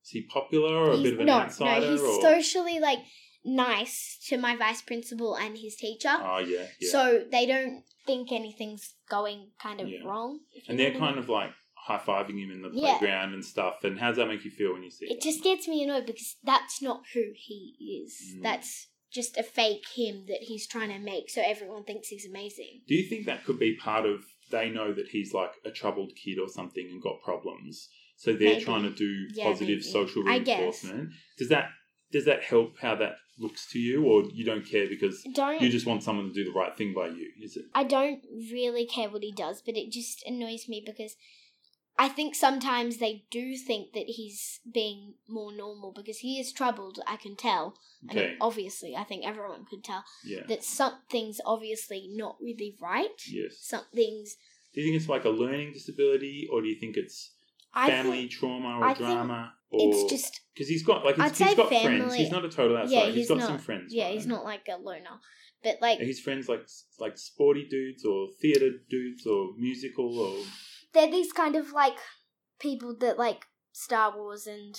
Is 0.03 0.09
he 0.11 0.21
popular 0.23 0.73
or 0.75 0.91
a 0.91 0.97
bit 0.97 1.13
of 1.13 1.19
an 1.19 1.25
no, 1.27 1.39
outsider? 1.41 1.85
no, 1.85 1.91
he's 1.91 2.01
or? 2.01 2.21
socially 2.21 2.79
like 2.79 2.99
nice 3.43 4.17
to 4.27 4.37
my 4.37 4.55
vice 4.55 4.81
principal 4.81 5.35
and 5.35 5.57
his 5.57 5.75
teacher. 5.75 6.09
Oh 6.19 6.39
yeah, 6.39 6.65
yeah. 6.79 6.89
So 6.91 7.23
they 7.31 7.45
don't 7.45 7.83
think 8.05 8.31
anything's 8.31 8.93
going 9.09 9.49
kind 9.61 9.81
of 9.81 9.87
Yeah. 9.89 9.99
wrong. 10.05 10.39
and 10.67 10.79
they're 10.79 10.93
kind 10.93 11.17
of 11.17 11.29
like 11.29 11.51
high 11.85 11.99
fiving 11.99 12.39
him 12.43 12.49
in 12.51 12.61
the 12.61 12.71
Yeah. 12.73 12.97
playground 12.97 13.33
and 13.33 13.45
stuff. 13.45 13.83
And 13.83 13.99
how 13.99 14.07
does 14.09 14.17
that 14.17 14.27
make 14.27 14.43
you 14.43 14.51
feel 14.51 14.73
when 14.73 14.83
you 14.83 14.89
see 14.89 15.05
It 15.05 15.17
It 15.17 15.21
just 15.21 15.43
gets 15.43 15.67
me 15.67 15.83
annoyed 15.83 16.05
because 16.07 16.35
that's 16.43 16.81
not 16.81 17.03
who 17.13 17.25
he 17.35 18.03
is. 18.03 18.35
Mm. 18.37 18.41
That's 18.43 18.87
just 19.11 19.37
a 19.37 19.43
fake 19.43 19.85
him 19.95 20.25
that 20.27 20.41
he's 20.41 20.67
trying 20.67 20.89
to 20.89 20.99
make 20.99 21.29
so 21.29 21.41
everyone 21.45 21.83
thinks 21.83 22.07
he's 22.09 22.27
amazing. 22.27 22.81
Do 22.87 22.95
you 22.95 23.07
think 23.07 23.25
that 23.27 23.45
could 23.45 23.59
be 23.59 23.75
part 23.75 24.05
of 24.05 24.25
they 24.51 24.69
know 24.69 24.93
that 24.93 25.07
he's 25.09 25.33
like 25.33 25.51
a 25.63 25.71
troubled 25.71 26.11
kid 26.21 26.37
or 26.39 26.47
something 26.49 26.85
and 26.91 27.01
got 27.01 27.21
problems, 27.21 27.87
so 28.17 28.31
they're 28.33 28.53
Maybe. 28.53 28.63
trying 28.63 28.83
to 28.83 28.91
do 28.93 29.27
Yeah, 29.33 29.45
positive 29.45 29.79
maybe. 29.79 29.81
social 29.81 30.27
I 30.27 30.39
guess. 30.39 30.57
reinforcement? 30.83 31.09
Does 31.37 31.49
that 31.49 31.69
does 32.11 32.25
that 32.25 32.43
help 32.43 32.77
how 32.79 32.95
that 32.95 33.15
looks 33.39 33.69
to 33.71 33.79
you, 33.79 34.05
or 34.05 34.23
you 34.33 34.45
don't 34.45 34.65
care 34.65 34.87
because 34.87 35.21
Don't 35.33 35.61
you 35.61 35.69
just 35.69 35.85
want 35.85 36.03
someone 36.03 36.27
to 36.29 36.33
do 36.33 36.43
the 36.45 36.51
right 36.51 36.75
thing 36.77 36.93
by 36.93 37.07
you? 37.07 37.29
Is 37.41 37.57
it? 37.57 37.65
I 37.73 37.83
don't 37.83 38.21
really 38.51 38.85
care 38.85 39.09
what 39.09 39.23
he 39.23 39.31
does, 39.33 39.61
but 39.65 39.75
it 39.75 39.91
just 39.91 40.23
annoys 40.25 40.69
me 40.69 40.81
because 40.85 41.15
I 41.97 42.09
think 42.09 42.35
sometimes 42.35 42.97
they 42.97 43.23
do 43.31 43.55
think 43.55 43.93
that 43.93 44.05
he's 44.07 44.59
being 44.69 45.13
more 45.29 45.53
normal 45.53 45.93
because 45.93 46.17
he 46.19 46.39
is 46.39 46.51
troubled, 46.51 46.99
I 47.07 47.15
can 47.15 47.35
tell. 47.37 47.75
I 48.09 48.13
mean, 48.13 48.23
Okay. 48.23 48.37
obviously, 48.41 48.95
I 48.95 49.03
think 49.05 49.25
everyone 49.25 49.65
could 49.65 49.83
tell 49.83 50.03
Yeah. 50.25 50.45
that 50.47 50.63
something's 50.63 51.39
obviously 51.45 52.09
not 52.11 52.37
really 52.41 52.75
right. 52.81 53.21
Yes. 53.29 53.57
Something's. 53.59 54.35
Do 54.73 54.81
you 54.81 54.87
think 54.87 54.97
it's 54.97 55.07
like 55.09 55.23
a 55.23 55.29
learning 55.29 55.71
disability, 55.71 56.49
or 56.51 56.61
do 56.61 56.67
you 56.67 56.75
think 56.75 56.97
it's 56.97 57.31
family 57.73 58.19
think 58.19 58.31
trauma 58.31 58.79
or 58.79 58.85
I 58.85 58.93
drama? 58.93 59.53
Or 59.69 59.89
it's 59.89 60.11
just. 60.11 60.41
because 60.53 60.67
he's 60.67 60.83
got 60.83 61.05
like 61.05 61.15
he's, 61.15 61.37
he's 61.37 61.55
got 61.55 61.69
friends. 61.69 62.13
He's 62.13 62.31
not 62.31 62.43
a 62.43 62.49
total 62.49 62.77
outsider. 62.77 62.93
Yeah, 62.95 63.05
he's 63.07 63.15
he's 63.15 63.27
got 63.29 63.37
not. 63.37 63.47
some 63.47 63.57
friends. 63.59 63.93
Yeah, 63.93 64.05
right? 64.05 64.13
he's 64.15 64.27
not 64.27 64.43
like 64.43 64.67
a 64.69 64.77
loner. 64.77 65.19
But, 65.63 65.81
like, 65.81 65.99
Are 65.99 66.05
his 66.05 66.19
friends 66.19 66.47
like 66.47 66.67
like 66.99 67.17
sporty 67.17 67.65
dudes 67.67 68.05
or 68.05 68.27
theatre 68.41 68.71
dudes 68.89 69.25
or 69.25 69.53
musical 69.57 70.19
or 70.19 70.45
they're 70.95 71.11
these 71.11 71.31
kind 71.31 71.55
of 71.55 71.71
like 71.71 71.97
people 72.59 72.95
that 73.01 73.19
like 73.19 73.45
Star 73.71 74.17
Wars 74.17 74.47
and 74.47 74.75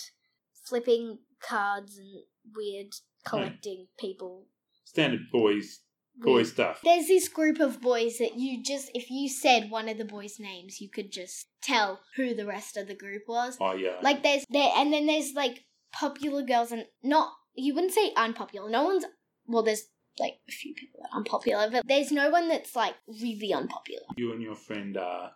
flipping 0.64 1.18
cards 1.40 1.96
and 1.98 2.24
weird 2.56 2.94
hmm. 3.24 3.30
collecting 3.30 3.86
people. 3.98 4.46
standard 4.84 5.30
boys 5.30 5.80
boy 6.18 6.34
Weird. 6.34 6.46
stuff. 6.46 6.80
There's 6.82 7.08
this 7.08 7.28
group 7.28 7.60
of 7.60 7.80
boys 7.80 8.18
that 8.18 8.36
you 8.36 8.62
just, 8.62 8.90
if 8.94 9.10
you 9.10 9.28
said 9.28 9.70
one 9.70 9.88
of 9.88 9.98
the 9.98 10.04
boys' 10.04 10.40
names, 10.40 10.80
you 10.80 10.88
could 10.88 11.12
just 11.12 11.46
tell 11.62 12.00
who 12.16 12.34
the 12.34 12.46
rest 12.46 12.76
of 12.76 12.88
the 12.88 12.94
group 12.94 13.24
was. 13.28 13.56
Oh 13.60 13.74
yeah. 13.74 13.96
Like 14.02 14.22
there's 14.22 14.44
there, 14.48 14.70
and 14.76 14.92
then 14.92 15.06
there's 15.06 15.34
like 15.34 15.64
popular 15.92 16.42
girls 16.42 16.72
and 16.72 16.86
not. 17.02 17.32
You 17.54 17.74
wouldn't 17.74 17.92
say 17.92 18.12
unpopular. 18.16 18.70
No 18.70 18.84
one's. 18.84 19.04
Well, 19.46 19.62
there's 19.62 19.84
like 20.18 20.34
a 20.48 20.52
few 20.52 20.74
people 20.74 21.00
that 21.02 21.10
are 21.12 21.18
unpopular, 21.18 21.68
but 21.70 21.86
there's 21.86 22.10
no 22.10 22.30
one 22.30 22.48
that's 22.48 22.74
like 22.74 22.94
really 23.06 23.52
unpopular. 23.52 24.06
you 24.16 24.32
and 24.32 24.42
your 24.42 24.56
friend 24.56 24.96
are 24.96 25.32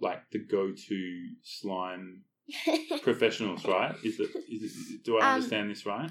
like 0.00 0.20
the 0.32 0.38
go-to 0.44 1.28
slime 1.42 2.22
professionals, 3.02 3.64
right? 3.64 3.94
Is 4.04 4.20
it? 4.20 4.30
Is 4.50 4.90
it? 4.94 5.04
Do 5.04 5.18
I 5.18 5.26
Um, 5.28 5.34
understand 5.34 5.70
this 5.70 5.86
right? 5.86 6.10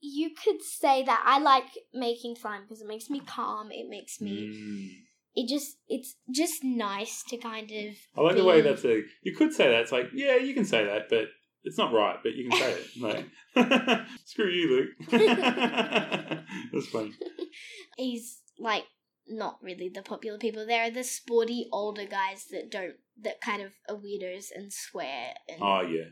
you 0.00 0.30
could 0.44 0.62
say 0.62 1.02
that 1.02 1.22
I 1.26 1.40
like 1.40 1.64
making 1.92 2.36
slime 2.36 2.62
because 2.62 2.80
it 2.80 2.86
makes 2.86 3.10
me 3.10 3.20
calm. 3.20 3.70
It 3.72 3.88
makes 3.88 4.20
me. 4.20 4.30
Mm. 4.46 4.88
It 5.34 5.48
just. 5.48 5.76
It's 5.88 6.14
just 6.30 6.62
nice 6.64 7.22
to 7.28 7.36
kind 7.36 7.70
of. 7.70 7.94
I 8.16 8.20
like 8.20 8.36
the 8.36 8.44
way 8.44 8.60
that's 8.60 8.84
a. 8.84 9.02
You 9.22 9.34
could 9.34 9.52
say 9.52 9.68
that. 9.70 9.80
It's 9.82 9.92
like, 9.92 10.10
yeah, 10.14 10.36
you 10.36 10.54
can 10.54 10.64
say 10.64 10.84
that, 10.84 11.08
but 11.10 11.24
it's 11.64 11.76
not 11.78 11.92
right. 11.92 12.16
But 12.22 12.34
you 12.36 12.48
can 12.48 12.58
say 12.58 12.72
it. 12.72 12.86
Like, 13.56 14.06
screw 14.24 14.48
you, 14.48 14.68
Luke. 15.10 15.10
that's 16.72 16.86
funny. 16.88 17.12
he's 17.96 18.40
like 18.58 18.84
not 19.28 19.58
really 19.62 19.88
the 19.88 20.02
popular 20.02 20.38
people. 20.38 20.64
There 20.66 20.84
are 20.84 20.90
the 20.90 21.04
sporty 21.04 21.68
older 21.72 22.04
guys 22.06 22.46
that 22.52 22.70
don't 22.70 22.94
that 23.22 23.40
kind 23.40 23.62
of 23.62 23.72
are 23.88 23.96
weirdos 23.96 24.46
and 24.54 24.72
swear 24.72 25.34
and 25.48 25.58
Oh 25.62 25.80
yeah, 25.82 26.04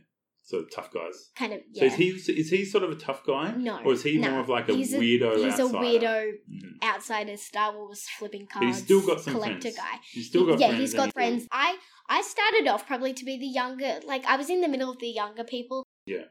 so 0.43 0.65
tough 0.75 0.93
guys. 0.93 1.31
kind 1.37 1.53
of 1.53 1.61
So 1.75 1.85
is 1.87 1.95
he 1.95 2.09
is 2.09 2.51
he 2.51 2.65
sort 2.65 2.85
of 2.85 2.91
a 2.91 2.97
tough 2.97 3.23
guy? 3.27 3.53
No, 3.57 3.81
or 3.85 3.93
is 3.93 4.03
he 4.03 4.19
no. 4.19 4.31
more 4.31 4.41
of 4.41 4.49
like 4.49 4.69
a 4.69 4.75
He's 4.75 4.93
a- 4.95 4.99
weirdo? 4.99 5.37
He's 5.45 5.59
a 5.59 5.63
outsider? 5.65 5.79
weirdo 5.79 6.33
Mhm. 6.51 6.83
outsider 6.85 7.37
Star 7.37 7.75
Wars 7.77 8.03
flipping 8.19 8.47
cards. 8.47 8.67
he's 8.67 8.85
still 8.85 9.01
got 9.07 9.21
some 9.21 9.35
collector 9.35 9.71
friends. 9.71 9.77
guy. 9.77 9.99
He's 10.13 10.27
still 10.29 10.47
got 10.47 10.59
yeah, 10.61 10.69
friends. 10.69 10.81
he's 10.81 10.95
and 10.95 10.99
got 11.05 11.13
friends. 11.13 11.47
I 11.51 11.79
I 12.09 12.23
started 12.23 12.69
off 12.69 12.87
probably 12.87 13.13
to 13.15 13.25
be 13.25 13.37
the 13.39 13.47
younger, 13.47 14.01
like 14.07 14.25
I 14.27 14.37
was 14.37 14.49
in 14.51 14.61
the 14.61 14.69
middle 14.69 14.91
of 14.91 14.99
the 14.99 15.09
younger 15.09 15.45
people. 15.45 15.85
Yeah. 16.07 16.25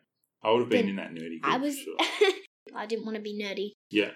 I 0.44 0.52
would 0.52 0.60
have 0.62 0.70
been 0.70 0.82
Then 0.86 0.90
in 0.90 0.96
that 0.98 1.12
nerdy. 1.12 1.42
Group 1.42 1.46
I 1.54 1.58
for 1.58 1.64
was. 1.64 1.78
sure. 1.80 1.98
I 2.76 2.86
didn't 2.86 3.06
want 3.06 3.16
to 3.16 3.22
be 3.22 3.34
nerdy. 3.42 3.72
Yeah, 3.92 4.10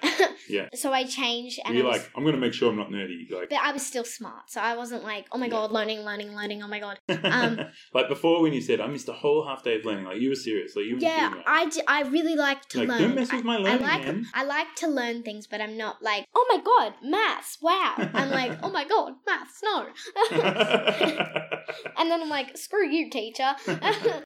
yeah. 0.49 0.67
so 0.73 0.91
I 0.91 1.03
changed, 1.05 1.59
and 1.63 1.75
You're 1.75 1.85
I 1.85 1.89
was, 1.89 1.97
like, 1.99 2.11
I'm 2.15 2.23
going 2.23 2.33
to 2.33 2.41
make 2.41 2.53
sure 2.53 2.69
I'm 2.71 2.75
not 2.75 2.89
nerdy. 2.89 3.29
Like, 3.31 3.49
but 3.49 3.59
I 3.61 3.71
was 3.71 3.85
still 3.85 4.03
smart. 4.03 4.49
So 4.49 4.59
I 4.59 4.75
wasn't 4.75 5.03
like, 5.03 5.27
oh 5.31 5.37
my 5.37 5.45
Yeah. 5.45 5.51
god, 5.51 5.71
learning, 5.71 5.99
learning, 6.01 6.35
learning. 6.35 6.63
Oh 6.63 6.67
my 6.67 6.79
god. 6.79 6.99
um, 7.23 7.59
like 7.93 8.07
before 8.09 8.41
when 8.41 8.51
you 8.53 8.61
said 8.61 8.81
I 8.81 8.87
missed 8.87 9.07
a 9.09 9.13
whole 9.13 9.45
half 9.47 9.63
day 9.63 9.75
of 9.77 9.85
learning, 9.85 10.05
like 10.05 10.19
you 10.19 10.29
were 10.29 10.35
serious. 10.35 10.75
Like 10.75 10.85
you 10.85 10.95
were 10.95 11.01
Yeah. 11.01 11.33
I, 11.45 11.65
d- 11.67 11.83
I 11.87 12.01
really 12.01 12.35
like 12.35 12.67
to 12.69 12.79
Like, 12.79 12.87
learn. 12.89 13.01
don't 13.01 13.15
mess 13.15 13.31
with 13.31 13.43
my 13.45 13.55
I- 13.55 13.59
learning, 13.59 13.83
I 13.85 13.95
like 13.97 14.05
man. 14.05 14.25
I 14.33 14.43
like 14.43 14.75
to 14.77 14.87
learn 14.87 15.21
things, 15.23 15.45
but 15.45 15.61
I'm 15.61 15.77
not 15.77 16.01
like, 16.01 16.25
oh 16.35 16.45
my 16.49 16.61
god, 16.63 16.93
maths, 17.03 17.57
wow. 17.61 17.93
I'm 17.97 18.31
like, 18.31 18.57
oh 18.63 18.71
my 18.71 18.85
god, 18.87 19.13
maths, 19.27 19.61
no. 19.63 19.85
and 21.97 22.09
then 22.11 22.21
I'm 22.23 22.29
like, 22.29 22.57
screw 22.57 22.89
you, 22.89 23.09
teacher. 23.09 23.55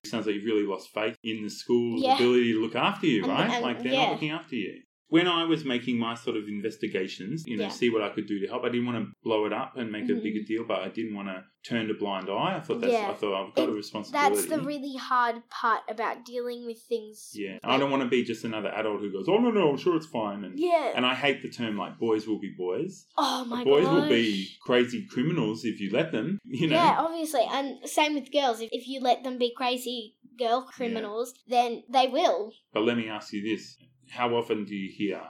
Sounds 0.06 0.26
like 0.26 0.36
you've 0.36 0.46
really 0.46 0.66
lost 0.66 0.90
faith 0.94 1.18
in 1.24 1.44
the 1.44 1.50
school's 1.50 2.02
Yeah. 2.02 2.16
ability 2.16 2.54
to 2.54 2.62
look 2.62 2.76
after 2.76 3.08
you, 3.08 3.24
And- 3.24 3.32
right? 3.32 3.50
and- 3.50 3.64
like 3.64 3.84
they're 3.84 3.92
yeah. 3.94 4.04
not 4.06 4.12
looking 4.14 4.32
after 4.32 4.56
you. 4.56 4.82
When 5.16 5.28
I 5.28 5.44
was 5.54 5.64
making 5.64 5.96
my 6.00 6.16
sort 6.16 6.36
of 6.38 6.46
investigations, 6.48 7.44
you 7.46 7.56
know, 7.58 7.64
Yeah. 7.66 7.70
see 7.82 7.90
what 7.94 8.02
I 8.02 8.10
could 8.16 8.28
do 8.34 8.40
to 8.40 8.48
help. 8.48 8.64
I 8.64 8.70
didn't 8.74 8.88
want 8.92 8.98
to 9.06 9.12
blow 9.24 9.46
it 9.46 9.54
up 9.54 9.78
and 9.78 9.92
make 9.92 10.06
a 10.10 10.14
Mhm. 10.14 10.24
bigger 10.24 10.44
deal, 10.52 10.64
but 10.72 10.80
I 10.88 10.90
didn't 10.90 11.14
want 11.20 11.28
to 11.34 11.44
turn 11.70 11.90
a 11.90 11.94
blind 11.94 12.28
eye. 12.30 12.54
I 12.58 12.62
thought 12.62 12.82
that's 12.82 12.92
Yeah. 12.94 13.12
I 13.12 13.14
thought 13.14 13.36
I've 13.40 13.54
got 13.54 13.70
a 13.70 13.72
responsibility. 13.72 14.36
That's 14.36 14.48
the 14.48 14.62
really 14.62 14.96
hard 14.96 15.48
part 15.62 15.82
about 15.88 16.26
dealing 16.26 16.66
with 16.66 16.82
things. 16.94 17.18
yeah. 17.36 17.58
I 17.64 17.78
don't 17.78 17.92
want 17.92 18.04
to 18.04 18.10
be 18.10 18.24
just 18.24 18.44
another 18.44 18.70
adult 18.70 19.02
who 19.02 19.12
goes, 19.12 19.28
"Oh 19.30 19.38
no, 19.38 19.52
no, 19.52 19.70
I'm 19.72 19.78
sure 19.78 19.96
it's 19.96 20.08
fine." 20.22 20.44
And 20.44 20.60
Yeah. 20.60 20.94
and 20.96 21.06
I 21.06 21.14
hate 21.26 21.42
the 21.44 21.50
term 21.50 21.78
like 21.78 22.00
boys 22.00 22.28
will 22.28 22.40
be 22.40 22.54
boys. 22.68 23.06
oh 23.18 23.46
my 23.46 23.58
god. 23.64 23.66
boys 23.72 23.86
gosh. 23.86 23.94
will 23.96 24.10
be 24.10 24.48
crazy 24.62 25.06
criminals 25.14 25.64
if 25.72 25.80
you 25.80 25.90
let 25.92 26.12
them. 26.12 26.40
You 26.46 26.68
know. 26.68 26.76
Yeah, 26.76 26.96
obviously, 27.06 27.46
and 27.52 27.88
same 27.98 28.14
with 28.16 28.32
girls. 28.32 28.62
If 28.62 28.70
if 28.80 28.88
you 28.88 29.00
let 29.10 29.24
them 29.24 29.38
be 29.38 29.52
crazy 29.62 30.16
girl 30.40 30.64
criminals, 30.64 31.34
then 31.48 31.84
they 31.90 32.08
will. 32.08 32.52
But 32.74 32.84
let 32.90 32.98
me 32.98 33.08
ask 33.08 33.32
you 33.34 33.42
this: 33.44 33.78
How 34.14 34.36
often 34.36 34.66
do 34.66 34.76
you 34.76 34.92
hear 34.92 35.22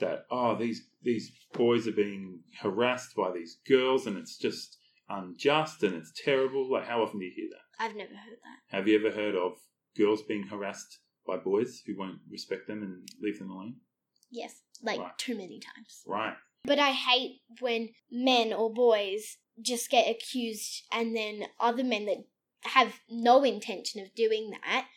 that? 0.00 0.26
Oh, 0.30 0.54
these 0.54 0.86
these 1.02 1.32
boys 1.52 1.88
are 1.88 1.92
being 1.92 2.40
harassed 2.60 3.16
by 3.16 3.32
these 3.32 3.58
girls, 3.66 4.06
and 4.06 4.16
it's 4.16 4.36
just 4.36 4.76
unjust 5.08 5.82
and 5.82 5.94
it's 5.94 6.12
terrible. 6.24 6.70
Like, 6.70 6.86
how 6.86 7.02
often 7.02 7.20
do 7.20 7.24
you 7.24 7.32
hear 7.34 7.48
that? 7.50 7.84
I've 7.84 7.96
never 7.96 8.14
heard 8.14 8.38
that. 8.42 8.76
Have 8.76 8.86
you 8.88 8.98
ever 8.98 9.14
heard 9.14 9.34
of 9.34 9.52
girls 9.96 10.22
being 10.22 10.44
harassed 10.44 10.98
by 11.26 11.36
boys 11.36 11.82
who 11.86 11.96
won't 11.96 12.20
respect 12.30 12.66
them 12.66 12.82
and 12.82 13.08
leave 13.20 13.38
them 13.38 13.50
alone? 13.50 13.76
Yes, 14.30 14.62
like 14.82 15.00
Right. 15.00 15.16
too 15.18 15.36
many 15.36 15.58
times. 15.60 16.02
Right. 16.06 16.36
But 16.64 16.78
I 16.78 16.90
hate 16.92 17.40
when 17.60 17.94
men 18.10 18.52
or 18.52 18.72
boys 18.72 19.38
just 19.60 19.90
get 19.90 20.10
accused 20.10 20.84
and 20.92 21.16
then 21.16 21.46
other 21.58 21.84
men 21.84 22.06
that 22.06 22.24
have 22.64 23.00
no 23.08 23.44
intention 23.44 24.02
of 24.02 24.14
doing 24.14 24.50
that 24.50 24.88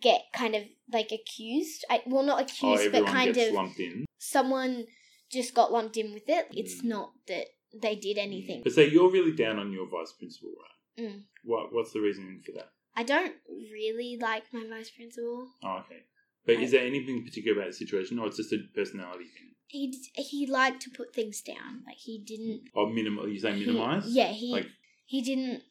get 0.00 0.22
kind 0.34 0.54
of 0.54 0.62
like 0.92 1.10
accused. 1.12 1.84
I, 1.90 2.02
well, 2.06 2.22
not 2.22 2.38
Oh, 2.40 2.42
accused, 2.44 2.92
but 2.92 3.06
kind 3.06 3.36
of 3.36 3.52
lumped 3.52 3.80
in. 3.80 4.04
someone 4.18 4.86
just 5.30 5.54
got 5.54 5.72
lumped 5.72 5.96
in 5.96 6.12
with 6.12 6.28
it. 6.28 6.46
It's 6.52 6.82
Mm. 6.82 6.84
not 6.84 7.12
that 7.26 7.46
they 7.74 7.96
did 7.96 8.18
anything. 8.18 8.62
But 8.62 8.72
say 8.72 8.88
you're 8.88 9.10
really 9.10 9.32
down 9.32 9.58
on 9.58 9.72
your 9.72 9.86
vice 9.88 10.12
principal, 10.12 10.50
right? 10.50 11.04
Mm. 11.04 11.22
What 11.44 11.72
What's 11.72 11.92
the 11.92 12.00
reasoning 12.00 12.42
for 12.44 12.52
that? 12.52 12.70
I 12.94 13.02
don't 13.02 13.34
really 13.48 14.16
like 14.20 14.44
my 14.52 14.64
vice 14.66 14.90
principal. 14.90 15.48
Oh, 15.62 15.78
okay. 15.84 16.04
But 16.46 16.58
I- 16.58 16.62
is 16.62 16.70
there 16.70 16.86
anything 16.86 17.24
particular 17.24 17.58
about 17.60 17.70
the 17.72 17.76
situation, 17.76 18.18
or 18.18 18.28
it's 18.28 18.36
just 18.38 18.52
a 18.52 18.58
personality 18.74 19.24
thing? 19.24 19.54
He 19.68 19.92
he 20.14 20.46
liked 20.46 20.80
to 20.82 20.90
put 20.90 21.12
things 21.14 21.42
down. 21.42 21.82
Like 21.86 21.96
he 21.98 22.18
didn't. 22.18 22.68
Or 22.72 22.88
minimal? 22.88 23.28
You 23.28 23.38
say 23.40 23.52
he- 23.58 23.66
minimize? 23.66 24.06
yeah, 24.14 24.28
he 24.28 24.52
Like 24.52 24.68
he 25.06 25.20
didn't 25.22 25.62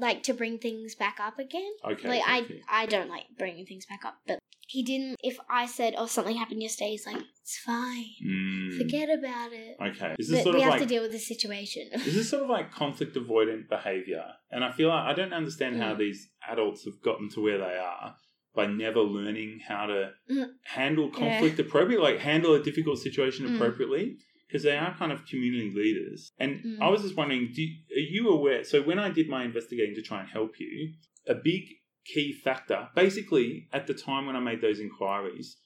like 0.00 0.22
to 0.24 0.34
bring 0.34 0.58
things 0.58 0.94
back 0.94 1.18
up 1.20 1.38
again. 1.38 1.70
okay. 1.84 2.08
like 2.08 2.22
I. 2.26 2.46
I 2.68 2.86
don't 2.86 3.08
like 3.08 3.26
bringing 3.38 3.66
things 3.66 3.86
back 3.86 4.04
up, 4.04 4.16
but 4.26 4.38
he 4.66 4.82
didn't. 4.82 5.16
If 5.22 5.38
I 5.50 5.66
said, 5.66 5.94
"Oh, 5.98 6.06
something 6.06 6.36
happened 6.36 6.62
yesterday," 6.62 6.90
he's 6.92 7.06
like, 7.06 7.22
"It's 7.42 7.58
fine. 7.58 8.06
Mm. 8.24 8.78
Forget 8.78 9.08
about 9.10 9.52
it." 9.52 9.76
Okay. 9.80 10.14
Is 10.18 10.28
this 10.28 10.38
But 10.38 10.42
sort 10.44 10.54
we 10.56 10.60
of 10.62 10.64
have 10.64 10.70
like 10.74 10.82
to 10.82 10.86
deal 10.86 11.02
with 11.02 11.12
the 11.12 11.18
situation. 11.18 11.90
This 11.92 12.16
is 12.16 12.28
sort 12.28 12.42
of 12.44 12.48
like 12.50 12.70
conflict 12.72 13.16
avoidant 13.16 13.68
behavior. 13.68 14.24
And 14.50 14.64
I 14.64 14.70
feel 14.72 14.88
like 14.88 15.04
I 15.06 15.12
don't 15.14 15.32
understand 15.32 15.76
how 15.82 15.94
Mm. 15.94 15.98
these 15.98 16.30
adults 16.48 16.84
have 16.84 17.00
gotten 17.02 17.28
to 17.30 17.40
where 17.40 17.58
they 17.58 17.76
are 17.76 18.14
by 18.54 18.66
never 18.66 19.00
learning 19.00 19.60
how 19.66 19.86
to 19.86 20.12
Mm. 20.30 20.48
handle 20.64 21.08
conflict 21.10 21.58
appropriately, 21.58 22.04
like 22.12 22.20
handle 22.20 22.54
a 22.54 22.62
difficult 22.62 22.98
situation 22.98 23.46
Mm. 23.46 23.54
appropriately. 23.56 24.16
Because 24.50 24.64
they 24.64 24.76
are 24.76 24.92
kind 24.96 25.12
of 25.12 25.24
community 25.26 25.70
leaders. 25.74 26.32
And 26.38 26.60
Mm. 26.64 26.78
I 26.82 26.88
was 26.88 27.02
just 27.02 27.16
wondering, 27.16 27.52
do, 27.54 27.62
are 27.94 27.98
you 28.00 28.28
aware? 28.30 28.64
So, 28.64 28.82
when 28.82 28.98
I 28.98 29.10
did 29.10 29.28
my 29.28 29.44
investigating 29.44 29.94
to 29.94 30.02
try 30.02 30.20
and 30.20 30.28
help 30.28 30.58
you, 30.58 30.92
a 31.28 31.34
big 31.34 31.62
key 32.04 32.32
factor, 32.32 32.88
basically, 32.96 33.68
at 33.72 33.86
the 33.86 33.94
time 33.94 34.26
when 34.26 34.34
I 34.34 34.40
made 34.40 34.60
those 34.60 34.80
inquiries, 34.80 35.56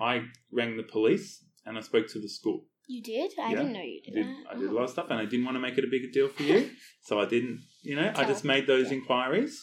I 0.00 0.24
rang 0.50 0.76
the 0.76 0.82
police 0.82 1.44
and 1.64 1.78
I 1.78 1.80
spoke 1.80 2.08
to 2.08 2.18
the 2.20 2.28
school. 2.28 2.64
you 2.90 3.02
did? 3.02 3.30
I 3.38 3.50
Yeah. 3.52 3.56
didn't 3.58 3.72
know 3.74 3.82
you 3.82 4.00
I 4.02 4.10
did. 4.10 4.14
did. 4.14 4.26
I 4.50 4.54
did 4.54 4.64
a 4.64 4.70
Oh. 4.70 4.76
lot 4.76 4.84
of 4.84 4.90
stuff, 4.90 5.10
and 5.10 5.18
I 5.20 5.26
didn't 5.26 5.44
want 5.44 5.56
to 5.56 5.60
make 5.60 5.76
it 5.76 5.84
a 5.84 5.88
bigger 5.88 6.08
deal 6.10 6.28
for 6.28 6.42
you, 6.42 6.70
so 7.02 7.20
I 7.20 7.26
didn't. 7.26 7.60
You 7.82 7.96
know, 7.96 8.10
I 8.16 8.24
just 8.24 8.44
made 8.46 8.66
those 8.66 8.88
Yeah. 8.90 8.96
inquiries, 8.98 9.62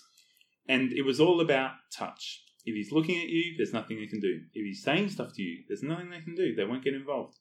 and 0.69 0.93
it 0.93 1.01
was 1.01 1.19
all 1.19 1.41
about 1.41 1.71
touch. 1.91 2.43
If 2.65 2.75
he's 2.75 2.91
looking 2.91 3.17
at 3.19 3.27
you, 3.29 3.55
there's 3.57 3.73
nothing 3.73 3.97
they 3.97 4.05
can 4.05 4.19
do. 4.19 4.41
If 4.53 4.63
he's 4.63 4.83
saying 4.83 5.09
stuff 5.09 5.33
to 5.33 5.41
you, 5.41 5.63
there's 5.67 5.81
nothing 5.83 6.09
they 6.11 6.21
can 6.21 6.35
do. 6.35 6.53
They 6.55 6.65
won't 6.65 6.83
get 6.83 6.93
involved. 6.93 7.37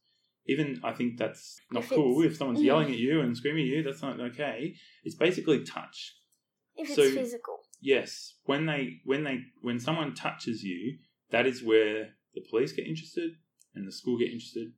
Even 0.46 0.80
I 0.84 0.92
think 0.92 1.16
that's 1.18 1.58
not 1.70 1.84
If 1.84 1.90
cool. 1.90 2.22
If 2.22 2.36
someone's 2.36 2.60
Mm. 2.60 2.64
yelling 2.64 2.92
at 2.92 2.98
you 2.98 3.20
and 3.20 3.36
screaming 3.36 3.66
at 3.66 3.74
you, 3.76 3.82
that's 3.82 4.02
not 4.02 4.20
okay. 4.20 4.74
It's 5.04 5.14
basically 5.14 5.64
touch. 5.64 6.16
If 6.76 6.90
it's 6.90 7.14
physical. 7.14 7.60
Yes, 7.80 8.34
when 8.44 8.66
they 8.66 9.00
when 9.04 9.24
they 9.24 9.38
when 9.62 9.78
someone 9.78 10.14
touches 10.14 10.62
you, 10.62 10.98
that 11.30 11.46
is 11.46 11.62
where 11.62 12.14
the 12.34 12.40
police 12.50 12.72
get 12.72 12.86
interested 12.86 13.32
and 13.74 13.86
the 13.86 13.92
school 13.92 14.18
get 14.18 14.30
interested. 14.32 14.72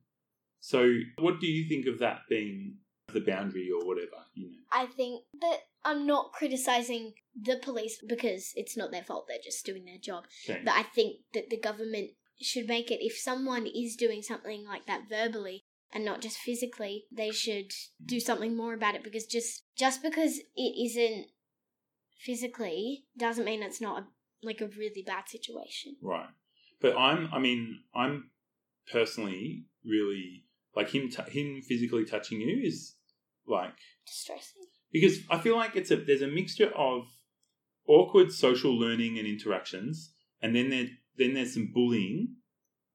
So, 0.59 0.99
what 1.19 1.39
do 1.39 1.47
you 1.47 1.67
think 1.67 1.85
of 1.87 1.99
that 1.99 2.21
being 2.29 2.77
the 3.13 3.21
boundary 3.21 3.69
or 3.71 3.85
whatever? 3.85 4.25
You 4.33 4.51
know, 4.51 4.57
I 4.71 4.85
think 4.87 5.23
that 5.41 5.59
I'm 5.85 6.05
not 6.05 6.33
criticizing 6.33 7.13
the 7.35 7.57
police 7.61 8.01
because 8.05 8.51
it's 8.55 8.75
not 8.75 8.91
their 8.91 9.03
fault. 9.03 9.25
They're 9.27 9.37
just 9.43 9.65
doing 9.65 9.85
their 9.85 9.99
job. 9.99 10.25
okay. 10.49 10.61
But 10.65 10.73
I 10.73 10.83
think 10.83 11.17
that 11.33 11.49
the 11.49 11.57
government 11.59 12.11
should 12.41 12.67
make 12.67 12.91
it 12.91 12.99
if 13.03 13.17
someone 13.17 13.65
is 13.65 13.95
doing 13.95 14.21
something 14.21 14.65
like 14.65 14.85
that 14.85 15.09
verbally 15.09 15.63
and 15.93 16.03
not 16.05 16.21
just 16.21 16.37
physically, 16.37 17.05
they 17.11 17.31
should 17.31 17.71
do 18.03 18.19
something 18.19 18.55
more 18.55 18.73
about 18.73 18.95
it 18.95 19.03
because 19.03 19.25
just 19.25 19.63
just 19.75 20.03
because 20.03 20.39
it 20.55 20.85
isn't 20.85 21.27
physically 22.19 23.05
doesn't 23.17 23.45
mean 23.45 23.63
it's 23.63 23.81
not 23.81 24.03
a, 24.03 24.05
like 24.45 24.61
a 24.61 24.67
really 24.67 25.03
bad 25.05 25.27
situation. 25.29 25.95
right. 26.01 26.29
But 26.79 26.95
I'm, 26.95 27.29
I 27.33 27.39
mean, 27.39 27.79
I'm 27.95 28.29
personally 28.91 29.65
really 29.83 30.43
like 30.75 30.89
him. 30.89 31.09
T- 31.09 31.31
him 31.31 31.61
physically 31.61 32.05
touching 32.05 32.39
you 32.41 32.61
is 32.63 32.95
like 33.47 33.73
Distressing. 34.05 34.63
because 34.91 35.19
I 35.29 35.39
feel 35.39 35.55
like 35.55 35.75
it's 35.75 35.89
a 35.89 35.95
there's 35.95 36.21
a 36.21 36.27
mixture 36.27 36.71
of 36.75 37.07
awkward 37.87 38.31
social 38.31 38.77
learning 38.77 39.17
and 39.17 39.27
interactions, 39.27 40.13
and 40.41 40.55
then 40.55 40.69
there 40.69 40.87
then 41.17 41.33
there's 41.33 41.53
some 41.53 41.71
bullying 41.73 42.35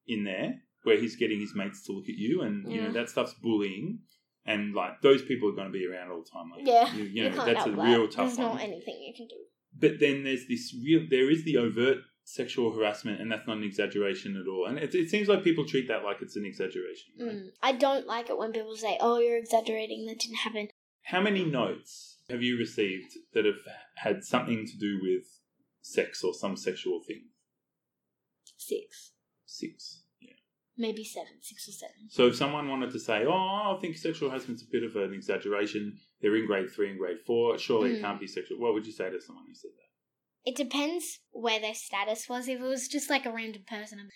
in 0.06 0.24
there 0.24 0.60
where 0.84 0.98
he's 0.98 1.16
getting 1.16 1.40
his 1.40 1.54
mates 1.54 1.84
to 1.86 1.92
look 1.92 2.08
at 2.08 2.16
you, 2.16 2.42
and 2.42 2.70
you 2.72 2.80
know 2.82 2.92
that 2.92 3.08
stuff's 3.08 3.34
bullying, 3.34 4.00
and 4.46 4.74
like 4.74 5.00
those 5.02 5.22
people 5.22 5.48
are 5.48 5.54
going 5.54 5.68
to 5.68 5.72
be 5.72 5.86
around 5.86 6.10
all 6.10 6.22
the 6.22 6.30
time. 6.30 6.50
Like, 6.50 6.66
Yeah, 6.66 6.92
you, 6.94 7.04
you, 7.04 7.10
you 7.24 7.30
know 7.30 7.36
can't 7.36 7.46
that's 7.46 7.66
a 7.66 7.70
help 7.70 7.76
that. 7.76 7.84
real 7.84 8.08
tough 8.08 8.26
There's 8.36 8.38
one. 8.38 8.56
not 8.56 8.62
anything 8.62 8.98
you 9.06 9.14
can 9.16 9.26
do. 9.28 9.36
But 9.78 10.00
then 10.00 10.24
there's 10.24 10.46
this 10.48 10.74
real 10.84 11.06
there 11.08 11.30
is 11.30 11.44
the 11.44 11.56
overt 11.56 11.98
sexual 12.24 12.72
harassment, 12.72 13.20
and 13.20 13.30
that's 13.32 13.46
not 13.46 13.56
an 13.56 13.64
exaggeration 13.64 14.36
at 14.36 14.46
all. 14.48 14.66
And 14.66 14.78
it, 14.78 14.94
it 14.94 15.10
seems 15.10 15.28
like 15.28 15.42
people 15.42 15.64
treat 15.66 15.88
that 15.88 16.04
like 16.04 16.18
it's 16.20 16.36
an 16.36 16.44
exaggeration. 16.44 17.12
right? 17.18 17.28
Mm. 17.34 17.46
I 17.62 17.72
don't 17.72 18.06
like 18.06 18.28
it 18.30 18.38
when 18.38 18.52
people 18.52 18.76
say, 18.76 18.96
"Oh, 19.00 19.18
you're 19.18 19.38
exaggerating. 19.38 20.06
That 20.06 20.18
didn't 20.18 20.36
happen." 20.36 20.68
How 21.06 21.20
many 21.20 21.44
notes 21.44 22.18
have 22.30 22.42
you 22.42 22.56
received 22.56 23.12
that 23.34 23.44
have 23.44 23.62
had 23.96 24.22
something 24.24 24.66
to 24.66 24.78
do 24.78 25.00
with 25.02 25.24
sex 25.80 26.22
or 26.22 26.32
some 26.32 26.56
sexual 26.56 27.00
thing? 27.06 27.24
Six, 28.80 29.12
Six. 29.46 30.02
Yeah. 30.20 30.32
maybe 30.76 31.04
seven, 31.04 31.32
six 31.40 31.68
or 31.68 31.72
seven. 31.72 31.96
So 32.08 32.26
if 32.28 32.36
someone 32.36 32.68
wanted 32.68 32.90
to 32.92 32.98
say, 32.98 33.24
"Oh, 33.26 33.76
I 33.76 33.78
think 33.80 33.96
sexual 33.96 34.30
harassment's 34.30 34.62
a 34.62 34.66
bit 34.70 34.82
of 34.84 34.96
an 34.96 35.12
exaggeration," 35.12 35.98
they're 36.20 36.36
in 36.36 36.46
grade 36.46 36.70
three 36.70 36.90
and 36.90 36.98
grade 36.98 37.20
four. 37.26 37.58
Surely 37.58 37.92
it 37.92 37.98
Mm. 37.98 38.00
can't 38.02 38.20
be 38.20 38.26
sexual. 38.26 38.58
What 38.58 38.72
would 38.74 38.86
you 38.86 38.92
say 38.92 39.10
to 39.10 39.20
someone 39.20 39.46
who 39.46 39.54
said 39.54 39.72
that? 39.76 40.50
It 40.50 40.56
depends 40.56 41.20
where 41.30 41.60
their 41.60 41.74
status 41.74 42.28
was. 42.28 42.48
If 42.48 42.60
it 42.60 42.64
was 42.64 42.88
just 42.88 43.08
like 43.10 43.26
a 43.26 43.32
random 43.32 43.62
person, 43.64 44.00
I'm, 44.00 44.10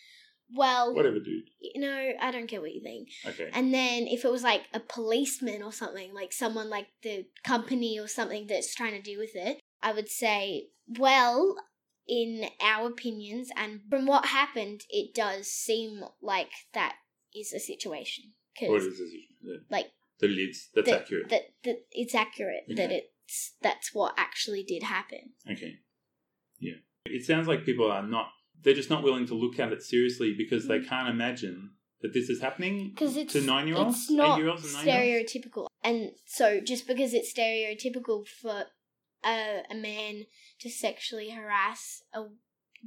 well, 0.54 0.94
Whatever, 0.94 1.18
dude. 1.20 1.50
you 1.60 1.80
know, 1.80 2.12
I 2.20 2.30
don't 2.32 2.46
care 2.48 2.60
what 2.60 2.72
you 2.74 2.80
think. 2.82 3.08
Okay. 3.26 3.50
And 3.52 3.72
then 3.74 4.06
if 4.08 4.24
it 4.24 4.30
was 4.30 4.42
like 4.42 4.62
a 4.72 4.80
policeman 4.80 5.62
or 5.62 5.72
something, 5.72 6.12
like 6.14 6.32
someone 6.32 6.68
like 6.70 6.88
the 7.02 7.26
company 7.44 7.98
or 8.00 8.08
something 8.08 8.46
that's 8.46 8.74
trying 8.74 8.92
to 8.94 9.02
deal 9.02 9.18
with 9.20 9.34
it, 9.36 9.60
I 9.82 9.92
would 9.92 10.08
say, 10.08 10.68
well, 10.88 11.56
in 12.08 12.48
our 12.62 12.88
opinions 12.88 13.50
and 13.56 13.80
from 13.90 14.06
what 14.06 14.26
happened, 14.26 14.82
it 14.90 15.14
does 15.14 15.48
seem 15.48 16.04
like 16.22 16.50
that 16.72 16.96
is 17.34 17.52
a 17.52 17.60
situation. 17.60 18.32
what 18.60 18.82
is 18.82 18.98
this? 18.98 19.10
The, 19.42 19.60
like 19.70 19.86
the 20.20 20.28
leads. 20.28 20.68
That's 20.74 20.88
that, 20.88 21.02
accurate. 21.02 21.28
That, 21.28 21.42
that 21.64 21.76
it's 21.90 22.14
accurate. 22.14 22.64
That 22.68 22.90
it's 22.92 23.54
that's 23.60 23.94
what 23.94 24.14
actually 24.16 24.62
did 24.62 24.84
happen. 24.84 25.32
Okay. 25.50 25.76
Yeah. 26.58 26.74
It 27.06 27.24
sounds 27.24 27.48
like 27.48 27.64
people 27.64 27.90
are 27.90 28.02
not, 28.02 28.28
they're 28.62 28.74
just 28.74 28.90
not 28.90 29.02
willing 29.02 29.26
to 29.26 29.34
look 29.34 29.58
at 29.58 29.72
it 29.72 29.82
seriously 29.82 30.34
because 30.36 30.66
they 30.66 30.78
mm-hmm. 30.78 30.88
can't 30.88 31.08
imagine 31.08 31.70
that 32.02 32.12
this 32.12 32.28
is 32.28 32.40
happening 32.40 32.90
Because 32.90 33.16
it's 33.16 33.32
to 33.32 33.40
nine 33.40 33.66
year 33.68 33.76
olds, 33.76 34.08
eight 34.10 34.36
year 34.38 34.48
olds, 34.48 34.64
and 34.64 34.72
nine 34.72 34.86
stereotypical, 34.86 35.66
and 35.82 36.10
so 36.26 36.60
just 36.60 36.86
because 36.86 37.14
it's 37.14 37.32
stereotypical 37.32 38.26
for 38.26 38.64
a, 39.26 39.62
a 39.70 39.74
man 39.74 40.24
to 40.60 40.70
sexually 40.70 41.30
harass 41.30 42.02
a 42.14 42.24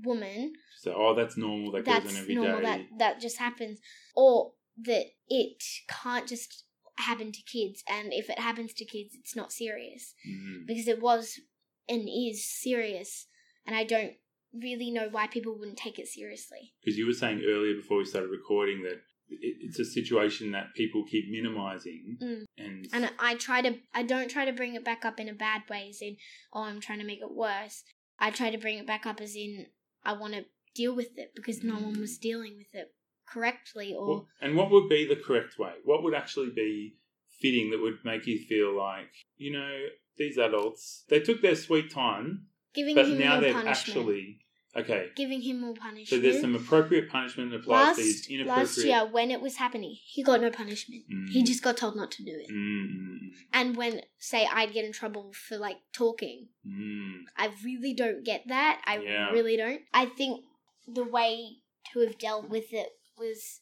woman, 0.04 0.54
So, 0.80 0.94
oh, 0.96 1.14
that's 1.16 1.36
normal. 1.38 1.72
That 1.74 1.86
goes 1.86 1.96
on 1.96 2.04
that's 2.04 2.18
every 2.20 2.36
day. 2.36 2.42
normal. 2.42 2.62
That 2.62 2.82
that 2.98 3.20
just 3.20 3.38
happens, 3.38 3.80
or 4.16 4.54
that 4.84 5.06
it 5.28 5.62
can't 5.90 6.28
just 6.28 6.64
happen 6.98 7.32
to 7.32 7.42
kids, 7.44 7.84
and 7.90 8.14
if 8.14 8.30
it 8.30 8.40
happens 8.40 8.74
to 8.74 8.86
kids, 8.86 9.16
it's 9.20 9.36
not 9.36 9.52
serious 9.52 10.14
Mhm. 10.28 10.66
because 10.68 10.88
it 10.88 11.02
was 11.02 11.40
and 11.88 12.08
is 12.08 12.46
serious, 12.48 13.28
and 13.66 13.76
I 13.76 13.84
don't 13.84 14.14
really 14.54 14.90
know 14.92 15.10
why 15.10 15.28
people 15.28 15.58
wouldn't 15.58 15.78
take 15.78 16.00
it 16.00 16.08
seriously. 16.08 16.74
Because 16.82 16.98
you 16.98 17.06
were 17.06 17.14
saying 17.14 17.42
earlier 17.46 17.76
before 17.76 17.98
we 17.98 18.06
started 18.06 18.30
recording 18.30 18.84
that 18.84 19.02
it's 19.30 19.80
a 19.80 19.86
situation 19.86 20.52
that 20.52 20.74
people 20.76 21.04
keep 21.06 21.30
minimizing, 21.30 22.18
Mm. 22.22 22.46
and, 22.58 22.88
And 22.94 23.12
I 23.20 23.36
try 23.36 23.62
to, 23.62 23.78
I 23.94 24.04
don't 24.04 24.30
try 24.30 24.46
to 24.46 24.54
bring 24.54 24.76
it 24.76 24.84
back 24.84 25.06
up 25.06 25.20
in 25.20 25.30
a 25.30 25.34
bad 25.34 25.64
way, 25.70 25.88
as 25.90 26.02
in, 26.02 26.18
oh, 26.54 26.64
I'm 26.64 26.80
trying 26.82 27.00
to 27.00 27.06
make 27.06 27.22
it 27.22 27.32
worse. 27.32 27.84
I 28.20 28.32
try 28.32 28.50
to 28.50 28.58
bring 28.58 28.78
it 28.78 28.88
back 28.88 29.06
up 29.06 29.22
as 29.22 29.36
in, 29.36 29.68
I 30.04 30.14
want 30.14 30.34
to 30.34 30.46
deal 30.76 30.96
with 30.96 31.18
it 31.18 31.32
because 31.36 31.64
no 31.64 31.76
one 31.76 32.00
was 32.00 32.18
dealing 32.18 32.58
with 32.58 32.74
it 32.74 32.94
correctly 33.28 33.94
or 33.94 34.08
What- 34.08 34.26
and 34.42 34.56
what 34.56 34.72
would 34.72 34.90
be 34.90 35.06
the 35.06 35.16
correct 35.16 35.58
way? 35.60 35.74
What 35.84 36.04
would 36.04 36.14
actually 36.16 36.50
be 36.50 36.96
fitting 37.40 37.70
that 37.72 37.80
would 37.80 38.04
make 38.04 38.26
you 38.28 38.38
feel 38.40 38.76
like 38.76 39.12
you 39.38 39.52
know 39.52 39.86
these 40.18 40.38
adults 40.38 41.06
they 41.10 41.20
took 41.20 41.42
their 41.42 41.56
sweet 41.56 41.90
time, 41.92 42.48
giving 42.74 42.96
but 42.96 43.06
him 43.08 43.18
now 43.20 43.40
they've 43.40 43.54
punishment. 43.54 43.78
actually 43.78 44.40
okay. 44.76 45.08
giving 45.16 45.42
him 45.42 45.62
more 45.62 45.74
punishment. 45.74 46.08
So 46.10 46.20
there's 46.20 46.42
some 46.42 46.56
appropriate 46.56 47.10
punishment 47.10 47.52
that 47.52 47.62
applies 47.62 47.88
last, 47.88 47.96
to 47.98 48.04
these 48.04 48.28
inappropriate. 48.30 48.58
last 48.68 48.78
year 48.86 49.06
when 49.12 49.32
it 49.32 49.42
was 49.42 49.56
happening, 49.58 49.96
he 50.06 50.24
got 50.24 50.42
no 50.42 50.50
punishment. 50.50 51.04
He 51.32 51.42
Mm. 51.42 51.46
just 51.46 51.64
got 51.64 51.78
told 51.78 51.96
not 51.96 52.12
to 52.12 52.24
do 52.24 52.32
it. 52.34 52.50
Mm, 52.50 53.32
And 53.54 53.76
when 53.76 54.02
say 54.18 54.48
I'd 54.52 54.74
get 54.74 54.86
in 54.86 54.92
trouble 54.92 55.32
for 55.34 55.58
like 55.58 55.78
talking, 55.94 56.48
mm. 56.66 57.22
I 57.38 57.52
really 57.64 57.94
don't 57.94 58.24
get 58.24 58.48
that. 58.48 58.82
I 58.86 59.00
Yeah. 59.00 59.30
really 59.32 59.58
don't. 59.58 59.82
I 59.94 60.06
think 60.06 60.44
the 60.88 61.04
way 61.04 61.58
to 61.94 62.00
have 62.02 62.18
dealt 62.18 62.50
with 62.50 62.74
it 62.74 62.90
was 63.18 63.60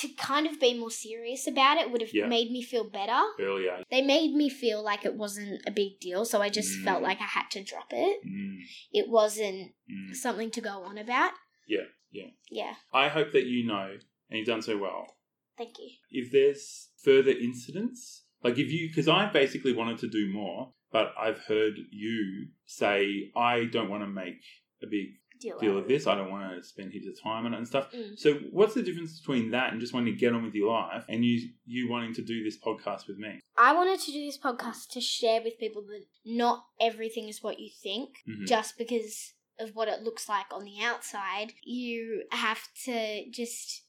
to 0.00 0.08
kind 0.14 0.46
of 0.46 0.60
be 0.60 0.78
more 0.78 0.90
serious 0.90 1.46
about 1.46 1.76
it 1.78 1.90
would 1.90 2.00
have 2.00 2.12
Yeah. 2.14 2.26
made 2.26 2.50
me 2.50 2.62
feel 2.62 2.88
better. 2.88 3.20
Earlier. 3.40 3.82
They 3.90 4.02
made 4.02 4.32
me 4.34 4.48
feel 4.48 4.82
like 4.82 5.04
it 5.04 5.14
wasn't 5.14 5.62
a 5.66 5.70
big 5.70 5.98
deal, 6.00 6.24
so 6.24 6.40
I 6.42 6.48
just 6.48 6.78
Mm. 6.78 6.84
felt 6.84 7.02
like 7.02 7.20
I 7.20 7.24
had 7.38 7.48
to 7.52 7.62
drop 7.62 7.92
it. 7.92 8.20
Mm, 8.26 8.58
It 8.92 9.08
wasn't 9.08 9.72
mm. 9.90 10.14
something 10.14 10.50
to 10.52 10.60
go 10.60 10.82
on 10.82 10.98
about. 10.98 11.32
Yeah, 11.66 11.86
yeah. 12.10 12.30
Yeah, 12.50 12.74
I 12.92 13.08
hope 13.08 13.32
that 13.32 13.44
you 13.46 13.64
know, 13.66 13.98
and 14.28 14.38
you've 14.38 14.46
done 14.46 14.62
so 14.62 14.76
well. 14.78 15.16
thank 15.56 15.76
you. 15.80 15.90
If 16.10 16.30
there's 16.30 16.90
further 17.02 17.32
incidents, 17.32 18.24
like 18.44 18.58
if 18.58 18.70
you, 18.70 18.88
because 18.88 19.08
I 19.08 19.26
basically 19.32 19.72
wanted 19.72 19.98
to 19.98 20.08
do 20.08 20.30
more, 20.32 20.72
but 20.92 21.12
I've 21.18 21.40
heard 21.46 21.74
you 21.90 22.48
say 22.64 23.32
I 23.34 23.64
don't 23.64 23.90
want 23.90 24.04
to 24.04 24.06
make 24.06 24.40
a 24.82 24.86
big 24.86 25.08
Deal, 25.40 25.58
deal 25.58 25.78
of 25.78 25.88
this. 25.88 26.06
I 26.06 26.14
don't 26.14 26.30
want 26.30 26.54
to 26.56 26.62
spend 26.66 26.92
heaps 26.92 27.06
of 27.06 27.20
time 27.22 27.46
on 27.46 27.54
it 27.54 27.58
and 27.58 27.66
stuff. 27.66 27.90
Mm. 27.92 28.18
So, 28.18 28.34
what's 28.50 28.74
the 28.74 28.82
difference 28.82 29.18
between 29.18 29.50
that 29.52 29.72
and 29.72 29.80
just 29.80 29.92
wanting 29.94 30.12
to 30.14 30.18
get 30.18 30.32
on 30.32 30.42
with 30.44 30.54
your 30.54 30.70
life 30.72 31.04
and 31.08 31.24
you 31.24 31.50
you 31.66 31.88
wanting 31.90 32.14
to 32.14 32.22
do 32.22 32.42
this 32.44 32.58
podcast 32.58 33.06
with 33.08 33.18
me? 33.18 33.40
I 33.56 33.74
wanted 33.74 34.00
to 34.00 34.12
do 34.12 34.24
this 34.24 34.38
podcast 34.38 34.88
to 34.90 35.00
share 35.00 35.40
with 35.42 35.58
people 35.58 35.82
that 35.82 36.04
not 36.24 36.64
everything 36.80 37.28
is 37.28 37.42
what 37.42 37.58
you 37.58 37.70
think 37.82 38.18
Mhm. 38.28 38.46
just 38.46 38.78
because 38.78 39.34
of 39.58 39.74
what 39.74 39.88
it 39.88 40.02
looks 40.02 40.28
like 40.28 40.46
on 40.52 40.64
the 40.64 40.80
outside. 40.82 41.52
You 41.64 42.24
have 42.32 42.62
to 42.84 43.30
just 43.30 43.84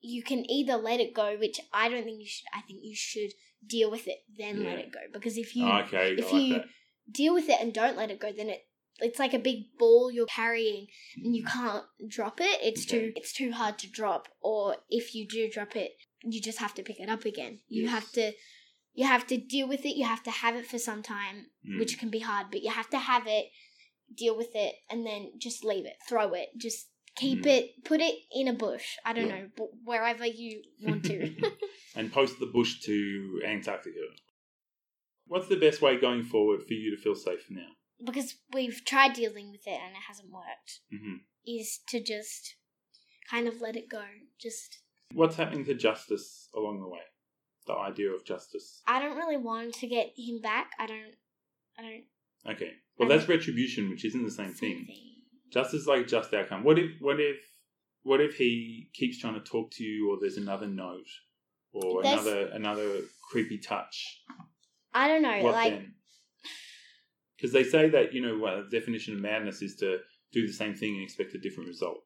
you 0.00 0.22
can 0.22 0.48
either 0.48 0.76
let 0.76 1.00
it 1.00 1.12
go, 1.12 1.36
which 1.36 1.60
I 1.72 1.88
don't 1.88 2.04
think 2.04 2.20
you 2.20 2.26
should. 2.26 2.46
I 2.54 2.60
think 2.60 2.80
you 2.84 2.94
should 2.94 3.32
deal 3.66 3.90
with 3.90 4.06
it 4.06 4.18
then 4.38 4.62
let 4.62 4.78
it 4.78 4.92
go 4.92 5.00
because 5.12 5.36
if 5.36 5.56
you 5.56 5.66
okay, 5.68 6.12
if 6.16 6.30
like 6.32 6.42
you 6.42 6.54
that. 6.54 6.66
deal 7.10 7.34
with 7.34 7.48
it 7.48 7.60
and 7.60 7.74
don't 7.74 7.96
let 7.96 8.08
it 8.08 8.20
go, 8.20 8.30
then 8.30 8.48
it 8.48 8.67
it's 9.00 9.18
like 9.18 9.34
a 9.34 9.38
big 9.38 9.76
ball 9.78 10.10
you're 10.10 10.26
carrying 10.26 10.86
and 11.22 11.34
you 11.36 11.44
can't 11.44 11.84
drop 12.08 12.40
it. 12.40 12.58
It's 12.62 12.86
Okay. 12.86 12.98
too 13.06 13.12
it's 13.16 13.32
too 13.32 13.52
hard 13.52 13.78
to 13.80 13.88
drop. 13.90 14.28
Or 14.40 14.76
if 14.90 15.14
you 15.14 15.26
do 15.26 15.48
drop 15.50 15.76
it, 15.76 15.92
you 16.24 16.40
just 16.40 16.58
have 16.58 16.74
to 16.74 16.82
pick 16.82 16.98
it 17.00 17.08
up 17.08 17.24
again. 17.24 17.60
You 17.68 17.82
Yes. 17.84 17.90
have 17.92 18.12
to 18.12 18.32
you 18.94 19.06
have 19.06 19.26
to 19.28 19.36
deal 19.36 19.68
with 19.68 19.84
it. 19.86 19.96
You 19.96 20.06
have 20.06 20.24
to 20.24 20.30
have 20.30 20.56
it 20.56 20.66
for 20.66 20.78
some 20.78 21.02
time, 21.04 21.50
Mm. 21.64 21.78
which 21.78 21.98
can 21.98 22.10
be 22.10 22.18
hard, 22.18 22.48
but 22.50 22.62
you 22.62 22.70
have 22.70 22.90
to 22.90 22.98
have 22.98 23.28
it, 23.28 23.46
deal 24.12 24.36
with 24.36 24.56
it, 24.56 24.74
and 24.90 25.06
then 25.06 25.38
just 25.38 25.64
leave 25.64 25.86
it, 25.86 25.96
throw 26.08 26.32
it, 26.34 26.48
just 26.56 26.88
keep 27.14 27.42
Mm. 27.42 27.46
it, 27.46 27.84
put 27.84 28.00
it 28.00 28.16
in 28.32 28.48
a 28.48 28.52
bush. 28.52 28.96
I 29.04 29.12
don't 29.12 29.28
Yeah. 29.28 29.42
know, 29.58 29.68
wherever 29.84 30.26
you 30.26 30.62
want 30.80 31.04
to. 31.04 31.18
and 31.94 32.12
post 32.12 32.40
the 32.40 32.46
bush 32.46 32.80
to 32.82 33.40
Antarctica. 33.44 34.06
What's 35.26 35.48
the 35.48 35.56
best 35.56 35.80
way 35.82 35.96
going 35.96 36.24
forward 36.24 36.64
for 36.66 36.74
you 36.74 36.90
to 36.96 37.00
feel 37.00 37.14
safe 37.14 37.48
now? 37.50 37.76
Because 38.04 38.34
we've 38.52 38.82
tried 38.84 39.12
dealing 39.12 39.50
with 39.50 39.66
it 39.66 39.78
and 39.84 39.92
it 39.96 40.02
hasn't 40.08 40.30
worked. 40.32 40.80
hmm 40.90 41.16
is 41.46 41.80
to 41.88 41.98
just 42.02 42.56
kind 43.30 43.48
of 43.48 43.60
let 43.62 43.74
it 43.74 43.88
go. 43.88 44.02
Just 44.38 44.80
What's 45.14 45.36
happening 45.36 45.64
to 45.64 45.74
justice 45.74 46.48
along 46.54 46.80
the 46.82 46.88
way? 46.88 47.00
The 47.66 47.72
idea 47.72 48.10
of 48.10 48.24
justice. 48.26 48.82
I 48.86 49.00
don't 49.00 49.16
really 49.16 49.38
want 49.38 49.72
to 49.76 49.86
get 49.86 50.12
him 50.16 50.40
back. 50.42 50.72
I 50.78 50.86
don't. 50.86 51.14
I 51.78 51.82
don't. 51.82 52.54
Okay. 52.54 52.72
Well, 52.98 53.08
that's 53.08 53.28
retribution, 53.28 53.88
which 53.88 54.04
isn't 54.04 54.22
the 54.24 54.30
same 54.30 54.48
same 54.54 54.54
thing. 54.54 54.86
thing. 54.86 55.04
Justice 55.50 55.82
is 55.82 55.86
like 55.86 56.06
just 56.06 56.34
outcome. 56.34 56.64
What 56.64 56.78
if? 56.78 56.90
What 57.00 57.18
if? 57.18 57.36
What 58.02 58.20
if 58.20 58.34
he 58.36 58.90
keeps 58.94 59.18
trying 59.18 59.34
to 59.34 59.40
talk 59.40 59.70
to 59.72 59.84
you, 59.84 60.10
or 60.10 60.18
there's 60.20 60.36
another 60.36 60.66
note, 60.66 61.08
or 61.72 62.02
There's- 62.02 62.20
another 62.20 62.48
another 62.48 63.00
creepy 63.30 63.56
touch? 63.58 64.22
I 64.92 65.08
don't 65.08 65.22
know. 65.22 65.42
what 65.42 65.52
like 65.54 65.72
then? 65.72 65.94
Because 67.38 67.52
they 67.52 67.64
say 67.64 67.88
that 67.90 68.12
you 68.12 68.20
know 68.20 68.38
well, 68.38 68.64
the 68.64 68.78
definition 68.78 69.14
of 69.14 69.20
madness 69.20 69.62
is 69.62 69.76
to 69.76 69.98
do 70.32 70.46
the 70.46 70.52
same 70.52 70.74
thing 70.74 70.94
and 70.94 71.02
expect 71.02 71.34
a 71.34 71.38
different 71.38 71.68
result, 71.68 71.98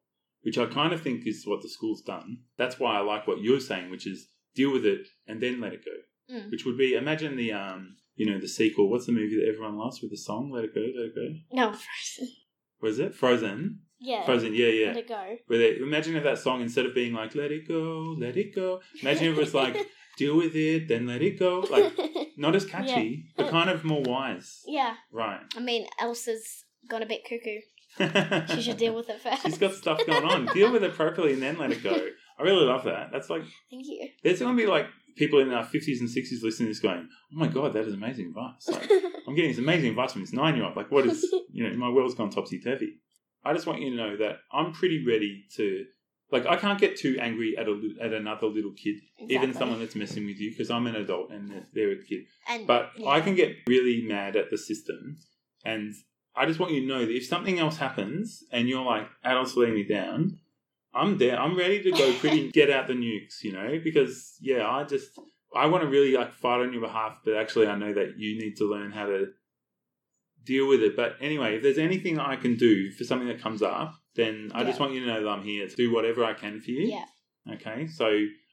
which 0.43 0.59
I 0.59 0.67
kind 0.67 0.93
of 0.93 1.03
think 1.03 1.27
is 1.27 1.45
what 1.47 1.63
the 1.63 1.69
school's 1.69 2.03
done. 2.03 2.39
That's 2.59 2.79
why 2.79 2.97
I 2.97 3.01
like 3.01 3.27
what 3.27 3.41
you're 3.41 3.61
saying, 3.61 3.91
which 3.91 4.07
is 4.07 4.29
deal 4.55 4.73
with 4.73 4.85
it 4.85 5.09
and 5.27 5.43
then 5.43 5.61
let 5.61 5.73
it 5.73 5.85
go. 5.85 6.35
Mm. 6.35 6.51
Which 6.51 6.65
would 6.65 6.79
be 6.79 6.95
imagine 6.95 7.37
the 7.37 7.53
um 7.53 7.97
you 8.15 8.31
know 8.31 8.39
the 8.39 8.49
sequel. 8.49 8.91
What's 8.91 9.07
the 9.07 9.13
movie 9.13 9.37
that 9.37 9.49
everyone 9.49 9.79
loves 9.79 10.01
with 10.01 10.11
the 10.11 10.17
song 10.17 10.51
"Let 10.51 10.65
It 10.65 10.75
Go, 10.75 10.81
Let 10.81 11.07
It 11.07 11.15
Go"? 11.15 11.35
no, 11.53 11.73
Frozen. 11.73 12.35
Was 12.81 12.99
it 12.99 13.15
Frozen? 13.15 13.81
Yeah. 14.01 14.25
Frozen, 14.25 14.55
yeah, 14.55 14.67
yeah. 14.67 14.87
Let 14.89 14.97
it 14.97 15.09
go. 15.09 15.37
Where 15.47 15.59
they 15.59 15.77
imagine 15.77 16.17
if 16.17 16.25
that 16.25 16.39
song 16.39 16.61
instead 16.61 16.87
of 16.87 16.95
being 16.95 17.13
like 17.13 17.35
"Let 17.35 17.53
it 17.53 17.67
go, 17.67 18.15
let 18.19 18.37
it 18.37 18.55
go," 18.55 18.81
imagine 19.01 19.29
if 19.29 19.37
it 19.37 19.41
was 19.41 19.55
like 19.55 19.77
"Deal 20.17 20.37
with 20.37 20.55
it, 20.55 20.89
then 20.89 21.07
let 21.07 21.23
it 21.23 21.39
go." 21.39 21.61
Like 21.71 21.93
not 22.37 22.55
as 22.55 22.65
catchy, 22.65 23.27
but 23.37 23.47
uh, 23.47 23.51
kind 23.51 23.71
of 23.71 23.85
more 23.85 24.03
wise. 24.03 24.61
yeah. 24.67 24.95
Right. 25.11 25.41
I 25.57 25.61
mean, 25.61 25.87
Elsa's 26.01 26.65
gone 26.89 27.03
a 27.03 27.07
bit 27.07 27.23
cuckoo. 27.29 27.61
She 28.55 28.63
should 28.63 28.79
deal 28.79 28.95
with 28.95 29.11
it 29.11 29.21
first. 29.21 29.43
She's 29.43 29.59
got 29.59 29.75
stuff 29.75 30.01
going 30.07 30.25
on. 30.25 30.47
Deal 30.47 30.73
with 30.73 30.83
it 30.83 30.95
properly 30.95 31.35
and 31.35 31.43
then 31.43 31.59
let 31.59 31.71
it 31.73 31.83
go. 31.83 31.95
I 32.39 32.43
really 32.43 32.65
love 32.65 32.85
that. 32.85 33.11
That's 33.13 33.29
like 33.29 33.43
Thank 33.71 33.87
you. 33.87 34.09
there's 34.25 34.41
going 34.41 34.57
to 34.57 34.63
be 34.63 34.67
like 34.67 34.87
people 35.17 35.41
in 35.41 35.53
our 35.53 35.63
fifties 35.65 36.01
and 36.01 36.09
sixties 36.09 36.43
listening 36.43 36.69
to 36.69 36.71
this 36.71 36.81
going, 36.81 37.07
"Oh 37.33 37.39
my 37.39 37.49
god, 37.49 37.75
that 37.75 37.87
is 37.87 37.93
amazing 37.95 38.29
advice." 38.29 38.67
Like, 38.69 38.91
I'm 39.29 39.35
getting 39.35 39.51
this 39.51 39.59
amazing 39.59 39.91
advice 39.91 40.13
from 40.13 40.23
this 40.23 40.33
nine 40.33 40.57
year 40.57 40.65
old. 40.65 40.75
Like, 40.77 40.91
what 40.91 41.07
is 41.07 41.23
you 41.53 41.69
know, 41.69 41.77
my 41.77 41.91
world's 41.91 42.15
gone 42.15 42.31
topsy 42.31 42.59
turvy. 42.61 42.95
I 43.45 43.53
just 43.53 43.67
want 43.67 43.81
you 43.83 43.91
to 43.91 43.97
know 43.97 44.17
that 44.17 44.37
I'm 44.53 44.73
pretty 44.73 45.05
ready 45.07 45.45
to. 45.57 45.85
Like, 46.33 46.47
I 46.47 46.57
can't 46.57 46.81
get 46.81 46.97
too 46.97 47.19
angry 47.21 47.57
at 47.59 47.69
a 47.69 47.91
at 48.01 48.13
another 48.13 48.47
little 48.47 48.73
kid, 48.73 48.97
even 49.29 49.53
someone 49.53 49.79
that's 49.81 49.95
messing 49.95 50.25
with 50.25 50.39
you, 50.41 50.51
because 50.51 50.71
I'm 50.71 50.87
an 50.87 50.97
adult 50.97 51.31
and 51.31 51.49
they're- 51.51 51.69
they're 51.75 51.93
a 51.93 52.03
kid. 52.03 52.27
And 52.49 52.67
But 52.67 52.93
yeah. 52.97 53.09
I 53.09 53.21
can 53.21 53.35
get 53.35 53.55
really 53.69 54.03
mad 54.03 54.35
at 54.35 54.51
the 54.51 54.57
system, 54.57 55.19
and 55.65 55.93
I 56.35 56.47
just 56.47 56.59
want 56.59 56.73
you 56.73 56.81
to 56.81 56.87
know 56.87 57.05
that 57.05 57.15
if 57.15 57.27
something 57.27 57.59
else 57.59 57.77
happens 57.77 58.43
and 58.51 58.69
you're 58.69 58.85
like, 58.85 59.07
adults 59.23 59.55
letting 59.57 59.75
me 59.75 59.85
down, 59.85 60.39
I'm 60.95 61.19
there. 61.19 61.39
I'm 61.39 61.57
ready 61.57 61.83
to 61.83 61.91
go 61.93 62.13
pretty 62.15 62.51
get 62.61 62.71
out 62.71 62.87
the 62.89 62.95
nukes, 62.95 63.43
you 63.43 63.53
know, 63.53 63.79
because 63.85 64.37
yeah, 64.41 64.67
I 64.67 64.85
just 64.85 65.11
I 65.55 65.67
want 65.67 65.83
to 65.83 65.89
really 65.91 66.13
like 66.13 66.33
fight 66.33 66.61
on 66.61 66.73
your 66.73 66.81
behalf, 66.81 67.19
but 67.25 67.35
actually 67.37 67.67
I 67.67 67.77
know 67.77 67.93
that 67.93 68.19
you 68.19 68.39
need 68.39 68.57
to 68.57 68.65
learn 68.65 68.91
how 68.93 69.07
to 69.07 69.27
deal 70.45 70.67
with 70.67 70.83
it. 70.83 70.97
But 70.97 71.17
anyway, 71.21 71.57
if 71.57 71.63
there's 71.63 71.79
anything 71.79 72.19
I 72.19 72.37
can 72.37 72.57
do 72.57 72.91
for 72.91 73.05
something 73.05 73.29
that 73.29 73.41
comes 73.41 73.63
up, 73.63 73.95
then 74.17 74.51
I 74.55 74.65
just 74.65 74.79
want 74.81 74.93
you 74.93 75.01
to 75.01 75.07
know 75.07 75.23
that 75.23 75.29
I'm 75.29 75.43
here 75.43 75.67
to 75.69 75.75
do 75.77 75.93
whatever 75.93 76.25
I 76.25 76.35
can 76.35 76.61
for 76.61 76.71
you. 76.71 76.89
Yeah. 76.89 77.05
Okay, 77.55 77.89
so 77.89 78.07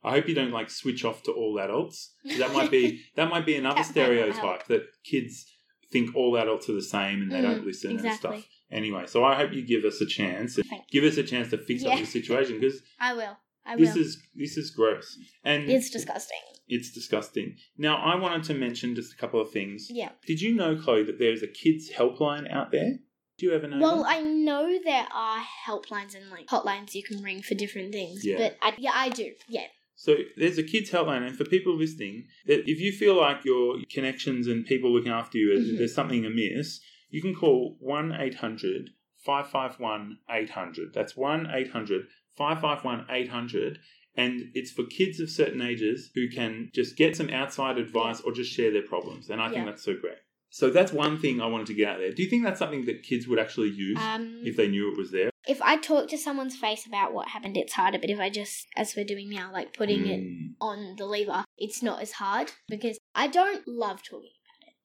I 0.03 0.11
hope 0.11 0.27
you 0.27 0.33
don't 0.33 0.51
like 0.51 0.69
switch 0.69 1.05
off 1.05 1.21
to 1.23 1.31
all 1.31 1.59
adults. 1.59 2.13
That 2.39 2.53
might 2.53 2.71
be 2.71 3.01
that 3.15 3.29
might 3.29 3.45
be 3.45 3.55
another 3.55 3.75
That 3.83 3.95
might 3.95 3.95
not 3.95 4.07
help. 4.25 4.31
stereotype 4.35 4.67
that 4.67 4.83
kids 5.03 5.45
think 5.91 6.15
all 6.15 6.37
adults 6.37 6.69
are 6.69 6.73
the 6.73 6.81
same 6.81 7.21
and 7.21 7.31
they 7.31 7.37
Mm, 7.39 7.43
don't 7.43 7.65
listen 7.65 7.99
and 7.99 8.13
stuff. 8.15 8.47
Anyway, 8.71 9.03
so 9.07 9.23
I 9.23 9.35
hope 9.35 9.51
you 9.53 9.65
give 9.65 9.83
us 9.85 9.99
a 10.01 10.05
chance 10.05 10.57
and 10.57 10.65
give 10.91 11.03
us 11.03 11.17
a 11.17 11.23
chance 11.23 11.49
to 11.51 11.57
fix 11.57 11.83
up 11.83 11.89
Yeah. 11.93 11.99
the 12.01 12.05
situation 12.05 12.59
because 12.59 12.81
I 12.99 13.13
will. 13.13 13.37
I 13.65 13.75
this 13.75 13.93
will. 13.95 14.01
is 14.01 14.21
this 14.35 14.57
is 14.57 14.71
gross 14.71 15.17
and 15.43 15.69
it's 15.69 15.89
disgusting. 15.91 16.37
it's 16.67 16.91
disgusting. 16.91 17.57
Now, 17.77 17.97
I 17.97 18.15
wanted 18.15 18.43
to 18.45 18.53
mention 18.55 18.95
just 18.95 19.13
a 19.13 19.17
couple 19.17 19.39
of 19.41 19.51
things. 19.51 19.87
Yeah. 19.91 20.09
Did 20.25 20.41
you 20.41 20.55
know, 20.55 20.75
Chloe, 20.75 21.03
that 21.03 21.19
there's 21.19 21.43
a 21.43 21.47
kids 21.47 21.91
helpline 21.91 22.51
out 22.51 22.71
there? 22.71 22.99
Do 23.39 23.45
you 23.45 23.53
ever 23.53 23.67
know? 23.67 23.79
Well, 23.79 24.03
that? 24.03 24.09
I 24.09 24.21
know 24.21 24.77
there 24.83 25.07
are 25.13 25.41
helplines 25.65 26.13
and 26.13 26.29
like 26.29 26.47
hotlines 26.47 26.93
you 26.93 27.03
can 27.03 27.23
ring 27.23 27.41
for 27.41 27.55
different 27.55 27.93
things. 27.93 28.25
Yeah. 28.25 28.37
But 28.37 28.57
I, 28.61 28.75
yeah, 28.77 28.91
I 28.93 29.09
do. 29.09 29.31
Yeah. 29.47 29.67
So 29.95 30.15
there's 30.37 30.57
a 30.57 30.63
kids 30.63 30.91
helpline, 30.91 31.25
and 31.25 31.37
for 31.37 31.45
people 31.45 31.75
listening, 31.75 32.27
that 32.45 32.69
if 32.69 32.79
you 32.79 32.91
feel 32.91 33.15
like 33.19 33.43
your 33.43 33.77
connections 33.91 34.47
and 34.47 34.65
people 34.65 34.91
looking 34.93 35.11
after 35.11 35.37
you, 35.37 35.57
Mhm. 35.57 35.77
there's 35.77 35.93
something 35.95 36.25
amiss, 36.25 36.81
you 37.09 37.21
can 37.21 37.33
call 37.33 37.77
1 37.79 38.13
800 38.13 38.91
551 39.17 40.19
800. 40.29 40.93
That's 40.93 41.15
1 41.15 41.47
800 41.51 42.07
551 42.35 43.05
800. 43.09 43.79
And 44.15 44.51
it's 44.53 44.71
for 44.71 44.83
kids 44.85 45.19
of 45.19 45.29
certain 45.29 45.61
ages 45.61 46.11
who 46.13 46.29
can 46.29 46.71
just 46.73 46.97
get 46.97 47.15
some 47.15 47.29
outside 47.29 47.77
advice 47.77 48.19
or 48.21 48.31
just 48.33 48.51
share 48.51 48.71
their 48.71 48.81
problems. 48.81 49.29
And 49.29 49.41
I 49.41 49.49
think 49.49 49.65
that's 49.65 49.83
so 49.83 49.95
great. 49.95 50.17
So 50.49 50.69
that's 50.69 50.91
one 50.91 51.19
thing 51.19 51.41
I 51.41 51.45
wanted 51.45 51.67
to 51.67 51.73
get 51.73 51.87
out 51.89 51.99
there. 51.99 52.11
Do 52.11 52.23
you 52.23 52.29
think 52.29 52.43
that's 52.43 52.59
something 52.59 52.85
that 52.85 53.03
kids 53.03 53.27
would 53.27 53.39
actually 53.39 53.69
use 53.69 53.97
Um, 53.99 54.41
if 54.43 54.55
they 54.57 54.67
knew 54.67 54.91
it 54.91 54.97
was 54.97 55.11
there? 55.11 55.29
if 55.47 55.61
I 55.63 55.77
talk 55.77 56.07
to 56.09 56.17
someone's 56.17 56.55
face 56.55 56.85
about 56.85 57.11
what 57.13 57.29
happened, 57.29 57.57
it's 57.57 57.73
harder. 57.73 57.97
But 57.97 58.09
if 58.11 58.19
I 58.19 58.29
just, 58.29 58.67
as 58.75 58.95
we're 58.95 59.05
doing 59.05 59.29
now, 59.29 59.51
like 59.51 59.73
putting 59.73 60.05
it 60.05 60.19
Mm. 60.19 60.53
on 60.61 60.95
the 60.97 61.05
lever, 61.05 61.43
it's 61.57 61.81
not 61.81 62.01
as 62.01 62.11
hard 62.13 62.51
because 62.67 62.99
I 63.15 63.27
don't 63.27 63.67
love 63.67 64.03
talking. 64.03 64.31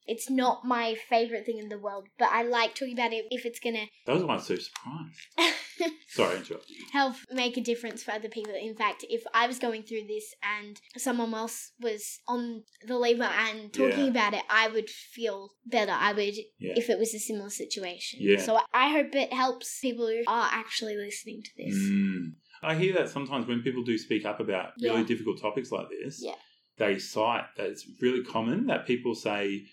It's 0.06 0.28
not 0.30 0.64
my 0.64 0.94
favorite 1.08 1.46
thing 1.46 1.58
in 1.58 1.68
the 1.68 1.78
world, 1.78 2.08
but 2.18 2.28
I 2.30 2.42
like 2.42 2.74
talking 2.74 2.92
about 2.94 3.12
it 3.12 3.24
if 3.30 3.44
it's 3.46 3.60
gonna 3.60 3.86
That 4.06 4.14
was 4.14 4.24
why 4.24 4.34
I 4.34 4.36
was 4.36 4.46
so 4.46 4.56
surprised. 4.56 5.54
Sorry, 6.08 6.34
I 6.34 6.36
interrupted 6.38 6.70
you. 6.70 6.86
help 6.92 7.16
make 7.32 7.56
a 7.56 7.60
difference 7.60 8.04
for 8.04 8.12
other 8.12 8.28
people. 8.28 8.54
In 8.54 8.76
fact, 8.76 9.04
if 9.08 9.22
I 9.34 9.46
was 9.46 9.58
going 9.58 9.82
through 9.82 10.06
this 10.06 10.32
and 10.42 10.80
someone 10.96 11.34
else 11.34 11.72
was 11.80 12.20
on 12.28 12.62
the 12.86 12.96
lever 12.96 13.24
and 13.24 13.72
talking 13.72 14.04
Yeah. 14.04 14.10
about 14.10 14.34
it, 14.34 14.42
I 14.48 14.68
would 14.68 14.88
feel 14.88 15.50
better. 15.66 15.90
I 15.92 16.12
would 16.12 16.34
Yeah. 16.58 16.74
if 16.76 16.88
it 16.90 16.98
was 16.98 17.12
a 17.14 17.18
similar 17.18 17.50
situation. 17.50 18.20
Yeah. 18.22 18.38
So 18.40 18.60
I 18.72 18.90
hope 18.90 19.14
it 19.14 19.32
helps 19.32 19.80
people 19.80 20.06
who 20.06 20.22
are 20.28 20.48
actually 20.52 20.96
listening 20.96 21.42
to 21.42 21.50
this. 21.56 21.74
Mm. 21.76 22.34
I 22.62 22.76
hear 22.76 22.92
that 22.94 23.08
sometimes 23.10 23.46
when 23.46 23.62
people 23.62 23.82
do 23.82 23.98
speak 23.98 24.24
up 24.24 24.38
about 24.40 24.72
really 24.80 25.00
Yeah. 25.00 25.06
difficult 25.06 25.40
topics 25.40 25.72
like 25.72 25.88
this, 25.90 26.22
Yeah. 26.22 26.36
they 26.78 26.98
cite 26.98 27.46
that 27.56 27.66
it's 27.70 27.86
really 28.00 28.22
common 28.22 28.66
that 28.66 28.86
people 28.86 29.14
say, 29.14 29.66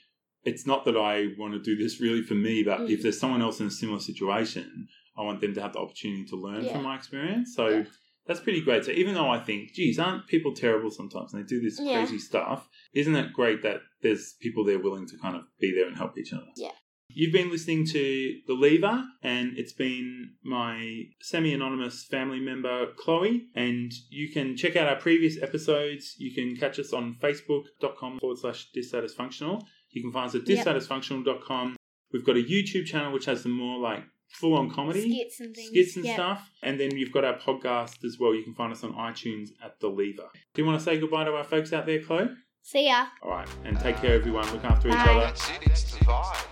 it's 0.44 0.66
not 0.66 0.86
that 0.86 0.98
I 0.98 1.28
want 1.38 1.54
to 1.54 1.60
do 1.62 1.76
this 1.82 2.00
really 2.02 2.22
for 2.24 2.34
me, 2.36 2.64
but 2.64 2.80
Mm. 2.82 2.90
if 2.90 3.02
there's 3.04 3.20
someone 3.20 3.42
else 3.42 3.60
in 3.60 3.68
a 3.68 3.72
similar 3.72 4.00
situation, 4.00 4.88
I 5.18 5.24
want 5.24 5.42
them 5.42 5.54
to 5.56 5.62
have 5.62 5.74
the 5.74 5.80
opportunity 5.80 6.26
to 6.26 6.36
learn 6.36 6.64
Yeah. 6.66 6.74
from 6.74 6.84
my 6.84 6.96
experience. 6.96 7.54
So 7.56 7.68
Yeah. 7.70 7.86
that's 8.28 8.40
pretty 8.40 8.62
great. 8.62 8.86
So 8.86 8.92
even 8.92 9.14
though 9.14 9.30
I 9.30 9.40
think, 9.40 9.74
geez, 9.74 10.00
aren't 10.00 10.28
people 10.28 10.54
terrible 10.54 10.90
sometimes 10.90 11.34
and 11.34 11.44
they 11.44 11.48
do 11.48 11.60
this 11.62 11.80
Yeah. 11.80 11.94
crazy 12.06 12.18
stuff, 12.20 12.68
isn't 12.94 13.16
it 13.16 13.34
great 13.34 13.62
that 13.64 13.82
there's 14.02 14.34
people 14.42 14.64
there 14.64 14.80
willing 14.80 15.08
to 15.08 15.18
kind 15.18 15.36
of 15.36 15.44
be 15.60 15.72
there 15.74 15.88
and 15.88 15.98
help 15.98 16.18
each 16.18 16.34
other? 16.34 16.48
Yeah. 16.56 16.72
You've 17.14 17.34
been 17.34 17.52
listening 17.52 17.86
to 17.88 18.40
The 18.48 18.54
Lever, 18.54 19.04
and 19.22 19.58
it's 19.58 19.74
been 19.74 20.36
my 20.44 21.10
semi 21.20 21.54
anonymous 21.54 22.06
family 22.06 22.40
member, 22.40 22.94
Chloe. 22.96 23.48
And 23.54 23.92
you 24.10 24.30
can 24.32 24.56
check 24.56 24.78
out 24.78 24.88
our 24.88 24.96
previous 24.96 25.38
episodes. 25.42 26.16
You 26.20 26.34
can 26.34 26.56
catch 26.56 26.80
us 26.80 26.94
on 26.94 27.16
facebook.com 27.22 28.20
forward 28.20 28.38
slash 28.38 28.72
dysatisfunctional. 28.72 29.62
You 29.92 30.02
can 30.02 30.12
find 30.12 30.28
us 30.28 30.36
at 30.36 30.48
Yep. 30.48 30.66
dysatisfunctional.com. 30.66 31.76
We've 32.14 32.26
got 32.26 32.36
a 32.38 32.44
YouTube 32.44 32.86
channel 32.86 33.12
which 33.12 33.26
has 33.26 33.42
some 33.44 33.52
more 33.52 33.80
like 33.80 34.04
full 34.30 34.54
on 34.54 34.70
comedy 34.70 35.02
Skits 35.12 35.40
and 35.42 35.54
things. 35.56 35.68
skits 35.70 35.96
and 35.98 36.06
Yeah. 36.06 36.14
stuff. 36.14 36.50
And 36.64 36.80
then 36.80 36.96
you've 36.98 37.12
got 37.12 37.26
our 37.26 37.38
podcast 37.38 38.04
as 38.06 38.18
well. 38.20 38.34
You 38.34 38.44
can 38.44 38.54
find 38.54 38.72
us 38.72 38.84
on 38.84 38.94
iTunes 38.94 39.50
at 39.64 39.80
The 39.82 39.88
Lever. 39.90 40.30
Do 40.54 40.62
you 40.62 40.66
want 40.66 40.80
to 40.80 40.84
say 40.84 40.98
goodbye 41.00 41.26
to 41.26 41.32
our 41.34 41.44
folks 41.44 41.74
out 41.74 41.86
there, 41.86 42.02
Chloe? 42.02 42.30
See 42.64 42.86
ya. 42.88 43.08
All 43.22 43.32
right. 43.32 43.48
And 43.66 43.78
take 43.80 43.98
care, 43.98 44.14
everyone. 44.14 44.50
Look 44.54 44.64
after 44.64 44.88
each 44.90 44.94
other. 44.96 45.20
That's 45.22 45.50
it. 45.50 45.58
It's 45.64 45.98
the 45.98 46.06
vibe. 46.06 46.48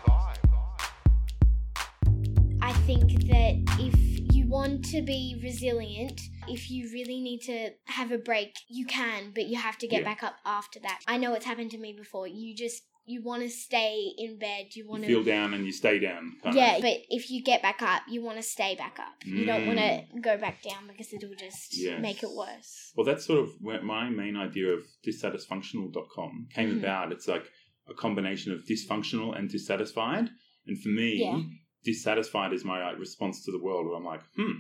I 2.62 2.74
think 2.86 3.12
that 3.28 3.56
if 3.80 4.34
you 4.36 4.48
want 4.48 4.84
to 4.86 5.02
be 5.02 5.40
resilient, 5.44 6.20
if 6.48 6.70
you 6.70 6.90
really 6.92 7.20
need 7.22 7.40
to 7.42 7.72
have 7.86 8.12
a 8.12 8.18
break, 8.18 8.56
you 8.68 8.86
can, 8.86 9.32
but 9.34 9.48
you 9.48 9.58
have 9.58 9.78
to 9.80 9.88
get 9.88 10.00
Yeah. 10.02 10.06
back 10.06 10.24
up 10.24 10.36
after 10.46 10.80
that. 10.82 11.00
I 11.08 11.18
know 11.18 11.34
it's 11.34 11.46
happened 11.46 11.72
to 11.72 11.78
me 11.78 11.94
before. 11.94 12.28
You 12.28 12.56
just 12.56 12.84
you 13.10 13.22
want 13.30 13.42
to 13.42 13.50
stay 13.50 14.12
in 14.18 14.38
bed. 14.38 14.66
You 14.76 14.88
want 14.88 15.02
to 15.04 15.08
feel 15.08 15.24
down 15.24 15.54
and 15.56 15.66
you 15.66 15.72
stay 15.72 15.98
down. 16.00 16.24
yeah, 16.54 16.76
of. 16.76 16.82
but 16.82 16.98
if 17.10 17.30
you 17.32 17.42
get 17.44 17.62
back 17.62 17.82
up, 17.82 18.04
you 18.08 18.22
want 18.22 18.38
to 18.38 18.44
stay 18.44 18.76
back 18.76 18.98
up. 19.00 19.14
You 19.26 19.46
don't 19.46 19.66
want 19.66 19.80
to 19.80 20.04
go 20.22 20.38
back 20.38 20.62
down 20.62 20.88
because 20.88 21.12
it'll 21.14 21.36
just 21.36 21.76
Yes. 21.78 22.02
make 22.02 22.22
it 22.24 22.30
worse. 22.32 22.92
Well, 22.96 23.06
that's 23.06 23.26
sort 23.26 23.40
of 23.40 23.50
where 23.62 23.82
my 23.82 24.10
main 24.10 24.36
idea 24.38 24.70
of 24.78 24.82
dysatisfunctional.com 25.06 26.48
came 26.54 26.72
Mhm. 26.76 26.80
about. 26.80 27.12
It's 27.12 27.28
like 27.28 27.46
a 27.88 27.94
combination 27.94 28.52
of 28.52 28.64
dysfunctional 28.66 29.38
and 29.38 29.50
dissatisfied. 29.50 30.30
And 30.68 30.80
for 30.82 30.90
me, 30.90 31.16
Yeah. 31.22 31.42
dissatisfied 31.84 32.54
is 32.54 32.64
my 32.66 32.84
like, 32.84 33.00
response 33.00 33.44
to 33.46 33.52
the 33.52 33.60
world 33.60 33.88
where 33.88 33.96
I'm 33.96 34.06
like, 34.06 34.22
hmm, 34.36 34.52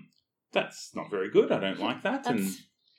that's 0.52 0.96
not 0.96 1.10
very 1.12 1.30
good. 1.30 1.52
I 1.52 1.60
don't 1.60 1.80
like 1.80 2.02
that. 2.04 2.26
and 2.28 2.50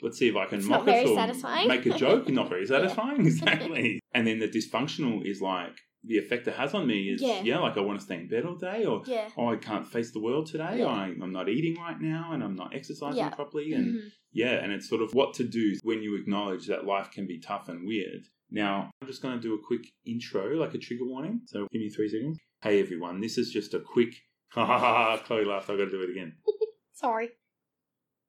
let's 0.03 0.19
see 0.19 0.29
if 0.29 0.37
I 0.37 0.47
can 0.47 0.59
It's 0.61 0.69
mock 0.69 0.87
it 0.89 1.07
or 1.07 1.15
satisfying. 1.15 1.69
make 1.69 1.85
a 1.87 1.95
joke. 1.97 2.29
Not 2.29 2.49
very 2.49 2.67
satisfying. 2.75 3.27
Exactly. 3.27 4.00
And 4.13 4.27
then 4.27 4.39
the 4.39 4.49
dysfunctional 4.49 5.25
is 5.25 5.41
like, 5.41 5.77
the 6.03 6.17
effect 6.19 6.49
it 6.49 6.55
has 6.55 6.73
on 6.75 6.87
me 6.87 7.11
is, 7.11 7.21
Yeah. 7.23 7.43
yeah, 7.43 7.59
like 7.59 7.77
I 7.77 7.81
want 7.81 7.99
to 8.01 8.05
stay 8.05 8.17
in 8.17 8.27
bed 8.29 8.45
all 8.47 8.55
day 8.57 8.85
or 8.87 9.03
Yeah. 9.07 9.29
oh, 9.37 9.49
I 9.49 9.57
can't 9.57 9.87
face 9.87 10.13
the 10.13 10.21
world 10.21 10.47
today. 10.47 10.79
Yeah. 10.79 10.87
I, 10.87 11.05
I'm 11.23 11.33
not 11.33 11.49
eating 11.51 11.75
right 11.81 12.01
now, 12.01 12.31
and 12.33 12.43
I'm 12.43 12.57
not 12.57 12.75
exercising 12.75 13.19
Yeah. 13.19 13.31
properly, 13.31 13.75
and 13.75 13.95
Mhm. 13.95 14.13
yeah, 14.33 14.55
and 14.63 14.73
it's 14.73 14.89
sort 14.89 15.03
of 15.03 15.13
what 15.15 15.35
to 15.35 15.45
do 15.45 15.77
when 15.83 16.03
you 16.03 16.17
acknowledge 16.17 16.67
that 16.69 16.87
life 16.87 17.11
can 17.11 17.27
be 17.27 17.39
tough 17.39 17.69
and 17.69 17.87
weird. 17.87 18.23
Now, 18.51 18.91
I'm 19.01 19.07
just 19.09 19.21
going 19.23 19.37
to 19.37 19.41
do 19.41 19.55
a 19.55 19.59
quick 19.59 19.87
intro, 20.07 20.57
like 20.57 20.75
a 20.75 20.79
trigger 20.79 21.05
warning. 21.05 21.43
So 21.47 21.67
give 21.71 21.81
me 21.81 21.91
three 21.91 22.09
seconds. 22.09 22.39
Hey 22.63 22.81
everyone, 22.81 23.21
this 23.21 23.37
is 23.39 23.51
just 23.53 23.75
a 23.75 23.81
quick. 23.81 24.15
Ha 24.53 24.67
ha 24.67 24.79
ha! 24.79 25.17
Chloe 25.19 25.45
laughed. 25.45 25.71
I 25.71 25.77
got 25.77 25.85
to 25.85 25.91
do 25.93 26.03
it 26.03 26.11
again. 26.11 26.33
Sorry. 26.93 27.29